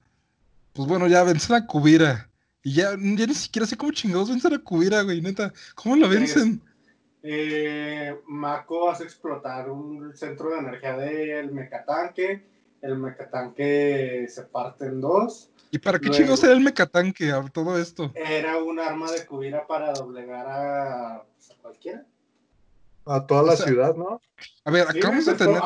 pues 0.72 0.88
bueno, 0.88 1.06
ya 1.06 1.22
vencen 1.22 1.56
a 1.56 1.66
Kubira. 1.66 2.28
Y 2.66 2.72
ya, 2.72 2.90
ya 2.90 3.26
ni 3.28 3.34
siquiera 3.34 3.64
sé 3.64 3.76
cómo 3.76 3.92
chingados 3.92 4.28
vencen 4.28 4.52
a 4.52 4.58
Kubira, 4.58 5.02
güey, 5.02 5.20
neta. 5.20 5.52
¿Cómo 5.76 5.94
lo 5.94 6.08
vencen? 6.08 6.60
Eh, 7.22 8.12
Mako 8.26 8.90
hace 8.90 9.04
explotar 9.04 9.70
un 9.70 10.12
centro 10.16 10.50
de 10.50 10.58
energía 10.58 10.96
del 10.96 11.52
mecatanque. 11.52 12.44
El 12.82 12.98
mecatanque 12.98 14.26
se 14.28 14.42
parte 14.42 14.86
en 14.86 15.00
dos. 15.00 15.48
¿Y 15.70 15.78
para 15.78 16.00
qué 16.00 16.06
Luego. 16.06 16.16
chingados 16.16 16.42
era 16.42 16.54
el 16.54 16.60
mecatanque 16.60 17.30
a 17.30 17.40
todo 17.44 17.78
esto? 17.78 18.10
Era 18.16 18.58
un 18.58 18.80
arma 18.80 19.12
de 19.12 19.24
Kubira 19.24 19.64
para 19.64 19.92
doblegar 19.92 20.46
a, 20.48 21.22
pues, 21.36 21.52
a 21.52 21.62
cualquiera. 21.62 22.04
A 23.04 23.24
toda 23.28 23.44
la 23.44 23.52
O 23.52 23.56
sea, 23.56 23.66
ciudad, 23.66 23.94
¿no? 23.94 24.20
A 24.64 24.70
ver, 24.72 24.88
Sí, 24.90 24.98
acabamos 24.98 25.24
de 25.26 25.34
tener... 25.34 25.62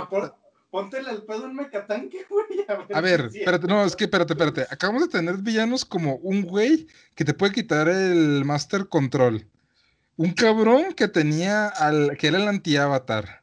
Póntele 0.71 1.11
el 1.11 1.23
pedo 1.23 1.47
en 1.47 1.55
mecatanque, 1.57 2.27
güey. 2.31 2.65
A 2.69 2.75
ver, 2.77 2.97
A 2.97 3.01
ver, 3.01 3.31
espérate, 3.33 3.67
no, 3.67 3.85
es 3.85 3.97
que 3.97 4.05
espérate, 4.05 4.35
espérate. 4.35 4.67
Acabamos 4.71 5.03
de 5.03 5.09
tener 5.09 5.39
villanos 5.39 5.85
como 5.85 6.17
un 6.17 6.43
güey 6.43 6.87
que 7.15 7.25
te 7.25 7.35
puede 7.35 7.53
quitar 7.53 7.89
el 7.89 8.45
Master 8.45 8.89
Control. 8.89 9.47
Un 10.17 10.33
cabrón 10.33 10.93
que 10.95 11.09
tenía 11.09 11.67
al, 11.67 12.17
que 12.19 12.29
era 12.29 12.39
el 12.39 12.47
anti-avatar. 12.47 13.43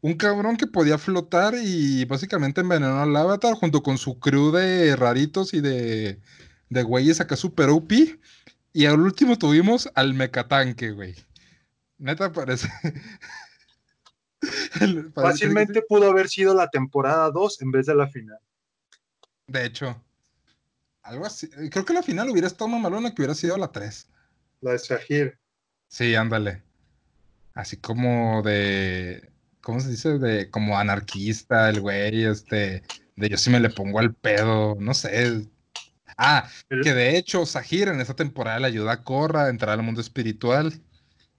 Un 0.00 0.14
cabrón 0.14 0.56
que 0.56 0.68
podía 0.68 0.98
flotar 0.98 1.54
y 1.60 2.04
básicamente 2.04 2.60
envenenó 2.60 3.00
al 3.00 3.16
avatar 3.16 3.54
junto 3.54 3.82
con 3.82 3.98
su 3.98 4.20
crew 4.20 4.52
de 4.52 4.94
raritos 4.94 5.54
y 5.54 5.60
de, 5.60 6.20
de 6.68 6.82
güeyes 6.84 7.20
acá 7.20 7.34
super 7.34 7.70
OP. 7.70 7.92
Y 8.72 8.86
al 8.86 9.00
último 9.00 9.36
tuvimos 9.38 9.90
al 9.94 10.14
mecatanque, 10.14 10.92
güey. 10.92 11.16
Neta 11.98 12.32
parece. 12.32 12.68
Fácilmente 15.14 15.82
pudo 15.82 16.10
haber 16.10 16.28
sido 16.28 16.54
la 16.54 16.68
temporada 16.68 17.30
2 17.30 17.62
en 17.62 17.70
vez 17.70 17.86
de 17.86 17.94
la 17.94 18.08
final. 18.08 18.38
De 19.46 19.64
hecho, 19.64 20.02
algo 21.02 21.26
así. 21.26 21.48
Creo 21.70 21.84
que 21.84 21.94
la 21.94 22.02
final 22.02 22.28
hubiera 22.30 22.46
estado 22.46 22.68
más 22.68 22.80
malona 22.80 23.14
que 23.14 23.22
hubiera 23.22 23.34
sido 23.34 23.56
la 23.56 23.72
3. 23.72 24.08
La 24.60 24.72
de 24.72 24.78
Sahir. 24.78 25.38
Sí, 25.88 26.14
ándale. 26.14 26.62
Así 27.54 27.78
como 27.78 28.42
de. 28.42 29.32
¿Cómo 29.62 29.80
se 29.80 29.88
dice? 29.88 30.18
De 30.18 30.50
como 30.50 30.78
anarquista, 30.78 31.68
el 31.68 31.80
güey, 31.80 32.24
este. 32.24 32.82
De 33.16 33.28
yo 33.28 33.36
sí 33.36 33.50
me 33.50 33.58
le 33.58 33.70
pongo 33.70 33.98
al 33.98 34.14
pedo, 34.14 34.76
no 34.78 34.94
sé. 34.94 35.48
Ah, 36.16 36.48
que 36.68 36.92
de 36.92 37.16
hecho, 37.16 37.46
Sahir 37.46 37.88
en 37.88 38.00
esta 38.00 38.14
temporada 38.14 38.58
le 38.60 38.66
ayuda 38.66 38.92
a 38.92 39.04
Korra 39.04 39.44
a 39.44 39.48
entrar 39.48 39.78
al 39.78 39.84
mundo 39.84 40.00
espiritual. 40.00 40.72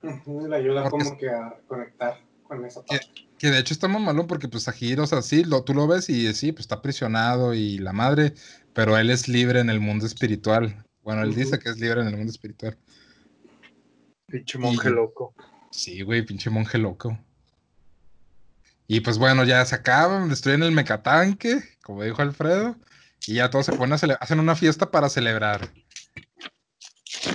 Le 0.02 0.56
ayuda 0.56 0.90
Porque 0.90 1.06
como 1.06 1.18
que 1.18 1.30
a 1.30 1.60
conectar 1.68 2.29
con 2.50 2.66
esa 2.66 2.82
¿Qué? 2.90 2.98
parte. 2.98 3.30
Que 3.38 3.52
de 3.52 3.60
hecho 3.60 3.74
está 3.74 3.88
muy 3.88 4.02
malón 4.04 4.28
porque 4.28 4.50
pues 4.50 4.64
Sahir, 4.64 5.00
o 5.00 5.08
sea, 5.08 5.22
sí, 5.22 5.46
lo, 5.46 5.64
tú 5.64 5.74
lo 5.74 5.88
ves 5.88 6.10
y 6.10 6.34
sí, 6.34 6.52
pues 6.52 6.62
está 6.62 6.76
aprisionado 6.76 7.54
y 7.54 7.78
la 7.78 7.94
madre, 7.94 8.34
pero 8.74 8.98
él 8.98 9.10
es 9.10 9.30
libre 9.30 9.62
en 9.62 9.70
el 9.70 9.80
mundo 9.80 10.06
espiritual. 10.06 10.84
Bueno, 11.04 11.24
él 11.24 11.34
dice 11.34 11.58
que 11.60 11.70
es 11.70 11.80
libre 11.80 12.02
en 12.02 12.08
el 12.08 12.18
mundo 12.18 12.32
espiritual. 12.32 12.78
Pinche 14.28 14.58
monje 14.58 14.90
Y- 14.90 14.92
loco. 14.92 15.34
Sí, 15.72 16.02
güey, 16.02 16.26
pinche 16.26 16.50
monje 16.50 16.78
loco. 16.78 17.18
Y 18.88 19.02
pues 19.02 19.18
bueno, 19.20 19.44
ya 19.44 19.64
se 19.66 19.76
acaban, 19.76 20.30
destruyen 20.30 20.64
el 20.64 20.72
mecatanque, 20.72 21.62
como 21.84 22.04
dijo 22.04 22.22
Alfredo, 22.22 22.76
y 23.28 23.36
ya 23.36 23.50
todos 23.50 23.68
se 23.68 23.74
ponen 23.74 23.94
a 23.94 24.14
hacen 24.20 24.40
una 24.40 24.56
fiesta 24.56 24.90
para 24.92 25.10
celebrar. 25.10 25.70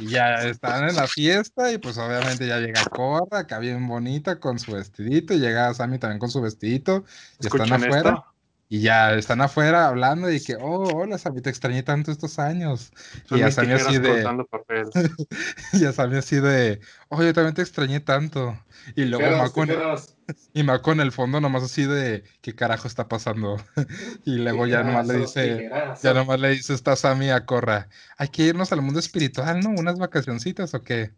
Y 0.01 0.09
ya 0.09 0.43
están 0.45 0.89
en 0.89 0.97
la 0.97 1.07
fiesta 1.07 1.71
y 1.73 1.79
pues 1.79 1.99
obviamente 1.99 2.47
ya 2.47 2.59
llega 2.59 2.85
Korra, 2.85 3.41
acá 3.41 3.59
bien 3.59 3.87
bonita 3.87 4.41
con 4.41 4.59
su 4.59 4.73
vestidito, 4.73 5.35
y 5.35 5.39
llega 5.39 5.73
Sammy 5.75 5.99
también 5.99 6.19
con 6.19 6.31
su 6.31 6.41
vestidito, 6.41 7.05
y 7.41 7.47
están 7.47 7.71
¿Escuchan 7.71 7.85
afuera. 7.85 8.11
esto? 8.11 8.34
Y 8.75 8.81
ya 8.81 9.15
están 9.15 9.41
afuera 9.41 9.87
hablando 9.87 10.29
y 10.33 10.43
que, 10.43 10.57
oh, 10.57 10.83
hola 10.97 11.17
Sammy, 11.17 11.41
te 11.41 11.49
extrañé 11.49 11.85
tanto 11.85 12.11
estos 12.11 12.41
años. 12.41 12.91
Son 13.29 13.39
Y 13.39 13.41
ya 13.43 13.47
mis 13.47 13.55
Sammy 13.55 13.73
así 13.75 13.99
de, 13.99 14.25
y 15.75 15.79
ya 15.79 15.93
Sammy 15.93 16.17
así 16.17 16.41
de, 16.41 16.81
oh, 17.09 17.23
yo 17.23 17.33
también 17.33 17.55
te 17.55 17.63
extrañé 17.63 18.01
tanto. 18.01 18.59
Y 18.97 19.05
luego 19.05 19.49
tijeras. 19.53 20.17
y 20.55 20.65
Mako 20.65 20.91
en 20.91 20.99
el 20.99 21.13
fondo 21.13 21.41
nomás 21.41 21.63
así 21.63 21.85
de, 21.85 22.25
¿qué 22.41 22.57
carajo 22.57 22.89
está 22.89 23.07
pasando? 23.07 23.59
y 24.25 24.39
luego 24.39 24.67
ya 24.67 24.83
nomás 24.83 25.07
le 25.07 25.19
dice, 25.19 25.71
ya 26.03 26.13
nomás 26.13 26.41
le 26.41 26.49
dice 26.49 26.75
esta 26.75 26.97
Sammy 26.97 27.31
a 27.31 27.47
Corra, 27.47 27.89
hay 28.19 28.27
que 28.27 28.43
irnos 28.43 28.73
al 28.73 28.83
mundo 28.83 28.99
espiritual, 28.99 29.61
¿no? 29.61 29.71
¿Unas 29.71 30.01
vacacioncitas 30.01 30.75
o 30.75 30.83
qué? 30.83 31.13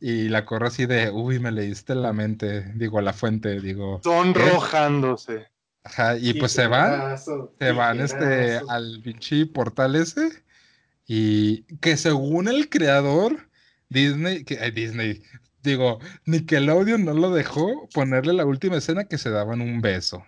Y 0.00 0.28
la 0.28 0.44
Corra 0.44 0.68
así 0.68 0.84
de, 0.84 1.10
uy, 1.10 1.38
me 1.38 1.50
leíste 1.50 1.94
la 1.94 2.12
mente, 2.12 2.70
digo, 2.74 3.00
la 3.00 3.14
fuente, 3.14 3.58
digo, 3.58 4.02
Sonrojándose. 4.04 5.48
Ajá, 5.84 6.16
y 6.18 6.34
pues 6.34 6.52
se 6.52 6.66
van. 6.66 7.18
Se 7.18 7.72
van 7.72 8.00
este 8.00 8.60
al 8.68 9.00
pinche 9.02 9.46
portal 9.46 9.96
ese. 9.96 10.42
Y 11.06 11.62
que 11.78 11.96
según 11.96 12.48
el 12.48 12.68
creador, 12.68 13.48
Disney, 13.88 14.44
que 14.44 14.58
ay, 14.60 14.70
Disney, 14.70 15.22
digo, 15.62 15.98
Nickelodeon 16.26 17.04
no 17.04 17.14
lo 17.14 17.30
dejó 17.30 17.88
ponerle 17.92 18.32
la 18.32 18.46
última 18.46 18.76
escena 18.76 19.04
que 19.04 19.18
se 19.18 19.30
daban 19.30 19.60
un 19.60 19.80
beso. 19.80 20.24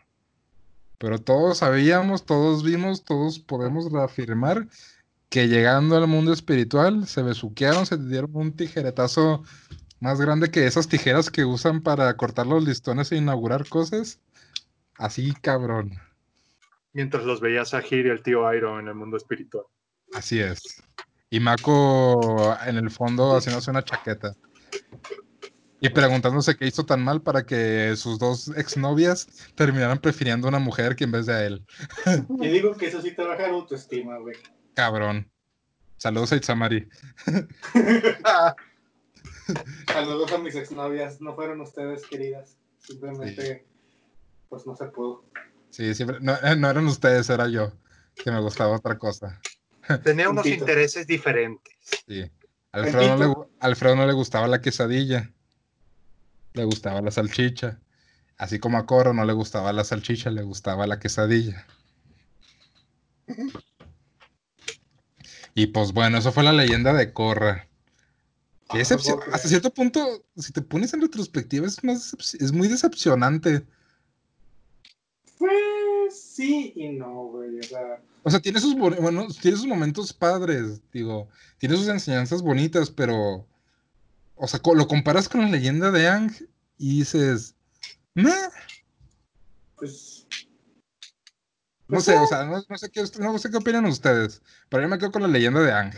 Pero 0.98 1.18
todos 1.18 1.58
sabíamos, 1.58 2.26
todos 2.26 2.62
vimos, 2.62 3.04
todos 3.04 3.38
podemos 3.38 3.90
reafirmar 3.90 4.68
que 5.28 5.48
llegando 5.48 5.96
al 5.96 6.06
mundo 6.06 6.32
espiritual 6.32 7.06
se 7.06 7.22
besuquearon, 7.22 7.86
se 7.86 7.96
dieron 7.96 8.30
un 8.34 8.52
tijeretazo 8.52 9.42
más 9.98 10.20
grande 10.20 10.50
que 10.50 10.66
esas 10.66 10.88
tijeras 10.88 11.30
que 11.30 11.44
usan 11.44 11.80
para 11.80 12.14
cortar 12.16 12.46
los 12.46 12.64
listones 12.64 13.10
e 13.12 13.16
inaugurar 13.16 13.66
cosas. 13.68 14.20
Así, 15.02 15.34
cabrón. 15.40 15.98
Mientras 16.92 17.24
los 17.24 17.40
veía 17.40 17.64
Sahir 17.64 18.06
y 18.06 18.10
el 18.10 18.22
tío 18.22 18.54
Iron 18.54 18.78
en 18.78 18.86
el 18.86 18.94
mundo 18.94 19.16
espiritual. 19.16 19.64
Así 20.14 20.38
es. 20.38 20.80
Y 21.28 21.40
Mako 21.40 22.56
en 22.64 22.76
el 22.76 22.88
fondo 22.88 23.34
haciéndose 23.34 23.72
una 23.72 23.82
chaqueta. 23.82 24.36
Y 25.80 25.88
preguntándose 25.88 26.56
qué 26.56 26.68
hizo 26.68 26.86
tan 26.86 27.02
mal 27.02 27.20
para 27.20 27.44
que 27.44 27.96
sus 27.96 28.20
dos 28.20 28.56
exnovias 28.56 29.26
terminaran 29.56 29.98
prefiriendo 29.98 30.46
a 30.46 30.50
una 30.50 30.60
mujer 30.60 30.94
que 30.94 31.02
en 31.02 31.10
vez 31.10 31.26
de 31.26 31.32
a 31.32 31.46
él. 31.46 31.66
Y 32.40 32.46
digo 32.46 32.76
que 32.76 32.86
eso 32.86 33.02
sí 33.02 33.10
te 33.10 33.24
baja 33.24 33.48
la 33.48 33.54
autoestima, 33.54 34.18
güey. 34.18 34.36
Cabrón. 34.74 35.28
Saludos 35.96 36.32
a 36.32 36.36
Itzamari. 36.36 36.88
Saludos 39.92 40.30
a 40.30 40.38
mis 40.38 40.54
exnovias. 40.54 41.20
No 41.20 41.34
fueron 41.34 41.60
ustedes, 41.60 42.06
queridas. 42.06 42.56
Simplemente, 42.78 43.66
pues 44.52 44.66
no 44.66 44.76
se 44.76 44.84
pudo. 44.84 45.24
Sí, 45.70 45.94
siempre. 45.94 46.18
No, 46.20 46.34
eh, 46.34 46.54
no 46.56 46.68
eran 46.68 46.86
ustedes, 46.86 47.30
era 47.30 47.48
yo. 47.48 47.72
Que 48.14 48.30
me 48.30 48.38
gustaba 48.38 48.76
otra 48.76 48.98
cosa. 48.98 49.40
Tenía 50.04 50.28
unos 50.28 50.44
intereses 50.44 51.06
diferentes. 51.06 51.74
Sí. 52.06 52.30
Alfredo 52.70 53.16
no, 53.16 53.28
le, 53.28 53.48
Alfredo 53.60 53.96
no 53.96 54.06
le 54.06 54.12
gustaba 54.12 54.46
la 54.48 54.60
quesadilla. 54.60 55.32
Le 56.52 56.64
gustaba 56.64 57.00
la 57.00 57.10
salchicha. 57.10 57.80
Así 58.36 58.58
como 58.58 58.76
a 58.76 58.84
Coro 58.84 59.14
no 59.14 59.24
le 59.24 59.32
gustaba 59.32 59.72
la 59.72 59.84
salchicha, 59.84 60.28
le 60.28 60.42
gustaba 60.42 60.86
la 60.86 60.98
quesadilla. 60.98 61.66
Y 65.54 65.68
pues 65.68 65.92
bueno, 65.92 66.18
eso 66.18 66.30
fue 66.30 66.42
la 66.42 66.52
leyenda 66.52 66.92
de 66.92 67.14
Korra. 67.14 67.68
Ah, 68.68 68.78
Es 68.78 68.92
hasta 68.92 69.48
cierto 69.48 69.72
punto, 69.72 70.26
si 70.36 70.52
te 70.52 70.60
pones 70.60 70.92
en 70.92 71.00
retrospectiva, 71.00 71.66
es, 71.66 71.82
más 71.82 72.14
es 72.38 72.52
muy 72.52 72.68
decepcionante. 72.68 73.66
Pues 75.38 76.22
sí 76.22 76.72
y 76.76 76.88
no, 76.90 77.24
güey. 77.26 77.58
O 77.58 77.62
sea, 77.62 78.02
O 78.22 78.30
sea, 78.30 78.40
tiene 78.40 78.60
sus, 78.60 78.76
bueno, 78.76 79.26
tiene 79.40 79.56
sus 79.56 79.66
momentos 79.66 80.12
padres, 80.12 80.80
digo, 80.92 81.28
tiene 81.58 81.76
sus 81.76 81.88
enseñanzas 81.88 82.42
bonitas, 82.42 82.90
pero, 82.90 83.46
o 84.36 84.46
sea, 84.46 84.60
co- 84.60 84.74
lo 84.74 84.86
comparas 84.86 85.28
con 85.28 85.40
la 85.40 85.48
leyenda 85.48 85.90
de 85.90 86.06
Ang 86.08 86.30
y 86.78 86.98
dices, 87.00 87.54
"Meh". 88.14 88.30
pues. 89.76 90.26
no 91.88 92.00
sé, 92.00 92.16
o 92.18 92.26
sea, 92.26 92.44
no, 92.44 92.62
no 92.68 92.78
sé 92.78 92.90
qué, 92.90 93.02
no 93.18 93.38
sé 93.38 93.50
qué 93.50 93.56
opinan 93.56 93.84
ustedes, 93.86 94.40
pero 94.68 94.82
yo 94.84 94.88
me 94.88 94.98
quedo 94.98 95.10
con 95.12 95.22
la 95.22 95.28
leyenda 95.28 95.60
de 95.60 95.72
Ang. 95.72 95.92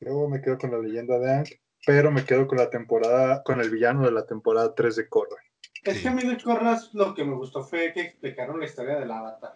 Yo 0.00 0.28
me 0.28 0.40
quedo 0.42 0.58
con 0.58 0.70
la 0.70 0.78
leyenda 0.78 1.18
de 1.18 1.32
Ang, 1.32 1.46
pero 1.86 2.10
me 2.12 2.24
quedo 2.24 2.46
con 2.46 2.58
la 2.58 2.68
temporada, 2.70 3.42
con 3.42 3.60
el 3.60 3.70
villano 3.70 4.04
de 4.04 4.12
la 4.12 4.26
temporada 4.26 4.74
3 4.74 4.96
de 4.96 5.08
Korra. 5.08 5.36
Es 5.84 5.96
Sí. 5.96 6.02
que 6.02 6.08
a 6.08 6.12
mí 6.12 6.22
de 6.22 6.36
Corras 6.42 6.90
lo 6.94 7.14
que 7.14 7.24
me 7.24 7.34
gustó 7.34 7.62
fue 7.64 7.92
que 7.92 8.00
explicaron 8.02 8.58
la 8.60 8.66
historia 8.66 8.96
del 8.98 9.10
avatar. 9.10 9.54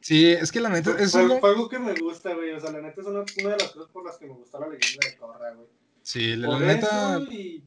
Sí, 0.00 0.30
es 0.32 0.50
que 0.50 0.60
la 0.60 0.68
neta, 0.68 0.96
es 0.98 1.14
lo- 1.14 1.38
fue 1.38 1.50
algo 1.50 1.68
que 1.68 1.78
me 1.78 1.94
gusta, 1.94 2.34
güey. 2.34 2.50
O 2.52 2.60
sea, 2.60 2.72
la 2.72 2.80
neta 2.80 3.00
es 3.00 3.06
una, 3.06 3.20
una 3.20 3.50
de 3.50 3.56
las 3.62 3.70
cosas 3.72 3.90
por 3.92 4.04
las 4.04 4.16
que 4.16 4.26
me 4.26 4.34
gustó 4.34 4.58
la 4.60 4.66
leyenda 4.68 5.06
de 5.08 5.16
Corra, 5.16 5.52
güey. 5.54 5.68
Sí, 6.02 6.34
la, 6.36 6.48
la 6.48 6.58
neta. 6.58 7.20
y. 7.30 7.62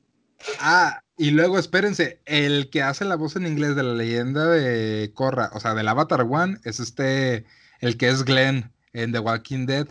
Ah, 0.59 1.01
y 1.17 1.31
luego 1.31 1.57
espérense, 1.57 2.19
el 2.25 2.69
que 2.69 2.81
hace 2.83 3.05
la 3.05 3.15
voz 3.15 3.37
en 3.37 3.47
inglés 3.47 3.75
de 3.77 3.83
la 3.83 3.93
leyenda 3.93 4.47
de 4.49 5.11
Korra, 5.13 5.49
o 5.53 5.59
sea, 5.61 5.73
del 5.73 5.87
Avatar 5.87 6.21
One, 6.29 6.57
es 6.65 6.81
este, 6.81 7.45
el 7.79 7.97
que 7.97 8.09
es 8.09 8.25
Glenn 8.25 8.71
en 8.91 9.13
The 9.13 9.19
Walking 9.19 9.65
Dead. 9.65 9.87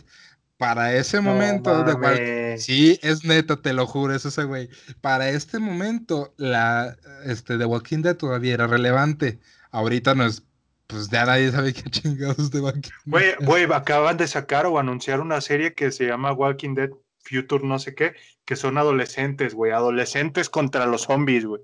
Para 0.57 0.95
ese 0.95 1.19
momento, 1.19 1.83
The 1.83 1.93
Wal- 1.95 2.19
sí, 2.57 2.99
es 3.01 3.23
neta, 3.25 3.57
te 3.61 3.73
lo 3.73 3.85
juro, 3.87 4.13
es 4.15 4.25
ese 4.25 4.43
güey. 4.43 4.69
Para 5.01 5.29
este 5.29 5.59
momento, 5.59 6.33
la, 6.37 6.97
este, 7.25 7.57
The 7.57 7.65
Walking 7.65 8.01
Dead 8.01 8.15
todavía 8.15 8.53
era 8.53 8.67
relevante. 8.67 9.39
Ahorita 9.71 10.15
no 10.15 10.25
es, 10.25 10.43
pues 10.87 11.09
ya 11.09 11.25
nadie 11.25 11.51
sabe 11.51 11.73
qué 11.73 11.83
chingados 11.89 12.51
The 12.51 12.59
Walking 12.61 12.91
Güey, 13.05 13.25
Dead. 13.25 13.37
güey, 13.41 13.63
acaban 13.71 14.17
de 14.17 14.27
sacar 14.27 14.65
o 14.65 14.79
anunciar 14.79 15.19
una 15.19 15.41
serie 15.41 15.73
que 15.73 15.91
se 15.91 16.05
llama 16.07 16.31
Walking 16.33 16.75
Dead 16.75 16.89
Future 17.19 17.65
no 17.65 17.79
sé 17.79 17.95
qué, 17.95 18.13
que 18.45 18.55
son 18.55 18.77
adolescentes, 18.77 19.53
güey, 19.55 19.71
adolescentes 19.71 20.49
contra 20.49 20.85
los 20.85 21.03
zombies, 21.03 21.45
güey. 21.45 21.61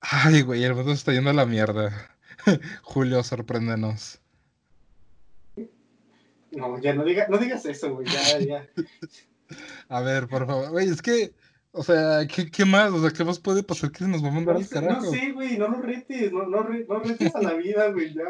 Ay, 0.00 0.42
güey, 0.42 0.62
el 0.62 0.74
mundo 0.74 0.92
se 0.92 0.98
está 0.98 1.12
yendo 1.12 1.30
a 1.30 1.32
la 1.32 1.46
mierda. 1.46 2.16
Julio, 2.82 3.22
sorpréndenos. 3.24 4.20
No, 6.52 6.78
ya 6.80 6.94
no, 6.94 7.04
diga, 7.04 7.26
no 7.28 7.38
digas 7.38 7.66
eso, 7.66 7.94
güey. 7.94 8.06
Ya, 8.06 8.38
ya. 8.38 8.66
A 9.88 10.00
ver, 10.00 10.26
por 10.28 10.46
favor. 10.46 10.70
Güey, 10.70 10.88
es 10.88 11.02
que, 11.02 11.34
o 11.72 11.82
sea, 11.82 12.26
¿qué, 12.26 12.50
qué 12.50 12.64
más? 12.64 12.90
O 12.92 13.00
sea, 13.00 13.10
¿qué 13.10 13.24
más 13.24 13.38
puede 13.38 13.62
pasar 13.62 13.90
que 13.92 13.98
se 13.98 14.08
nos 14.08 14.22
va 14.24 14.28
a 14.28 14.32
mandar 14.32 14.54
No, 14.54 14.60
al 14.60 14.66
sé, 14.66 14.74
no 14.80 14.86
carajo? 14.88 15.10
sé, 15.10 15.32
güey. 15.32 15.58
No 15.58 15.68
lo 15.68 15.82
retes. 15.82 16.32
No, 16.32 16.46
no, 16.46 16.62
re- 16.62 16.86
no 16.88 16.98
retes 17.00 17.34
a 17.34 17.40
la 17.42 17.54
vida, 17.54 17.90
güey. 17.92 18.12
Ya. 18.14 18.24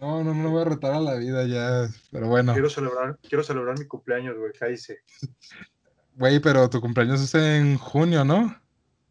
No, 0.00 0.22
no, 0.24 0.34
no 0.34 0.50
voy 0.50 0.62
a 0.62 0.64
retar 0.66 0.92
a 0.92 1.00
la 1.00 1.14
vida 1.14 1.44
ya. 1.46 1.88
Pero 2.10 2.28
bueno, 2.28 2.52
Quiero 2.52 2.68
celebrar, 2.68 3.18
quiero 3.28 3.42
celebrar 3.44 3.78
mi 3.78 3.86
cumpleaños, 3.86 4.36
güey, 4.36 4.52
cállese. 4.52 4.98
güey, 6.16 6.40
pero 6.40 6.68
tu 6.68 6.80
cumpleaños 6.80 7.20
es 7.22 7.34
en 7.34 7.78
junio, 7.78 8.24
¿no? 8.24 8.60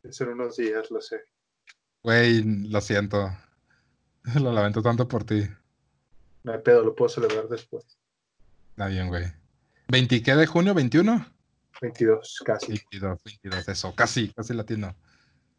Es 0.04 0.20
en 0.22 0.30
unos 0.30 0.58
días, 0.58 0.92
lo 0.92 1.02
sé. 1.02 1.22
Güey, 2.04 2.44
lo 2.70 2.82
siento. 2.82 3.30
Lo 4.42 4.52
lamento 4.54 4.82
tanto 4.82 5.06
por 5.08 5.24
ti. 5.26 5.44
No 6.44 6.54
hay 6.54 6.60
pedo, 6.60 6.84
lo 6.84 6.96
puedo 6.96 7.10
celebrar 7.10 7.48
después. 7.50 7.86
Está 8.72 8.88
bien, 8.88 9.08
güey. 9.10 9.26
¿20 9.88 10.24
qué 10.24 10.36
de 10.36 10.46
junio? 10.48 10.74
¿21? 10.74 11.26
22, 11.82 12.42
casi. 12.46 12.68
22, 12.68 13.20
22, 13.24 13.68
eso. 13.68 13.94
Casi, 13.96 14.30
casi 14.30 14.54
latino. 14.54 14.96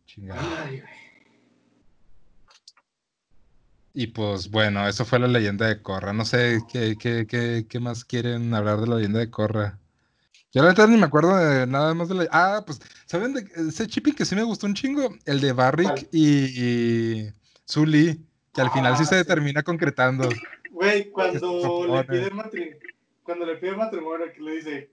Chingada. 0.06 0.40
Ay, 0.64 0.80
güey. 0.80 1.04
Y 3.96 4.08
pues 4.08 4.50
bueno, 4.50 4.88
eso 4.88 5.04
fue 5.04 5.18
la 5.20 5.28
leyenda 5.28 5.68
de 5.68 5.80
Korra. 5.80 6.12
No 6.12 6.24
sé 6.24 6.58
qué, 6.72 6.96
qué, 6.98 7.26
qué, 7.28 7.66
qué 7.68 7.80
más 7.80 8.04
quieren 8.04 8.52
hablar 8.52 8.80
de 8.80 8.88
la 8.88 8.96
leyenda 8.96 9.20
de 9.20 9.30
Korra. 9.30 9.78
Yo 10.52 10.62
la 10.62 10.70
neta 10.70 10.86
ni 10.86 10.96
me 10.96 11.06
acuerdo 11.06 11.36
de 11.36 11.66
nada 11.66 11.94
más 11.94 12.08
de 12.08 12.14
la... 12.14 12.28
Ah, 12.32 12.62
pues, 12.66 12.80
¿saben 13.06 13.34
de 13.34 13.44
ese 13.68 13.86
chipping 13.86 14.14
que 14.14 14.24
sí 14.24 14.34
me 14.34 14.42
gustó 14.42 14.66
un 14.66 14.74
chingo? 14.74 15.14
El 15.26 15.40
de 15.40 15.52
Barrick 15.52 16.08
y, 16.12 16.26
y 16.60 17.32
Zully, 17.68 18.24
que 18.52 18.60
al 18.60 18.70
final 18.70 18.96
sí 18.96 19.02
Ah, 19.04 19.06
se 19.06 19.20
sí. 19.20 19.26
termina 19.26 19.62
concretando. 19.62 20.28
Güey, 20.72 21.10
cuando 21.10 21.86
le 21.96 22.04
pide 22.04 22.30
matrimonio, 22.30 22.76
cuando 23.24 23.46
le 23.46 23.56
pide 23.56 23.74
matrimonio, 23.76 24.26
que 24.32 24.40
le 24.40 24.52
dice, 24.56 24.90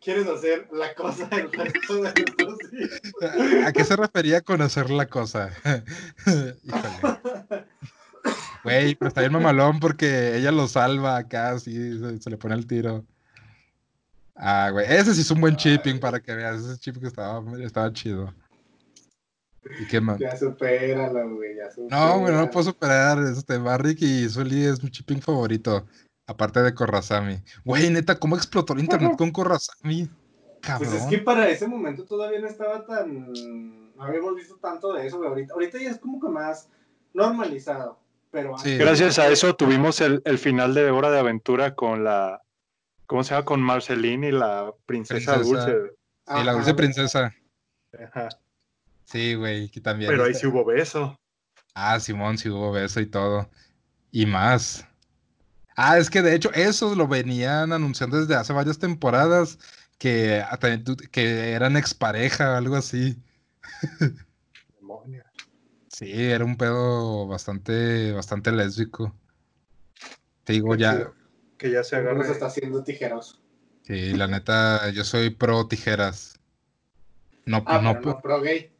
¿quieres 0.00 0.26
hacer 0.26 0.68
la 0.72 0.94
cosa 0.94 1.26
del 1.26 1.52
resto 1.52 1.94
de 1.96 2.12
nuestros 2.12 2.58
hijos? 2.72 3.66
¿A 3.66 3.72
qué 3.72 3.84
se 3.84 3.96
refería 3.96 4.40
con 4.40 4.62
hacer 4.62 4.90
la 4.90 5.06
cosa? 5.06 5.50
Híjole. 6.62 7.66
Güey, 8.62 8.94
pero 8.94 9.08
está 9.08 9.20
bien 9.20 9.32
mamalón 9.32 9.80
porque 9.80 10.36
ella 10.36 10.52
lo 10.52 10.68
salva 10.68 11.16
acá, 11.16 11.50
así 11.50 11.98
se, 11.98 12.22
se 12.22 12.30
le 12.30 12.36
pone 12.36 12.54
el 12.54 12.66
tiro. 12.66 13.04
Ah, 14.36 14.70
güey, 14.70 14.86
ese 14.88 15.14
sí 15.14 15.22
es 15.22 15.30
un 15.30 15.40
buen 15.40 15.56
chipping 15.56 15.98
para 15.98 16.20
que 16.20 16.34
veas, 16.34 16.60
ese 16.64 16.78
chipping 16.78 17.06
estaba, 17.06 17.42
estaba 17.60 17.92
chido. 17.92 18.32
¿Y 19.80 19.86
qué 19.86 20.00
más? 20.00 20.18
Ya 20.18 20.36
supéralo, 20.36 21.36
güey, 21.36 21.56
ya 21.56 21.70
supéralo. 21.70 22.06
No, 22.06 22.20
güey, 22.20 22.32
no 22.32 22.40
lo 22.42 22.50
puedo 22.50 22.66
superar. 22.66 23.18
Este, 23.24 23.58
Barrick 23.58 24.02
y 24.02 24.28
Zully 24.28 24.64
es 24.64 24.82
mi 24.82 24.90
chipping 24.90 25.20
favorito. 25.20 25.86
Aparte 26.26 26.62
de 26.62 26.74
Korrasami. 26.74 27.42
Güey, 27.64 27.90
neta, 27.90 28.18
¿cómo 28.18 28.36
explotó 28.36 28.72
el 28.74 28.80
internet 28.80 29.16
con 29.16 29.30
Korrasami? 29.30 30.08
Cabrón. 30.60 30.90
Pues 30.90 31.02
es 31.02 31.08
que 31.08 31.18
para 31.18 31.48
ese 31.48 31.66
momento 31.66 32.04
todavía 32.04 32.38
no 32.40 32.46
estaba 32.46 32.86
tan. 32.86 33.32
No 33.32 34.02
habíamos 34.04 34.36
visto 34.36 34.56
tanto 34.56 34.92
de 34.92 35.06
eso, 35.06 35.18
güey. 35.18 35.28
Ahorita, 35.28 35.54
ahorita 35.54 35.78
ya 35.78 35.90
es 35.90 35.98
como 35.98 36.20
que 36.20 36.28
más 36.28 36.68
normalizado. 37.12 37.98
Pero 38.30 38.56
Sí. 38.58 38.76
Gracias 38.78 39.18
a 39.18 39.28
eso 39.28 39.54
tuvimos 39.56 40.00
el, 40.00 40.22
el 40.24 40.38
final 40.38 40.72
de 40.74 40.90
Hora 40.90 41.10
de 41.10 41.18
Aventura 41.18 41.74
con 41.74 42.04
la. 42.04 42.40
¿Cómo 43.06 43.24
se 43.24 43.34
llama? 43.34 43.44
Con 43.44 43.60
Marceline 43.60 44.24
y 44.24 44.32
la 44.32 44.72
princesa, 44.86 45.34
Princesa. 45.34 45.66
Dulce. 45.66 45.94
Sí, 46.26 46.44
la 46.44 46.52
dulce 46.52 46.74
princesa. 46.74 47.34
Ajá. 48.06 48.28
Sí, 49.04 49.34
güey, 49.34 49.68
que 49.68 49.80
también. 49.80 50.10
Pero 50.10 50.24
ahí 50.24 50.30
este- 50.30 50.42
sí 50.42 50.46
hubo 50.46 50.64
beso. 50.64 51.18
Ah, 51.74 51.98
Simón, 52.00 52.38
sí 52.38 52.48
hubo 52.48 52.70
beso 52.72 53.00
y 53.00 53.06
todo. 53.06 53.50
Y 54.10 54.24
más. 54.26 54.86
Ah, 55.76 55.98
es 55.98 56.10
que 56.10 56.22
de 56.22 56.34
hecho 56.34 56.52
eso 56.54 56.94
lo 56.94 57.08
venían 57.08 57.72
anunciando 57.72 58.18
desde 58.20 58.34
hace 58.36 58.52
varias 58.52 58.78
temporadas 58.78 59.58
que, 59.98 60.42
que 61.10 61.52
eran 61.52 61.76
expareja, 61.76 62.56
algo 62.58 62.76
así. 62.76 63.16
Sí, 65.88 66.10
era 66.12 66.44
un 66.44 66.56
pedo 66.56 67.26
bastante, 67.26 68.12
bastante 68.12 68.50
lésbico. 68.52 69.14
Te 70.44 70.52
digo, 70.54 70.74
Qué 70.74 70.82
ya, 70.82 70.92
chido. 70.92 71.14
Que 71.58 71.70
ya 71.70 71.84
se 71.84 71.96
Uno 72.00 72.10
agarre. 72.10 72.26
se 72.26 72.32
está 72.32 72.46
haciendo 72.46 72.82
tijeroso. 72.82 73.38
sí, 73.82 74.12
la 74.14 74.26
neta, 74.26 74.90
yo 74.90 75.04
soy 75.04 75.30
pro 75.30 75.66
tijeras. 75.68 76.38
No, 77.46 77.62
Ah, 77.66 77.80
no, 77.80 78.00
pero 78.00 78.16
no 78.16 78.20
pro 78.22 78.40
gay. 78.40 78.72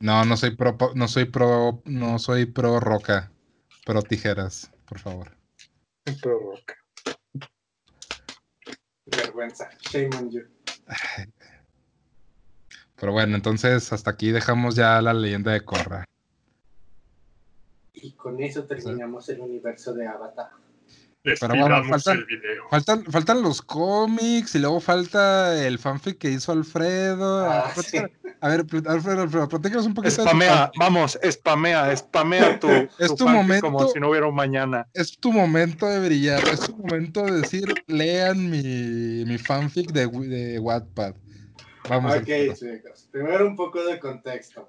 no, 0.00 0.24
no 0.24 0.36
soy 0.36 0.56
pro, 0.56 0.76
no 0.94 1.08
soy 1.08 1.24
pro, 1.26 1.82
no 1.84 2.18
soy 2.18 2.46
pro 2.46 2.80
roca, 2.80 3.32
pro 3.84 4.02
tijeras, 4.02 4.70
por 4.86 4.98
favor. 4.98 5.35
Pero 6.22 6.38
roca. 6.38 6.74
Vergüenza. 9.06 9.68
Shame 9.90 10.10
on 10.16 10.30
you. 10.30 10.42
Pero 12.98 13.12
bueno, 13.12 13.36
entonces 13.36 13.92
hasta 13.92 14.10
aquí 14.10 14.30
dejamos 14.30 14.74
ya 14.74 15.00
la 15.02 15.12
leyenda 15.12 15.52
de 15.52 15.64
Korra. 15.64 16.04
Y 17.92 18.12
con 18.12 18.42
eso 18.42 18.64
terminamos 18.64 19.28
el 19.28 19.40
universo 19.40 19.92
de 19.94 20.06
Avatar. 20.06 20.50
Pero 21.40 21.54
bueno, 21.60 21.84
faltan- 21.84 22.18
el 22.18 22.24
video. 22.24 22.68
Faltan, 22.70 23.04
faltan 23.06 23.42
los 23.42 23.60
cómics 23.62 24.54
y 24.54 24.58
luego 24.60 24.78
falta 24.80 25.66
el 25.66 25.78
fanfic 25.78 26.18
que 26.18 26.30
hizo 26.30 26.52
Alfredo. 26.52 27.44
Ah, 27.46 27.72
A- 27.76 27.82
sí. 27.82 27.98
A 28.40 28.48
ver, 28.48 28.66
pl- 28.66 28.82
Alfredo, 28.86 29.22
Alfredo, 29.22 29.48
platícanos 29.48 29.86
un 29.86 29.94
poquito. 29.94 30.22
Spamea, 30.22 30.70
vamos, 30.78 31.18
spamea, 31.30 31.96
spamea 31.96 32.60
tu, 32.60 32.68
Es 32.98 33.14
tu 33.16 33.26
momento. 33.28 33.66
como 33.66 33.88
si 33.88 33.98
no 33.98 34.10
hubiera 34.10 34.26
un 34.26 34.34
mañana. 34.34 34.86
Es 34.94 35.16
tu 35.18 35.32
momento 35.32 35.86
de 35.86 36.00
brillar, 36.06 36.46
es 36.48 36.60
tu 36.60 36.76
momento 36.76 37.24
de 37.24 37.40
decir, 37.40 37.72
lean 37.86 38.50
mi, 38.50 39.24
mi 39.24 39.38
fanfic 39.38 39.90
de, 39.90 40.06
de 40.06 40.58
Wattpad. 40.60 41.14
Vamos. 41.88 42.12
Ok, 42.12 42.18
Alfredo. 42.28 42.54
chicos. 42.54 43.08
Primero 43.10 43.46
un 43.46 43.56
poco 43.56 43.82
de 43.84 43.98
contexto. 43.98 44.68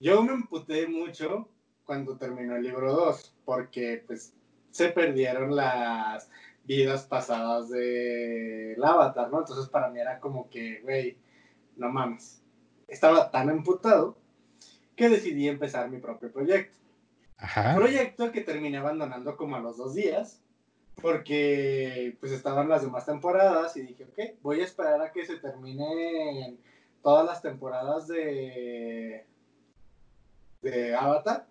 Yo 0.00 0.22
me 0.22 0.32
emputé 0.32 0.86
mucho 0.88 1.48
cuando 1.84 2.16
terminó 2.16 2.56
el 2.56 2.64
libro 2.64 2.92
2, 2.92 3.34
porque 3.44 4.02
pues 4.06 4.32
se 4.76 4.90
perdieron 4.90 5.56
las 5.56 6.28
vidas 6.64 7.04
pasadas 7.04 7.70
del 7.70 8.82
avatar, 8.84 9.30
¿no? 9.30 9.38
Entonces 9.38 9.70
para 9.70 9.88
mí 9.88 9.98
era 9.98 10.20
como 10.20 10.50
que, 10.50 10.80
güey, 10.82 11.16
no 11.76 11.88
mames. 11.88 12.42
Estaba 12.86 13.30
tan 13.30 13.48
emputado 13.48 14.18
que 14.94 15.08
decidí 15.08 15.48
empezar 15.48 15.88
mi 15.88 15.98
propio 15.98 16.30
proyecto. 16.30 16.76
Ajá. 17.38 17.74
Proyecto 17.74 18.32
que 18.32 18.42
terminé 18.42 18.76
abandonando 18.76 19.36
como 19.36 19.56
a 19.56 19.60
los 19.60 19.78
dos 19.78 19.94
días, 19.94 20.42
porque 21.00 22.14
pues 22.20 22.32
estaban 22.32 22.68
las 22.68 22.82
demás 22.82 23.06
temporadas 23.06 23.76
y 23.78 23.82
dije, 23.82 24.04
ok, 24.04 24.40
voy 24.42 24.60
a 24.60 24.64
esperar 24.64 25.00
a 25.00 25.10
que 25.10 25.24
se 25.24 25.38
terminen 25.38 26.58
todas 27.02 27.24
las 27.24 27.40
temporadas 27.40 28.08
de, 28.08 29.26
de 30.60 30.94
Avatar 30.94 31.46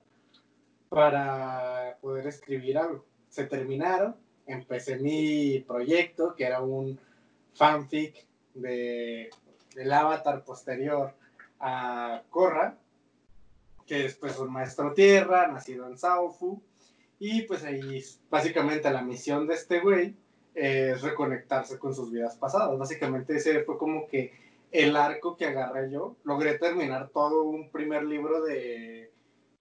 para 0.90 1.98
poder 2.02 2.28
escribir 2.28 2.78
algo. 2.78 3.06
Se 3.36 3.44
terminaron, 3.44 4.16
empecé 4.48 4.98
mi 4.98 5.60
proyecto, 5.68 6.36
que 6.38 6.45
era 6.45 6.62
un 6.62 6.98
fanfic 7.53 8.26
de, 8.53 9.30
del 9.76 9.91
Avatar 9.91 10.45
posterior 10.45 11.14
a 11.60 12.24
Korra, 12.30 12.78
que 13.86 14.06
es 14.06 14.16
pues 14.16 14.40
un 14.40 14.53
maestro 14.53 14.94
tierra, 14.94 15.48
nacido 15.48 15.86
en 15.86 15.98
Saufu, 15.98 16.62
y 17.20 17.41
pues 17.41 17.66
ahí 17.66 18.02
básicamente 18.30 18.90
la 18.90 19.02
misión 19.02 19.48
de 19.48 19.56
este 19.56 19.82
güey 19.82 20.16
es 20.53 21.02
reconectarse 21.02 21.78
con 21.78 21.94
sus 21.94 22.14
vidas 22.14 22.38
pasadas. 22.38 22.78
Básicamente 22.78 23.36
ese 23.36 23.66
fue 23.66 23.78
como 23.78 24.07
que 24.07 24.32
el 24.72 24.95
arco 24.95 25.36
que 25.36 25.48
agarré 25.48 25.91
yo. 25.91 26.16
Logré 26.24 26.57
terminar 26.57 27.10
todo 27.10 27.44
un 27.44 27.70
primer 27.70 28.06
libro 28.06 28.45
de, 28.45 29.05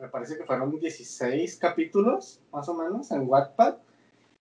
me 0.05 0.11
parece 0.11 0.37
que 0.37 0.45
fueron 0.45 0.79
16 0.79 1.57
capítulos, 1.57 2.41
más 2.53 2.69
o 2.69 2.75
menos, 2.75 3.11
en 3.11 3.27
Wattpad. 3.27 3.77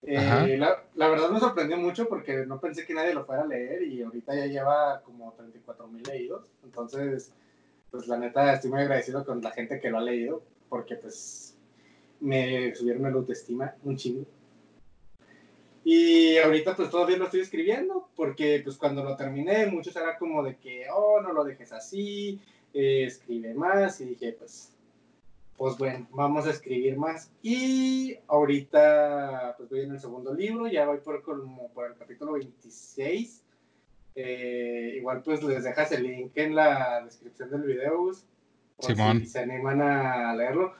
Eh, 0.05 0.57
la, 0.57 0.83
la, 0.95 1.07
verdad 1.07 1.29
me 1.29 1.39
sorprendió 1.39 1.77
mucho 1.77 2.09
porque 2.09 2.45
no 2.45 2.59
pensé 2.59 2.85
que 2.85 2.93
nadie 2.93 3.13
lo 3.13 3.25
fuera 3.25 3.43
a 3.43 3.47
leer 3.47 3.83
y 3.83 4.01
ahorita 4.01 4.35
ya 4.35 4.47
lleva 4.47 5.01
como 5.05 5.31
34 5.31 5.87
mil 5.87 6.03
leídos. 6.03 6.51
Entonces, 6.65 7.31
pues 7.89 8.07
la 8.07 8.17
neta 8.17 8.53
estoy 8.53 8.71
muy 8.71 8.81
agradecido 8.81 9.25
con 9.25 9.41
la 9.41 9.51
gente 9.51 9.79
que 9.79 9.89
lo 9.89 9.99
ha 9.99 10.01
leído 10.01 10.43
porque 10.67 10.95
pues 10.95 11.55
me 12.19 12.75
subieron 12.75 13.05
el 13.05 13.13
autoestima 13.13 13.73
un 13.83 13.95
chingo. 13.95 14.25
Y 15.85 16.37
ahorita 16.37 16.75
pues 16.75 16.89
todavía 16.89 17.17
lo 17.17 17.25
estoy 17.25 17.41
escribiendo, 17.41 18.09
porque 18.15 18.61
pues 18.63 18.77
cuando 18.77 19.03
lo 19.03 19.15
terminé 19.15 19.67
muchos 19.67 19.95
era 19.95 20.17
como 20.17 20.43
de 20.43 20.57
que, 20.57 20.85
oh, 20.93 21.21
no 21.21 21.31
lo 21.31 21.43
dejes 21.45 21.71
así, 21.71 22.41
eh, 22.73 23.05
escribe 23.05 23.53
más, 23.53 24.01
y 24.01 24.05
dije 24.05 24.35
pues, 24.37 24.72
pues 25.57 25.77
bueno, 25.77 26.07
vamos 26.11 26.45
a 26.45 26.51
escribir 26.51 26.97
más. 26.97 27.31
Y 27.41 28.17
ahorita 28.27 29.55
pues 29.57 29.69
voy 29.69 29.81
en 29.81 29.91
el 29.91 29.99
segundo 29.99 30.33
libro, 30.33 30.67
ya 30.67 30.85
voy 30.85 30.97
por, 30.99 31.21
como 31.23 31.71
por 31.73 31.87
el 31.87 31.95
capítulo 31.95 32.33
26. 32.33 33.43
Eh, 34.15 34.93
igual 34.97 35.23
pues 35.23 35.43
les 35.43 35.63
dejas 35.63 35.91
el 35.91 36.03
link 36.03 36.31
en 36.35 36.55
la 36.55 37.03
descripción 37.03 37.49
del 37.49 37.63
video, 37.63 38.11
si 38.79 39.25
se 39.25 39.39
animan 39.39 39.81
a 39.81 40.35
leerlo. 40.35 40.73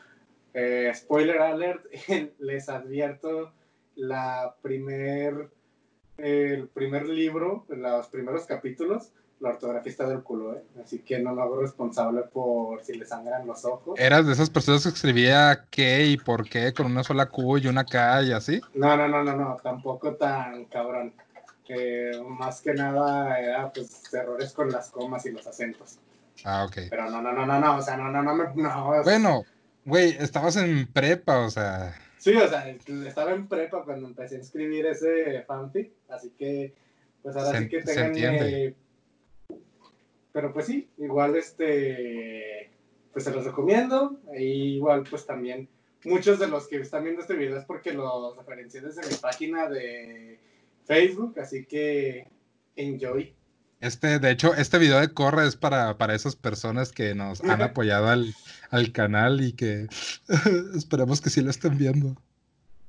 Eh, 0.54 0.92
spoiler 0.94 1.40
alert, 1.40 1.86
les 2.40 2.70
advierto 2.70 3.52
la 3.96 4.56
primer, 4.62 5.50
el 6.18 6.68
primer 6.68 7.08
libro, 7.08 7.66
los 7.70 8.08
primeros 8.08 8.46
capítulos, 8.46 9.14
la 9.44 9.50
ortografía 9.50 9.92
está 9.92 10.08
del 10.08 10.24
culo, 10.24 10.56
¿eh? 10.56 10.64
Así 10.84 11.00
que 11.00 11.20
no 11.20 11.36
me 11.36 11.42
hago 11.42 11.62
responsable 11.62 12.24
por 12.24 12.84
si 12.84 12.94
le 12.94 13.06
sangran 13.06 13.46
los 13.46 13.64
ojos. 13.66 14.00
¿Eras 14.00 14.26
de 14.26 14.34
esas 14.34 14.50
personas 14.50 14.84
que 14.84 14.90
escribía 14.90 15.66
qué 15.70 16.06
y 16.06 16.18
por 16.18 16.50
qué 16.50 16.74
con 16.74 16.88
una 16.88 17.04
sola 17.04 17.28
Q 17.28 17.58
y 17.60 17.68
una 17.68 17.86
K 17.86 18.24
y 18.24 18.32
así? 18.32 18.62
No, 18.74 18.98
no, 18.98 19.08
no, 19.08 19.24
no, 19.24 19.36
no, 19.36 19.58
tampoco 19.62 20.16
tan 20.16 20.66
cabrón. 20.66 21.14
más 22.40 22.62
que 22.62 22.74
nada 22.74 23.40
era 23.40 23.72
pues 23.72 24.12
errores 24.14 24.54
con 24.54 24.72
las 24.72 24.90
comas 24.90 25.26
y 25.26 25.32
los 25.32 25.46
acentos. 25.46 26.00
Ah, 26.44 26.66
ok. 26.66 26.88
Pero 26.90 27.10
no, 27.10 27.22
no, 27.22 27.32
no, 27.32 27.46
no, 27.46 27.60
no, 27.60 27.78
o 27.78 27.82
sea, 27.82 27.98
no, 27.98 28.10
no, 28.10 28.24
no, 28.24 28.36
no. 28.36 29.04
Bueno, 29.04 29.44
Güey, 29.86 30.16
estabas 30.20 30.56
en 30.56 30.88
prepa, 30.88 31.40
o 31.40 31.50
sea. 31.50 31.94
Sí, 32.18 32.34
o 32.34 32.48
sea, 32.48 32.70
estaba 32.70 33.34
en 33.34 33.48
prepa 33.48 33.84
cuando 33.84 34.08
empecé 34.08 34.38
a 34.38 34.40
escribir 34.40 34.86
ese 34.86 35.42
fanfic, 35.42 35.92
así 36.10 36.32
que, 36.38 36.74
pues 37.22 37.36
ahora 37.36 37.60
sí 37.60 37.68
que 37.68 37.82
tengan. 37.82 38.76
Pero 40.34 40.52
pues 40.52 40.66
sí, 40.66 40.90
igual 40.98 41.38
este. 41.38 42.72
Pues 43.14 43.24
se 43.24 43.32
los 43.32 43.46
recomiendo. 43.46 44.20
Y 44.36 44.76
igual, 44.76 45.04
pues 45.10 45.26
también, 45.26 45.70
muchos 46.04 46.40
de 46.40 46.48
los 46.48 46.68
que 46.68 46.78
están 46.78 47.04
viendo 47.04 47.22
este 47.22 47.36
video 47.36 47.58
es 47.58 47.66
porque 47.66 47.94
los 47.94 48.36
referencié 48.36 48.82
desde 48.82 49.08
mi 49.08 49.16
página 49.16 49.70
de 49.70 50.40
Facebook, 50.86 51.40
así 51.40 51.66
que 51.66 52.28
enjoy. 52.76 53.34
Este, 53.80 54.18
de 54.20 54.32
hecho, 54.32 54.54
este 54.56 54.80
video 54.80 55.00
de 55.00 55.14
Corre 55.14 55.46
es 55.46 55.58
para, 55.58 55.98
para 55.98 56.16
esas 56.16 56.36
personas 56.36 56.94
que 56.94 57.14
nos 57.16 57.44
han 57.44 57.62
apoyado 57.62 58.08
al, 58.08 58.34
canal 58.94 59.42
y 59.42 59.54
que 59.54 59.88
esperemos 60.76 61.20
que 61.20 61.30
sí 61.30 61.42
lo 61.42 61.50
estén 61.50 61.78
viendo. 61.78 62.16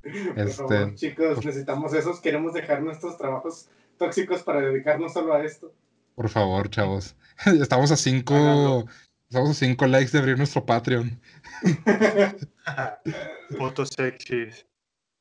Por 0.03 0.13
este, 0.37 0.53
favor, 0.53 0.95
chicos, 0.95 1.45
necesitamos 1.45 1.93
esos. 1.95 2.21
Queremos 2.21 2.55
dejar 2.55 2.83
nuestros 2.83 3.19
trabajos 3.19 3.69
tóxicos 3.99 4.43
para 4.43 4.61
dedicarnos 4.61 5.13
solo 5.13 5.35
a 5.35 5.45
esto. 5.45 5.73
Por 6.15 6.29
favor, 6.29 6.71
chavos. 6.71 7.17
Estamos 7.61 7.91
a 7.91 7.97
cinco, 7.97 8.87
estamos 9.29 9.51
a 9.51 9.55
cinco 9.55 9.87
likes 9.87 10.13
de 10.13 10.19
abrir 10.19 10.39
nuestro 10.39 10.65
Patreon. 10.65 11.21
Fotos 13.59 13.91
sexys. 13.97 14.65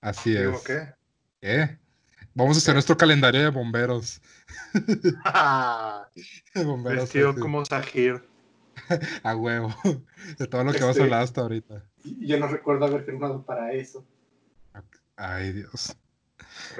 Así 0.02 0.36
es. 0.36 0.62
¿Qué? 0.62 0.94
¿Qué? 1.42 1.80
Vamos 2.36 2.58
a 2.58 2.60
hacer 2.60 2.74
nuestro 2.74 2.98
calendario 2.98 3.42
de 3.42 3.50
bomberos. 3.50 4.22
bomberos 6.56 7.04
Vestido 7.04 7.36
como 7.36 7.66
Sahir. 7.66 8.24
a 9.24 9.36
huevo. 9.36 9.74
De 10.38 10.48
todo 10.48 10.64
lo 10.64 10.72
que 10.72 10.80
hemos 10.80 10.92
este, 10.92 11.04
hablado 11.04 11.24
hasta 11.24 11.42
ahorita. 11.42 11.84
Yo 12.04 12.40
no 12.40 12.48
recuerdo 12.48 12.86
haber 12.86 13.04
firmado 13.04 13.44
para 13.44 13.72
eso. 13.74 14.06
Ay, 15.16 15.54
Dios. 15.54 15.96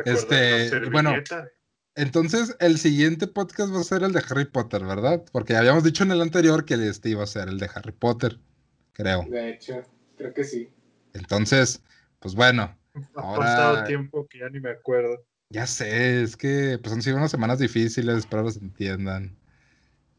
Este, 0.06 0.90
bueno, 0.90 1.14
entonces 1.96 2.56
el 2.60 2.78
siguiente 2.78 3.28
podcast 3.28 3.74
va 3.74 3.80
a 3.80 3.84
ser 3.84 4.04
el 4.04 4.14
de 4.14 4.24
Harry 4.30 4.46
Potter, 4.46 4.84
¿verdad? 4.84 5.24
Porque 5.32 5.56
habíamos 5.56 5.84
dicho 5.84 6.04
en 6.04 6.12
el 6.12 6.22
anterior 6.22 6.66
que 6.66 6.76
este 6.76 7.10
iba 7.10 7.24
a 7.24 7.28
ser 7.28 7.50
el 7.50 7.60
de 7.60 7.70
Harry 7.74 7.92
Potter, 7.92 8.40
creo. 8.94 9.26
De 9.30 9.52
hecho, 9.52 9.84
creo 10.18 10.34
que 10.34 10.44
sí. 10.44 10.70
Entonces, 11.14 11.84
pues 12.20 12.36
bueno. 12.36 12.78
Ha 13.16 13.36
pasado 13.36 13.84
tiempo 13.86 14.28
que 14.28 14.40
ya 14.40 14.50
ni 14.50 14.60
me 14.60 14.70
acuerdo. 14.70 15.26
Ya 15.50 15.68
sé, 15.68 16.22
es 16.22 16.38
que 16.38 16.80
pues 16.82 16.94
han 16.94 17.02
sido 17.02 17.18
unas 17.18 17.32
semanas 17.32 17.60
difíciles, 17.60 18.18
espero 18.18 18.44
los 18.44 18.58
entiendan. 18.58 19.36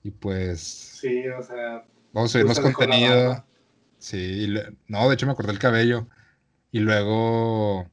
Y 0.05 0.10
pues. 0.10 0.60
Sí, 0.60 1.26
o 1.28 1.42
sea. 1.42 1.84
Vamos 2.12 2.30
a 2.30 2.32
subir 2.32 2.46
más 2.46 2.60
contenido. 2.60 3.44
Sí, 3.98 4.52
no, 4.86 5.09
de 5.09 5.14
hecho 5.14 5.26
me 5.26 5.34
corté 5.34 5.51
el 5.51 5.59
cabello. 5.59 6.09
Y 6.70 6.80
luego. 6.80 7.90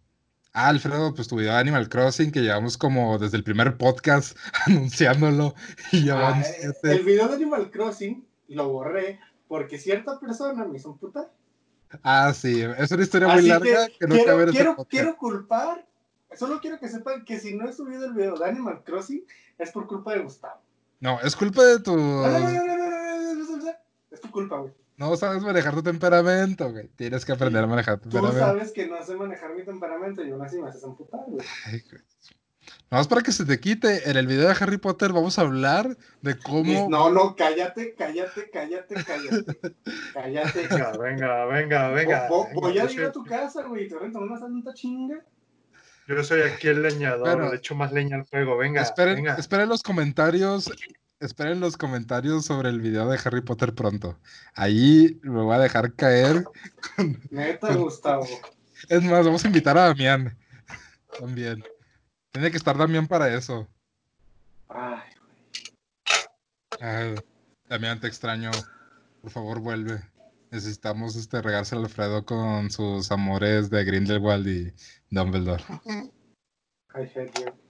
Ah, 0.53 0.67
Alfredo, 0.67 1.13
pues 1.13 1.27
tu 1.27 1.37
video 1.37 1.53
de 1.53 1.59
Animal 1.59 1.87
Crossing, 1.87 2.31
que 2.31 2.41
llevamos 2.41 2.77
como 2.77 3.17
desde 3.17 3.37
el 3.37 3.43
primer 3.43 3.77
podcast 3.77 4.37
anunciándolo. 4.67 5.55
Y 5.91 6.05
ya 6.05 6.29
ah, 6.29 6.43
El 6.83 7.03
video 7.03 7.27
de 7.27 7.35
Animal 7.35 7.71
Crossing 7.71 8.27
lo 8.49 8.69
borré 8.69 9.19
porque 9.47 9.77
cierta 9.77 10.19
persona 10.19 10.65
me 10.65 10.77
hizo 10.77 10.91
un 10.91 10.97
puta. 10.97 11.31
Ah, 12.03 12.33
sí, 12.33 12.61
es 12.61 12.91
una 12.91 13.03
historia 13.03 13.27
muy 13.27 13.41
larga 13.43 13.87
que, 13.87 14.07
no 14.07 14.15
quiero, 14.15 14.51
quiero, 14.51 14.85
quiero 14.85 15.17
culpar 15.17 15.85
Solo 16.37 16.61
quiero 16.61 16.79
que 16.79 16.87
sepan 16.87 17.25
que 17.25 17.39
si 17.39 17.55
no 17.55 17.67
he 17.67 17.73
subido 17.73 18.05
el 18.05 18.13
video 18.13 18.37
de 18.37 18.45
Animal 18.45 18.83
Crossing 18.83 19.23
es 19.57 19.71
por 19.71 19.87
culpa 19.87 20.13
de 20.13 20.19
Gustavo. 20.19 20.61
No, 20.99 21.19
es 21.21 21.35
culpa 21.35 21.63
de 21.63 21.79
tu. 21.79 21.95
No, 21.95 22.27
no, 22.27 22.39
no, 22.39 22.77
no, 22.77 23.57
no, 23.57 23.71
Es 24.09 24.21
tu 24.21 24.31
culpa, 24.31 24.57
güey. 24.57 24.71
No 24.71 24.80
sabes 25.15 25.41
manejar 25.43 25.73
tu 25.73 25.83
temperamento, 25.83 26.71
güey. 26.71 26.87
Tienes 26.89 27.25
que 27.25 27.31
aprender 27.31 27.63
a 27.63 27.67
manejar 27.67 27.99
tu 27.99 28.09
temperamento. 28.09 28.39
Tú 28.39 28.45
sabes 28.45 28.71
que 28.71 28.87
no 28.87 29.03
sé 29.03 29.15
manejar 29.15 29.55
mi 29.55 29.63
temperamento 29.63 30.23
y 30.23 30.31
aún 30.31 30.43
así 30.43 30.59
me 30.59 30.69
haces 30.69 30.83
amputar, 30.83 31.21
güey. 31.27 31.45
Ay, 31.65 31.83
güey. 31.89 32.01
No, 32.89 32.99
es 32.99 33.07
para 33.07 33.21
que 33.21 33.31
se 33.31 33.45
te 33.45 33.59
quite. 33.59 34.09
En 34.09 34.17
el 34.17 34.27
video 34.27 34.47
de 34.47 34.55
Harry 34.59 34.77
Potter 34.77 35.13
vamos 35.13 35.39
a 35.39 35.43
hablar 35.43 35.97
de 36.21 36.37
cómo. 36.37 36.61
No, 36.89 37.09
no, 37.09 37.35
cállate, 37.35 37.95
cállate, 37.95 38.49
cállate, 38.51 38.95
cállate. 38.95 39.59
cállate. 40.13 40.67
Venga, 40.99 41.45
venga, 41.45 41.89
venga. 41.89 42.27
Voy, 42.29 42.77
a 42.77 42.91
ir 42.91 43.05
a 43.05 43.11
tu 43.11 43.23
casa, 43.23 43.63
güey. 43.63 43.87
Te 43.87 43.97
rentan 43.97 44.23
una 44.23 44.37
santa 44.37 44.73
chinga. 44.73 45.23
Yo 46.07 46.23
soy 46.23 46.41
aquí 46.41 46.67
el 46.67 46.81
leñador, 46.81 47.49
le 47.49 47.55
echo 47.55 47.75
más 47.75 47.93
leña 47.93 48.17
al 48.17 48.25
fuego, 48.25 48.57
venga. 48.57 48.81
Esperen, 48.81 49.25
esperen 49.27 49.69
los 49.69 49.81
comentarios, 49.81 50.69
esperen 51.21 51.59
los 51.59 51.77
comentarios 51.77 52.45
sobre 52.45 52.69
el 52.69 52.81
video 52.81 53.07
de 53.09 53.19
Harry 53.23 53.41
Potter 53.41 53.73
pronto. 53.73 54.19
Ahí 54.55 55.19
me 55.23 55.41
voy 55.41 55.55
a 55.55 55.59
dejar 55.59 55.93
caer. 55.93 56.43
Con, 56.95 57.21
Neta, 57.29 57.73
Gustavo. 57.75 58.27
Es 58.89 59.03
más, 59.03 59.25
vamos 59.25 59.43
a 59.43 59.47
invitar 59.47 59.77
a 59.77 59.87
Damián 59.87 60.35
también. 61.17 61.63
Tiene 62.31 62.49
que 62.49 62.57
estar 62.57 62.77
Damián 62.77 63.07
para 63.07 63.33
eso. 63.33 63.67
Ay, 64.67 65.01
Ay, 66.79 67.15
Damián, 67.69 67.99
te 67.99 68.07
extraño. 68.07 68.49
Por 69.21 69.29
favor, 69.29 69.59
vuelve. 69.59 70.01
Necesitamos 70.49 71.15
este, 71.15 71.41
regarse 71.41 71.75
al 71.75 71.83
Alfredo 71.83 72.25
con 72.25 72.71
sus 72.71 73.11
amores 73.11 73.69
de 73.69 73.83
Grindelwald 73.85 74.47
y 74.47 74.73
Dumbledore. 75.09 75.63
I 76.93 77.03
hate 77.03 77.31
you. 77.39 77.60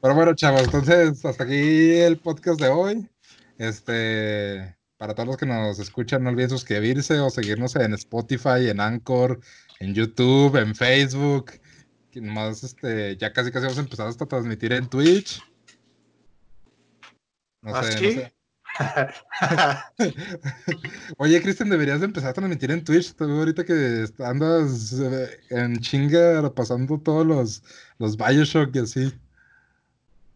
Pero 0.00 0.14
bueno, 0.14 0.34
chavos, 0.34 0.64
entonces 0.64 1.24
hasta 1.24 1.44
aquí 1.44 1.92
el 1.92 2.18
podcast 2.18 2.60
de 2.60 2.68
hoy. 2.68 3.08
Este, 3.58 4.76
para 4.96 5.14
todos 5.14 5.28
los 5.28 5.36
que 5.36 5.46
nos 5.46 5.78
escuchan, 5.78 6.24
no 6.24 6.30
olviden 6.30 6.50
suscribirse 6.50 7.18
o 7.20 7.30
seguirnos 7.30 7.76
en 7.76 7.94
Spotify, 7.94 8.68
en 8.68 8.80
Anchor, 8.80 9.40
en 9.80 9.94
YouTube, 9.94 10.56
en 10.56 10.74
Facebook 10.74 11.52
que 12.16 12.22
nomás 12.22 12.64
este, 12.64 13.14
ya 13.18 13.30
casi 13.30 13.50
casi 13.50 13.64
vamos 13.64 13.76
a 13.76 13.82
empezar 13.82 14.08
hasta 14.08 14.24
a 14.24 14.28
transmitir 14.28 14.72
en 14.72 14.88
Twitch. 14.88 15.42
No 17.60 17.76
¿Ah, 17.76 17.82
sé, 17.82 17.92
no 17.92 17.98
sí? 17.98 18.12
sé. 18.14 18.35
Oye, 21.18 21.42
Cristian, 21.42 21.70
deberías 21.70 22.00
de 22.00 22.06
empezar 22.06 22.30
a 22.30 22.34
transmitir 22.34 22.70
en 22.70 22.84
Twitch. 22.84 23.14
Te 23.14 23.24
veo 23.24 23.38
ahorita 23.38 23.64
que 23.64 24.06
andas 24.18 24.94
eh, 25.00 25.40
en 25.50 25.78
chinga 25.78 26.52
pasando 26.54 26.98
todos 26.98 27.26
los, 27.26 27.62
los 27.98 28.16
Bioshock 28.16 28.74
y 28.74 28.78
así. 28.78 29.12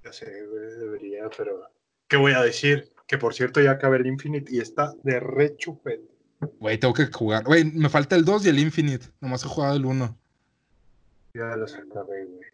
Ya 0.04 0.12
sé, 0.12 0.46
güey, 0.46 0.78
debería, 0.78 1.28
pero. 1.36 1.68
¿Qué 2.08 2.16
voy 2.16 2.32
a 2.32 2.42
decir? 2.42 2.92
Que 3.06 3.18
por 3.18 3.34
cierto 3.34 3.60
ya 3.60 3.72
acabé 3.72 3.98
el 3.98 4.06
Infinite 4.06 4.54
y 4.54 4.60
está 4.60 4.94
de 5.02 5.20
re 5.20 5.56
chupete. 5.56 6.08
Güey, 6.58 6.78
tengo 6.78 6.94
que 6.94 7.06
jugar. 7.06 7.44
Güey, 7.44 7.64
me 7.64 7.88
falta 7.88 8.16
el 8.16 8.24
2 8.24 8.46
y 8.46 8.48
el 8.48 8.58
Infinite. 8.58 9.06
Nomás 9.20 9.44
he 9.44 9.48
jugado 9.48 9.76
el 9.76 9.84
1. 9.84 10.16
Ya 11.34 11.56
los 11.56 11.74
acabé, 11.74 12.24
güey. 12.24 12.48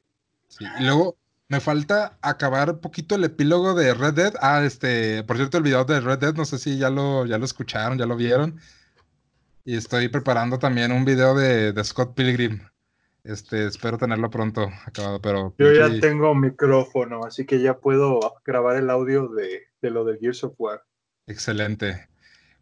Sí, 0.49 0.65
y 0.79 0.85
luego 0.85 1.17
me 1.49 1.61
falta 1.61 2.19
acabar 2.23 2.81
poquito 2.81 3.15
el 3.15 3.25
epílogo 3.25 3.75
de 3.75 3.95
Red 3.95 4.15
Dead. 4.15 4.35
Ah, 4.41 4.65
este, 4.65 5.23
por 5.25 5.37
cierto, 5.37 5.59
el 5.59 5.63
video 5.63 5.85
de 5.85 6.01
Red 6.01 6.19
Dead, 6.19 6.35
no 6.35 6.45
sé 6.45 6.59
si 6.59 6.79
ya 6.79 6.91
lo, 6.91 7.25
ya 7.27 7.39
lo 7.39 7.45
escucharon, 7.45 7.99
ya 7.99 8.07
lo 8.07 8.17
vieron. 8.17 8.59
Y 9.65 9.77
estoy 9.77 10.09
preparando 10.09 10.59
también 10.59 10.93
un 10.93 11.05
video 11.05 11.35
de, 11.35 11.73
de 11.73 11.85
Scott 11.85 12.15
Pilgrim. 12.15 12.61
Este, 13.25 13.67
espero 13.67 13.99
tenerlo 13.99 14.31
pronto 14.31 14.71
acabado, 14.85 15.21
pero 15.21 15.53
Yo 15.59 15.73
ya 15.73 16.01
tengo 16.01 16.33
micrófono, 16.35 17.25
así 17.25 17.45
que 17.45 17.61
ya 17.61 17.77
puedo 17.79 18.21
grabar 18.45 18.77
el 18.77 18.89
audio 18.89 19.27
de, 19.29 19.63
de 19.83 19.91
lo 19.91 20.05
del 20.05 20.19
Gears 20.19 20.45
of 20.45 20.55
War. 20.59 20.85
excelente. 21.27 22.09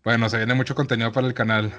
Bueno, 0.04 0.28
se 0.28 0.38
viene 0.38 0.54
mucho 0.54 0.74
contenido 0.74 1.12
para 1.12 1.26
el 1.26 1.34
canal. 1.34 1.72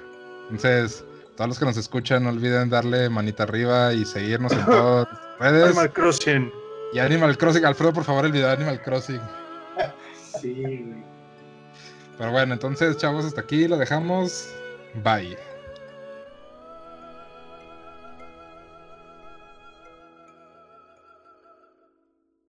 Entonces, 0.51 1.03
todos 1.35 1.47
los 1.47 1.59
que 1.59 1.65
nos 1.65 1.77
escuchan, 1.77 2.23
no 2.23 2.29
olviden 2.29 2.69
darle 2.69 3.09
manita 3.09 3.43
arriba 3.43 3.93
y 3.93 4.05
seguirnos 4.05 4.51
en 4.53 4.65
todas 4.65 5.07
las 5.11 5.39
redes. 5.39 5.65
Animal 5.65 5.93
Crossing. 5.93 6.64
Y 6.93 6.99
Animal 6.99 7.37
Crossing, 7.37 7.65
Alfredo, 7.65 7.93
por 7.93 8.03
favor, 8.03 8.25
el 8.25 8.31
video 8.31 8.47
de 8.47 8.53
Animal 8.53 8.81
Crossing. 8.81 9.21
Sí, 10.41 10.53
güey. 10.53 11.03
Pero 12.17 12.31
bueno, 12.31 12.53
entonces, 12.53 12.97
chavos, 12.97 13.25
hasta 13.25 13.41
aquí 13.41 13.67
lo 13.67 13.77
dejamos. 13.77 14.49
Bye. 15.03 15.37